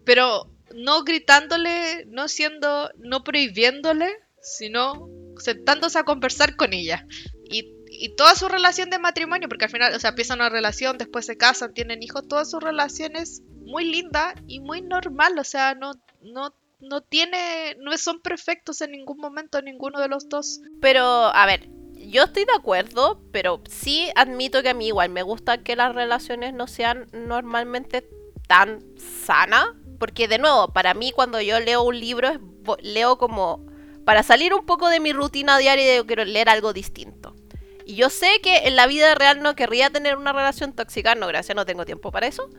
Pero 0.03 0.51
no 0.73 1.03
gritándole, 1.03 2.05
no 2.07 2.27
siendo, 2.27 2.89
no 2.97 3.23
prohibiéndole, 3.23 4.11
sino 4.41 5.09
sentándose 5.37 5.99
a 5.99 6.03
conversar 6.03 6.55
con 6.55 6.73
ella. 6.73 7.05
Y 7.49 7.74
y 7.99 8.15
toda 8.15 8.35
su 8.35 8.47
relación 8.47 8.89
de 8.89 8.99
matrimonio, 8.99 9.47
porque 9.49 9.65
al 9.65 9.71
final, 9.71 9.93
o 9.93 9.99
sea, 9.99 10.11
empiezan 10.11 10.39
una 10.39 10.49
relación, 10.49 10.97
después 10.97 11.25
se 11.25 11.37
casan, 11.37 11.73
tienen 11.73 12.03
hijos, 12.03 12.27
toda 12.27 12.45
su 12.45 12.59
relación 12.59 13.15
es 13.15 13.41
muy 13.65 13.85
linda 13.85 14.35
y 14.47 14.59
muy 14.59 14.81
normal, 14.81 15.37
o 15.39 15.43
sea, 15.43 15.75
no, 15.75 15.93
no, 16.21 16.53
no 16.79 17.01
tiene, 17.01 17.75
no 17.79 17.97
son 17.97 18.21
perfectos 18.21 18.81
en 18.81 18.91
ningún 18.91 19.17
momento 19.17 19.61
ninguno 19.61 19.99
de 19.99 20.07
los 20.07 20.29
dos. 20.29 20.61
Pero, 20.81 21.03
a 21.03 21.45
ver, 21.45 21.69
yo 21.93 22.23
estoy 22.23 22.45
de 22.45 22.53
acuerdo, 22.57 23.21
pero 23.31 23.61
sí 23.69 24.09
admito 24.15 24.61
que 24.61 24.69
a 24.69 24.73
mí 24.73 24.87
igual 24.87 25.09
me 25.09 25.23
gusta 25.23 25.63
que 25.63 25.75
las 25.75 25.93
relaciones 25.95 26.53
no 26.53 26.67
sean 26.67 27.07
normalmente 27.11 28.07
tan 28.47 28.83
sanas, 29.23 29.65
porque 29.99 30.27
de 30.27 30.37
nuevo, 30.37 30.71
para 30.73 30.93
mí 30.93 31.11
cuando 31.11 31.41
yo 31.41 31.59
leo 31.59 31.83
un 31.83 31.99
libro, 31.99 32.29
leo 32.81 33.17
como 33.17 33.65
para 34.05 34.21
salir 34.23 34.53
un 34.53 34.65
poco 34.65 34.89
de 34.89 34.99
mi 34.99 35.13
rutina 35.13 35.57
diaria 35.57 35.99
y 35.99 36.03
quiero 36.03 36.25
leer 36.25 36.49
algo 36.49 36.73
distinto. 36.73 37.35
Y 37.85 37.95
yo 37.95 38.09
sé 38.09 38.27
que 38.41 38.67
en 38.67 38.75
la 38.75 38.87
vida 38.87 39.13
real 39.13 39.41
no 39.41 39.55
querría 39.55 39.91
tener 39.91 40.17
una 40.17 40.33
relación 40.33 40.73
tóxica, 40.73 41.13
no, 41.13 41.27
gracias, 41.27 41.55
no 41.55 41.65
tengo 41.65 41.85
tiempo 41.85 42.11
para 42.11 42.27
eso. 42.27 42.49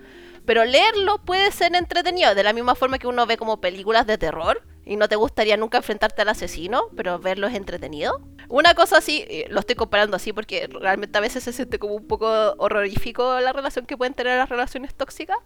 Pero 0.45 0.65
leerlo 0.65 1.19
puede 1.25 1.51
ser 1.51 1.75
entretenido, 1.75 2.35
de 2.35 2.45
la 2.45 2.53
misma 2.53 2.77
forma 2.77 2.99
que 2.99 3.09
uno 3.09 3.27
ve 3.27 3.37
como 3.37 3.61
películas 3.61 4.07
de 4.07 4.19
terror 4.19 4.63
y 4.87 4.97
no 4.97 5.09
te 5.09 5.17
gustaría 5.17 5.57
nunca 5.57 5.79
enfrentarte 5.79 6.23
al 6.23 6.29
asesino, 6.29 6.85
pero 6.97 7.19
verlo 7.19 7.49
es 7.49 7.55
entretenido. 7.55 8.21
Una 8.49 8.75
cosa 8.75 8.99
así, 8.99 9.27
lo 9.49 9.61
estoy 9.61 9.75
comparando 9.75 10.17
así 10.17 10.33
porque 10.33 10.69
realmente 10.69 11.19
a 11.19 11.21
veces 11.21 11.43
se 11.43 11.53
siente 11.53 11.81
como 11.81 11.95
un 11.95 12.07
poco 12.07 12.27
horrorífico 12.59 13.41
la 13.41 13.53
relación 13.53 13.85
que 13.85 13.97
pueden 13.97 14.15
tener 14.15 14.39
las 14.39 14.49
relaciones 14.49 14.95
tóxicas. 14.95 15.37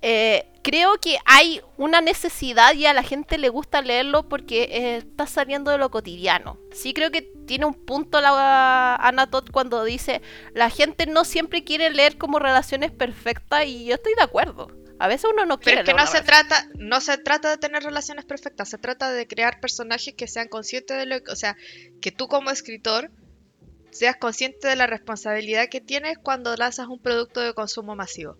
Eh, 0.00 0.46
creo 0.62 0.94
que 1.00 1.18
hay 1.24 1.60
una 1.76 2.00
necesidad 2.00 2.74
y 2.74 2.86
a 2.86 2.94
la 2.94 3.02
gente 3.02 3.36
le 3.38 3.48
gusta 3.48 3.82
leerlo 3.82 4.28
porque 4.28 4.62
eh, 4.70 4.96
está 4.98 5.26
saliendo 5.26 5.72
de 5.72 5.78
lo 5.78 5.90
cotidiano. 5.90 6.58
Sí 6.72 6.94
creo 6.94 7.10
que 7.10 7.22
tiene 7.22 7.66
un 7.66 7.74
punto 7.74 8.20
la 8.20 8.94
Anna 8.94 9.28
Todd 9.28 9.50
cuando 9.50 9.82
dice 9.82 10.22
la 10.54 10.70
gente 10.70 11.06
no 11.06 11.24
siempre 11.24 11.64
quiere 11.64 11.90
leer 11.90 12.16
como 12.16 12.38
relaciones 12.38 12.92
perfectas 12.92 13.66
y 13.66 13.86
yo 13.86 13.96
estoy 13.96 14.14
de 14.14 14.22
acuerdo. 14.22 14.83
A 14.98 15.08
veces 15.08 15.30
uno 15.32 15.44
no 15.44 15.58
quiere. 15.58 15.82
Pero 15.82 15.98
es 15.98 16.04
que 16.04 16.06
no 16.06 16.18
se, 16.18 16.22
trata, 16.22 16.68
no 16.78 17.00
se 17.00 17.18
trata 17.18 17.50
de 17.50 17.58
tener 17.58 17.82
relaciones 17.82 18.24
perfectas, 18.24 18.68
se 18.68 18.78
trata 18.78 19.10
de 19.10 19.26
crear 19.26 19.60
personajes 19.60 20.14
que 20.14 20.28
sean 20.28 20.48
conscientes 20.48 20.96
de 20.96 21.06
lo 21.06 21.22
que. 21.22 21.32
O 21.32 21.36
sea, 21.36 21.56
que 22.00 22.12
tú 22.12 22.28
como 22.28 22.50
escritor 22.50 23.10
seas 23.90 24.16
consciente 24.16 24.68
de 24.68 24.76
la 24.76 24.86
responsabilidad 24.86 25.68
que 25.68 25.80
tienes 25.80 26.18
cuando 26.18 26.54
lanzas 26.56 26.88
un 26.88 27.00
producto 27.00 27.40
de 27.40 27.54
consumo 27.54 27.94
masivo. 27.96 28.36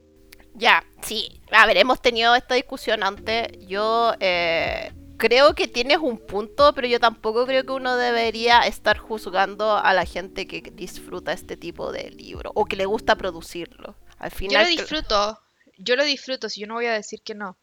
Ya, 0.55 0.85
sí. 1.03 1.41
A 1.51 1.67
ver, 1.67 1.77
hemos 1.77 2.01
tenido 2.01 2.35
esta 2.35 2.55
discusión 2.55 3.03
antes. 3.03 3.49
Yo. 3.67 4.15
Eh, 4.21 4.93
creo 5.17 5.55
que 5.55 5.69
tienes 5.69 5.99
un 5.99 6.19
punto, 6.19 6.75
pero 6.75 6.87
yo 6.87 7.01
tampoco 7.01 7.47
creo 7.47 7.65
que 7.65 7.73
uno 7.73 7.97
debería 7.97 8.61
estar 8.61 8.99
juzgando 8.99 9.77
a 9.77 9.93
la 9.93 10.05
gente 10.05 10.47
que 10.47 10.61
disfruta 10.73 11.33
este 11.33 11.57
tipo 11.57 11.93
de 11.93 12.11
libro 12.11 12.51
o 12.55 12.65
que 12.65 12.77
le 12.77 12.87
gusta 12.87 13.17
producirlo. 13.17 13.97
Al 14.19 14.31
final, 14.31 14.65
yo 14.65 14.71
lo 14.71 14.77
disfruto, 14.83 15.39
yo 15.79 15.97
lo 15.97 16.05
disfruto, 16.05 16.49
si 16.49 16.61
yo 16.61 16.67
no 16.67 16.75
voy 16.75 16.87
a 16.87 16.93
decir 16.93 17.21
que 17.23 17.35
no, 17.35 17.57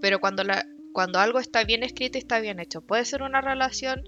pero 0.00 0.20
cuando 0.20 0.44
la 0.44 0.66
cuando 0.94 1.18
algo 1.18 1.40
está 1.40 1.64
bien 1.64 1.82
escrito 1.82 2.18
y 2.18 2.20
está 2.20 2.38
bien 2.38 2.60
hecho, 2.60 2.80
puede 2.80 3.04
ser 3.04 3.22
una 3.22 3.40
relación 3.40 4.04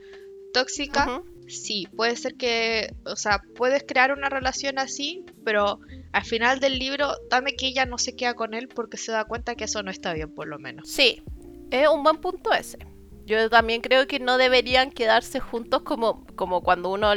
tóxica, 0.52 1.20
sí, 1.48 1.88
puede 1.96 2.14
ser 2.14 2.36
que, 2.36 2.94
o 3.04 3.16
sea, 3.16 3.42
puedes 3.57 3.82
crear 3.82 4.12
una 4.12 4.28
relación 4.28 4.78
así, 4.78 5.24
pero 5.44 5.80
al 6.12 6.24
final 6.24 6.61
del 6.61 6.78
libro, 6.78 7.12
dame 7.28 7.57
que 7.57 7.66
ella 7.66 7.86
no 7.86 7.98
se 7.98 8.14
queda 8.14 8.34
con 8.34 8.54
él 8.54 8.68
porque 8.68 8.98
se 8.98 9.11
da 9.11 9.24
cuenta 9.24 9.57
que 9.57 9.64
eso 9.64 9.82
no 9.82 9.90
está 9.90 10.14
bien, 10.14 10.32
por 10.32 10.46
lo 10.46 10.61
menos. 10.61 10.88
Sí, 10.88 11.24
es 11.72 11.88
un 11.88 12.04
buen 12.04 12.18
punto 12.18 12.52
ese. 12.52 12.78
Yo 13.26 13.50
también 13.50 13.80
creo 13.80 14.07
que 14.07 14.20
no 14.20 14.38
deberían 14.38 14.92
quedarse 14.92 15.40
juntos 15.40 15.82
como, 15.82 16.24
como 16.36 16.62
cuando 16.62 16.90
uno... 16.90 17.11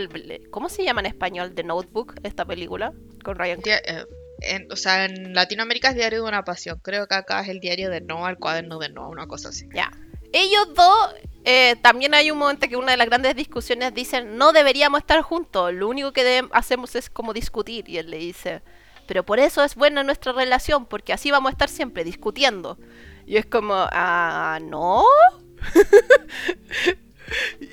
¿Cómo 0.49 0.67
se 0.67 0.83
llama 0.83 1.01
en 1.01 1.05
español 1.05 1.53
The 1.53 1.63
Notebook, 1.63 2.15
esta 2.23 2.43
película? 2.45 2.91
Con 3.23 3.35
Ryan. 3.37 3.59
Eh, 3.63 4.03
en, 4.41 4.71
o 4.71 4.75
sea, 4.75 5.05
en 5.05 5.33
Latinoamérica 5.33 5.89
es 5.89 5.95
Diario 5.95 6.23
de 6.23 6.29
una 6.29 6.43
Pasión. 6.43 6.79
Creo 6.81 7.07
que 7.07 7.15
acá 7.15 7.41
es 7.41 7.49
el 7.49 7.59
diario 7.59 7.89
de 7.89 8.01
Noah, 8.01 8.31
el 8.31 8.37
cuaderno 8.37 8.79
de 8.79 8.89
Noah, 8.89 9.09
una 9.09 9.27
cosa 9.27 9.49
así. 9.49 9.67
Ya. 9.73 9.91
Ellos 10.31 10.73
dos, 10.75 11.15
eh, 11.43 11.75
también 11.81 12.13
hay 12.13 12.29
un 12.31 12.37
momento 12.37 12.67
que 12.67 12.77
una 12.77 12.91
de 12.91 12.97
las 12.97 13.07
grandes 13.07 13.35
discusiones 13.35 13.93
dicen, 13.93 14.37
no 14.37 14.51
deberíamos 14.51 14.99
estar 14.99 15.21
juntos, 15.21 15.73
lo 15.73 15.87
único 15.87 16.13
que 16.13 16.43
hacemos 16.51 16.95
es 16.95 17.09
como 17.09 17.33
discutir. 17.33 17.89
Y 17.89 17.97
él 17.97 18.11
le 18.11 18.17
dice, 18.17 18.61
pero 19.07 19.25
por 19.25 19.39
eso 19.39 19.63
es 19.63 19.75
buena 19.75 20.03
nuestra 20.03 20.33
relación, 20.33 20.85
porque 20.85 21.13
así 21.13 21.31
vamos 21.31 21.49
a 21.49 21.53
estar 21.53 21.69
siempre 21.69 22.03
discutiendo. 22.03 22.77
Y 23.25 23.37
es 23.37 23.45
como, 23.45 23.73
ah, 23.75 24.59
no. 24.61 25.03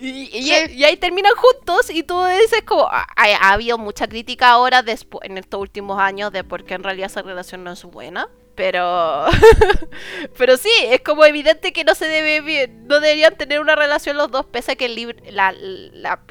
y, 0.01 0.53
ahí 0.85 0.97
terminan 0.97 1.35
juntos 1.35 1.91
y 1.91 2.03
tú 2.03 2.23
dices 2.25 2.63
como, 2.65 2.89
ha, 2.91 3.07
habido 3.53 3.79
mucha 3.79 4.07
crítica 4.09 4.51
ahora 4.51 4.83
después, 4.83 5.29
en 5.29 5.39
estos 5.39 5.61
últimos 5.61 5.99
años 6.01 6.33
de 6.33 6.45
por 6.45 6.65
qué 6.65 6.75
en 6.75 6.83
realidad 6.83 7.07
esa 7.07 7.23
relación 7.23 7.65
no 7.65 7.73
es 7.73 7.83
buena. 7.85 8.29
Pero, 8.55 9.27
pero 10.39 10.57
sí, 10.57 10.71
es 10.87 11.03
como 11.03 11.27
evidente 11.27 11.75
que 11.75 11.85
no 11.85 11.95
se 11.95 12.07
debe, 12.07 12.69
no 12.69 13.01
deberían 13.01 13.37
tener 13.37 13.61
una 13.61 13.77
relación 13.77 14.17
los 14.17 14.31
dos, 14.31 14.47
pese 14.47 14.73
a 14.73 14.77
que 14.77 14.87
el 14.87 14.95
libro, 14.95 15.19
la, 15.31 15.55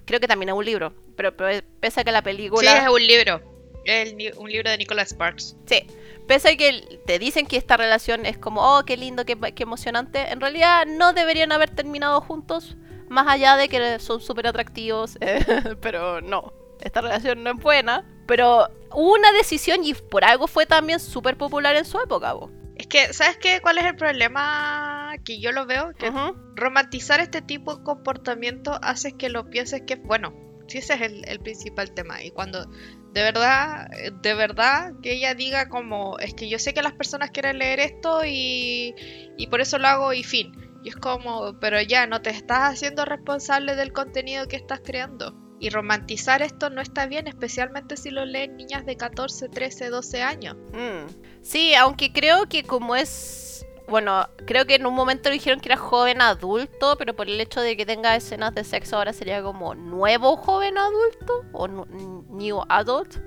creo 0.05 0.19
que 0.19 0.27
también 0.27 0.49
es 0.49 0.55
un 0.55 0.65
libro, 0.65 0.91
pero, 1.15 1.37
pero 1.37 1.63
pese 1.79 2.01
a 2.01 2.03
que 2.03 2.11
la 2.11 2.23
película... 2.23 2.71
Sí, 2.71 2.77
es 2.83 2.89
un 2.89 3.05
libro, 3.05 3.41
es 3.85 4.15
un 4.37 4.49
libro 4.49 4.71
de 4.71 4.77
Nicholas 4.79 5.09
Sparks. 5.09 5.55
Sí, 5.67 5.85
pese 6.27 6.49
a 6.49 6.57
que 6.57 6.99
te 7.05 7.19
dicen 7.19 7.45
que 7.45 7.57
esta 7.57 7.77
relación 7.77 8.25
es 8.25 8.37
como, 8.37 8.61
oh, 8.61 8.83
qué 8.85 8.97
lindo, 8.97 9.25
qué, 9.25 9.37
emocionante, 9.57 10.31
en 10.31 10.41
realidad 10.41 10.85
no 10.85 11.13
deberían 11.13 11.51
haber 11.51 11.69
terminado 11.69 12.21
juntos, 12.21 12.75
más 13.09 13.27
allá 13.27 13.57
de 13.57 13.69
que 13.69 13.99
son 13.99 14.21
súper 14.21 14.47
atractivos, 14.47 15.17
pero 15.81 16.21
no, 16.21 16.53
esta 16.81 17.01
relación 17.01 17.43
no 17.43 17.51
es 17.51 17.57
buena, 17.57 18.05
pero 18.27 18.67
hubo 18.91 19.13
una 19.13 19.31
decisión 19.31 19.83
y 19.83 19.93
por 19.93 20.23
algo 20.23 20.47
fue 20.47 20.65
también 20.65 20.99
súper 20.99 21.37
popular 21.37 21.75
en 21.75 21.85
su 21.85 21.99
época. 21.99 22.33
Vos. 22.33 22.51
Es 22.75 22.87
que, 22.87 23.13
¿sabes 23.13 23.37
qué? 23.37 23.59
¿Cuál 23.61 23.77
es 23.77 23.85
el 23.85 23.95
problema 23.95 25.13
que 25.23 25.39
yo 25.39 25.51
lo 25.51 25.65
veo? 25.65 25.93
Que 25.97 26.11
romantizar 26.55 27.19
este 27.19 27.41
tipo 27.41 27.75
de 27.75 27.83
comportamiento 27.83 28.77
hace 28.81 29.13
que 29.13 29.29
lo 29.29 29.49
pienses 29.49 29.83
que, 29.83 29.95
bueno, 29.95 30.33
sí 30.67 30.79
ese 30.79 30.95
es 30.95 31.01
el 31.01 31.39
principal 31.39 31.91
tema. 31.93 32.21
Y 32.21 32.31
cuando 32.31 32.67
de 33.15 33.23
verdad, 33.23 33.87
de 34.21 34.33
verdad, 34.33 34.91
que 35.01 35.13
ella 35.13 35.33
diga 35.35 35.69
como, 35.69 36.19
es 36.19 36.33
que 36.33 36.49
yo 36.49 36.59
sé 36.59 36.73
que 36.73 36.81
las 36.81 36.91
personas 36.91 37.31
quieren 37.31 37.59
leer 37.59 37.79
esto 37.79 38.25
y, 38.25 38.93
y 39.37 39.47
por 39.47 39.61
eso 39.61 39.77
lo 39.77 39.87
hago 39.87 40.11
y 40.11 40.21
fin. 40.21 40.51
Y 40.85 40.89
es 40.89 40.95
como, 40.95 41.59
pero 41.59 41.81
ya, 41.81 42.05
no 42.05 42.21
te 42.21 42.29
estás 42.29 42.71
haciendo 42.71 43.05
responsable 43.05 43.75
del 43.75 43.91
contenido 43.91 44.47
que 44.47 44.55
estás 44.55 44.81
creando. 44.85 45.33
Y 45.59 45.71
romantizar 45.71 46.43
esto 46.43 46.69
no 46.69 46.79
está 46.79 47.07
bien, 47.07 47.25
especialmente 47.25 47.97
si 47.97 48.11
lo 48.11 48.23
leen 48.23 48.55
niñas 48.55 48.85
de 48.85 48.95
14, 48.95 49.49
13, 49.49 49.89
12 49.89 50.21
años. 50.21 50.55
Mm. 50.73 51.41
Sí, 51.41 51.73
aunque 51.73 52.13
creo 52.13 52.47
que 52.47 52.61
como 52.61 52.95
es 52.95 53.65
bueno, 53.87 54.27
creo 54.45 54.65
que 54.65 54.75
en 54.75 54.85
un 54.85 54.93
momento 54.93 55.31
dijeron 55.31 55.59
que 55.59 55.69
era 55.69 55.77
joven 55.77 56.21
adulto, 56.21 56.97
pero 56.97 57.15
por 57.15 57.27
el 57.27 57.41
hecho 57.41 57.61
de 57.61 57.75
que 57.75 57.87
tenga 57.87 58.15
escenas 58.15 58.53
de 58.53 58.63
sexo 58.63 58.97
ahora 58.97 59.13
sería 59.13 59.41
como 59.41 59.73
nuevo 59.73 60.37
joven 60.37 60.77
adulto 60.77 61.45
o 61.51 61.67
new 61.67 62.61
adult. 62.69 63.17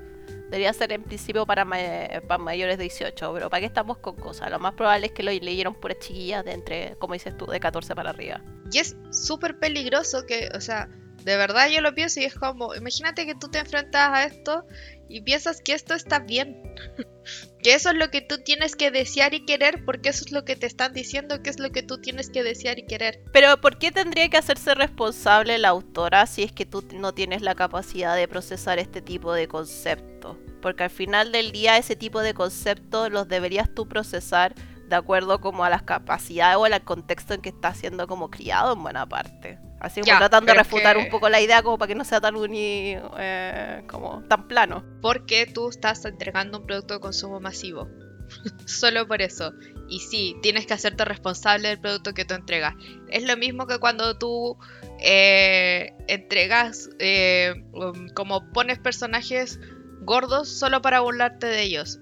Debería 0.50 0.72
ser 0.72 0.92
en 0.92 1.02
principio 1.02 1.44
para, 1.44 1.66
para 1.66 2.38
mayores 2.38 2.78
de 2.78 2.84
18, 2.84 3.34
pero 3.34 3.50
¿para 3.50 3.60
qué 3.60 3.66
estamos 3.66 3.98
con 3.98 4.16
cosas? 4.16 4.50
Lo 4.50 4.58
más 4.58 4.74
probable 4.74 5.06
es 5.06 5.12
que 5.12 5.22
lo 5.22 5.30
leyeron 5.30 5.74
puras 5.74 5.98
chiquillas 5.98 6.44
de 6.44 6.52
entre, 6.52 6.96
como 6.98 7.14
dices 7.14 7.36
tú, 7.36 7.46
de 7.46 7.60
14 7.60 7.94
para 7.94 8.10
arriba. 8.10 8.40
Y 8.72 8.78
es 8.78 8.96
súper 9.10 9.58
peligroso 9.58 10.24
que, 10.26 10.48
o 10.54 10.60
sea, 10.60 10.88
de 11.24 11.36
verdad 11.36 11.68
yo 11.68 11.82
lo 11.82 11.94
pienso 11.94 12.20
y 12.20 12.24
es 12.24 12.34
como, 12.34 12.74
imagínate 12.74 13.26
que 13.26 13.34
tú 13.34 13.48
te 13.50 13.58
enfrentas 13.58 14.08
a 14.10 14.24
esto 14.24 14.64
y 15.08 15.22
piensas 15.22 15.60
que 15.60 15.72
esto 15.72 15.94
está 15.94 16.18
bien. 16.18 16.62
que 17.62 17.74
eso 17.74 17.90
es 17.90 17.96
lo 17.96 18.10
que 18.10 18.20
tú 18.20 18.38
tienes 18.44 18.76
que 18.76 18.90
desear 18.90 19.34
y 19.34 19.44
querer 19.44 19.84
porque 19.84 20.10
eso 20.10 20.24
es 20.24 20.32
lo 20.32 20.44
que 20.44 20.56
te 20.56 20.66
están 20.66 20.92
diciendo 20.92 21.42
que 21.42 21.50
es 21.50 21.58
lo 21.58 21.70
que 21.70 21.82
tú 21.82 21.98
tienes 21.98 22.30
que 22.30 22.42
desear 22.42 22.78
y 22.78 22.86
querer. 22.86 23.22
Pero 23.32 23.60
¿por 23.60 23.78
qué 23.78 23.90
tendría 23.90 24.28
que 24.28 24.36
hacerse 24.36 24.74
responsable 24.74 25.58
la 25.58 25.68
autora 25.68 26.26
si 26.26 26.42
es 26.42 26.52
que 26.52 26.66
tú 26.66 26.86
no 26.94 27.12
tienes 27.12 27.42
la 27.42 27.54
capacidad 27.54 28.16
de 28.16 28.28
procesar 28.28 28.78
este 28.78 29.02
tipo 29.02 29.32
de 29.32 29.48
conceptos? 29.48 30.36
Porque 30.62 30.84
al 30.84 30.90
final 30.90 31.32
del 31.32 31.52
día 31.52 31.78
ese 31.78 31.96
tipo 31.96 32.20
de 32.20 32.34
conceptos 32.34 33.10
los 33.10 33.28
deberías 33.28 33.72
tú 33.74 33.88
procesar 33.88 34.54
de 34.88 34.96
acuerdo 34.96 35.40
como 35.40 35.64
a 35.64 35.70
las 35.70 35.82
capacidades 35.82 36.56
o 36.56 36.64
al 36.64 36.84
contexto 36.84 37.34
en 37.34 37.42
que 37.42 37.50
está 37.50 37.74
siendo 37.74 38.06
como 38.06 38.30
criado 38.30 38.72
en 38.72 38.82
buena 38.82 39.06
parte. 39.06 39.58
Así 39.80 40.00
como 40.00 40.18
tratando 40.18 40.52
de 40.52 40.58
refutar 40.58 40.96
un 40.96 41.08
poco 41.08 41.28
la 41.28 41.40
idea 41.40 41.62
como 41.62 41.78
para 41.78 41.88
que 41.88 41.94
no 41.94 42.04
sea 42.04 42.20
tan 42.20 42.36
uni, 42.36 42.96
eh, 43.18 43.82
como 43.86 44.22
tan 44.28 44.48
plano. 44.48 44.84
Porque 45.00 45.46
tú 45.46 45.68
estás 45.68 46.04
entregando 46.04 46.58
un 46.58 46.66
producto 46.66 46.94
de 46.94 47.00
consumo 47.00 47.40
masivo. 47.40 47.88
Solo 48.66 49.06
por 49.06 49.22
eso. 49.22 49.52
Y 49.88 50.00
sí, 50.00 50.36
tienes 50.42 50.66
que 50.66 50.74
hacerte 50.74 51.04
responsable 51.04 51.68
del 51.68 51.80
producto 51.80 52.12
que 52.12 52.24
tú 52.24 52.34
entregas. 52.34 52.74
Es 53.10 53.24
lo 53.24 53.36
mismo 53.36 53.66
que 53.66 53.78
cuando 53.78 54.18
tú 54.18 54.58
eh, 55.00 55.94
entregas, 56.08 56.90
eh, 56.98 57.54
um, 57.72 58.08
como 58.10 58.50
pones 58.52 58.78
personajes 58.78 59.60
gordos 60.00 60.48
solo 60.48 60.80
para 60.80 61.00
burlarte 61.00 61.46
de 61.46 61.62
ellos. 61.62 62.00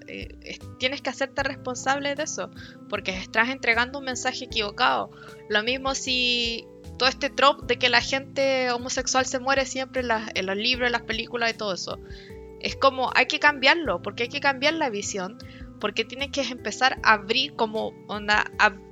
tienes 0.79 1.01
que 1.01 1.09
hacerte 1.09 1.43
responsable 1.43 2.15
de 2.15 2.23
eso, 2.23 2.49
porque 2.89 3.11
estás 3.11 3.49
entregando 3.49 3.99
un 3.99 4.05
mensaje 4.05 4.45
equivocado. 4.45 5.11
Lo 5.49 5.61
mismo 5.63 5.93
si 5.93 6.65
todo 6.97 7.09
este 7.09 7.29
trope 7.29 7.65
de 7.67 7.79
que 7.79 7.89
la 7.89 8.01
gente 8.01 8.71
homosexual 8.71 9.25
se 9.25 9.39
muere 9.39 9.65
siempre 9.65 10.01
en, 10.01 10.45
los 10.45 10.57
libros, 10.57 10.87
en 10.87 10.91
las 10.91 11.03
películas 11.03 11.51
y 11.51 11.57
todo 11.57 11.73
eso. 11.73 11.99
Es 12.59 12.75
como, 12.75 13.11
hay 13.15 13.27
que 13.27 13.39
cambiarlo, 13.39 14.01
porque 14.01 14.23
hay 14.23 14.29
que 14.29 14.39
cambiar 14.39 14.73
la 14.73 14.89
visión, 14.89 15.37
porque 15.79 16.05
tiene 16.05 16.31
que 16.31 16.41
empezar 16.41 16.99
a 17.03 17.13
abrir 17.13 17.55
como 17.55 17.93
onda, 18.07 18.45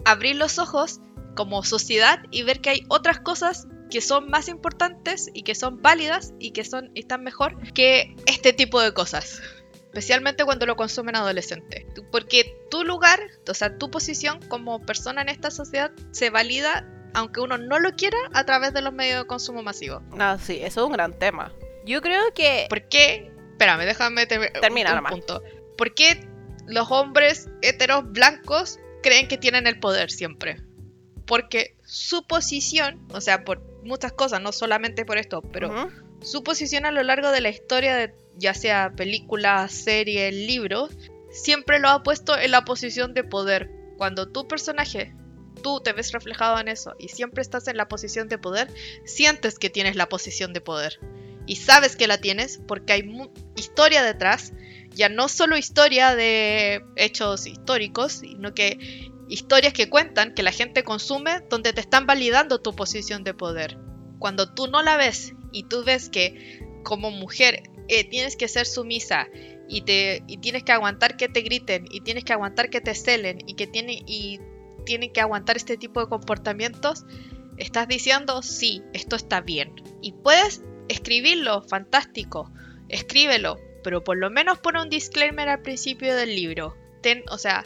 abrir 0.05 0.35
los 0.35 0.59
ojos 0.59 1.01
como 1.35 1.63
sociedad 1.63 2.19
y 2.31 2.43
ver 2.43 2.61
que 2.61 2.69
hay 2.69 2.85
otras 2.89 3.19
cosas 3.19 3.67
que 3.89 4.01
son 4.01 4.29
más 4.29 4.47
importantes 4.47 5.29
y 5.33 5.43
que 5.43 5.55
son 5.55 5.81
válidas 5.81 6.33
y 6.39 6.51
que 6.51 6.63
son 6.63 6.91
están 6.95 7.23
mejor 7.23 7.73
que 7.73 8.15
este 8.25 8.53
tipo 8.53 8.81
de 8.81 8.93
cosas. 8.93 9.41
Especialmente 9.85 10.43
cuando 10.43 10.65
lo 10.65 10.75
consumen 10.75 11.15
adolescentes. 11.15 11.85
Porque 12.11 12.57
tu 12.69 12.83
lugar, 12.83 13.19
o 13.47 13.53
sea, 13.53 13.77
tu 13.77 13.89
posición 13.89 14.39
como 14.49 14.81
persona 14.81 15.21
en 15.21 15.29
esta 15.29 15.51
sociedad 15.51 15.91
se 16.11 16.29
valida 16.29 16.85
aunque 17.15 17.39
uno 17.39 17.57
no 17.57 17.79
lo 17.79 17.91
quiera, 17.93 18.17
a 18.33 18.45
través 18.45 18.73
de 18.73 18.81
los 18.81 18.93
medios 18.93 19.23
de 19.23 19.27
consumo 19.27 19.63
masivo. 19.63 20.01
Ah, 20.19 20.37
sí, 20.39 20.59
eso 20.61 20.81
es 20.81 20.87
un 20.87 20.91
gran 20.91 21.17
tema. 21.17 21.51
Yo 21.85 22.01
creo 22.01 22.33
que... 22.33 22.65
¿Por 22.69 22.87
qué? 22.89 23.31
Espérame, 23.51 23.85
déjame 23.85 24.25
terminar 24.25 25.01
un 25.01 25.09
punto. 25.09 25.41
¿Por 25.77 25.93
qué 25.93 26.27
los 26.67 26.91
hombres 26.91 27.49
heteros 27.61 28.11
blancos 28.11 28.79
creen 29.01 29.27
que 29.27 29.37
tienen 29.37 29.65
el 29.65 29.79
poder 29.79 30.11
siempre? 30.11 30.61
Porque 31.25 31.77
su 31.85 32.27
posición, 32.27 33.07
o 33.11 33.21
sea, 33.21 33.45
por 33.45 33.61
muchas 33.83 34.11
cosas, 34.11 34.41
no 34.41 34.51
solamente 34.51 35.05
por 35.05 35.17
esto, 35.17 35.41
pero 35.41 35.89
su 36.21 36.43
posición 36.43 36.85
a 36.85 36.91
lo 36.91 37.01
largo 37.03 37.31
de 37.31 37.41
la 37.41 37.49
historia 37.49 37.95
de 37.95 38.13
ya 38.37 38.53
sea 38.53 38.91
películas, 38.95 39.71
series, 39.71 40.33
libros, 40.33 40.97
siempre 41.31 41.79
lo 41.79 41.89
ha 41.89 42.03
puesto 42.03 42.37
en 42.37 42.51
la 42.51 42.65
posición 42.65 43.13
de 43.13 43.23
poder. 43.23 43.71
Cuando 43.97 44.27
tu 44.29 44.47
personaje 44.47 45.15
tú 45.65 45.81
te 45.81 45.93
ves 45.93 46.11
reflejado 46.11 46.59
en 46.59 46.67
eso 46.67 46.93
y 46.99 47.07
siempre 47.07 47.41
estás 47.41 47.67
en 47.67 47.75
la 47.75 47.87
posición 47.87 48.29
de 48.29 48.37
poder, 48.37 48.71
sientes 49.03 49.57
que 49.57 49.71
tienes 49.71 49.95
la 49.95 50.07
posición 50.07 50.53
de 50.53 50.61
poder. 50.61 50.99
Y 51.47 51.55
sabes 51.55 51.95
que 51.95 52.05
la 52.05 52.19
tienes 52.19 52.59
porque 52.67 52.93
hay 52.93 53.11
historia 53.55 54.03
detrás, 54.03 54.53
ya 54.91 55.09
no 55.09 55.27
solo 55.27 55.57
historia 55.57 56.15
de 56.15 56.85
hechos 56.95 57.47
históricos, 57.47 58.11
sino 58.13 58.53
que 58.53 59.09
historias 59.27 59.73
que 59.73 59.89
cuentan, 59.89 60.35
que 60.35 60.43
la 60.43 60.51
gente 60.51 60.83
consume, 60.83 61.41
donde 61.49 61.73
te 61.73 61.81
están 61.81 62.05
validando 62.05 62.61
tu 62.61 62.75
posición 62.75 63.23
de 63.23 63.33
poder. 63.33 63.79
Cuando 64.19 64.53
tú 64.53 64.67
no 64.67 64.83
la 64.83 64.97
ves 64.97 65.33
y 65.51 65.63
tú 65.63 65.83
ves 65.83 66.09
que 66.09 66.59
como 66.83 67.09
mujer 67.09 67.63
eh, 67.87 68.07
tienes 68.07 68.35
que 68.35 68.47
ser 68.47 68.67
sumisa 68.67 69.27
y, 69.67 69.81
te, 69.81 70.21
y 70.27 70.37
tienes 70.37 70.63
que 70.63 70.73
aguantar 70.73 71.17
que 71.17 71.27
te 71.27 71.41
griten 71.41 71.87
y 71.89 72.01
tienes 72.01 72.23
que 72.23 72.33
aguantar 72.33 72.69
que 72.69 72.81
te 72.81 72.93
celen 72.93 73.39
y 73.47 73.55
que 73.55 73.65
tiene, 73.65 74.03
tienen 74.85 75.11
que 75.11 75.21
aguantar 75.21 75.57
este 75.57 75.77
tipo 75.77 75.99
de 75.99 76.07
comportamientos, 76.07 77.05
Estás 77.57 77.87
diciendo, 77.87 78.41
sí, 78.41 78.83
esto 78.93 79.15
está 79.15 79.41
bien. 79.41 79.73
Y 80.01 80.11
puedes 80.11 80.61
escribirlo, 80.89 81.61
fantástico. 81.61 82.51
Escríbelo, 82.89 83.59
pero 83.83 84.03
por 84.03 84.17
lo 84.17 84.29
menos 84.29 84.59
pon 84.59 84.77
un 84.77 84.89
disclaimer 84.89 85.47
al 85.47 85.61
principio 85.61 86.15
del 86.15 86.35
libro. 86.35 86.75
Ten, 87.01 87.23
o 87.29 87.37
sea, 87.37 87.63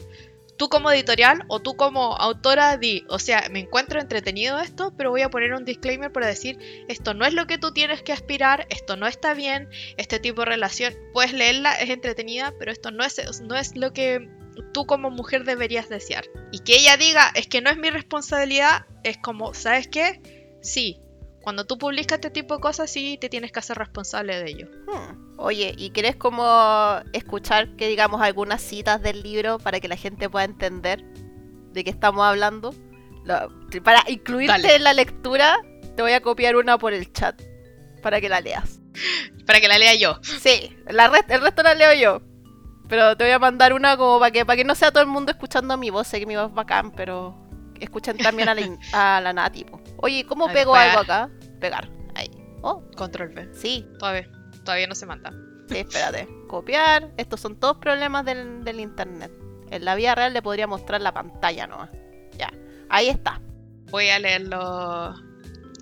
tú 0.58 0.70
como 0.70 0.92
editorial 0.92 1.44
o 1.48 1.60
tú 1.60 1.76
como 1.76 2.16
autora 2.18 2.78
di, 2.78 3.04
o 3.10 3.18
sea, 3.18 3.48
me 3.50 3.62
encuentro 3.62 4.00
entretenido 4.00 4.60
esto, 4.60 4.94
pero 4.96 5.10
voy 5.10 5.22
a 5.22 5.30
poner 5.30 5.54
un 5.54 5.66
disclaimer 5.66 6.12
para 6.12 6.28
decir, 6.28 6.60
esto 6.88 7.14
no 7.14 7.26
es 7.26 7.34
lo 7.34 7.48
que 7.48 7.58
tú 7.58 7.74
tienes 7.74 8.04
que 8.04 8.14
aspirar, 8.14 8.68
esto 8.70 8.96
no 8.96 9.08
está 9.08 9.34
bien, 9.34 9.70
este 9.98 10.20
tipo 10.20 10.42
de 10.42 10.48
relación, 10.48 10.94
puedes 11.14 11.34
leerla, 11.34 11.74
es 11.74 11.90
entretenida, 11.90 12.54
pero 12.60 12.72
esto 12.72 12.92
no 12.92 13.04
es, 13.04 13.42
no 13.42 13.56
es 13.56 13.76
lo 13.76 13.92
que 13.94 14.30
tú 14.74 14.86
como 14.86 15.10
mujer 15.10 15.44
deberías 15.44 15.90
desear. 15.90 16.26
Y 16.52 16.60
que 16.60 16.78
ella 16.78 16.98
diga, 16.98 17.32
es 17.36 17.48
que 17.48 17.62
no 17.62 17.70
es 17.70 17.78
mi 17.78 17.90
responsabilidad, 17.90 18.86
es 19.04 19.18
como, 19.18 19.54
¿sabes 19.54 19.88
qué? 19.88 20.58
Sí, 20.62 21.02
cuando 21.42 21.66
tú 21.66 21.78
publicas 21.78 22.18
este 22.18 22.30
tipo 22.30 22.56
de 22.56 22.62
cosas, 22.62 22.90
sí 22.92 23.18
te 23.20 23.30
tienes 23.30 23.52
que 23.52 23.60
hacer 23.60 23.78
responsable 23.78 24.38
de 24.38 24.52
ello. 24.52 24.68
Hmm. 24.88 25.40
Oye, 25.40 25.74
¿y 25.78 25.92
quieres 25.92 26.16
como 26.16 26.46
escuchar 27.14 27.76
que 27.76 27.88
digamos 27.88 28.22
algunas 28.22 28.62
citas 28.62 29.02
del 29.02 29.24
libro 29.24 29.58
para 29.58 29.80
que 29.80 29.88
la 29.88 29.96
gente 29.96 30.30
pueda 30.30 30.46
entender 30.46 31.04
de 31.74 31.84
qué 31.84 31.90
estamos 31.90 32.24
hablando? 32.24 32.74
para 33.84 34.04
incluirte 34.08 34.76
en 34.76 34.84
la 34.84 34.94
lectura, 34.94 35.60
te 35.96 36.02
voy 36.02 36.14
a 36.14 36.22
copiar 36.22 36.56
una 36.56 36.80
por 36.80 36.94
el 36.94 37.12
chat 37.14 37.40
para 38.02 38.20
que 38.22 38.30
la 38.30 38.42
leas. 38.42 38.80
Para 39.46 39.60
que 39.62 39.68
la 39.68 39.78
lea 39.78 39.96
yo. 39.96 40.20
Sí, 40.22 40.76
la 40.88 41.12
el 41.28 41.42
resto 41.42 41.64
la 41.64 41.74
leo 41.74 41.94
yo. 41.94 42.29
Pero 42.90 43.16
te 43.16 43.24
voy 43.24 43.32
a 43.32 43.40
mandar 43.40 43.72
una 43.74 43.96
como 43.96 44.20
para 44.20 44.32
que, 44.32 44.46
para 44.46 44.58
que 44.58 44.66
no 44.66 44.76
sea 44.76 44.92
todo 44.92 45.04
el 45.04 45.10
mundo 45.10 45.32
escuchando 45.32 45.78
mi 45.78 45.92
voz. 45.92 46.08
Sé 46.08 46.20
que 46.20 46.26
mi 46.26 46.36
voz 46.36 46.50
es 46.50 46.54
bacán, 46.54 46.92
pero 46.92 47.38
escuchen 47.80 48.18
también 48.18 48.50
a 48.50 48.56
la, 48.56 48.68
a 48.94 49.22
la 49.22 49.32
Nati. 49.32 49.66
Oye, 49.98 50.26
¿cómo 50.26 50.48
pego 50.52 50.76
algo 50.76 51.02
acá? 51.02 51.30
Pegar. 51.60 51.88
Ahí. 52.16 52.30
Oh. 52.62 52.84
Control 52.98 53.30
V. 53.30 53.54
Sí. 53.54 53.88
Todavía, 54.00 54.28
todavía 54.66 54.88
no 54.88 54.96
se 54.96 55.06
manda. 55.06 55.32
Sí, 55.70 55.78
espérate. 55.78 56.28
Copiar. 56.48 57.12
Estos 57.18 57.40
son 57.40 57.60
todos 57.60 57.78
problemas 57.78 58.26
del, 58.26 58.64
del 58.64 58.80
internet. 58.80 59.32
En 59.70 59.86
la 59.86 59.94
vida 59.94 60.16
real 60.16 60.34
le 60.34 60.42
podría 60.42 60.66
mostrar 60.66 61.00
la 61.00 61.14
pantalla 61.14 61.68
nomás. 61.68 61.92
Ya. 62.40 62.52
Ahí 62.90 63.08
está. 63.10 63.40
Voy 63.92 64.10
a 64.10 64.18
leerlo. 64.18 65.14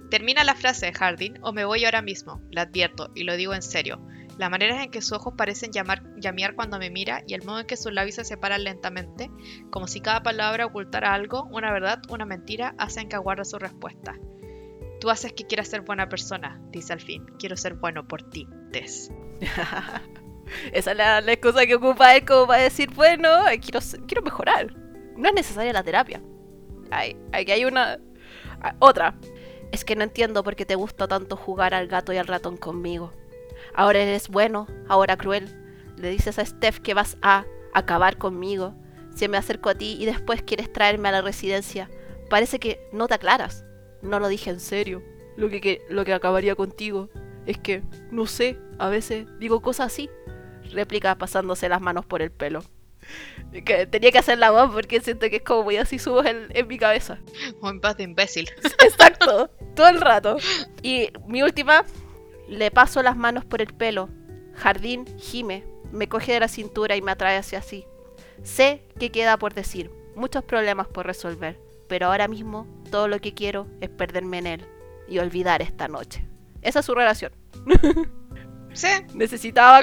Termina 0.10 0.44
la 0.44 0.56
frase, 0.56 0.92
Harding, 0.92 1.40
o 1.42 1.54
me 1.54 1.64
voy 1.64 1.86
ahora 1.86 2.02
mismo. 2.02 2.42
Le 2.50 2.62
advierto, 2.62 3.12
y 3.16 3.24
lo 3.24 3.36
digo 3.38 3.54
en 3.54 3.62
serio. 3.62 4.02
La 4.38 4.50
manera 4.50 4.84
en 4.84 4.92
que 4.92 5.02
sus 5.02 5.14
ojos 5.14 5.34
parecen 5.36 5.72
llamar, 5.72 6.04
llamear 6.18 6.56
cuando 6.56 6.78
me 6.78 6.92
mira 6.92 7.24
y 7.26 7.34
el 7.34 7.44
modo 7.44 7.60
en 7.60 7.68
que 7.68 7.76
sus 7.76 7.92
labios 7.92 8.16
se 8.16 8.26
separan 8.26 8.64
lentamente, 8.64 9.32
como 9.72 9.88
si 9.88 10.00
cada 10.00 10.22
palabra 10.22 10.68
ocultara 10.68 11.14
algo, 11.14 11.46
una 11.52 11.72
verdad, 11.72 12.02
una 12.10 12.26
mentira, 12.26 12.76
hacen 12.78 13.10
que 13.10 13.16
aguarde 13.16 13.46
su 13.46 13.58
respuesta. 13.58 14.16
Tú 15.00 15.10
haces 15.10 15.34
que 15.34 15.46
quieras 15.46 15.68
ser 15.68 15.82
buena 15.82 16.10
persona, 16.10 16.62
dice 16.72 16.94
al 16.94 17.02
fin. 17.02 17.26
Quiero 17.40 17.58
ser 17.58 17.76
bueno 17.76 18.08
por 18.08 18.24
ti, 18.30 18.48
Tess. 18.72 19.12
Esa 20.72 20.92
es 20.92 20.98
la, 20.98 21.20
excusa 21.20 21.66
que 21.66 21.76
ocupa 21.76 22.16
él 22.16 22.26
como 22.26 22.48
para 22.48 22.64
decir, 22.64 22.90
bueno, 22.94 23.30
quiero, 23.62 23.80
quiero 24.08 24.22
mejorar. 24.22 24.74
No 25.16 25.30
es 25.30 25.36
necesaria 25.36 25.74
la 25.74 25.84
terapia. 25.84 26.22
Hay, 26.92 27.18
hay, 27.32 27.46
hay 27.52 27.66
una... 27.66 28.00
Ah, 28.62 28.76
otra. 28.80 29.16
Es 29.72 29.84
que 29.84 29.96
no 29.96 30.04
entiendo 30.04 30.44
por 30.44 30.56
qué 30.56 30.66
te 30.66 30.76
gusta 30.76 31.08
tanto 31.08 31.36
jugar 31.36 31.74
al 31.74 31.88
gato 31.88 32.14
y 32.14 32.18
al 32.18 32.28
ratón 32.28 32.58
conmigo. 32.58 33.14
Ahora 33.74 34.00
eres 34.00 34.30
bueno, 34.30 34.68
ahora 34.88 35.18
cruel. 35.18 35.48
Le 35.98 36.10
dices 36.10 36.40
a 36.40 36.46
Steph 36.46 36.80
que 36.80 36.94
vas 36.94 37.18
a 37.22 37.46
acabar 37.74 38.18
conmigo. 38.18 38.76
Si 39.16 39.28
me 39.28 39.38
acerco 39.38 39.70
a 39.70 39.76
ti 39.76 39.98
y 40.00 40.06
después 40.06 40.44
quieres 40.44 40.72
traerme 40.72 41.10
a 41.10 41.12
la 41.12 41.22
residencia, 41.22 41.90
parece 42.30 42.60
que 42.60 42.80
no 42.92 43.08
te 43.08 43.16
aclaras. 43.16 43.66
No 44.02 44.20
lo 44.20 44.28
dije 44.28 44.50
en 44.50 44.60
serio. 44.60 45.02
Lo 45.38 45.50
que, 45.50 45.82
lo 45.90 46.06
que 46.06 46.14
acabaría 46.14 46.56
contigo 46.56 47.10
es 47.46 47.58
que, 47.58 47.82
no 48.12 48.26
sé, 48.26 48.58
a 48.78 48.90
veces 48.90 49.28
digo 49.40 49.62
cosas 49.62 49.88
así. 49.88 50.10
Réplica 50.72 51.16
pasándose 51.16 51.70
las 51.70 51.82
manos 51.82 52.06
por 52.06 52.22
el 52.22 52.32
pelo. 52.32 52.64
Que 53.66 53.86
tenía 53.88 54.12
que 54.12 54.18
hacer 54.18 54.38
la 54.38 54.52
voz 54.52 54.74
porque 54.74 55.00
siento 55.00 55.30
que 55.30 55.38
es 55.38 55.44
como 55.44 55.64
muy 55.64 55.78
así 55.78 55.98
su 55.98 56.12
voz 56.12 56.26
en, 56.26 56.48
en 56.50 56.68
mi 56.68 56.78
cabeza. 56.78 57.20
Un 57.62 57.80
paz 57.80 57.98
de 57.98 58.04
imbécil. 58.04 58.50
Exacto, 58.84 59.50
todo 59.76 59.88
el 59.88 60.02
rato. 60.02 60.38
Y 60.84 61.10
mi 61.26 61.42
última 61.42 61.86
le 62.48 62.72
paso 62.72 63.04
las 63.04 63.18
manos 63.18 63.46
por 63.46 63.62
el 63.62 63.74
pelo. 63.74 64.10
Jardín 64.54 65.06
gime, 65.18 65.64
me 65.92 66.08
coge 66.08 66.34
de 66.34 66.40
la 66.40 66.48
cintura 66.48 66.96
y 66.96 67.02
me 67.02 67.12
atrae 67.12 67.38
hacia 67.38 67.62
sí. 67.62 67.86
Sé 68.44 68.84
que 69.00 69.12
queda 69.12 69.38
por 69.38 69.54
decir, 69.54 69.92
muchos 70.16 70.44
problemas 70.44 70.88
por 70.88 71.06
resolver, 71.06 71.60
pero 71.88 72.08
ahora 72.08 72.28
mismo 72.28 72.68
todo 72.92 73.08
lo 73.08 73.20
que 73.20 73.34
quiero 73.34 73.68
es 73.82 73.90
perderme 73.90 74.40
en 74.40 74.48
él 74.48 74.66
y 75.08 75.20
olvidar 75.20 75.62
esta 75.62 75.88
noche. 75.88 76.28
Esa 76.62 76.80
es 76.80 76.86
su 76.86 76.96
relación. 76.96 77.32
Sí. 78.74 78.90
Necesitaba 79.16 79.82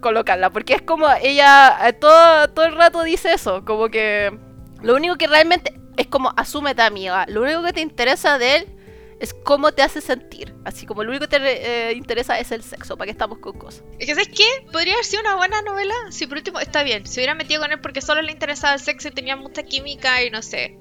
colocarla, 0.00 0.50
porque 0.50 0.74
es 0.74 0.82
como 0.82 1.06
ella 1.22 1.78
eh, 1.86 1.92
todo, 1.92 2.48
todo 2.48 2.64
el 2.64 2.74
rato 2.74 3.04
dice 3.04 3.32
eso, 3.32 3.64
como 3.64 3.88
que 3.88 4.36
lo 4.80 4.96
único 4.96 5.14
que 5.16 5.28
realmente 5.28 5.80
es 5.96 6.08
como 6.08 6.32
asúmete 6.36 6.82
amiga, 6.82 7.24
lo 7.28 7.42
único 7.42 7.62
que 7.62 7.72
te 7.72 7.82
interesa 7.82 8.38
de 8.38 8.56
él 8.56 8.76
es 9.22 9.34
cómo 9.34 9.70
te 9.70 9.82
hace 9.82 10.00
sentir. 10.00 10.52
Así 10.64 10.84
como 10.84 11.04
lo 11.04 11.10
único 11.10 11.28
que 11.28 11.38
te 11.38 11.90
eh, 11.90 11.92
interesa 11.92 12.40
es 12.40 12.50
el 12.50 12.64
sexo, 12.64 12.96
¿para 12.96 13.06
qué 13.06 13.12
estamos 13.12 13.38
con 13.38 13.56
cosas? 13.56 13.84
Es 14.00 14.06
que, 14.06 14.14
¿sabes 14.14 14.28
qué? 14.28 14.66
Podría 14.72 14.94
haber 14.94 15.04
sido 15.04 15.22
una 15.22 15.36
buena 15.36 15.62
novela 15.62 15.94
si 16.10 16.26
por 16.26 16.38
último, 16.38 16.58
está 16.58 16.82
bien, 16.82 17.06
se 17.06 17.20
hubiera 17.20 17.36
metido 17.36 17.62
con 17.62 17.70
él 17.70 17.80
porque 17.80 18.02
solo 18.02 18.20
le 18.20 18.32
interesaba 18.32 18.74
el 18.74 18.80
sexo 18.80 19.08
y 19.08 19.12
tenía 19.12 19.36
mucha 19.36 19.62
química 19.62 20.24
y 20.24 20.30
no 20.30 20.42
sé. 20.42 20.76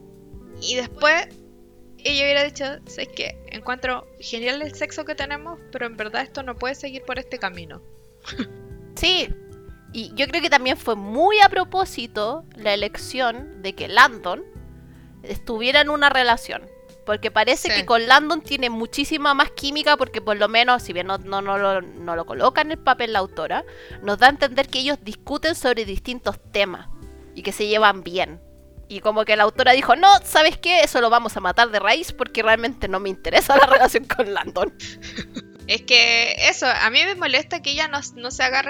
Y 0.59 0.75
después 0.75 1.27
ella 1.99 2.23
hubiera 2.23 2.43
dicho, 2.43 2.65
¿sabes 2.87 3.09
qué? 3.15 3.37
Encuentro 3.51 4.07
genial 4.19 4.63
el 4.63 4.73
sexo 4.73 5.05
que 5.05 5.13
tenemos, 5.13 5.59
pero 5.71 5.85
en 5.85 5.95
verdad 5.95 6.23
esto 6.23 6.41
no 6.41 6.55
puede 6.55 6.73
seguir 6.73 7.03
por 7.03 7.19
este 7.19 7.37
camino. 7.37 7.83
sí, 8.95 9.29
y 9.93 10.15
yo 10.15 10.25
creo 10.25 10.41
que 10.41 10.49
también 10.49 10.77
fue 10.77 10.95
muy 10.95 11.39
a 11.41 11.49
propósito 11.49 12.43
la 12.55 12.73
elección 12.73 13.61
de 13.61 13.73
que 13.73 13.87
Landon 13.87 14.43
estuviera 15.21 15.81
en 15.81 15.91
una 15.91 16.09
relación. 16.09 16.63
Porque 17.05 17.31
parece 17.31 17.69
que 17.69 17.85
con 17.85 18.07
Landon 18.07 18.41
tiene 18.41 18.69
muchísima 18.69 19.33
más 19.33 19.51
química, 19.51 19.97
porque 19.97 20.21
por 20.21 20.37
lo 20.37 20.47
menos, 20.47 20.83
si 20.83 20.93
bien 20.93 21.07
no, 21.07 21.17
no, 21.17 21.41
no, 21.41 21.57
lo, 21.57 21.81
no 21.81 22.15
lo 22.15 22.25
coloca 22.25 22.61
en 22.61 22.71
el 22.71 22.77
papel 22.77 23.13
la 23.13 23.19
autora, 23.19 23.65
nos 24.03 24.19
da 24.19 24.27
a 24.27 24.29
entender 24.29 24.67
que 24.67 24.79
ellos 24.79 24.99
discuten 25.01 25.55
sobre 25.55 25.85
distintos 25.85 26.39
temas 26.51 26.87
y 27.33 27.41
que 27.41 27.51
se 27.51 27.67
llevan 27.67 28.03
bien. 28.03 28.39
Y 28.87 28.99
como 28.99 29.23
que 29.23 29.37
la 29.37 29.43
autora 29.43 29.71
dijo, 29.71 29.95
no, 29.95 30.09
¿sabes 30.25 30.57
qué? 30.57 30.81
Eso 30.81 30.99
lo 30.99 31.09
vamos 31.09 31.37
a 31.37 31.39
matar 31.39 31.71
de 31.71 31.79
raíz 31.79 32.11
porque 32.11 32.43
realmente 32.43 32.89
no 32.89 32.99
me 32.99 33.07
interesa 33.07 33.55
la 33.55 33.65
relación 33.71 34.03
con 34.05 34.33
Landon. 34.33 34.73
Es 35.67 35.83
que 35.83 36.33
eso, 36.49 36.65
a 36.67 36.89
mí 36.89 36.99
me 37.05 37.15
molesta 37.15 37.61
que 37.61 37.71
ella 37.71 37.87
no, 37.87 38.31
se 38.31 38.43
haga 38.43 38.63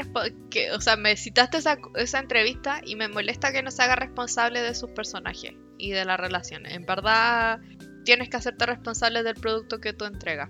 que, 0.52 0.72
O 0.74 0.80
sea, 0.80 0.96
me 0.96 1.18
citaste 1.18 1.58
esa, 1.58 1.80
esa 1.96 2.20
entrevista 2.20 2.82
y 2.86 2.96
me 2.96 3.08
molesta 3.08 3.52
que 3.52 3.64
no 3.64 3.72
se 3.72 3.82
haga 3.82 3.96
responsable 3.96 4.62
de 4.62 4.76
sus 4.76 4.92
personajes 4.92 5.54
y 5.80 5.90
de 5.90 6.06
la 6.06 6.18
relación. 6.18 6.68
En 6.68 6.86
verdad, 6.86 7.60
tienes 8.04 8.30
que 8.30 8.38
hacerte 8.38 8.66
responsable 8.66 9.24
del 9.24 9.36
producto 9.36 9.80
que 9.80 9.94
tú 9.94 10.06
entregas. 10.06 10.50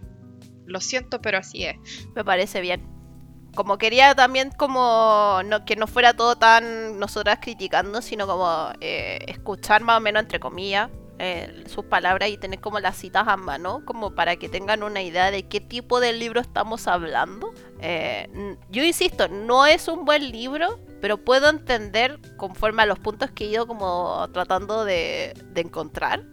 Lo 0.65 0.79
siento, 0.79 1.21
pero 1.21 1.37
así 1.37 1.65
es. 1.65 1.77
Me 2.15 2.23
parece 2.23 2.61
bien. 2.61 2.87
Como 3.55 3.77
quería 3.77 4.15
también 4.15 4.51
como 4.51 5.41
no, 5.45 5.65
que 5.65 5.75
no 5.75 5.85
fuera 5.87 6.13
todo 6.13 6.37
tan 6.37 6.99
nosotras 6.99 7.39
criticando, 7.41 8.01
sino 8.01 8.25
como 8.25 8.69
eh, 8.79 9.19
escuchar 9.27 9.81
más 9.81 9.97
o 9.97 9.99
menos 9.99 10.21
entre 10.23 10.39
comillas 10.39 10.89
eh, 11.23 11.65
sus 11.67 11.85
palabras 11.85 12.29
y 12.29 12.37
tener 12.37 12.59
como 12.59 12.79
las 12.79 12.97
citas 12.97 13.27
a 13.27 13.37
mano, 13.37 13.83
como 13.85 14.15
para 14.15 14.37
que 14.37 14.49
tengan 14.49 14.81
una 14.81 15.03
idea 15.03 15.29
de 15.29 15.43
qué 15.43 15.59
tipo 15.59 15.99
de 15.99 16.13
libro 16.13 16.41
estamos 16.41 16.87
hablando. 16.87 17.53
Eh, 17.79 18.57
yo 18.71 18.83
insisto, 18.83 19.27
no 19.27 19.67
es 19.67 19.87
un 19.87 20.03
buen 20.03 20.31
libro, 20.31 20.79
pero 20.99 21.23
puedo 21.23 21.47
entender 21.49 22.19
conforme 22.37 22.81
a 22.81 22.85
los 22.87 22.97
puntos 22.97 23.29
que 23.29 23.43
he 23.43 23.47
ido 23.49 23.67
como 23.67 24.27
tratando 24.33 24.83
de, 24.83 25.35
de 25.53 25.61
encontrar 25.61 26.23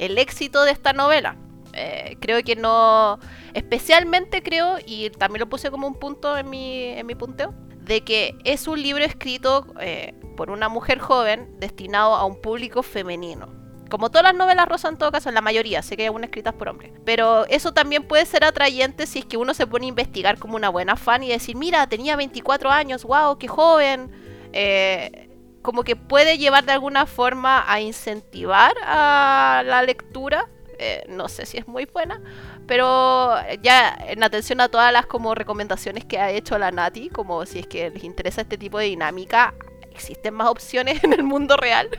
el 0.00 0.18
éxito 0.18 0.64
de 0.64 0.72
esta 0.72 0.92
novela. 0.92 1.36
Eh, 1.72 2.16
creo 2.20 2.42
que 2.42 2.56
no, 2.56 3.20
especialmente 3.54 4.42
creo, 4.42 4.78
y 4.84 5.10
también 5.10 5.40
lo 5.40 5.48
puse 5.48 5.70
como 5.70 5.86
un 5.86 5.94
punto 5.94 6.36
en 6.36 6.50
mi, 6.50 6.84
en 6.84 7.06
mi 7.06 7.14
punteo, 7.14 7.54
de 7.82 8.02
que 8.02 8.34
es 8.44 8.66
un 8.66 8.82
libro 8.82 9.04
escrito 9.04 9.66
eh, 9.80 10.14
por 10.36 10.50
una 10.50 10.68
mujer 10.68 10.98
joven 10.98 11.54
destinado 11.60 12.14
a 12.14 12.24
un 12.24 12.40
público 12.40 12.82
femenino. 12.82 13.60
Como 13.90 14.08
todas 14.08 14.22
las 14.22 14.34
novelas 14.34 14.68
rosas 14.68 14.92
en 14.92 14.98
todo 14.98 15.10
caso, 15.10 15.28
en 15.28 15.34
la 15.34 15.40
mayoría, 15.40 15.82
sé 15.82 15.96
que 15.96 16.02
hay 16.02 16.06
algunas 16.06 16.28
escritas 16.28 16.54
por 16.54 16.68
hombres. 16.68 16.92
Pero 17.04 17.44
eso 17.46 17.72
también 17.72 18.04
puede 18.04 18.24
ser 18.24 18.44
atrayente 18.44 19.06
si 19.06 19.18
es 19.18 19.24
que 19.24 19.36
uno 19.36 19.52
se 19.52 19.66
pone 19.66 19.86
a 19.86 19.88
investigar 19.88 20.38
como 20.38 20.54
una 20.54 20.68
buena 20.68 20.96
fan 20.96 21.24
y 21.24 21.28
decir, 21.28 21.56
mira, 21.56 21.86
tenía 21.88 22.14
24 22.14 22.70
años, 22.70 23.02
wow, 23.04 23.36
qué 23.36 23.48
joven. 23.48 24.10
Eh, 24.52 25.29
como 25.62 25.82
que 25.82 25.96
puede 25.96 26.38
llevar 26.38 26.64
de 26.64 26.72
alguna 26.72 27.06
forma 27.06 27.64
a 27.70 27.80
incentivar 27.80 28.74
a 28.84 29.62
la 29.64 29.82
lectura. 29.82 30.48
Eh, 30.78 31.04
no 31.08 31.28
sé 31.28 31.44
si 31.44 31.58
es 31.58 31.68
muy 31.68 31.84
buena, 31.84 32.22
pero 32.66 33.34
ya 33.62 33.98
en 34.08 34.22
atención 34.22 34.60
a 34.62 34.68
todas 34.68 34.92
las 34.92 35.04
como 35.04 35.34
recomendaciones 35.34 36.06
que 36.06 36.18
ha 36.18 36.30
hecho 36.30 36.56
la 36.56 36.70
Nati, 36.70 37.10
como 37.10 37.44
si 37.44 37.58
es 37.58 37.66
que 37.66 37.90
les 37.90 38.04
interesa 38.04 38.40
este 38.40 38.56
tipo 38.56 38.78
de 38.78 38.86
dinámica, 38.86 39.54
existen 39.90 40.34
más 40.34 40.48
opciones 40.48 41.04
en 41.04 41.12
el 41.12 41.22
mundo 41.22 41.56
real 41.56 41.90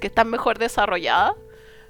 que 0.00 0.06
están 0.06 0.28
mejor 0.28 0.58
desarrolladas. 0.58 1.34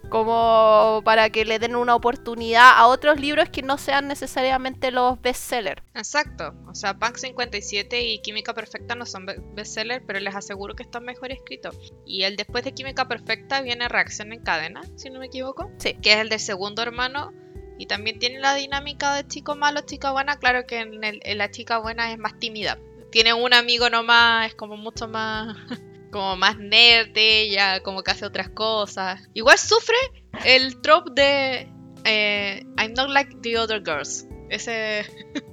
Como 0.09 1.01
para 1.05 1.31
que 1.31 1.45
le 1.45 1.59
den 1.59 1.77
una 1.77 1.95
oportunidad 1.95 2.73
a 2.77 2.87
otros 2.87 3.19
libros 3.21 3.49
que 3.49 3.63
no 3.63 3.79
sean 3.79 4.09
necesariamente 4.09 4.91
los 4.91 5.21
bestsellers. 5.21 5.83
Exacto, 5.95 6.55
o 6.69 6.75
sea, 6.75 6.99
Punk 6.99 7.17
57 7.17 8.03
y 8.03 8.21
Química 8.21 8.55
Perfecta 8.55 8.95
no 8.95 9.07
son 9.07 9.27
bestsellers, 9.55 10.05
pero 10.07 10.21
les 10.21 10.35
aseguro 10.35 10.75
que 10.75 10.83
están 10.83 11.05
mejor 11.05 11.33
escritos. 11.33 11.77
Y 12.07 12.25
el 12.25 12.37
después 12.37 12.65
de 12.65 12.73
Química 12.73 13.09
Perfecta 13.09 13.63
viene 13.63 13.89
Reacción 13.89 14.33
en 14.33 14.43
Cadena, 14.43 14.83
si 14.97 15.11
no 15.11 15.19
me 15.21 15.27
equivoco, 15.27 15.71
Sí. 15.79 15.95
que 16.03 16.13
es 16.13 16.19
el 16.19 16.29
del 16.29 16.41
segundo 16.41 16.83
hermano. 16.83 17.33
Y 17.79 17.87
también 17.87 18.19
tiene 18.19 18.39
la 18.39 18.55
dinámica 18.55 19.15
de 19.15 19.27
chico 19.27 19.57
malo, 19.57 19.81
chica 19.81 20.13
buena. 20.13 20.37
Claro 20.39 20.67
que 20.67 20.81
en, 20.81 21.03
el- 21.03 21.21
en 21.25 21.39
la 21.39 21.51
chica 21.51 21.79
buena 21.79 22.13
es 22.13 22.19
más 22.19 22.39
tímida. 22.39 22.79
Tiene 23.11 23.33
un 23.35 23.53
amigo 23.55 23.91
nomás, 23.91 24.47
es 24.47 24.55
como 24.55 24.77
mucho 24.77 25.09
más 25.09 25.57
como 26.13 26.37
más 26.37 26.59
nerd 26.59 27.11
ella, 27.17 27.83
como 27.83 28.03
que 28.05 28.13
hace 28.13 28.25
otras 28.25 28.51
cosas. 28.51 29.29
Igual 29.35 29.59
sufre 29.59 29.97
el 30.45 30.81
trope 30.81 31.11
de 31.15 31.69
eh, 32.05 32.63
I'm 32.79 32.95
not 32.95 33.11
like 33.11 33.37
the 33.43 33.59
other 33.59 33.83
girls. 33.85 34.27
Ese 34.51 35.05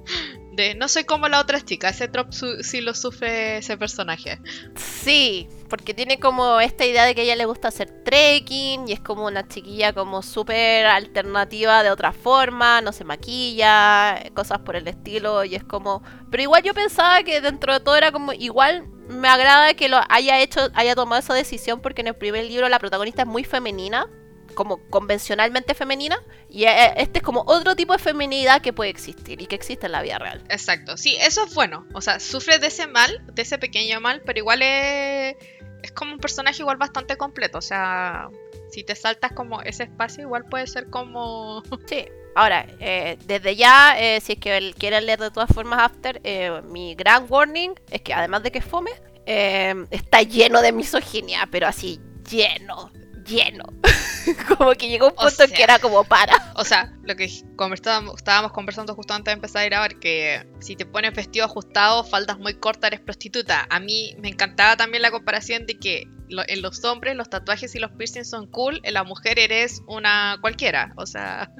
no 0.76 0.88
soy 0.88 1.04
como 1.04 1.28
la 1.28 1.40
otra 1.40 1.60
chica. 1.60 1.88
Ese 1.90 2.08
trope 2.08 2.32
su- 2.32 2.62
sí 2.62 2.80
lo 2.80 2.94
sufre 2.94 3.58
ese 3.58 3.76
personaje. 3.76 4.38
Sí, 4.76 5.48
porque 5.68 5.94
tiene 5.94 6.18
como 6.18 6.60
esta 6.60 6.84
idea 6.84 7.04
de 7.04 7.14
que 7.14 7.22
a 7.22 7.24
ella 7.24 7.36
le 7.36 7.44
gusta 7.44 7.68
hacer 7.68 8.02
trekking 8.04 8.88
y 8.88 8.92
es 8.92 9.00
como 9.00 9.26
una 9.26 9.46
chiquilla 9.48 9.92
como 9.92 10.22
súper 10.22 10.86
alternativa 10.86 11.82
de 11.82 11.90
otra 11.90 12.12
forma, 12.12 12.80
no 12.80 12.92
se 12.92 13.04
maquilla, 13.04 14.22
cosas 14.34 14.58
por 14.60 14.76
el 14.76 14.88
estilo 14.88 15.44
y 15.44 15.54
es 15.54 15.64
como... 15.64 16.02
Pero 16.30 16.42
igual 16.42 16.62
yo 16.62 16.74
pensaba 16.74 17.22
que 17.22 17.40
dentro 17.40 17.72
de 17.72 17.80
todo 17.80 17.96
era 17.96 18.12
como 18.12 18.32
igual 18.32 18.86
me 19.08 19.28
agrada 19.28 19.74
que 19.74 19.88
lo 19.88 20.00
haya 20.08 20.38
hecho, 20.40 20.68
haya 20.74 20.94
tomado 20.94 21.18
esa 21.20 21.34
decisión 21.34 21.80
porque 21.80 22.00
en 22.02 22.08
el 22.08 22.14
primer 22.14 22.44
libro 22.44 22.68
la 22.68 22.78
protagonista 22.78 23.22
es 23.22 23.28
muy 23.28 23.42
femenina, 23.44 24.06
como 24.54 24.78
convencionalmente 24.88 25.74
femenina 25.74 26.18
y 26.48 26.64
eh, 26.64 26.94
este 26.96 27.18
es 27.18 27.24
como 27.24 27.44
otro 27.46 27.76
tipo 27.76 27.92
de 27.92 27.98
feminidad 27.98 28.60
que 28.62 28.72
puede 28.72 28.90
existir 28.90 29.40
y 29.40 29.46
que 29.46 29.54
existe 29.54 29.86
en 29.86 29.92
la 29.92 30.02
vida 30.02 30.18
real. 30.18 30.42
Exacto. 30.48 30.96
Sí, 30.96 31.16
eso 31.20 31.44
es 31.44 31.54
bueno. 31.54 31.86
O 31.94 32.00
sea, 32.00 32.20
sufre 32.20 32.58
de 32.58 32.68
ese 32.68 32.86
mal, 32.86 33.22
de 33.32 33.42
ese 33.42 33.58
pequeño 33.58 34.00
mal, 34.00 34.22
pero 34.24 34.38
igual 34.38 34.62
es, 34.62 35.36
es 35.82 35.92
como 35.92 36.12
un 36.12 36.18
personaje 36.18 36.62
igual 36.62 36.76
bastante 36.76 37.16
completo. 37.16 37.58
O 37.58 37.62
sea, 37.62 38.28
si 38.70 38.84
te 38.84 38.94
saltas 38.94 39.32
como 39.32 39.62
ese 39.62 39.84
espacio, 39.84 40.22
igual 40.22 40.44
puede 40.46 40.66
ser 40.66 40.88
como... 40.90 41.62
Sí. 41.86 42.06
Ahora, 42.34 42.66
eh, 42.78 43.18
desde 43.26 43.56
ya, 43.56 43.96
eh, 43.98 44.20
si 44.20 44.34
es 44.34 44.38
que 44.38 44.74
quieren 44.78 45.06
leer 45.06 45.18
de 45.18 45.30
todas 45.30 45.50
formas 45.52 45.80
After, 45.80 46.20
eh, 46.22 46.62
mi 46.64 46.94
gran 46.94 47.26
warning 47.28 47.72
es 47.90 48.02
que 48.02 48.14
además 48.14 48.42
de 48.42 48.52
que 48.52 48.60
fome, 48.60 48.92
está 49.26 50.22
lleno 50.22 50.60
de 50.60 50.72
misoginia, 50.72 51.48
pero 51.50 51.68
así, 51.68 52.00
lleno, 52.28 52.90
lleno. 53.30 53.64
como 54.58 54.72
que 54.72 54.88
llegó 54.88 55.06
un 55.06 55.12
O 55.16 55.22
punto 55.22 55.44
en 55.44 55.50
que 55.52 55.62
era 55.62 55.78
como 55.78 56.04
para. 56.04 56.52
O 56.56 56.64
sea, 56.64 56.92
lo 57.04 57.16
que 57.16 57.30
conversábamos, 57.56 58.16
estábamos 58.16 58.52
conversando 58.52 58.94
justo 58.94 59.14
antes 59.14 59.32
de 59.32 59.36
empezar 59.36 59.62
a 59.62 59.66
grabar, 59.66 59.98
que 59.98 60.46
si 60.60 60.76
te 60.76 60.84
pones 60.84 61.14
vestido 61.14 61.44
ajustado, 61.46 62.04
faldas 62.04 62.38
muy 62.38 62.54
cortas, 62.54 62.88
eres 62.88 63.00
prostituta. 63.00 63.66
A 63.70 63.80
mí 63.80 64.14
me 64.20 64.28
encantaba 64.28 64.76
también 64.76 65.02
la 65.02 65.10
comparación 65.10 65.66
de 65.66 65.78
que 65.78 66.04
lo- 66.28 66.44
en 66.46 66.62
los 66.62 66.84
hombres 66.84 67.16
los 67.16 67.28
tatuajes 67.30 67.74
y 67.74 67.78
los 67.78 67.90
piercings 67.92 68.28
son 68.30 68.46
cool, 68.48 68.80
en 68.84 68.94
la 68.94 69.04
mujer 69.04 69.38
eres 69.38 69.80
una 69.88 70.36
cualquiera. 70.40 70.92
O 70.96 71.06
sea, 71.06 71.50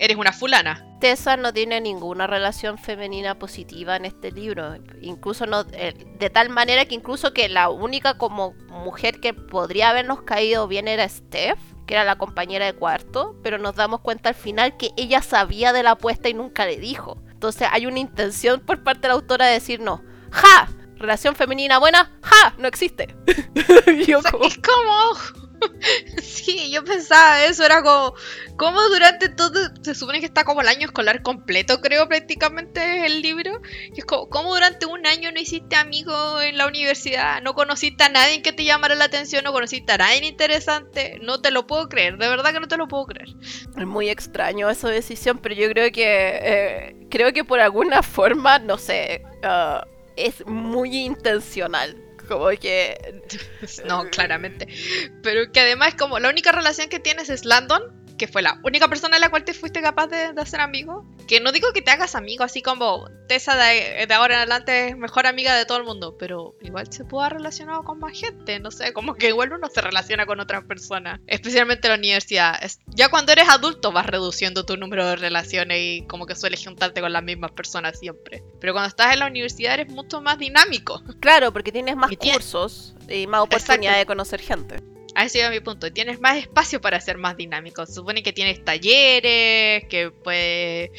eres 0.00 0.16
una 0.16 0.32
fulana. 0.32 0.84
Tessa 0.98 1.36
no 1.36 1.52
tiene 1.52 1.80
ninguna 1.80 2.26
relación 2.26 2.78
femenina 2.78 3.38
positiva 3.38 3.96
en 3.96 4.06
este 4.06 4.32
libro. 4.32 4.76
Incluso 5.02 5.46
no. 5.46 5.64
eh, 5.72 5.94
de 6.18 6.30
tal 6.30 6.48
manera 6.48 6.86
que 6.86 6.94
incluso 6.94 7.32
que 7.34 7.48
la 7.48 7.68
única 7.68 8.16
como 8.16 8.54
mujer 8.68 9.20
que 9.20 9.34
podría 9.34 9.90
habernos 9.90 10.22
caído 10.22 10.66
bien 10.66 10.88
era 10.88 11.06
Steph, 11.08 11.58
que 11.86 11.94
era 11.94 12.04
la 12.04 12.16
compañera 12.16 12.64
de 12.64 12.72
cuarto, 12.72 13.36
pero 13.42 13.58
nos 13.58 13.76
damos 13.76 14.00
cuenta 14.00 14.30
al 14.30 14.34
final 14.34 14.76
que 14.78 14.90
ella 14.96 15.20
sabía 15.20 15.74
de 15.74 15.82
la 15.82 15.92
apuesta 15.92 16.30
y 16.30 16.34
nunca 16.34 16.64
le 16.64 16.78
dijo. 16.78 17.22
Entonces 17.30 17.68
hay 17.70 17.86
una 17.86 17.98
intención 17.98 18.60
por 18.60 18.82
parte 18.82 19.02
de 19.02 19.08
la 19.08 19.14
autora 19.14 19.46
de 19.46 19.52
decir 19.52 19.80
no. 19.80 20.02
¡Ja! 20.30 20.68
Relación 20.96 21.34
femenina 21.36 21.78
buena, 21.78 22.10
¡ja! 22.22 22.54
No 22.58 22.68
existe. 22.68 23.14
Y 23.86 24.06
yo 24.06 24.18
es 24.18 24.24
como... 24.30 25.39
sí, 26.22 26.70
yo 26.70 26.84
pensaba 26.84 27.44
eso, 27.44 27.64
era 27.64 27.82
como... 27.82 28.14
Como 28.56 28.80
durante 28.88 29.28
todo... 29.30 29.58
Se 29.82 29.94
supone 29.94 30.20
que 30.20 30.26
está 30.26 30.44
como 30.44 30.60
el 30.60 30.68
año 30.68 30.86
escolar 30.86 31.22
completo, 31.22 31.80
creo, 31.80 32.08
prácticamente 32.08 33.06
el 33.06 33.22
libro. 33.22 33.60
Y 33.94 34.00
es 34.00 34.04
como, 34.04 34.28
¿cómo 34.28 34.54
durante 34.54 34.86
un 34.86 35.06
año 35.06 35.32
no 35.32 35.40
hiciste 35.40 35.76
amigos 35.76 36.42
en 36.42 36.58
la 36.58 36.66
universidad? 36.66 37.40
¿No 37.42 37.54
conociste 37.54 38.04
a 38.04 38.08
nadie 38.08 38.42
que 38.42 38.52
te 38.52 38.64
llamara 38.64 38.94
la 38.94 39.06
atención? 39.06 39.44
¿No 39.44 39.52
conociste 39.52 39.92
a 39.92 39.98
nadie 39.98 40.26
interesante? 40.26 41.18
No 41.22 41.40
te 41.40 41.50
lo 41.50 41.66
puedo 41.66 41.88
creer, 41.88 42.18
de 42.18 42.28
verdad 42.28 42.52
que 42.52 42.60
no 42.60 42.68
te 42.68 42.76
lo 42.76 42.88
puedo 42.88 43.06
creer. 43.06 43.28
Es 43.78 43.86
muy 43.86 44.10
extraño 44.10 44.68
esa 44.68 44.88
decisión, 44.88 45.38
pero 45.38 45.54
yo 45.54 45.68
creo 45.70 45.90
que 45.90 46.40
eh, 46.42 46.96
creo 47.10 47.32
que 47.32 47.44
por 47.44 47.60
alguna 47.60 48.02
forma, 48.02 48.58
no 48.58 48.78
sé, 48.78 49.22
ah, 49.42 49.86
es 50.16 50.46
muy 50.46 50.96
intencional. 50.96 51.96
Como 52.30 52.48
que 52.50 52.96
No, 53.86 54.08
claramente. 54.08 54.68
Pero 55.20 55.50
que 55.50 55.58
además 55.58 55.96
como 55.96 56.20
la 56.20 56.28
única 56.28 56.52
relación 56.52 56.88
que 56.88 57.00
tienes 57.00 57.28
es 57.28 57.44
Landon, 57.44 57.82
que 58.20 58.28
fue 58.28 58.42
la 58.42 58.60
única 58.64 58.86
persona 58.86 59.16
a 59.16 59.18
la 59.18 59.30
cual 59.30 59.44
te 59.44 59.54
fuiste 59.54 59.80
capaz 59.80 60.08
de, 60.08 60.34
de 60.34 60.40
hacer 60.42 60.60
amigo. 60.60 61.06
Que 61.26 61.40
no 61.40 61.52
digo 61.52 61.72
que 61.72 61.80
te 61.80 61.90
hagas 61.90 62.14
amigo, 62.14 62.44
así 62.44 62.60
como 62.60 63.08
Tessa 63.28 63.56
de, 63.56 64.04
de 64.06 64.14
ahora 64.14 64.34
en 64.34 64.38
adelante 64.40 64.88
es 64.88 64.96
mejor 64.96 65.26
amiga 65.26 65.54
de 65.56 65.64
todo 65.64 65.78
el 65.78 65.84
mundo, 65.84 66.16
pero 66.18 66.54
igual 66.60 66.92
se 66.92 67.04
puede 67.06 67.24
haber 67.26 67.38
relacionado 67.38 67.82
con 67.82 67.98
más 67.98 68.18
gente, 68.18 68.60
no 68.60 68.70
sé, 68.70 68.92
como 68.92 69.14
que 69.14 69.28
igual 69.28 69.52
uno 69.54 69.68
se 69.72 69.80
relaciona 69.80 70.26
con 70.26 70.38
otras 70.38 70.64
personas, 70.64 71.18
especialmente 71.26 71.86
en 71.88 71.92
la 71.92 71.98
universidad. 71.98 72.62
Es- 72.62 72.80
ya 72.88 73.08
cuando 73.08 73.32
eres 73.32 73.48
adulto 73.48 73.90
vas 73.90 74.04
reduciendo 74.06 74.66
tu 74.66 74.76
número 74.76 75.06
de 75.06 75.16
relaciones 75.16 75.78
y 75.80 76.06
como 76.06 76.26
que 76.26 76.34
sueles 76.34 76.62
juntarte 76.62 77.00
con 77.00 77.12
las 77.12 77.22
mismas 77.22 77.52
personas 77.52 77.98
siempre. 77.98 78.42
Pero 78.60 78.74
cuando 78.74 78.88
estás 78.88 79.14
en 79.14 79.20
la 79.20 79.26
universidad 79.28 79.74
eres 79.74 79.88
mucho 79.88 80.20
más 80.20 80.38
dinámico. 80.38 81.02
claro, 81.20 81.52
porque 81.52 81.72
tienes 81.72 81.96
más 81.96 82.12
Y 82.12 82.16
cursos 82.16 82.94
y 83.08 83.26
más 83.26 83.40
oportunidad 83.40 83.92
Exacto. 83.94 83.98
de 83.98 84.06
conocer 84.06 84.40
gente. 84.40 84.76
A 85.14 85.24
ese 85.24 85.48
mi 85.50 85.60
punto. 85.60 85.92
Tienes 85.92 86.20
más 86.20 86.38
espacio 86.38 86.80
para 86.80 87.00
ser 87.00 87.18
más 87.18 87.36
dinámico. 87.36 87.86
Supone 87.86 88.22
que 88.22 88.32
tienes 88.32 88.64
talleres, 88.64 89.84
que 89.88 90.10
puede. 90.10 90.92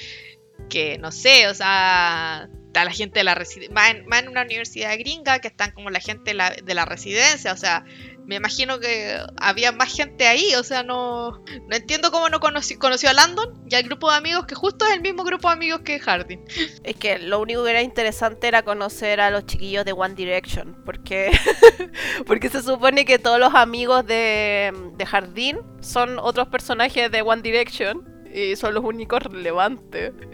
que 0.70 0.98
no 0.98 1.12
sé, 1.12 1.48
o 1.48 1.54
sea. 1.54 2.50
Está 2.68 2.86
la 2.86 2.92
gente 2.92 3.20
de 3.20 3.26
la 3.26 3.36
residencia. 3.36 3.74
Más, 3.74 3.96
más 4.08 4.22
en 4.24 4.30
una 4.30 4.44
universidad 4.44 4.98
gringa 4.98 5.40
que 5.40 5.50
están 5.50 5.72
como 5.72 5.90
la 5.90 6.00
gente 6.00 6.32
de 6.32 6.34
la, 6.36 6.52
de 6.52 6.74
la 6.74 6.86
residencia. 6.86 7.52
O 7.52 7.58
sea, 7.58 7.84
me 8.26 8.36
imagino 8.36 8.80
que 8.80 9.18
había 9.38 9.72
más 9.72 9.96
gente 9.96 10.28
ahí. 10.28 10.54
O 10.56 10.64
sea, 10.64 10.84
no. 10.84 11.44
No 11.68 11.76
entiendo 11.76 12.12
cómo 12.12 12.30
no 12.30 12.40
conoció 12.40 13.10
a 13.10 13.14
Landon 13.14 13.64
y 13.70 13.76
al 13.76 13.84
grupo 13.84 14.10
de 14.10 14.18
amigos 14.18 14.46
que 14.46 14.56
justo 14.56 14.86
es 14.86 14.94
el 14.94 15.02
mismo 15.02 15.24
grupo 15.24 15.48
de 15.48 15.54
amigos 15.54 15.82
que 15.82 16.00
Harding. 16.00 16.44
Es 16.84 16.96
que 16.96 17.20
lo 17.20 17.40
único 17.40 17.64
que 17.64 17.72
era 17.72 17.82
interesante 17.82 18.48
era 18.48 18.64
conocer 18.64 19.22
a 19.22 19.32
los 19.32 19.46
chiquillos 19.46 19.86
de 19.86 19.94
One 19.94 20.16
Direction, 20.16 20.82
porque 20.86 21.32
porque 22.28 22.50
se 22.50 22.62
supone 22.62 23.06
que 23.06 23.20
todos 23.20 23.40
los 23.40 23.54
amigos 23.54 24.06
de, 24.06 24.74
de 24.98 25.06
Jardín 25.06 25.60
son 25.82 26.20
otros 26.20 26.48
personajes 26.48 27.12
de 27.12 27.22
One 27.22 27.42
Direction 27.42 28.12
y 28.34 28.56
son 28.56 28.74
los 28.74 28.84
únicos 28.84 29.22
relevantes. 29.24 30.14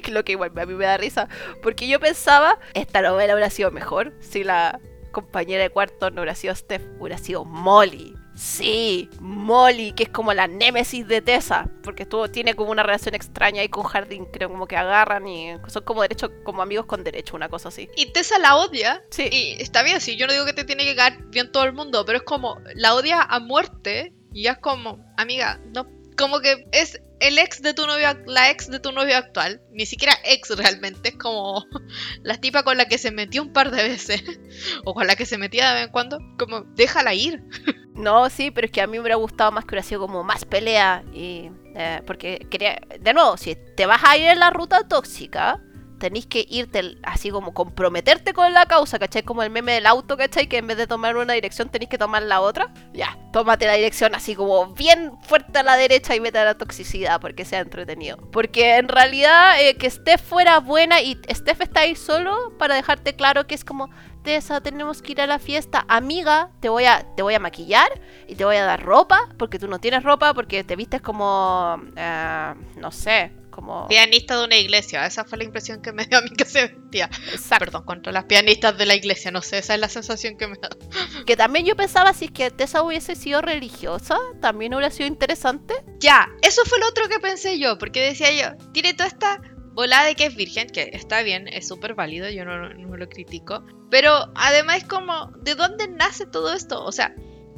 Y 0.00 0.10
lo 0.10 0.24
que 0.24 0.32
igual 0.32 0.50
a 0.56 0.66
mí 0.66 0.74
me 0.74 0.84
da 0.84 0.96
risa, 0.96 1.28
porque 1.62 1.86
yo 1.86 2.00
pensaba, 2.00 2.58
esta 2.74 3.00
novela 3.00 3.34
hubiera 3.34 3.50
sido 3.50 3.70
mejor 3.70 4.12
si 4.20 4.42
la 4.42 4.80
compañera 5.10 5.62
de 5.62 5.70
cuarto 5.70 6.10
no 6.10 6.22
hubiera 6.22 6.34
sido 6.34 6.54
Steph, 6.54 6.82
hubiera 6.98 7.18
sido 7.18 7.44
Molly. 7.44 8.14
Sí, 8.34 9.10
Molly, 9.20 9.92
que 9.92 10.04
es 10.04 10.08
como 10.08 10.32
la 10.32 10.46
némesis 10.46 11.06
de 11.06 11.20
Tessa, 11.20 11.68
porque 11.82 12.04
estuvo, 12.04 12.30
tiene 12.30 12.54
como 12.54 12.70
una 12.70 12.82
relación 12.82 13.14
extraña 13.14 13.60
ahí 13.60 13.68
con 13.68 13.82
Jardín, 13.82 14.24
creo 14.32 14.48
como 14.48 14.66
que 14.66 14.76
agarran 14.76 15.28
y 15.28 15.52
son 15.66 15.84
como 15.84 16.02
derecho, 16.02 16.30
como 16.42 16.62
amigos 16.62 16.86
con 16.86 17.04
derecho, 17.04 17.36
una 17.36 17.50
cosa 17.50 17.68
así. 17.68 17.90
Y 17.96 18.12
Tessa 18.12 18.38
la 18.38 18.56
odia. 18.56 19.02
Sí. 19.10 19.28
Y 19.30 19.60
está 19.60 19.82
bien, 19.82 20.00
sí, 20.00 20.16
yo 20.16 20.26
no 20.26 20.32
digo 20.32 20.46
que 20.46 20.54
te 20.54 20.64
tiene 20.64 20.84
que 20.84 20.96
caer 20.96 21.18
bien 21.26 21.52
todo 21.52 21.64
el 21.64 21.74
mundo, 21.74 22.04
pero 22.06 22.18
es 22.18 22.24
como, 22.24 22.58
la 22.74 22.94
odia 22.94 23.20
a 23.20 23.40
muerte 23.40 24.14
y 24.32 24.44
ya 24.44 24.52
es 24.52 24.58
como, 24.58 25.04
amiga, 25.18 25.60
no, 25.74 25.86
como 26.16 26.40
que 26.40 26.66
es 26.72 27.00
el 27.20 27.38
ex 27.38 27.62
de 27.62 27.74
tu 27.74 27.86
novio, 27.86 28.08
la 28.26 28.50
ex 28.50 28.70
de 28.70 28.80
tu 28.80 28.92
novio 28.92 29.16
actual, 29.16 29.60
ni 29.70 29.86
siquiera 29.86 30.14
ex 30.24 30.50
realmente, 30.56 31.10
es 31.10 31.16
como 31.16 31.64
la 32.22 32.38
tipa 32.38 32.62
con 32.62 32.76
la 32.76 32.86
que 32.86 32.98
se 32.98 33.10
metió 33.10 33.42
un 33.42 33.52
par 33.52 33.70
de 33.70 33.82
veces, 33.82 34.22
o 34.84 34.94
con 34.94 35.06
la 35.06 35.16
que 35.16 35.26
se 35.26 35.38
metía 35.38 35.68
de 35.68 35.74
vez 35.74 35.84
en 35.84 35.92
cuando, 35.92 36.18
como, 36.38 36.62
déjala 36.74 37.14
ir. 37.14 37.42
No, 37.92 38.30
sí, 38.30 38.50
pero 38.50 38.66
es 38.66 38.70
que 38.70 38.80
a 38.80 38.86
mí 38.86 38.92
me 38.92 39.00
hubiera 39.00 39.16
gustado 39.16 39.52
más 39.52 39.64
que 39.64 39.74
hubiera 39.74 39.86
sido 39.86 40.00
como 40.00 40.22
más 40.22 40.46
pelea. 40.46 41.02
Y, 41.12 41.50
eh, 41.74 42.00
porque 42.06 42.46
quería, 42.48 42.80
de 42.98 43.12
nuevo, 43.12 43.36
si 43.36 43.56
te 43.76 43.84
vas 43.84 44.00
a 44.04 44.16
ir 44.16 44.26
en 44.26 44.38
la 44.38 44.48
ruta 44.48 44.88
tóxica, 44.88 45.60
tenés 46.00 46.26
que 46.26 46.44
irte 46.48 46.98
así 47.04 47.30
como 47.30 47.54
comprometerte 47.54 48.32
con 48.32 48.52
la 48.52 48.66
causa, 48.66 48.98
¿cachai? 48.98 49.22
Como 49.22 49.44
el 49.44 49.50
meme 49.50 49.74
del 49.74 49.86
auto, 49.86 50.16
¿cachai? 50.16 50.48
Que 50.48 50.58
en 50.58 50.66
vez 50.66 50.76
de 50.76 50.88
tomar 50.88 51.16
una 51.16 51.34
dirección 51.34 51.68
tenés 51.68 51.88
que 51.88 51.98
tomar 51.98 52.22
la 52.22 52.40
otra. 52.40 52.72
Ya, 52.92 53.16
tómate 53.32 53.66
la 53.66 53.74
dirección 53.74 54.16
así 54.16 54.34
como 54.34 54.74
bien 54.74 55.12
fuerte 55.22 55.60
a 55.60 55.62
la 55.62 55.76
derecha 55.76 56.16
y 56.16 56.18
vete 56.18 56.38
a 56.38 56.44
la 56.44 56.58
toxicidad 56.58 57.20
porque 57.20 57.44
sea 57.44 57.60
entretenido. 57.60 58.16
Porque 58.32 58.76
en 58.76 58.88
realidad 58.88 59.62
eh, 59.62 59.76
que 59.76 59.88
Steph 59.88 60.22
fuera 60.22 60.58
buena 60.58 61.00
y 61.00 61.16
Steph 61.30 61.60
está 61.60 61.80
ahí 61.80 61.94
solo 61.94 62.56
para 62.58 62.74
dejarte 62.74 63.14
claro 63.14 63.46
que 63.46 63.54
es 63.54 63.64
como 63.64 63.90
tristeza, 64.20 64.60
tenemos 64.60 65.02
que 65.02 65.12
ir 65.12 65.20
a 65.20 65.26
la 65.26 65.38
fiesta. 65.38 65.84
Amiga, 65.88 66.50
te 66.60 66.68
voy 66.68 66.84
a, 66.84 67.06
te 67.16 67.22
voy 67.22 67.34
a 67.34 67.40
maquillar 67.40 67.88
y 68.28 68.34
te 68.34 68.44
voy 68.44 68.56
a 68.56 68.64
dar 68.64 68.82
ropa, 68.82 69.28
porque 69.38 69.58
tú 69.58 69.66
no 69.66 69.78
tienes 69.78 70.02
ropa, 70.02 70.34
porque 70.34 70.62
te 70.62 70.76
vistes 70.76 71.00
como, 71.00 71.80
eh, 71.96 72.54
no 72.76 72.90
sé, 72.90 73.32
como... 73.60 73.88
Pianista 73.88 74.38
de 74.38 74.44
una 74.44 74.56
iglesia, 74.56 75.04
esa 75.06 75.24
fue 75.24 75.38
la 75.38 75.44
impresión 75.44 75.82
que 75.82 75.92
me 75.92 76.06
dio 76.06 76.18
a 76.18 76.22
mí 76.22 76.30
que 76.30 76.44
se 76.44 76.68
vestía. 76.68 77.10
Exacto. 77.32 77.66
Perdón, 77.66 77.84
contra 77.84 78.12
las 78.12 78.24
pianistas 78.24 78.76
de 78.78 78.86
la 78.86 78.94
iglesia, 78.94 79.30
no 79.30 79.42
sé, 79.42 79.58
esa 79.58 79.74
es 79.74 79.80
la 79.80 79.88
sensación 79.88 80.36
que 80.38 80.46
me 80.46 80.56
da. 80.56 80.70
Que 81.26 81.36
también 81.36 81.66
yo 81.66 81.76
pensaba, 81.76 82.14
si 82.14 82.26
es 82.26 82.30
que 82.30 82.50
Tessa 82.50 82.82
hubiese 82.82 83.14
sido 83.14 83.42
religiosa, 83.42 84.18
también 84.40 84.74
hubiera 84.74 84.90
sido 84.90 85.06
interesante. 85.06 85.74
Ya, 85.98 86.28
eso 86.42 86.62
fue 86.64 86.78
lo 86.78 86.88
otro 86.88 87.08
que 87.08 87.18
pensé 87.18 87.58
yo, 87.58 87.76
porque 87.78 88.00
decía 88.00 88.32
yo, 88.32 88.56
tiene 88.72 88.94
toda 88.94 89.08
esta 89.08 89.42
volada 89.74 90.06
de 90.06 90.14
que 90.14 90.26
es 90.26 90.34
virgen, 90.34 90.68
que 90.68 90.90
está 90.92 91.22
bien, 91.22 91.46
es 91.48 91.68
súper 91.68 91.94
válido, 91.94 92.28
yo 92.30 92.44
no, 92.44 92.70
no 92.70 92.96
lo 92.96 93.08
critico, 93.08 93.64
pero 93.90 94.32
además 94.34 94.84
como, 94.84 95.30
¿de 95.42 95.54
dónde 95.54 95.88
nace 95.88 96.26
todo 96.26 96.54
esto? 96.54 96.82
O 96.82 96.92
sea, 96.92 97.14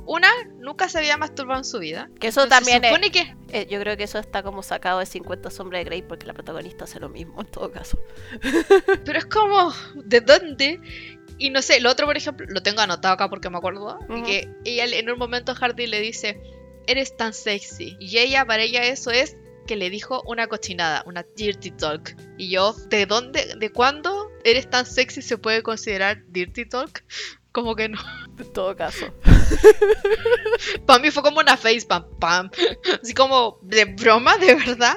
una, 0.07 0.29
nunca 0.59 0.89
se 0.89 0.99
había 0.99 1.17
masturbado 1.17 1.59
en 1.61 1.65
su 1.65 1.79
vida. 1.79 2.11
Que 2.19 2.29
eso 2.29 2.43
Entonces, 2.43 2.59
también 2.59 2.81
se 2.81 2.87
es... 2.89 2.93
supone 2.93 3.11
que 3.13 3.59
eh, 3.59 3.67
yo 3.71 3.81
creo 3.81 3.97
que 3.97 4.05
eso 4.05 4.19
está 4.19 4.43
como 4.43 4.63
sacado 4.63 4.99
de 4.99 5.07
50 5.07 5.51
sombras 5.51 5.81
de 5.81 5.85
Grey 5.85 6.03
porque 6.03 6.27
la 6.27 6.35
protagonista 6.35 6.85
hace 6.85 7.01
lo 7.01 7.09
mismo 7.09 7.41
en 7.41 7.47
todo 7.47 7.71
caso. 7.71 7.99
Pero 9.05 9.19
es 9.19 9.27
como, 9.27 9.73
¿de 9.95 10.21
dónde? 10.21 10.81
Y 11.39 11.51
no 11.51 11.63
sé, 11.63 11.81
lo 11.81 11.91
otro, 11.91 12.07
por 12.07 12.17
ejemplo, 12.17 12.47
lo 12.49 12.63
tengo 12.63 12.81
anotado 12.81 13.15
acá 13.15 13.29
porque 13.29 13.51
me 13.51 13.59
acuerdo, 13.59 13.99
y 14.09 14.13
Ujú. 14.13 14.25
que 14.25 14.49
ella 14.65 14.85
en 14.85 15.11
un 15.11 15.19
momento 15.19 15.55
Hardy 15.55 15.87
le 15.87 16.01
dice, 16.01 16.41
eres 16.87 17.17
tan 17.17 17.33
sexy. 17.33 17.97
Y 17.99 18.19
ella, 18.19 18.45
para 18.45 18.63
ella 18.63 18.85
eso 18.85 19.11
es 19.11 19.37
que 19.67 19.77
le 19.77 19.91
dijo 19.91 20.23
una 20.27 20.47
cochinada, 20.49 21.03
una 21.07 21.25
dirty 21.37 21.71
talk. 21.71 22.17
Y 22.37 22.51
yo, 22.51 22.75
¿de 22.89 23.07
dónde, 23.07 23.55
de 23.57 23.71
cuándo 23.71 24.31
eres 24.45 24.69
tan 24.69 24.87
sexy 24.87 25.23
se 25.23 25.39
puede 25.39 25.63
considerar 25.63 26.25
dirty 26.29 26.67
talk? 26.67 27.05
Como 27.53 27.77
que 27.77 27.89
no. 27.89 27.99
En 28.39 28.53
todo 28.53 28.75
caso. 28.75 29.07
Para 30.87 30.99
mí 30.99 31.11
fue 31.11 31.23
como 31.23 31.41
una 31.41 31.57
face 31.57 31.87
pam 31.87 32.07
pam. 32.19 32.51
Así 33.03 33.13
como 33.15 33.59
de 33.63 33.85
broma, 33.85 34.39
de 34.39 34.55
verdad. 34.55 34.97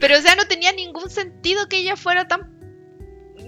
Pero 0.00 0.16
o 0.16 0.20
sea, 0.20 0.36
no 0.36 0.46
tenía 0.46 0.72
ningún 0.72 1.10
sentido 1.10 1.68
que 1.68 1.78
ella 1.78 1.96
fuera 1.96 2.28
tan. 2.28 2.57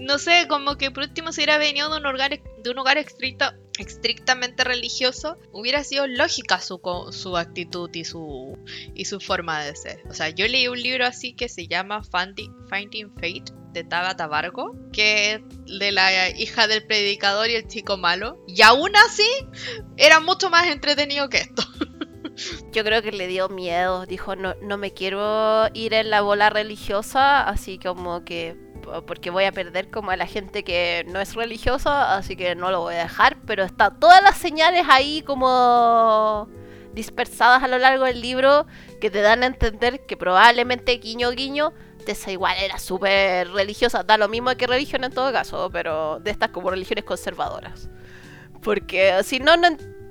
No 0.01 0.17
sé, 0.17 0.47
como 0.47 0.77
que 0.77 0.89
por 0.89 1.03
último 1.03 1.31
si 1.31 1.41
hubiera 1.41 1.59
venido 1.59 1.89
de 1.89 1.97
un 1.97 2.05
hogar, 2.07 2.41
de 2.41 2.69
un 2.69 2.79
hogar 2.79 2.97
estricto, 2.97 3.45
estrictamente 3.77 4.63
religioso, 4.63 5.37
hubiera 5.51 5.83
sido 5.83 6.07
lógica 6.07 6.59
su, 6.59 6.81
su 7.11 7.37
actitud 7.37 7.89
y 7.93 8.03
su, 8.03 8.57
y 8.95 9.05
su 9.05 9.19
forma 9.19 9.63
de 9.63 9.75
ser. 9.75 10.01
O 10.09 10.13
sea, 10.13 10.29
yo 10.29 10.47
leí 10.47 10.67
un 10.67 10.81
libro 10.81 11.05
así 11.05 11.33
que 11.33 11.49
se 11.49 11.67
llama 11.67 12.01
Finding, 12.03 13.13
Fate 13.13 13.53
de 13.73 13.83
Tabata 13.83 14.25
Vargo, 14.25 14.75
que 14.91 15.33
es 15.33 15.41
de 15.79 15.91
la 15.91 16.29
hija 16.31 16.67
del 16.67 16.85
predicador 16.87 17.51
y 17.51 17.55
el 17.55 17.67
chico 17.67 17.95
malo. 17.95 18.43
Y 18.47 18.63
aún 18.63 18.91
así, 19.05 19.29
era 19.97 20.19
mucho 20.19 20.49
más 20.49 20.65
entretenido 20.65 21.29
que 21.29 21.37
esto. 21.37 21.63
Yo 22.73 22.83
creo 22.83 23.03
que 23.03 23.11
le 23.11 23.27
dio 23.27 23.49
miedo. 23.49 24.07
Dijo, 24.07 24.35
no, 24.35 24.55
no 24.63 24.77
me 24.77 24.91
quiero 24.93 25.67
ir 25.75 25.93
en 25.93 26.09
la 26.09 26.21
bola 26.21 26.49
religiosa, 26.49 27.47
así 27.47 27.77
como 27.77 28.25
que... 28.25 28.70
Porque 29.05 29.29
voy 29.29 29.45
a 29.45 29.51
perder 29.51 29.89
como 29.89 30.11
a 30.11 30.17
la 30.17 30.27
gente 30.27 30.63
que 30.63 31.05
no 31.07 31.19
es 31.19 31.35
religiosa, 31.35 32.15
así 32.15 32.35
que 32.35 32.55
no 32.55 32.71
lo 32.71 32.81
voy 32.81 32.95
a 32.95 33.03
dejar. 33.03 33.37
Pero 33.45 33.63
está 33.63 33.91
todas 33.91 34.21
las 34.21 34.37
señales 34.37 34.85
ahí 34.89 35.21
como 35.21 36.47
dispersadas 36.93 37.63
a 37.63 37.67
lo 37.67 37.77
largo 37.77 38.05
del 38.05 38.21
libro 38.21 38.65
que 38.99 39.09
te 39.09 39.21
dan 39.21 39.43
a 39.43 39.45
entender 39.45 40.05
que 40.05 40.17
probablemente 40.17 40.91
guiño 40.97 41.31
guiño 41.31 41.73
Tessa 42.01 42.31
igual 42.31 42.55
era 42.59 42.79
súper 42.79 43.49
religiosa, 43.51 44.03
da 44.03 44.17
lo 44.17 44.27
mismo 44.27 44.55
que 44.55 44.67
religión 44.67 45.03
en 45.03 45.11
todo 45.11 45.31
caso, 45.31 45.69
pero 45.71 46.19
de 46.19 46.31
estas 46.31 46.49
como 46.49 46.69
religiones 46.69 47.05
conservadoras. 47.05 47.89
Porque 48.61 49.21
si 49.23 49.39
no, 49.39 49.57
no 49.57 49.69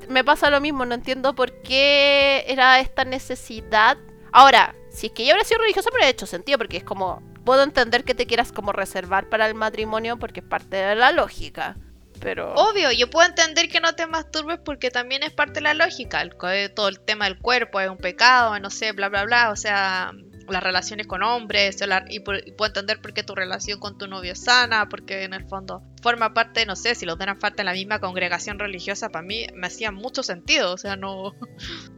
me 0.08 0.24
pasa 0.24 0.50
lo 0.50 0.60
mismo, 0.60 0.84
no 0.84 0.94
entiendo 0.94 1.34
por 1.34 1.62
qué 1.62 2.44
era 2.46 2.80
esta 2.80 3.04
necesidad. 3.04 3.98
Ahora, 4.32 4.74
si 4.90 5.08
es 5.08 5.12
que 5.12 5.22
ella 5.22 5.34
hubiera 5.34 5.48
sido 5.48 5.60
religiosa, 5.60 5.90
me 5.90 5.96
hubiera 5.96 6.10
hecho 6.10 6.26
sentido, 6.26 6.58
porque 6.58 6.78
es 6.78 6.84
como, 6.84 7.22
puedo 7.44 7.62
entender 7.62 8.04
que 8.04 8.14
te 8.14 8.26
quieras 8.26 8.52
como 8.52 8.72
reservar 8.72 9.28
para 9.28 9.46
el 9.46 9.54
matrimonio 9.54 10.18
porque 10.18 10.40
es 10.40 10.46
parte 10.46 10.76
de 10.76 10.94
la 10.94 11.12
lógica. 11.12 11.76
Pero... 12.20 12.52
Obvio, 12.54 12.92
yo 12.92 13.08
puedo 13.08 13.26
entender 13.26 13.70
que 13.70 13.80
no 13.80 13.94
te 13.94 14.06
masturbes 14.06 14.58
porque 14.62 14.90
también 14.90 15.22
es 15.22 15.32
parte 15.32 15.54
de 15.54 15.60
la 15.62 15.72
lógica. 15.74 16.20
El, 16.20 16.36
co- 16.36 16.48
todo 16.74 16.88
el 16.88 17.00
tema 17.00 17.24
del 17.24 17.38
cuerpo 17.38 17.80
es 17.80 17.88
un 17.88 17.96
pecado, 17.96 18.58
no 18.60 18.68
sé, 18.68 18.92
bla, 18.92 19.08
bla, 19.08 19.24
bla. 19.24 19.50
O 19.50 19.56
sea, 19.56 20.12
las 20.46 20.62
relaciones 20.62 21.06
con 21.06 21.22
hombres. 21.22 21.80
la- 21.86 22.04
y, 22.10 22.20
por- 22.20 22.46
y 22.46 22.52
puedo 22.52 22.68
entender 22.68 23.00
por 23.00 23.14
qué 23.14 23.22
tu 23.22 23.34
relación 23.34 23.80
con 23.80 23.96
tu 23.96 24.06
novio 24.06 24.32
es 24.32 24.44
sana, 24.44 24.86
porque 24.90 25.22
en 25.24 25.32
el 25.32 25.48
fondo 25.48 25.82
forma 26.02 26.34
parte, 26.34 26.66
no 26.66 26.76
sé, 26.76 26.94
si 26.94 27.06
los 27.06 27.18
eran 27.20 27.38
parte 27.38 27.58
de 27.58 27.64
la 27.64 27.72
misma 27.72 28.00
congregación 28.00 28.58
religiosa, 28.58 29.08
para 29.08 29.24
mí 29.24 29.46
me 29.54 29.68
hacía 29.68 29.90
mucho 29.90 30.22
sentido. 30.22 30.74
O 30.74 30.76
sea, 30.76 30.96
no. 30.96 31.32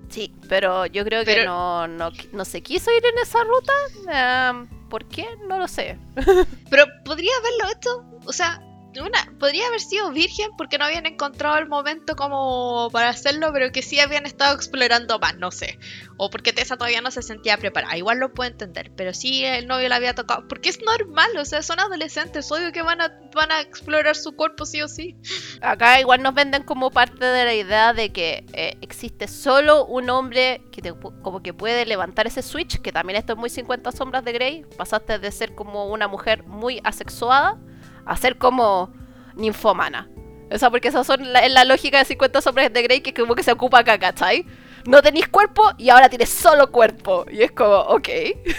Sí, 0.09 0.33
pero 0.49 0.87
yo 0.87 1.05
creo 1.05 1.25
que 1.25 1.35
Pero- 1.35 1.47
no, 1.47 1.89
no, 1.89 2.11
no 2.33 2.45
se 2.45 2.63
quiso 2.63 2.93
ir 2.93 3.03
en 3.07 3.19
esa 3.19 3.39
ruta. 3.43 4.51
Em, 4.51 4.69
¿Por 4.93 5.09
qué? 5.09 5.25
No 5.49 5.59
lo 5.59 5.67
sé. 5.69 5.99
Pero 6.71 6.85
podría 7.03 7.33
haberlo 7.39 7.75
hecho, 7.75 8.05
o 8.27 8.33
sea, 8.35 8.63
una, 9.01 9.33
podría 9.39 9.67
haber 9.67 9.81
sido 9.81 10.11
virgen 10.11 10.51
porque 10.57 10.79
no 10.79 10.85
habían 10.85 11.07
encontrado 11.07 11.59
el 11.59 11.69
momento 11.69 12.17
como 12.17 12.91
para 12.93 13.09
hacerlo, 13.09 13.51
pero 13.53 13.73
que 13.73 13.83
sí 13.83 14.01
habían 14.01 14.27
estado 14.27 14.55
explorando 14.55 15.19
más, 15.19 15.37
no 15.37 15.51
sé. 15.51 15.79
O 16.17 16.31
porque 16.31 16.53
Tessa 16.53 16.77
todavía 16.77 17.01
no 17.01 17.11
se 17.11 17.23
sentía 17.23 17.57
preparada, 17.57 17.97
igual 17.97 18.19
lo 18.19 18.33
puedo 18.33 18.51
entender, 18.51 18.93
pero 18.97 19.15
sí 19.15 19.45
el 19.45 19.67
novio 19.67 19.89
la 19.89 19.97
había 19.97 20.15
tocado, 20.15 20.47
porque 20.49 20.69
es 20.69 20.81
normal, 20.83 21.31
o 21.39 21.45
sea, 21.45 21.63
son 21.63 21.81
adolescentes, 21.81 22.51
obvio 22.53 22.73
que 22.73 22.83
van 22.83 23.01
a, 23.01 23.19
van 23.35 23.51
a 23.51 23.61
explorar 23.61 24.17
su 24.17 24.33
cuerpo 24.37 24.67
sí 24.67 24.83
o 24.83 24.89
sí. 24.89 25.17
Acá 25.61 26.01
igual 26.01 26.23
nos 26.23 26.35
venden 26.35 26.63
como 26.65 26.91
parte 26.91 27.25
de 27.25 27.45
la 27.45 27.55
idea 27.55 27.93
de 27.93 28.13
que 28.13 28.45
eh, 28.53 28.77
existe 28.81 29.29
solo 29.29 29.87
un 29.87 30.11
hombre 30.11 30.63
que 30.71 30.83
te 30.83 30.93
como 30.93 31.43
que 31.43 31.55
puede 31.55 31.87
levantar 31.87 32.27
ese 32.27 32.43
switch, 32.43 32.81
que 32.81 32.93
también 32.93 33.19
esto 33.19 33.33
es 33.33 33.39
muy 33.39 33.51
50 33.51 33.93
sombras 33.93 34.25
de 34.25 34.33
Grey. 34.33 34.65
Pasaste 34.77 35.19
de 35.19 35.33
ser 35.33 35.55
como 35.55 35.87
una 35.87 36.09
mujer 36.09 36.45
muy 36.45 36.81
asexuada 36.85 37.59
a 38.07 38.17
ser 38.17 38.39
como 38.39 38.93
ninfomana. 39.35 40.09
O 40.51 40.59
sea, 40.59 40.71
porque 40.71 40.89
esa 40.89 41.05
son 41.05 41.33
la, 41.33 41.41
es 41.41 41.53
la 41.53 41.65
lógica 41.65 41.99
de 41.99 42.05
50 42.05 42.41
sombras 42.41 42.73
de 42.73 42.83
Grey 42.83 43.01
que 43.01 43.15
como 43.15 43.35
que 43.35 43.43
se 43.43 43.53
ocupa 43.53 43.79
acá, 43.79 43.99
¿cachai? 43.99 44.47
No 44.87 45.01
tenéis 45.01 45.29
cuerpo 45.29 45.63
y 45.79 45.91
ahora 45.91 46.09
tienes 46.09 46.29
solo 46.29 46.71
cuerpo. 46.71 47.25
Y 47.31 47.43
es 47.43 47.53
como, 47.53 47.75
ok, 47.75 48.09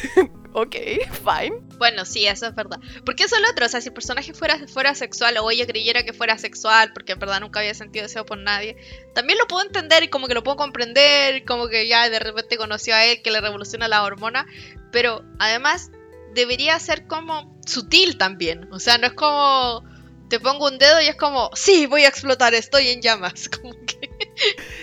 ok, 0.54 0.76
fine. 1.24 1.62
Bueno, 1.78 2.06
sí, 2.06 2.26
eso 2.26 2.48
es 2.48 2.56
verdad. 2.56 2.80
Porque 3.06 3.24
eso 3.24 3.36
es 3.36 3.42
lo 3.42 3.50
otro, 3.50 3.66
o 3.66 3.70
sea, 3.70 3.82
si 3.82 3.90
el 3.90 3.94
personaje 3.94 4.34
fuera, 4.34 4.58
fuera 4.68 4.96
sexual 4.96 5.38
o 5.38 5.52
ella 5.52 5.68
creyera 5.68 6.04
que 6.04 6.14
fuera 6.14 6.38
sexual, 6.38 6.92
porque 6.94 7.12
en 7.12 7.20
verdad 7.20 7.42
nunca 7.42 7.60
había 7.60 7.74
sentido 7.74 8.04
deseo 8.04 8.26
por 8.26 8.38
nadie, 8.38 8.78
también 9.14 9.38
lo 9.38 9.48
puedo 9.48 9.66
entender 9.66 10.04
y 10.04 10.08
como 10.08 10.28
que 10.28 10.34
lo 10.34 10.44
puedo 10.44 10.58
comprender, 10.58 11.44
como 11.46 11.68
que 11.68 11.88
ya 11.88 12.10
de 12.10 12.20
repente 12.20 12.58
conoció 12.58 12.96
a 12.96 13.06
él 13.06 13.22
que 13.22 13.32
le 13.32 13.42
revoluciona 13.42 13.88
la 13.88 14.04
hormona, 14.04 14.48
pero 14.92 15.24
además 15.40 15.92
debería 16.34 16.80
ser 16.80 17.06
como 17.06 17.53
sutil 17.66 18.18
también, 18.18 18.68
o 18.72 18.80
sea, 18.80 18.98
no 18.98 19.08
es 19.08 19.14
como 19.14 19.84
te 20.30 20.40
pongo 20.40 20.68
un 20.68 20.80
dedo 20.80 21.00
y 21.02 21.06
es 21.08 21.16
como, 21.16 21.52
sí, 21.54 21.86
voy 21.86 22.06
a 22.06 22.08
explotar, 22.08 22.54
estoy 22.56 22.88
en 22.90 23.02
llamas, 23.02 23.50
como 23.62 23.74
que... 23.86 24.10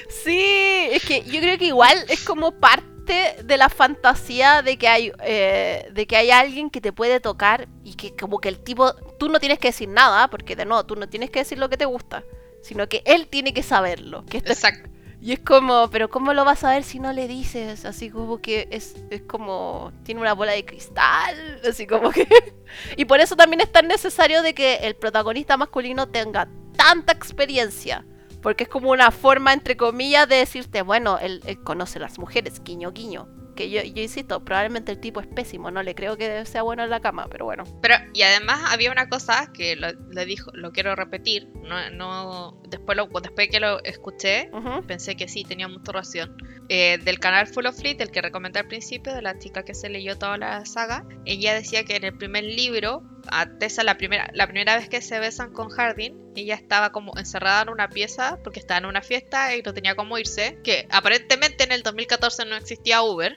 Sí, 0.08 0.88
es 0.92 1.04
que 1.04 1.24
yo 1.24 1.40
creo 1.40 1.58
que 1.58 1.66
igual 1.66 1.96
es 2.08 2.22
como 2.24 2.52
parte 2.52 3.36
de 3.42 3.56
la 3.56 3.68
fantasía 3.68 4.62
de 4.62 4.76
que 4.76 4.86
hay 4.86 5.12
eh, 5.24 5.88
de 5.92 6.06
que 6.06 6.16
hay 6.16 6.30
alguien 6.30 6.70
que 6.70 6.80
te 6.80 6.92
puede 6.92 7.18
tocar 7.18 7.66
y 7.82 7.94
que 7.94 8.14
como 8.14 8.38
que 8.38 8.48
el 8.48 8.60
tipo 8.60 8.94
tú 9.18 9.28
no 9.28 9.40
tienes 9.40 9.58
que 9.58 9.68
decir 9.68 9.88
nada 9.88 10.28
porque 10.30 10.54
de 10.54 10.64
nuevo 10.64 10.86
tú 10.86 10.94
no 10.94 11.08
tienes 11.08 11.30
que 11.30 11.40
decir 11.40 11.58
lo 11.58 11.68
que 11.68 11.76
te 11.76 11.86
gusta 11.86 12.22
sino 12.62 12.88
que 12.88 13.02
él 13.06 13.26
tiene 13.26 13.52
que 13.52 13.64
saberlo 13.64 14.24
que 14.26 14.36
esto 14.38 14.52
es- 14.52 14.58
Exacto. 14.58 14.90
Y 15.20 15.32
es 15.32 15.40
como 15.40 15.90
pero 15.90 16.08
cómo 16.08 16.32
lo 16.32 16.44
vas 16.44 16.64
a 16.64 16.70
ver 16.70 16.82
si 16.82 16.98
no 16.98 17.12
le 17.12 17.28
dices 17.28 17.84
así 17.84 18.10
como 18.10 18.38
que 18.38 18.68
es, 18.70 18.96
es 19.10 19.22
como 19.22 19.92
tiene 20.02 20.20
una 20.20 20.32
bola 20.32 20.52
de 20.52 20.64
cristal 20.64 21.60
así 21.68 21.86
como 21.86 22.10
que 22.10 22.26
y 22.96 23.04
por 23.04 23.20
eso 23.20 23.36
también 23.36 23.60
es 23.60 23.70
tan 23.70 23.86
necesario 23.88 24.42
de 24.42 24.54
que 24.54 24.76
el 24.76 24.96
protagonista 24.96 25.56
masculino 25.56 26.08
tenga 26.08 26.48
tanta 26.76 27.12
experiencia 27.12 28.04
porque 28.42 28.64
es 28.64 28.70
como 28.70 28.90
una 28.90 29.10
forma, 29.10 29.52
entre 29.52 29.76
comillas, 29.76 30.28
de 30.28 30.36
decirte, 30.36 30.82
bueno, 30.82 31.18
él, 31.18 31.42
conoce 31.62 31.98
a 31.98 32.02
las 32.02 32.18
mujeres, 32.18 32.62
guiño, 32.64 32.92
guiño. 32.92 33.28
Que 33.60 33.68
yo, 33.68 33.82
yo 33.82 34.00
insisto, 34.00 34.42
probablemente 34.42 34.90
el 34.92 35.00
tipo 35.00 35.20
es 35.20 35.26
pésimo, 35.26 35.70
no 35.70 35.82
le 35.82 35.94
creo 35.94 36.16
que 36.16 36.46
sea 36.46 36.62
bueno 36.62 36.82
en 36.82 36.88
la 36.88 37.00
cama, 37.00 37.26
pero 37.30 37.44
bueno. 37.44 37.64
Pero, 37.82 37.96
y 38.14 38.22
además 38.22 38.72
había 38.72 38.90
una 38.90 39.10
cosa 39.10 39.52
que 39.52 39.76
lo, 39.76 39.88
le 39.92 40.24
dijo, 40.24 40.50
lo 40.54 40.72
quiero 40.72 40.96
repetir, 40.96 41.46
no, 41.62 41.90
no, 41.90 42.58
después, 42.70 42.96
lo, 42.96 43.06
después 43.20 43.50
que 43.50 43.60
lo 43.60 43.84
escuché, 43.84 44.48
Ujú. 44.54 44.82
pensé 44.86 45.14
que 45.14 45.28
sí, 45.28 45.44
tenía 45.44 45.68
mucha 45.68 45.92
razón. 45.92 46.34
Eh, 46.70 46.96
del 47.04 47.18
canal 47.18 47.48
Full 47.48 47.66
of 47.66 47.76
Fleet, 47.76 48.00
el 48.00 48.10
que 48.10 48.22
recomendé 48.22 48.60
al 48.60 48.66
principio, 48.66 49.12
de 49.12 49.20
la 49.20 49.38
chica 49.38 49.62
que 49.62 49.74
se 49.74 49.90
leyó 49.90 50.16
toda 50.16 50.38
la 50.38 50.64
saga, 50.64 51.04
ella 51.26 51.52
decía 51.52 51.84
que 51.84 51.96
en 51.96 52.04
el 52.04 52.16
primer 52.16 52.44
libro, 52.44 53.02
a 53.30 53.46
Tessa 53.58 53.82
la 53.82 53.96
primera, 53.96 54.30
la 54.34 54.46
primera 54.46 54.76
vez 54.76 54.88
que 54.88 55.00
se 55.00 55.18
besan 55.18 55.52
con 55.52 55.68
Hardin, 55.68 56.16
ella 56.36 56.54
estaba 56.54 56.92
como 56.92 57.16
encerrada 57.18 57.62
en 57.62 57.68
una 57.70 57.88
pieza 57.88 58.38
porque 58.42 58.60
estaba 58.60 58.78
en 58.78 58.86
una 58.86 59.02
fiesta 59.02 59.54
y 59.56 59.62
no 59.62 59.74
tenía 59.74 59.94
cómo 59.94 60.18
irse, 60.18 60.58
que 60.62 60.86
aparentemente 60.90 61.64
en 61.64 61.72
el 61.72 61.82
2014 61.82 62.44
no 62.46 62.56
existía 62.56 63.02
Uber 63.02 63.34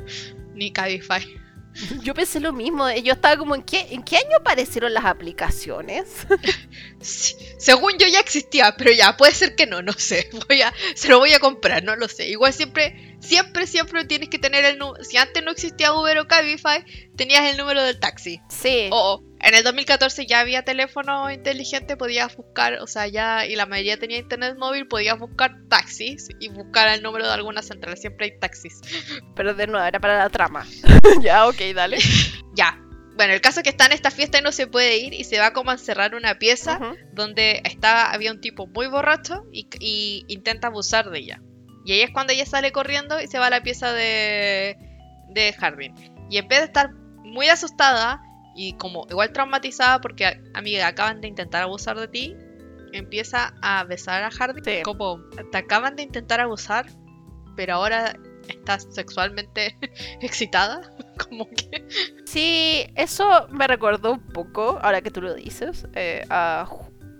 ni 0.53 0.71
Cabify. 0.71 1.23
Yo 2.03 2.13
pensé 2.13 2.39
lo 2.39 2.53
mismo, 2.53 2.89
yo 2.91 3.13
estaba 3.13 3.35
como, 3.35 3.55
¿en 3.55 3.63
qué, 3.63 3.87
¿en 3.89 4.03
qué 4.03 4.17
año 4.17 4.37
aparecieron 4.39 4.93
las 4.93 5.05
aplicaciones? 5.05 6.27
Sí, 7.03 7.35
según 7.57 7.93
yo 7.99 8.07
ya 8.07 8.19
existía, 8.19 8.75
pero 8.77 8.91
ya, 8.91 9.17
puede 9.17 9.33
ser 9.33 9.55
que 9.55 9.67
no, 9.67 9.81
no 9.81 9.93
sé. 9.93 10.29
Voy 10.47 10.61
a, 10.61 10.73
se 10.95 11.09
lo 11.09 11.19
voy 11.19 11.33
a 11.33 11.39
comprar, 11.39 11.83
no 11.83 11.95
lo 11.95 12.07
sé. 12.07 12.29
Igual 12.29 12.53
siempre, 12.53 13.17
siempre, 13.19 13.67
siempre 13.67 14.05
tienes 14.05 14.29
que 14.29 14.39
tener 14.39 14.65
el 14.65 14.77
número. 14.77 15.03
Si 15.03 15.17
antes 15.17 15.43
no 15.43 15.51
existía 15.51 15.93
Uber 15.93 16.17
o 16.19 16.27
Cabify, 16.27 16.83
tenías 17.15 17.51
el 17.51 17.57
número 17.57 17.83
del 17.83 17.99
taxi. 17.99 18.41
Sí. 18.49 18.89
O 18.91 19.23
en 19.39 19.53
el 19.53 19.63
2014 19.63 20.25
ya 20.25 20.39
había 20.39 20.63
teléfono 20.63 21.29
inteligente, 21.29 21.97
podías 21.97 22.35
buscar, 22.37 22.75
o 22.75 22.87
sea, 22.87 23.07
ya, 23.07 23.45
y 23.45 23.55
la 23.55 23.65
mayoría 23.65 23.97
tenía 23.97 24.17
internet 24.17 24.55
móvil, 24.57 24.87
podías 24.87 25.19
buscar 25.19 25.55
taxis 25.67 26.29
y 26.39 26.47
buscar 26.47 26.87
el 26.87 27.03
número 27.03 27.27
de 27.27 27.33
alguna 27.33 27.61
central. 27.61 27.97
Siempre 27.97 28.27
hay 28.27 28.39
taxis. 28.39 28.79
Pero 29.35 29.53
de 29.53 29.67
nuevo, 29.67 29.85
era 29.85 29.99
para 29.99 30.17
la 30.17 30.29
trama. 30.29 30.65
ya, 31.21 31.47
ok, 31.47 31.59
dale. 31.75 31.97
Ya. 32.55 32.82
Bueno, 33.15 33.33
el 33.33 33.41
caso 33.41 33.59
es 33.59 33.63
que 33.63 33.69
está 33.69 33.85
en 33.85 33.91
esta 33.91 34.09
fiesta 34.09 34.39
y 34.39 34.41
no 34.41 34.51
se 34.51 34.65
puede 34.65 34.97
ir 34.97 35.13
y 35.13 35.23
se 35.23 35.39
va 35.39 35.53
como 35.53 35.69
a 35.69 35.73
encerrar 35.73 36.11
en 36.11 36.17
una 36.17 36.39
pieza 36.39 36.79
donde 37.11 37.61
estaba, 37.63 38.11
había 38.11 38.31
un 38.31 38.41
tipo 38.41 38.65
muy 38.67 38.87
borracho 38.87 39.45
y, 39.51 39.67
y 39.79 40.25
intenta 40.27 40.67
abusar 40.67 41.09
de 41.11 41.19
ella. 41.19 41.41
Y 41.85 41.93
ahí 41.93 42.01
es 42.01 42.11
cuando 42.11 42.33
ella 42.33 42.45
sale 42.45 42.71
corriendo 42.71 43.21
y 43.21 43.27
se 43.27 43.39
va 43.39 43.47
a 43.47 43.49
la 43.49 43.61
pieza 43.61 43.93
de, 43.93 44.77
de 45.29 45.53
Hardin. 45.53 45.93
Y 46.29 46.37
en 46.37 46.47
vez 46.47 46.59
de 46.59 46.65
estar 46.65 46.93
muy 46.93 47.49
asustada 47.49 48.21
y 48.55 48.73
como 48.73 49.05
igual 49.09 49.31
traumatizada 49.31 49.99
porque, 49.99 50.41
amiga, 50.53 50.87
acaban 50.87 51.21
de 51.21 51.27
intentar 51.27 51.63
abusar 51.63 51.99
de 51.99 52.07
ti, 52.07 52.35
empieza 52.93 53.53
a 53.61 53.83
besar 53.83 54.23
a 54.23 54.31
Hardin. 54.31 54.63
Sí. 54.63 54.81
Como, 54.83 55.19
te 55.51 55.57
acaban 55.57 55.95
de 55.95 56.03
intentar 56.03 56.39
abusar, 56.39 56.85
pero 57.55 57.75
ahora 57.75 58.15
estás 58.47 58.87
sexualmente 58.91 59.77
excitada. 60.21 60.81
Como 61.29 61.47
que... 61.49 61.87
Sí, 62.25 62.85
eso 62.95 63.47
me 63.49 63.67
recordó 63.67 64.13
un 64.13 64.27
poco, 64.27 64.79
ahora 64.81 65.01
que 65.01 65.11
tú 65.11 65.21
lo 65.21 65.33
dices, 65.33 65.87
eh, 65.93 66.25
a, 66.29 66.67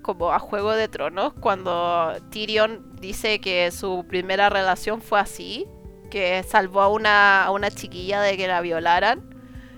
como 0.02 0.32
a 0.32 0.40
Juego 0.40 0.74
de 0.74 0.88
Tronos, 0.88 1.34
cuando 1.34 2.14
Tyrion 2.30 2.96
dice 3.00 3.40
que 3.40 3.72
su 3.72 4.06
primera 4.08 4.50
relación 4.50 5.02
fue 5.02 5.20
así, 5.20 5.68
que 6.10 6.44
salvó 6.44 6.82
a 6.82 6.90
una, 6.90 7.46
a 7.46 7.52
una 7.52 7.72
chiquilla 7.72 8.22
de 8.22 8.38
que 8.38 8.48
la 8.48 8.62
violaran, 8.62 9.30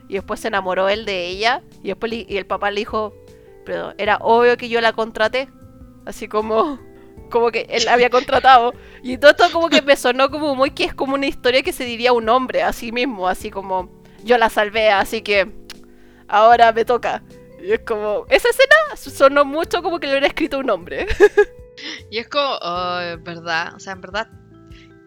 y 0.08 0.16
después 0.16 0.39
se 0.39 0.50
enamoró 0.50 0.89
él 0.89 1.06
de 1.06 1.28
ella, 1.28 1.62
y 1.84 1.88
después 1.89 2.12
y 2.12 2.38
el 2.38 2.46
papá 2.46 2.72
le 2.72 2.82
dijo, 2.82 3.14
pero 3.66 3.93
era 3.98 4.18
obvio 4.22 4.58
que 4.58 4.70
yo 4.70 4.82
la 4.82 4.93
contraté, 4.93 5.50
así 6.06 6.28
como... 6.28 6.80
Como 7.30 7.51
que 7.51 7.65
él 7.69 7.88
había 7.88 8.09
contratado. 8.09 8.73
Y 9.03 9.17
todo 9.17 9.32
esto 9.32 9.45
como 9.51 9.69
que 9.69 9.82
me 9.82 9.95
sonó 9.95 10.30
como 10.30 10.55
muy 10.55 10.71
que 10.71 10.86
es 10.86 10.93
como 10.93 11.15
una 11.15 11.28
historia 11.28 11.63
que 11.63 11.73
se 11.73 11.86
diría 11.86 12.13
un 12.13 12.30
hombre 12.30 12.63
a 12.63 12.73
sí 12.73 12.91
mismo, 12.91 13.28
así 13.28 13.51
como 13.51 13.89
yo 14.23 14.38
la 14.38 14.49
salvé, 14.49 14.89
así 14.89 15.21
que 15.21 15.51
ahora 16.28 16.71
me 16.71 16.86
toca. 16.86 17.23
Y 17.61 17.71
es 17.71 17.80
como, 17.80 18.26
esa 18.30 18.49
escena 18.49 18.95
sonó 18.95 19.45
mucho 19.45 19.82
como 19.82 19.99
que 19.99 20.07
lo 20.07 20.13
hubiera 20.13 20.28
escrito 20.28 20.59
un 20.59 20.69
hombre. 20.69 21.07
Y 22.09 22.19
es 22.19 22.30
como, 22.30 22.57
verdad, 23.23 23.73
o 23.76 23.80
sea, 23.80 23.93
en 23.93 24.01
verdad, 24.01 24.30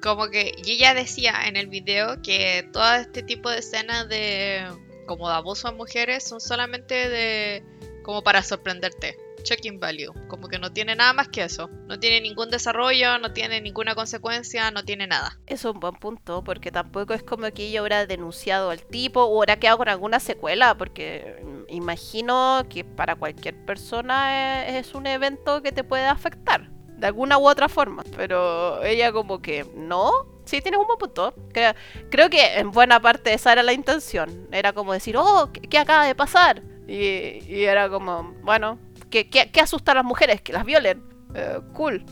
como 0.02 0.28
que, 0.28 0.54
y 0.64 0.72
ella 0.72 0.94
decía 0.94 1.34
en 1.46 1.56
el 1.56 1.66
video 1.66 2.20
que 2.22 2.68
todo 2.72 2.94
este 2.94 3.22
tipo 3.22 3.50
de 3.50 3.58
escenas 3.58 4.08
de, 4.08 4.66
como 5.06 5.28
de 5.28 5.34
abuso 5.34 5.68
a 5.68 5.72
mujeres 5.72 6.24
son 6.24 6.40
solamente 6.40 7.08
de, 7.08 7.64
como 8.02 8.22
para 8.22 8.42
sorprenderte, 8.42 9.16
checking 9.43 9.80
value, 9.80 10.12
como 10.28 10.49
que 10.49 10.59
no 10.59 10.72
tiene 10.72 10.95
nada 10.97 11.12
más 11.12 11.28
que 11.28 11.45
eso, 11.45 11.68
no 11.86 11.99
tiene 11.99 12.20
ningún 12.20 12.51
desarrollo, 12.51 13.18
no 13.18 13.32
tiene 13.32 13.61
ninguna 13.61 13.95
consecuencia, 13.95 14.70
no 14.70 14.84
tiene 14.84 15.07
nada. 15.07 15.39
Es 15.47 15.64
un 15.64 15.80
buen 15.80 15.95
punto, 15.95 16.43
porque 16.45 16.70
tampoco 16.70 17.14
es 17.14 17.22
como 17.22 17.51
que 17.51 17.66
ella 17.66 17.82
hubiera 17.82 18.07
denunciado 18.07 18.70
al 18.70 18.82
tipo 18.82 19.22
o 19.22 19.39
hubiera 19.39 19.59
quedado 19.59 19.78
con 19.78 19.89
alguna 19.89 20.20
secuela, 20.20 20.76
porque 20.76 21.43
imagino 21.68 22.64
que 22.68 22.84
para 22.84 23.16
cualquier 23.16 23.57
persona 23.64 24.66
es, 24.68 24.86
es 24.86 24.95
un 24.95 25.07
evento 25.07 25.62
que 25.62 25.72
te 25.72 25.84
puede 25.84 26.05
afectar, 26.07 26.70
de 26.99 27.07
alguna 27.07 27.39
u 27.39 27.49
otra 27.49 27.68
forma. 27.68 28.05
Pero 28.16 28.82
ella 28.82 29.12
como 29.12 29.41
que 29.41 29.64
no. 29.74 30.12
Sí, 30.45 30.61
tienes 30.62 30.80
un 30.80 30.86
buen 30.86 30.99
punto. 30.99 31.34
Creo, 31.53 31.74
creo 32.11 32.30
que 32.30 32.59
en 32.59 32.70
buena 32.70 33.01
parte 33.01 33.34
esa 33.34 33.53
era 33.53 33.62
la 33.62 33.72
intención. 33.72 34.49
Era 34.51 34.72
como 34.72 34.93
decir, 34.93 35.16
oh, 35.16 35.51
¿qué, 35.53 35.61
qué 35.61 35.78
acaba 35.78 36.07
de 36.07 36.14
pasar? 36.14 36.62
Y, 36.86 37.45
y 37.47 37.64
era 37.64 37.91
como, 37.91 38.34
bueno, 38.43 38.78
¿qué, 39.11 39.28
qué, 39.28 39.61
asusta 39.61 39.92
a 39.92 39.96
las 39.96 40.04
mujeres? 40.04 40.40
Que 40.42 40.52
las 40.52 40.64
violen. 40.64 41.02
Eh, 41.34 41.61
cool. 41.74 42.04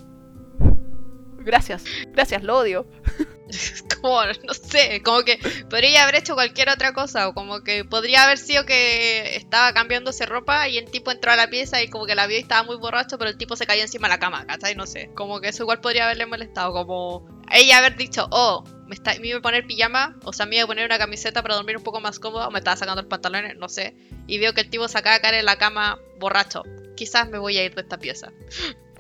Gracias, 1.39 1.85
gracias, 2.09 2.43
lo 2.43 2.59
odio. 2.59 2.87
como, 4.01 4.21
no 4.25 4.55
sé, 4.55 5.03
como 5.05 5.23
que 5.23 5.39
podría 5.71 6.03
haber 6.03 6.17
hecho 6.17 6.35
cualquier 6.35 6.69
otra 6.69 6.93
cosa, 6.93 7.29
o 7.29 7.35
como 7.35 7.63
que 7.63 7.85
podría 7.85 8.25
haber 8.25 8.39
sido 8.39 8.67
que 8.67 9.37
estaba 9.37 9.73
cambiándose 9.73 10.27
ropa 10.27 10.69
y 10.69 10.79
el 10.79 10.91
tipo 10.91 11.11
entró 11.11 11.33
a 11.33 11.37
la 11.37 11.49
pieza 11.49 11.83
y 11.83 11.89
como 11.89 12.07
que 12.07 12.15
la 12.15 12.27
vio 12.27 12.37
y 12.37 12.41
estaba 12.41 12.65
muy 12.65 12.77
borracho, 12.77 13.19
pero 13.19 13.31
el 13.31 13.39
tipo 13.39 13.57
se 13.57 13.67
cayó 13.67 13.83
encima 13.83 14.09
de 14.09 14.15
la 14.15 14.19
cama, 14.19 14.45
¿cachai? 14.47 14.75
No 14.75 14.87
sé, 14.87 15.11
como 15.15 15.41
que 15.41 15.49
eso 15.49 15.63
igual 15.63 15.81
podría 15.81 16.05
haberle 16.07 16.27
molestado, 16.27 16.73
como 16.73 17.29
ella 17.53 17.79
haber 17.79 17.97
dicho, 17.97 18.27
oh, 18.31 18.65
me, 18.87 18.95
está, 18.95 19.15
me 19.19 19.29
iba 19.29 19.39
a 19.39 19.43
poner 19.43 19.67
pijama, 19.67 20.17
o 20.25 20.33
sea, 20.33 20.47
me 20.47 20.57
iba 20.57 20.65
a 20.65 20.67
poner 20.67 20.87
una 20.87 20.99
camiseta 20.99 21.43
para 21.43 21.57
dormir 21.57 21.77
un 21.77 21.83
poco 21.83 22.01
más 22.01 22.19
cómodo, 22.19 22.47
o 22.47 22.51
me 22.51 22.59
estaba 22.59 22.77
sacando 22.77 23.01
el 23.01 23.09
pantalón, 23.09 23.45
no 23.59 23.69
sé, 23.69 23.97
y 24.27 24.39
veo 24.39 24.53
que 24.55 24.63
el 24.63 24.71
tipo 24.71 24.89
se 24.89 24.99
acaba 24.99 25.17
de 25.17 25.23
caer 25.23 25.35
en 25.35 25.45
la 25.45 25.59
cama 25.59 25.99
borracho. 26.19 26.63
Quizás 26.97 27.29
me 27.29 27.39
voy 27.39 27.59
a 27.59 27.65
ir 27.65 27.75
de 27.75 27.83
esta 27.83 27.99
pieza. 27.99 28.33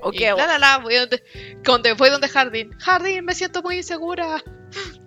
Ok, 0.03 0.17
Y 0.17 0.25
la 0.25 0.47
la 0.47 0.59
la, 0.59 0.79
voy 0.79 0.95
donde, 0.95 1.23
donde 1.63 1.93
voy 1.95 2.11
donde 2.11 2.29
Jardín. 2.29 2.71
Jardín, 2.79 3.25
me 3.25 3.35
siento 3.35 3.63
muy 3.63 3.79
insegura. 3.79 4.43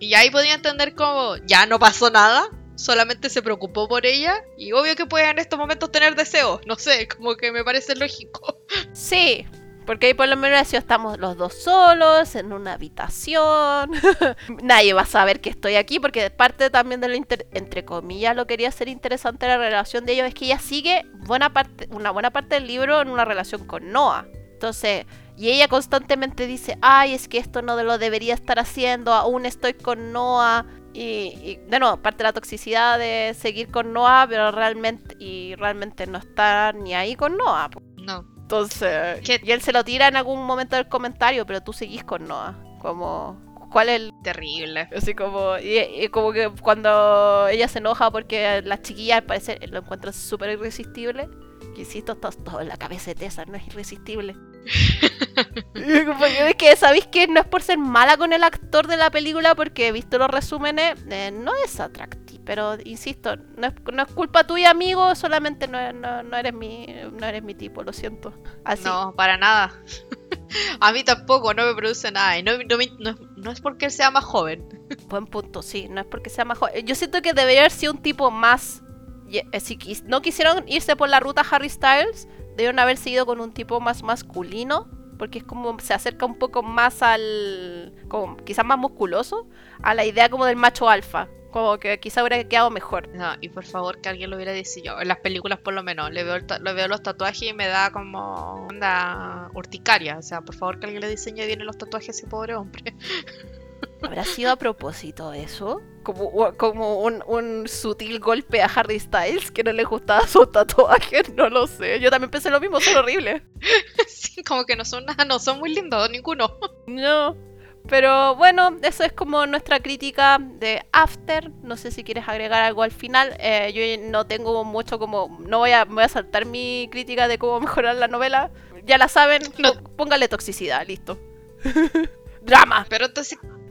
Y 0.00 0.14
ahí 0.14 0.30
podía 0.30 0.54
entender 0.54 0.94
como 0.94 1.36
ya 1.46 1.66
no 1.66 1.78
pasó 1.78 2.10
nada, 2.10 2.48
solamente 2.74 3.30
se 3.30 3.42
preocupó 3.42 3.86
por 3.88 4.04
ella. 4.04 4.42
Y 4.58 4.72
obvio 4.72 4.96
que 4.96 5.06
puede 5.06 5.30
en 5.30 5.38
estos 5.38 5.58
momentos 5.58 5.92
tener 5.92 6.16
deseos, 6.16 6.60
no 6.66 6.76
sé, 6.76 7.06
como 7.06 7.36
que 7.36 7.52
me 7.52 7.62
parece 7.62 7.94
lógico. 7.94 8.58
Sí, 8.92 9.46
porque 9.90 10.06
ahí 10.06 10.14
por 10.14 10.28
lo 10.28 10.36
menos 10.36 10.72
estamos 10.72 11.18
los 11.18 11.36
dos 11.36 11.52
solos 11.52 12.36
en 12.36 12.52
una 12.52 12.74
habitación. 12.74 13.90
Nadie 14.62 14.92
va 14.92 15.02
a 15.02 15.04
saber 15.04 15.40
que 15.40 15.50
estoy 15.50 15.74
aquí 15.74 15.98
porque 15.98 16.30
parte 16.30 16.70
también 16.70 17.00
de 17.00 17.08
lo 17.08 17.16
inter- 17.16 17.48
entre 17.50 17.84
comillas 17.84 18.36
lo 18.36 18.46
quería 18.46 18.68
hacer 18.68 18.86
interesante 18.86 19.48
la 19.48 19.58
relación 19.58 20.06
de 20.06 20.12
ellos 20.12 20.28
es 20.28 20.34
que 20.34 20.44
ella 20.44 20.60
sigue 20.60 21.06
buena 21.26 21.52
parte 21.52 21.88
una 21.90 22.12
buena 22.12 22.30
parte 22.30 22.54
del 22.54 22.68
libro 22.68 23.00
en 23.00 23.08
una 23.08 23.24
relación 23.24 23.66
con 23.66 23.90
Noah. 23.90 24.26
Entonces, 24.52 25.06
y 25.36 25.50
ella 25.50 25.66
constantemente 25.66 26.46
dice, 26.46 26.78
"Ay, 26.80 27.12
es 27.12 27.26
que 27.26 27.38
esto 27.38 27.60
no 27.60 27.74
lo 27.82 27.98
debería 27.98 28.34
estar 28.34 28.60
haciendo, 28.60 29.12
aún 29.12 29.44
estoy 29.44 29.74
con 29.74 30.12
Noah." 30.12 30.66
Y, 30.94 31.02
y 31.02 31.60
de 31.68 31.80
nuevo, 31.80 31.96
parte 31.96 32.18
de 32.18 32.28
la 32.28 32.32
toxicidad 32.32 32.96
de 32.96 33.34
seguir 33.36 33.72
con 33.72 33.92
Noah, 33.92 34.28
pero 34.28 34.52
realmente 34.52 35.16
y 35.18 35.56
realmente 35.56 36.06
no 36.06 36.18
está 36.18 36.72
ni 36.74 36.94
ahí 36.94 37.16
con 37.16 37.36
Noah. 37.36 37.70
No. 37.96 38.39
Entonces, 38.50 39.20
¿Qué? 39.24 39.40
y 39.44 39.52
él 39.52 39.62
se 39.62 39.72
lo 39.72 39.84
tira 39.84 40.08
en 40.08 40.16
algún 40.16 40.44
momento 40.44 40.74
del 40.74 40.88
comentario, 40.88 41.46
pero 41.46 41.62
tú 41.62 41.72
seguís 41.72 42.02
con 42.02 42.26
Noah. 42.26 42.56
Como, 42.80 43.40
¿cuál 43.70 43.90
es 43.90 44.00
el...? 44.00 44.12
Terrible. 44.24 44.88
Así 44.96 45.14
como, 45.14 45.56
y, 45.56 45.78
y 45.78 46.08
como 46.08 46.32
que 46.32 46.50
cuando 46.60 47.46
ella 47.46 47.68
se 47.68 47.78
enoja 47.78 48.10
porque 48.10 48.60
las 48.64 48.82
chiquillas 48.82 49.18
al 49.18 49.24
parecer 49.24 49.70
lo 49.70 49.78
encuentran 49.78 50.12
súper 50.12 50.50
irresistible. 50.50 51.28
Que 51.76 51.82
insisto, 51.82 52.16
todo, 52.16 52.32
todo 52.32 52.60
en 52.60 52.66
la 52.66 52.76
cabeza 52.76 53.12
de 53.12 53.14
Tessa, 53.14 53.44
no 53.44 53.56
es 53.56 53.64
irresistible. 53.68 54.34
Y 55.74 56.04
como 56.04 56.24
que 56.24 56.48
es 56.50 56.56
que, 56.56 56.76
¿sabéis 56.76 57.06
qué? 57.06 57.26
No 57.28 57.40
es 57.40 57.46
por 57.46 57.62
ser 57.62 57.78
mala 57.78 58.16
con 58.16 58.32
el 58.32 58.42
actor 58.42 58.88
de 58.88 58.96
la 58.96 59.10
película, 59.10 59.54
porque 59.54 59.88
he 59.88 59.92
visto 59.92 60.18
los 60.18 60.28
resúmenes, 60.28 60.94
eh, 61.08 61.30
no 61.32 61.52
es 61.64 61.78
atractivo. 61.80 62.29
Pero 62.50 62.76
insisto, 62.84 63.36
no 63.36 63.68
es, 63.68 63.74
no 63.92 64.02
es 64.02 64.08
culpa 64.12 64.42
tuya, 64.44 64.70
amigo, 64.72 65.14
solamente 65.14 65.68
no, 65.68 65.92
no, 65.92 66.24
no 66.24 66.36
eres 66.36 66.52
mi, 66.52 66.84
no 67.12 67.24
eres 67.24 67.44
mi 67.44 67.54
tipo, 67.54 67.84
lo 67.84 67.92
siento. 67.92 68.34
Así. 68.64 68.82
No, 68.86 69.14
para 69.14 69.36
nada. 69.36 69.72
A 70.80 70.90
mí 70.90 71.04
tampoco, 71.04 71.54
no 71.54 71.64
me 71.64 71.76
produce 71.76 72.10
nada. 72.10 72.36
Y 72.38 72.42
no, 72.42 72.54
no 72.58 72.76
no- 72.98 73.14
no 73.36 73.50
es 73.52 73.60
porque 73.60 73.84
él 73.84 73.92
sea 73.92 74.10
más 74.10 74.24
joven. 74.24 74.66
Buen 75.08 75.26
punto, 75.26 75.62
sí, 75.62 75.86
no 75.88 76.00
es 76.00 76.08
porque 76.08 76.28
sea 76.28 76.44
más 76.44 76.58
joven. 76.58 76.84
Yo 76.84 76.96
siento 76.96 77.22
que 77.22 77.34
debería 77.34 77.60
haber 77.60 77.70
sido 77.70 77.92
un 77.92 78.02
tipo 78.02 78.32
más. 78.32 78.82
eh, 79.30 79.60
Si 79.60 79.78
no 80.06 80.20
quisieron 80.20 80.64
irse 80.66 80.96
por 80.96 81.08
la 81.08 81.20
ruta 81.20 81.44
Harry 81.48 81.68
Styles, 81.68 82.26
debieron 82.56 82.80
haber 82.80 82.96
seguido 82.96 83.26
con 83.26 83.40
un 83.40 83.52
tipo 83.54 83.78
más 83.78 84.02
masculino. 84.02 84.88
Porque 85.20 85.38
es 85.38 85.44
como 85.44 85.78
se 85.78 85.94
acerca 85.94 86.26
un 86.26 86.36
poco 86.36 86.64
más 86.64 87.00
al. 87.00 87.92
como 88.08 88.38
quizás 88.38 88.64
más 88.64 88.78
musculoso. 88.78 89.46
A 89.84 89.94
la 89.94 90.04
idea 90.04 90.28
como 90.30 90.46
del 90.46 90.56
macho 90.56 90.88
alfa. 90.88 91.28
Como 91.50 91.78
que 91.78 91.98
quizá 91.98 92.22
hubiera 92.22 92.42
quedado 92.44 92.70
mejor. 92.70 93.08
No, 93.08 93.32
y 93.40 93.48
por 93.48 93.64
favor 93.64 94.00
que 94.00 94.08
alguien 94.08 94.30
lo 94.30 94.36
hubiera 94.36 94.52
diseñado. 94.52 95.00
En 95.00 95.08
las 95.08 95.18
películas 95.18 95.58
por 95.58 95.74
lo 95.74 95.82
menos. 95.82 96.10
Le 96.10 96.22
veo, 96.24 96.38
le 96.38 96.72
veo 96.72 96.88
los 96.88 97.02
tatuajes 97.02 97.42
y 97.42 97.52
me 97.52 97.66
da 97.66 97.90
como 97.90 98.66
onda 98.68 99.50
urticaria. 99.54 100.18
O 100.18 100.22
sea, 100.22 100.42
por 100.42 100.54
favor 100.54 100.78
que 100.78 100.86
alguien 100.86 101.02
le 101.02 101.08
diseñe 101.08 101.46
bien 101.46 101.64
los 101.64 101.76
tatuajes 101.78 102.08
a 102.08 102.12
ese 102.12 102.26
pobre 102.26 102.54
hombre. 102.54 102.94
¿Habrá 104.02 104.24
sido 104.24 104.50
a 104.50 104.56
propósito 104.56 105.32
eso? 105.32 105.82
Como, 106.02 106.56
como 106.56 107.00
un, 107.00 107.22
un 107.26 107.68
sutil 107.68 108.18
golpe 108.18 108.62
a 108.62 108.66
Harry 108.66 108.98
Styles 108.98 109.50
que 109.50 109.62
no 109.62 109.72
le 109.72 109.84
gustaba 109.84 110.26
su 110.26 110.46
tatuaje, 110.46 111.22
no 111.34 111.50
lo 111.50 111.66
sé. 111.66 112.00
Yo 112.00 112.10
también 112.10 112.30
pensé 112.30 112.50
lo 112.50 112.60
mismo, 112.60 112.80
son 112.80 112.96
horribles. 112.96 113.42
sí, 114.08 114.42
como 114.42 114.64
que 114.64 114.76
no 114.76 114.84
son 114.84 115.04
nada, 115.04 115.24
no 115.24 115.38
son 115.38 115.58
muy 115.58 115.74
lindos, 115.74 116.10
ninguno. 116.10 116.58
No. 116.86 117.49
Pero 117.90 118.36
bueno, 118.36 118.76
eso 118.82 119.02
es 119.02 119.12
como 119.12 119.44
nuestra 119.46 119.80
crítica 119.80 120.38
de 120.40 120.82
After. 120.92 121.50
No 121.62 121.76
sé 121.76 121.90
si 121.90 122.04
quieres 122.04 122.28
agregar 122.28 122.62
algo 122.62 122.82
al 122.84 122.92
final. 122.92 123.36
Eh, 123.40 123.72
yo 123.74 124.08
no 124.10 124.26
tengo 124.26 124.64
mucho 124.64 124.98
como. 125.00 125.38
No 125.40 125.58
voy 125.58 125.72
a, 125.72 125.84
voy 125.84 126.04
a 126.04 126.08
saltar 126.08 126.46
mi 126.46 126.88
crítica 126.92 127.26
de 127.26 127.36
cómo 127.38 127.58
mejorar 127.60 127.96
la 127.96 128.06
novela. 128.06 128.50
Ya 128.84 128.96
la 128.96 129.08
saben, 129.08 129.42
No. 129.58 129.72
póngale 129.96 130.28
toxicidad, 130.28 130.86
listo. 130.86 131.18
Drama. 132.42 132.86
Pero 132.88 133.06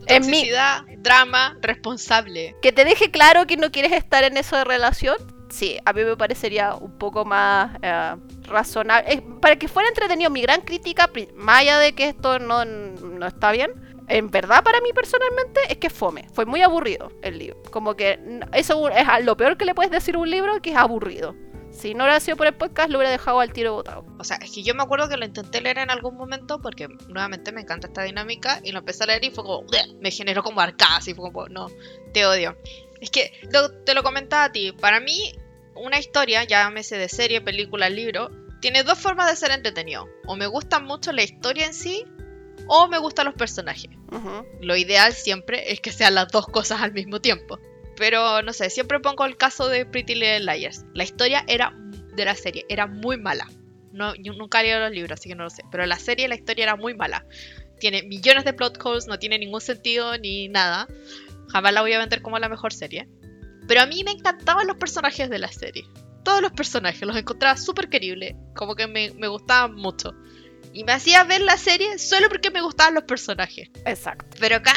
En 0.08 0.22
mi- 0.26 0.32
toxicidad, 0.32 0.82
drama, 0.98 1.58
responsable. 1.62 2.56
Que 2.62 2.72
te 2.72 2.86
deje 2.86 3.12
claro 3.12 3.48
que 3.48 3.58
no 3.58 3.72
quieres 3.72 3.94
estar 3.94 4.24
en 4.24 4.38
de 4.58 4.64
relación. 4.66 5.18
Sí, 5.50 5.80
a 5.84 5.94
mí 5.94 6.04
me 6.04 6.16
parecería 6.16 6.76
un 6.76 6.98
poco 7.00 7.26
más 7.26 7.76
eh, 7.82 8.16
razonable. 8.44 9.12
Eh, 9.14 9.24
para 9.42 9.56
que 9.56 9.68
fuera 9.68 9.90
entretenido, 9.90 10.30
mi 10.30 10.42
gran 10.42 10.62
crítica, 10.62 11.10
más 11.36 11.62
allá 11.62 11.80
de 11.80 11.94
que 11.94 12.10
esto 12.10 12.38
no, 12.38 12.66
no 12.66 13.26
está 13.26 13.52
bien, 13.52 13.72
en 14.10 14.32
verdad 14.32 14.64
para 14.64 14.82
mí 14.82 14.90
personalmente 14.94 15.62
es 15.70 15.78
que 15.78 15.90
fome. 15.90 16.28
Fue 16.34 16.46
muy 16.46 16.62
aburrido 16.62 17.12
el 17.22 17.40
libro. 17.40 17.62
Como 17.72 17.96
que 17.96 18.20
eso 18.54 18.90
es 18.90 19.06
lo 19.24 19.38
peor 19.38 19.58
que 19.58 19.66
le 19.66 19.76
puedes 19.76 19.92
decir 19.92 20.16
a 20.16 20.20
un 20.20 20.30
libro, 20.30 20.62
que 20.62 20.72
es 20.72 20.76
aburrido. 20.76 21.36
Si 21.72 21.94
no 21.94 22.04
hubiera 22.04 22.20
sido 22.20 22.36
por 22.36 22.48
el 22.48 22.56
podcast, 22.56 22.90
lo 22.90 22.98
hubiera 22.98 23.12
dejado 23.12 23.40
al 23.40 23.54
tiro 23.54 23.74
botado. 23.74 24.04
O 24.18 24.24
sea, 24.24 24.38
es 24.38 24.52
que 24.52 24.64
yo 24.64 24.74
me 24.74 24.82
acuerdo 24.82 25.08
que 25.08 25.18
lo 25.18 25.26
intenté 25.26 25.62
leer 25.62 25.78
en 25.78 25.92
algún 25.92 26.18
momento 26.18 26.60
porque 26.60 26.88
nuevamente 27.08 27.52
me 27.52 27.62
encanta 27.62 27.88
esta 27.88 28.04
dinámica 28.04 28.60
y 28.64 28.72
lo 28.72 28.80
empecé 28.80 29.04
a 29.04 29.08
leer 29.08 29.24
y 29.24 29.30
fue 29.30 29.44
como, 29.44 29.66
me 30.02 30.12
generó 30.12 30.44
como 30.44 30.60
arcadas 30.60 31.08
y 31.08 31.14
fue 31.14 31.32
como, 31.32 31.48
no, 31.48 31.68
te 32.12 32.26
odio. 32.26 32.58
Es 33.00 33.12
que 33.12 33.32
te 33.86 33.94
lo 33.94 34.04
comentaba 34.04 34.46
a 34.46 34.52
ti, 34.52 34.72
para 34.74 35.00
mí 35.00 35.34
una 35.76 36.00
historia, 36.00 36.44
llámese 36.44 36.98
de 36.98 37.08
serie, 37.08 37.40
película, 37.40 37.90
libro, 37.90 38.30
tiene 38.60 38.84
dos 38.84 39.00
formas 39.00 39.30
de 39.30 39.38
ser 39.38 39.52
entretenido. 39.52 40.10
O 40.26 40.36
me 40.36 40.48
gusta 40.48 40.80
mucho 40.80 41.12
la 41.12 41.24
historia 41.24 41.66
en 41.66 41.74
sí 41.74 42.06
o 42.70 42.88
me 42.88 43.00
gustan 43.00 43.26
los 43.26 43.36
personajes. 43.36 43.90
Lo 44.62 44.76
ideal 44.78 45.12
siempre 45.14 45.74
es 45.74 45.82
que 45.82 45.92
sean 45.92 46.16
las 46.16 46.32
dos 46.32 46.46
cosas 46.48 46.82
al 46.82 46.94
mismo 46.94 47.20
tiempo. 47.20 47.60
Pero 47.98 48.42
no 48.44 48.54
sé, 48.54 48.70
siempre 48.70 49.00
pongo 49.00 49.26
el 49.26 49.36
caso 49.36 49.68
de 49.68 49.86
Pretty 49.86 50.16
Little 50.16 50.40
Liars. 50.42 50.86
La 50.94 51.04
historia 51.04 51.44
era 51.48 51.76
de 52.16 52.26
la 52.26 52.36
serie 52.36 52.66
era 52.70 52.88
muy 52.88 53.18
mala. 53.18 53.48
No, 53.92 54.14
yo 54.16 54.34
nunca 54.34 54.62
he 54.62 54.64
leído 54.64 54.80
los 54.80 54.92
libros, 54.92 55.20
así 55.20 55.30
que 55.30 55.36
no 55.36 55.44
lo 55.44 55.50
sé. 55.50 55.64
Pero 55.72 55.86
la 55.86 55.98
serie, 55.98 56.28
la 56.28 56.36
historia 56.36 56.64
era 56.64 56.76
muy 56.76 56.94
mala. 56.94 57.26
Tiene 57.80 58.04
millones 58.04 58.46
de 58.46 58.54
plot 58.54 58.78
holes, 58.84 59.08
no 59.08 59.18
tiene 59.18 59.40
ningún 59.40 59.62
sentido 59.62 60.18
ni 60.18 60.48
nada. 60.48 60.88
Jamás 61.52 61.74
la 61.74 61.82
voy 61.82 61.94
a 61.94 62.00
vender 62.00 62.22
como 62.22 62.38
la 62.38 62.50
mejor 62.50 62.72
serie. 62.72 63.10
Pero 63.68 63.82
a 63.82 63.86
mí 63.88 64.04
me 64.04 64.12
encantaban 64.12 64.68
los 64.68 64.78
personajes 64.78 65.30
de 65.30 65.40
la 65.40 65.52
serie. 65.52 65.86
Todos 66.24 66.42
los 66.42 66.52
personajes 66.52 67.02
los 67.02 67.18
encontraba 67.18 67.58
súper 67.58 67.90
queribles. 67.90 68.36
Como 68.56 68.76
que 68.76 68.88
me, 68.88 69.12
me 69.16 69.28
gustaban 69.28 69.76
mucho. 69.76 70.14
Y 70.74 70.84
me 70.84 70.94
hacía 70.94 71.24
ver 71.24 71.42
la 71.42 71.58
serie 71.58 71.98
solo 71.98 72.30
porque 72.30 72.52
me 72.52 72.62
gustaban 72.62 72.94
los 72.94 73.04
personajes. 73.04 73.70
Exacto. 73.86 74.38
Pero 74.40 74.58
acá 74.58 74.74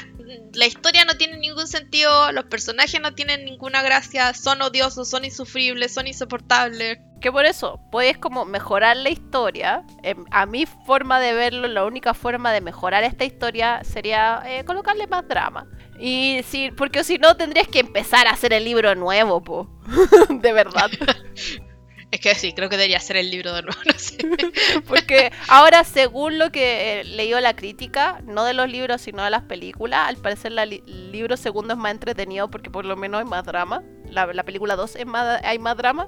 la 0.55 0.67
historia 0.67 1.05
no 1.05 1.17
tiene 1.17 1.39
ningún 1.39 1.67
sentido, 1.67 2.33
los 2.33 2.45
personajes 2.45 3.01
no 3.01 3.15
tienen 3.15 3.45
ninguna 3.45 3.83
gracia, 3.83 4.35
son 4.35 4.63
odiosos, 4.63 5.09
son 5.09 5.25
insufribles, 5.25 5.93
son 5.93 6.07
insoportables. 6.07 6.99
Que 7.21 7.31
por 7.31 7.47
eso 7.47 7.81
puedes 7.91 8.19
como 8.19 8.45
mejorar 8.45 8.97
la 8.97 9.11
historia. 9.11 9.85
Em, 10.03 10.25
a 10.31 10.47
mi 10.47 10.67
forma 10.67 11.21
de 11.21 11.35
verlo, 11.35 11.69
la 11.69 11.85
única 11.85 12.15
forma 12.15 12.53
de 12.53 12.61
mejorar 12.61 13.05
esta 13.05 13.25
historia 13.25 13.83
sería 13.85 14.43
eh, 14.47 14.65
colocarle 14.65 15.07
más 15.07 15.27
drama. 15.29 15.67
Y 15.99 16.41
si, 16.49 16.71
porque 16.73 17.05
si 17.05 17.19
no 17.19 17.37
tendrías 17.37 17.69
que 17.69 17.81
empezar 17.81 18.27
a 18.27 18.33
hacer 18.33 18.53
el 18.53 18.65
libro 18.65 18.95
nuevo, 18.95 19.43
po. 19.43 19.69
de 20.31 20.53
verdad. 20.53 20.91
Es 22.13 22.21
que 22.21 22.35
sí, 22.35 22.53
creo 22.53 22.69
que 22.69 22.77
debería 22.77 23.01
ser 23.01 23.17
el 23.17 23.31
libro 23.31 23.53
de 23.55 23.63
nuevo, 23.63 23.81
no 23.87 23.99
sé. 23.99 24.19
Porque 24.87 25.33
ahora, 25.49 25.83
según 25.83 26.39
lo 26.39 26.53
que 26.53 27.01
eh, 27.01 27.05
leyó 27.05 27.41
la 27.41 27.57
crítica, 27.57 28.21
no 28.27 28.45
de 28.45 28.53
los 28.53 28.69
libros, 28.71 29.01
sino 29.01 29.25
de 29.25 29.31
las 29.31 29.43
películas, 29.45 30.09
al 30.09 30.17
parecer 30.19 30.53
li- 30.53 30.83
el 30.87 31.11
libro 31.11 31.37
segundo 31.39 31.73
es 31.73 31.79
más 31.79 31.91
entretenido 31.93 32.51
porque 32.51 32.71
por 32.71 32.85
lo 32.85 32.97
menos 32.97 33.21
hay 33.21 33.27
más 33.27 33.45
drama. 33.45 33.83
La, 34.09 34.27
la 34.27 34.45
película 34.45 34.77
2 34.77 34.97
es 34.97 35.07
más, 35.07 35.41
hay 35.43 35.59
más 35.59 35.75
drama, 35.77 36.07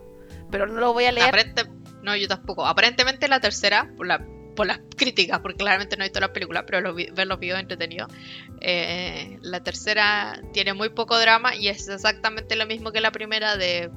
pero 0.50 0.66
no 0.66 0.78
lo 0.78 0.92
voy 0.92 1.06
a 1.06 1.12
leer. 1.12 1.26
Aparente- 1.34 1.64
no, 2.02 2.14
yo 2.14 2.28
tampoco. 2.28 2.66
Aparentemente 2.66 3.26
la 3.26 3.40
tercera, 3.40 3.90
por, 3.96 4.06
la, 4.06 4.22
por 4.56 4.66
las 4.66 4.80
críticas, 4.98 5.38
porque 5.40 5.56
claramente 5.56 5.96
no 5.96 6.04
he 6.04 6.08
visto 6.08 6.20
la 6.20 6.34
película, 6.34 6.66
pero 6.66 6.82
los 6.82 6.94
ver 6.94 7.26
los 7.26 7.38
videos 7.40 7.60
entretenidos. 7.60 8.12
eh, 8.60 9.38
la 9.40 9.62
tercera 9.62 10.38
tiene 10.52 10.74
muy 10.74 10.90
poco 10.90 11.18
drama 11.18 11.56
y 11.56 11.68
es 11.68 11.88
exactamente 11.88 12.56
lo 12.56 12.66
mismo 12.66 12.92
que 12.92 13.00
la 13.00 13.10
primera 13.10 13.56
de 13.56 13.90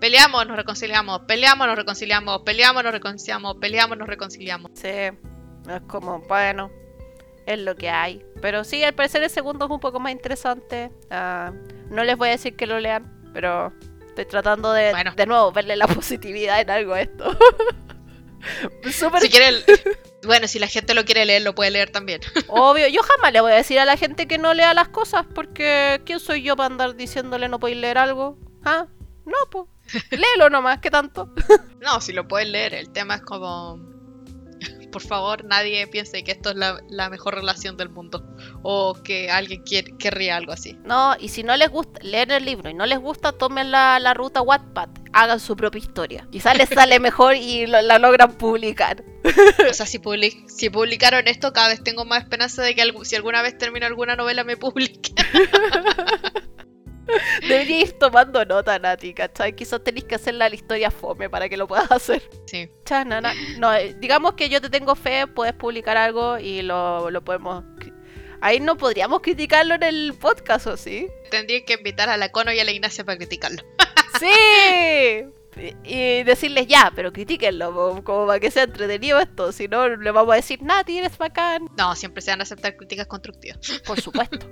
peleamos, 0.00 0.46
nos 0.46 0.56
reconciliamos, 0.56 1.20
peleamos, 1.28 1.66
nos 1.66 1.76
reconciliamos, 1.76 2.42
peleamos, 2.42 2.82
nos 2.82 2.92
reconciliamos, 2.92 3.56
peleamos, 3.60 3.98
nos 3.98 4.08
reconciliamos. 4.08 4.70
Sí, 4.74 4.88
es 4.88 5.12
como, 5.86 6.20
bueno, 6.20 6.70
es 7.46 7.58
lo 7.58 7.76
que 7.76 7.90
hay. 7.90 8.24
Pero 8.40 8.64
sí, 8.64 8.82
al 8.82 8.94
parecer 8.94 9.22
el 9.22 9.30
segundo 9.30 9.66
es 9.66 9.70
un 9.70 9.80
poco 9.80 10.00
más 10.00 10.12
interesante. 10.12 10.90
Ah, 11.10 11.52
no 11.90 12.04
les 12.04 12.16
voy 12.16 12.28
a 12.28 12.32
decir 12.32 12.56
que 12.56 12.66
lo 12.66 12.80
lean, 12.80 13.30
pero 13.32 13.72
estoy 14.08 14.24
tratando 14.24 14.72
de, 14.72 14.90
Bueno. 14.90 15.12
de 15.14 15.26
nuevo, 15.26 15.52
verle 15.52 15.76
la 15.76 15.86
positividad 15.88 16.60
en 16.60 16.70
algo 16.70 16.94
a 16.94 17.02
esto. 17.02 17.36
Súper 18.90 19.20
Si 19.20 19.28
quieren, 19.28 19.54
bueno, 20.24 20.48
si 20.48 20.58
la 20.58 20.66
gente 20.66 20.94
lo 20.94 21.04
quiere 21.04 21.26
leer, 21.26 21.42
lo 21.42 21.54
puede 21.54 21.70
leer 21.70 21.90
también. 21.90 22.20
obvio. 22.48 22.88
Yo 22.88 23.02
jamás 23.02 23.32
le 23.32 23.40
voy 23.42 23.52
a 23.52 23.56
decir 23.56 23.78
a 23.78 23.84
la 23.84 23.96
gente 23.96 24.26
que 24.26 24.38
no 24.38 24.54
lea 24.54 24.72
las 24.72 24.88
cosas, 24.88 25.26
porque 25.34 26.00
¿quién 26.06 26.20
soy 26.20 26.42
yo 26.42 26.56
para 26.56 26.68
andar 26.68 26.96
diciéndole 26.96 27.48
no 27.48 27.60
podéis 27.60 27.78
leer 27.78 27.98
algo? 27.98 28.38
¿Ah? 28.64 28.86
No, 29.26 29.36
pues. 29.50 29.66
Léelo 30.10 30.50
nomás, 30.50 30.78
¿qué 30.80 30.90
tanto? 30.90 31.32
No, 31.80 32.00
si 32.00 32.12
lo 32.12 32.28
pueden 32.28 32.52
leer, 32.52 32.74
el 32.74 32.90
tema 32.90 33.14
es 33.16 33.22
como, 33.22 33.80
por 34.92 35.00
favor, 35.00 35.44
nadie 35.46 35.86
piense 35.86 36.22
que 36.22 36.32
esto 36.32 36.50
es 36.50 36.56
la, 36.56 36.78
la 36.90 37.08
mejor 37.08 37.34
relación 37.34 37.76
del 37.78 37.88
mundo 37.88 38.22
o 38.62 38.94
que 39.02 39.30
alguien 39.30 39.62
quiere, 39.62 39.96
querría 39.96 40.36
algo 40.36 40.52
así. 40.52 40.76
No, 40.84 41.14
y 41.18 41.28
si 41.30 41.42
no 41.42 41.56
les 41.56 41.70
gusta, 41.70 41.98
leen 42.02 42.30
el 42.32 42.44
libro 42.44 42.68
y 42.68 42.74
no 42.74 42.84
les 42.84 42.98
gusta, 42.98 43.32
tomen 43.32 43.70
la, 43.70 43.98
la 43.98 44.12
ruta 44.12 44.42
Wattpad, 44.42 44.90
hagan 45.14 45.40
su 45.40 45.56
propia 45.56 45.78
historia. 45.78 46.28
Quizás 46.30 46.56
les 46.58 46.68
sale 46.68 47.00
mejor 47.00 47.34
y 47.36 47.66
lo- 47.66 47.80
la 47.80 47.98
logran 47.98 48.32
publicar. 48.36 49.02
O 49.70 49.72
sea, 49.74 49.86
si, 49.86 49.98
public- 49.98 50.48
si 50.48 50.68
publicaron 50.70 51.28
esto, 51.28 51.52
cada 51.54 51.68
vez 51.68 51.82
tengo 51.82 52.04
más 52.04 52.22
esperanza 52.24 52.62
de 52.62 52.74
que 52.74 52.82
si 53.04 53.16
alguna 53.16 53.40
vez 53.42 53.56
termino 53.56 53.86
alguna 53.86 54.16
novela 54.16 54.44
me 54.44 54.56
publique. 54.58 55.14
Debería 57.42 57.80
ir 57.82 57.92
tomando 57.92 58.44
nota, 58.44 58.78
Nati, 58.78 59.14
¿cachai? 59.14 59.54
Quizás 59.54 59.82
tenéis 59.82 60.04
que 60.04 60.14
hacer 60.16 60.34
la 60.34 60.48
historia 60.48 60.90
fome 60.90 61.28
para 61.28 61.48
que 61.48 61.56
lo 61.56 61.66
puedas 61.66 61.90
hacer. 61.90 62.22
Sí. 62.46 62.70
Chanana. 62.84 63.34
No, 63.58 63.74
eh, 63.74 63.94
digamos 63.98 64.34
que 64.34 64.48
yo 64.48 64.60
te 64.60 64.70
tengo 64.70 64.94
fe, 64.94 65.26
puedes 65.26 65.54
publicar 65.54 65.96
algo 65.96 66.38
y 66.38 66.62
lo, 66.62 67.10
lo 67.10 67.22
podemos... 67.22 67.64
Ahí 68.42 68.58
no 68.58 68.76
podríamos 68.78 69.20
criticarlo 69.20 69.74
en 69.74 69.82
el 69.82 70.14
podcast, 70.18 70.66
¿o 70.66 70.76
sí? 70.76 71.08
Tendría 71.30 71.62
que 71.64 71.74
invitar 71.74 72.08
a 72.08 72.16
la 72.16 72.30
Cono 72.30 72.52
y 72.52 72.58
a 72.58 72.64
la 72.64 72.70
Ignacia 72.70 73.04
para 73.04 73.18
criticarlo. 73.18 73.62
¡Sí! 74.18 75.26
Y 75.84 76.22
decirles 76.22 76.66
ya, 76.66 76.90
pero 76.94 77.12
critíquenlo, 77.12 78.02
como 78.02 78.26
para 78.26 78.40
que 78.40 78.50
sea 78.50 78.62
entretenido 78.62 79.18
esto. 79.18 79.52
Si 79.52 79.68
no, 79.68 79.88
le 79.88 80.10
vamos 80.10 80.32
a 80.32 80.36
decir, 80.36 80.62
Nati, 80.62 80.98
eres 80.98 81.18
bacán. 81.18 81.68
No, 81.76 81.94
siempre 81.94 82.22
se 82.22 82.30
van 82.30 82.40
a 82.40 82.44
aceptar 82.44 82.76
críticas 82.76 83.06
constructivas. 83.06 83.58
Por 83.86 84.00
supuesto. 84.00 84.48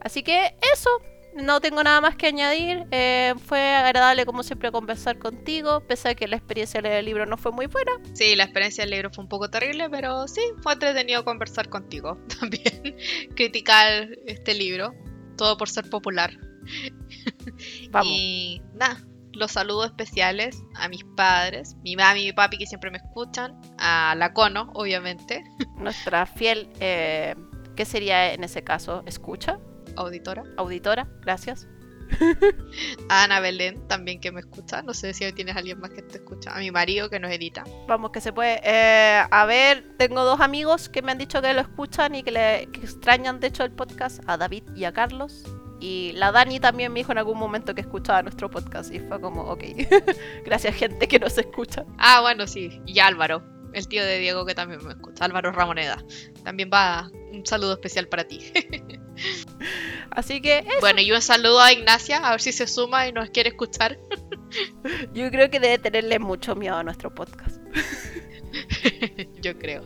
Así 0.00 0.22
que 0.22 0.56
eso, 0.72 0.90
no 1.36 1.60
tengo 1.60 1.82
nada 1.82 2.00
más 2.00 2.16
que 2.16 2.26
añadir. 2.26 2.86
Eh, 2.90 3.34
fue 3.44 3.74
agradable 3.74 4.26
como 4.26 4.42
siempre 4.42 4.72
conversar 4.72 5.18
contigo, 5.18 5.80
pese 5.86 6.10
a 6.10 6.14
que 6.14 6.26
la 6.26 6.36
experiencia 6.36 6.80
de 6.80 6.88
leer 6.88 7.00
el 7.00 7.06
libro 7.06 7.26
no 7.26 7.36
fue 7.36 7.52
muy 7.52 7.66
buena. 7.66 7.92
Sí, 8.14 8.34
la 8.36 8.44
experiencia 8.44 8.84
del 8.84 8.90
libro 8.90 9.10
fue 9.12 9.22
un 9.24 9.28
poco 9.28 9.50
terrible, 9.50 9.88
pero 9.90 10.26
sí, 10.28 10.40
fue 10.62 10.72
entretenido 10.72 11.24
conversar 11.24 11.68
contigo 11.68 12.18
también. 12.40 12.96
Criticar 13.34 14.08
este 14.26 14.54
libro, 14.54 14.94
todo 15.36 15.56
por 15.56 15.68
ser 15.68 15.88
popular. 15.90 16.32
Vamos. 17.90 18.12
Y 18.12 18.62
nada, 18.74 18.98
los 19.32 19.52
saludos 19.52 19.86
especiales 19.86 20.62
a 20.74 20.88
mis 20.88 21.04
padres, 21.16 21.76
mi 21.84 21.94
mami 21.94 22.22
y 22.22 22.26
mi 22.26 22.32
papi 22.32 22.58
que 22.58 22.66
siempre 22.66 22.90
me 22.90 22.98
escuchan, 22.98 23.60
a 23.78 24.14
la 24.16 24.32
Cono, 24.32 24.70
obviamente, 24.74 25.44
Nuestra 25.76 26.26
fiel, 26.26 26.68
eh, 26.80 27.34
¿qué 27.76 27.84
sería 27.84 28.32
en 28.32 28.42
ese 28.44 28.64
caso? 28.64 29.02
¿Escucha? 29.06 29.58
Auditora, 29.96 30.44
¿Auditora? 30.56 31.08
Gracias. 31.22 31.68
a 33.08 33.24
Ana 33.24 33.40
Belén 33.40 33.86
también 33.88 34.20
que 34.20 34.30
me 34.30 34.40
escucha, 34.40 34.82
no 34.82 34.94
sé 34.94 35.12
si 35.12 35.30
tienes 35.32 35.56
alguien 35.56 35.80
más 35.80 35.90
que 35.90 36.02
te 36.02 36.18
escucha, 36.18 36.54
a 36.54 36.60
mi 36.60 36.70
marido 36.70 37.10
que 37.10 37.18
nos 37.18 37.30
edita. 37.30 37.64
Vamos, 37.88 38.10
que 38.10 38.20
se 38.20 38.32
puede. 38.32 38.60
Eh, 38.62 39.22
a 39.30 39.46
ver, 39.46 39.84
tengo 39.98 40.24
dos 40.24 40.40
amigos 40.40 40.88
que 40.88 41.02
me 41.02 41.12
han 41.12 41.18
dicho 41.18 41.42
que 41.42 41.52
lo 41.52 41.60
escuchan 41.60 42.14
y 42.14 42.22
que, 42.22 42.30
le, 42.30 42.68
que 42.72 42.80
extrañan, 42.80 43.40
de 43.40 43.48
hecho, 43.48 43.64
el 43.64 43.72
podcast, 43.72 44.22
a 44.26 44.36
David 44.36 44.64
y 44.74 44.84
a 44.84 44.92
Carlos. 44.92 45.44
Y 45.78 46.12
la 46.14 46.32
Dani 46.32 46.58
también 46.58 46.92
me 46.92 47.00
dijo 47.00 47.12
en 47.12 47.18
algún 47.18 47.38
momento 47.38 47.74
que 47.74 47.82
escuchaba 47.82 48.22
nuestro 48.22 48.50
podcast 48.50 48.92
y 48.94 49.00
fue 49.00 49.20
como, 49.20 49.42
ok, 49.42 49.62
gracias 50.44 50.74
gente 50.74 51.06
que 51.06 51.18
nos 51.18 51.36
escucha. 51.36 51.84
Ah, 51.98 52.20
bueno, 52.22 52.46
sí, 52.46 52.80
y 52.86 52.98
Álvaro, 52.98 53.42
el 53.74 53.86
tío 53.86 54.02
de 54.02 54.18
Diego 54.18 54.46
que 54.46 54.54
también 54.54 54.82
me 54.82 54.92
escucha, 54.92 55.26
Álvaro 55.26 55.52
Ramoneda. 55.52 56.02
También 56.44 56.70
va 56.72 57.10
un 57.30 57.44
saludo 57.44 57.74
especial 57.74 58.08
para 58.08 58.24
ti. 58.24 58.40
Así 60.10 60.40
que 60.40 60.58
eso, 60.58 60.80
Bueno, 60.80 61.00
y 61.00 61.12
un 61.12 61.22
saludo 61.22 61.60
a 61.60 61.72
Ignacia, 61.72 62.18
a 62.18 62.30
ver 62.30 62.40
si 62.40 62.52
se 62.52 62.66
suma 62.66 63.06
y 63.08 63.12
nos 63.12 63.30
quiere 63.30 63.50
escuchar. 63.50 63.98
yo 65.12 65.30
creo 65.30 65.50
que 65.50 65.60
debe 65.60 65.78
tenerle 65.78 66.18
mucho 66.18 66.54
miedo 66.54 66.76
a 66.76 66.82
nuestro 66.82 67.14
podcast. 67.14 67.60
Yo 69.42 69.58
creo. 69.58 69.84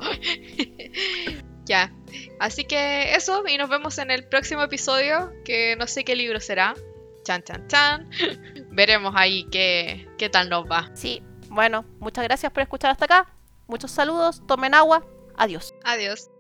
ya. 1.65 1.93
Así 2.39 2.65
que 2.65 3.15
eso, 3.15 3.45
y 3.47 3.57
nos 3.59 3.69
vemos 3.69 3.99
en 3.99 4.11
el 4.11 4.25
próximo 4.25 4.63
episodio, 4.63 5.33
que 5.45 5.77
no 5.77 5.87
sé 5.87 6.05
qué 6.05 6.17
libro 6.17 6.41
será. 6.41 6.75
Chan, 7.25 7.43
chan, 7.43 7.69
chan. 7.69 8.11
Veremos 8.71 9.15
ahí 9.17 9.47
qué, 9.51 10.09
qué 10.19 10.29
tal 10.29 10.49
nos 10.49 10.65
va. 10.71 10.91
Sí, 10.95 11.23
bueno, 11.49 11.85
muchas 11.99 12.25
gracias 12.25 12.53
por 12.53 12.63
escuchar 12.63 12.91
hasta 12.91 13.05
acá. 13.05 13.27
Muchos 13.67 13.91
saludos, 13.91 14.43
tomen 14.47 14.75
agua. 14.75 15.05
Adiós. 15.37 15.75
Adiós. 15.85 16.31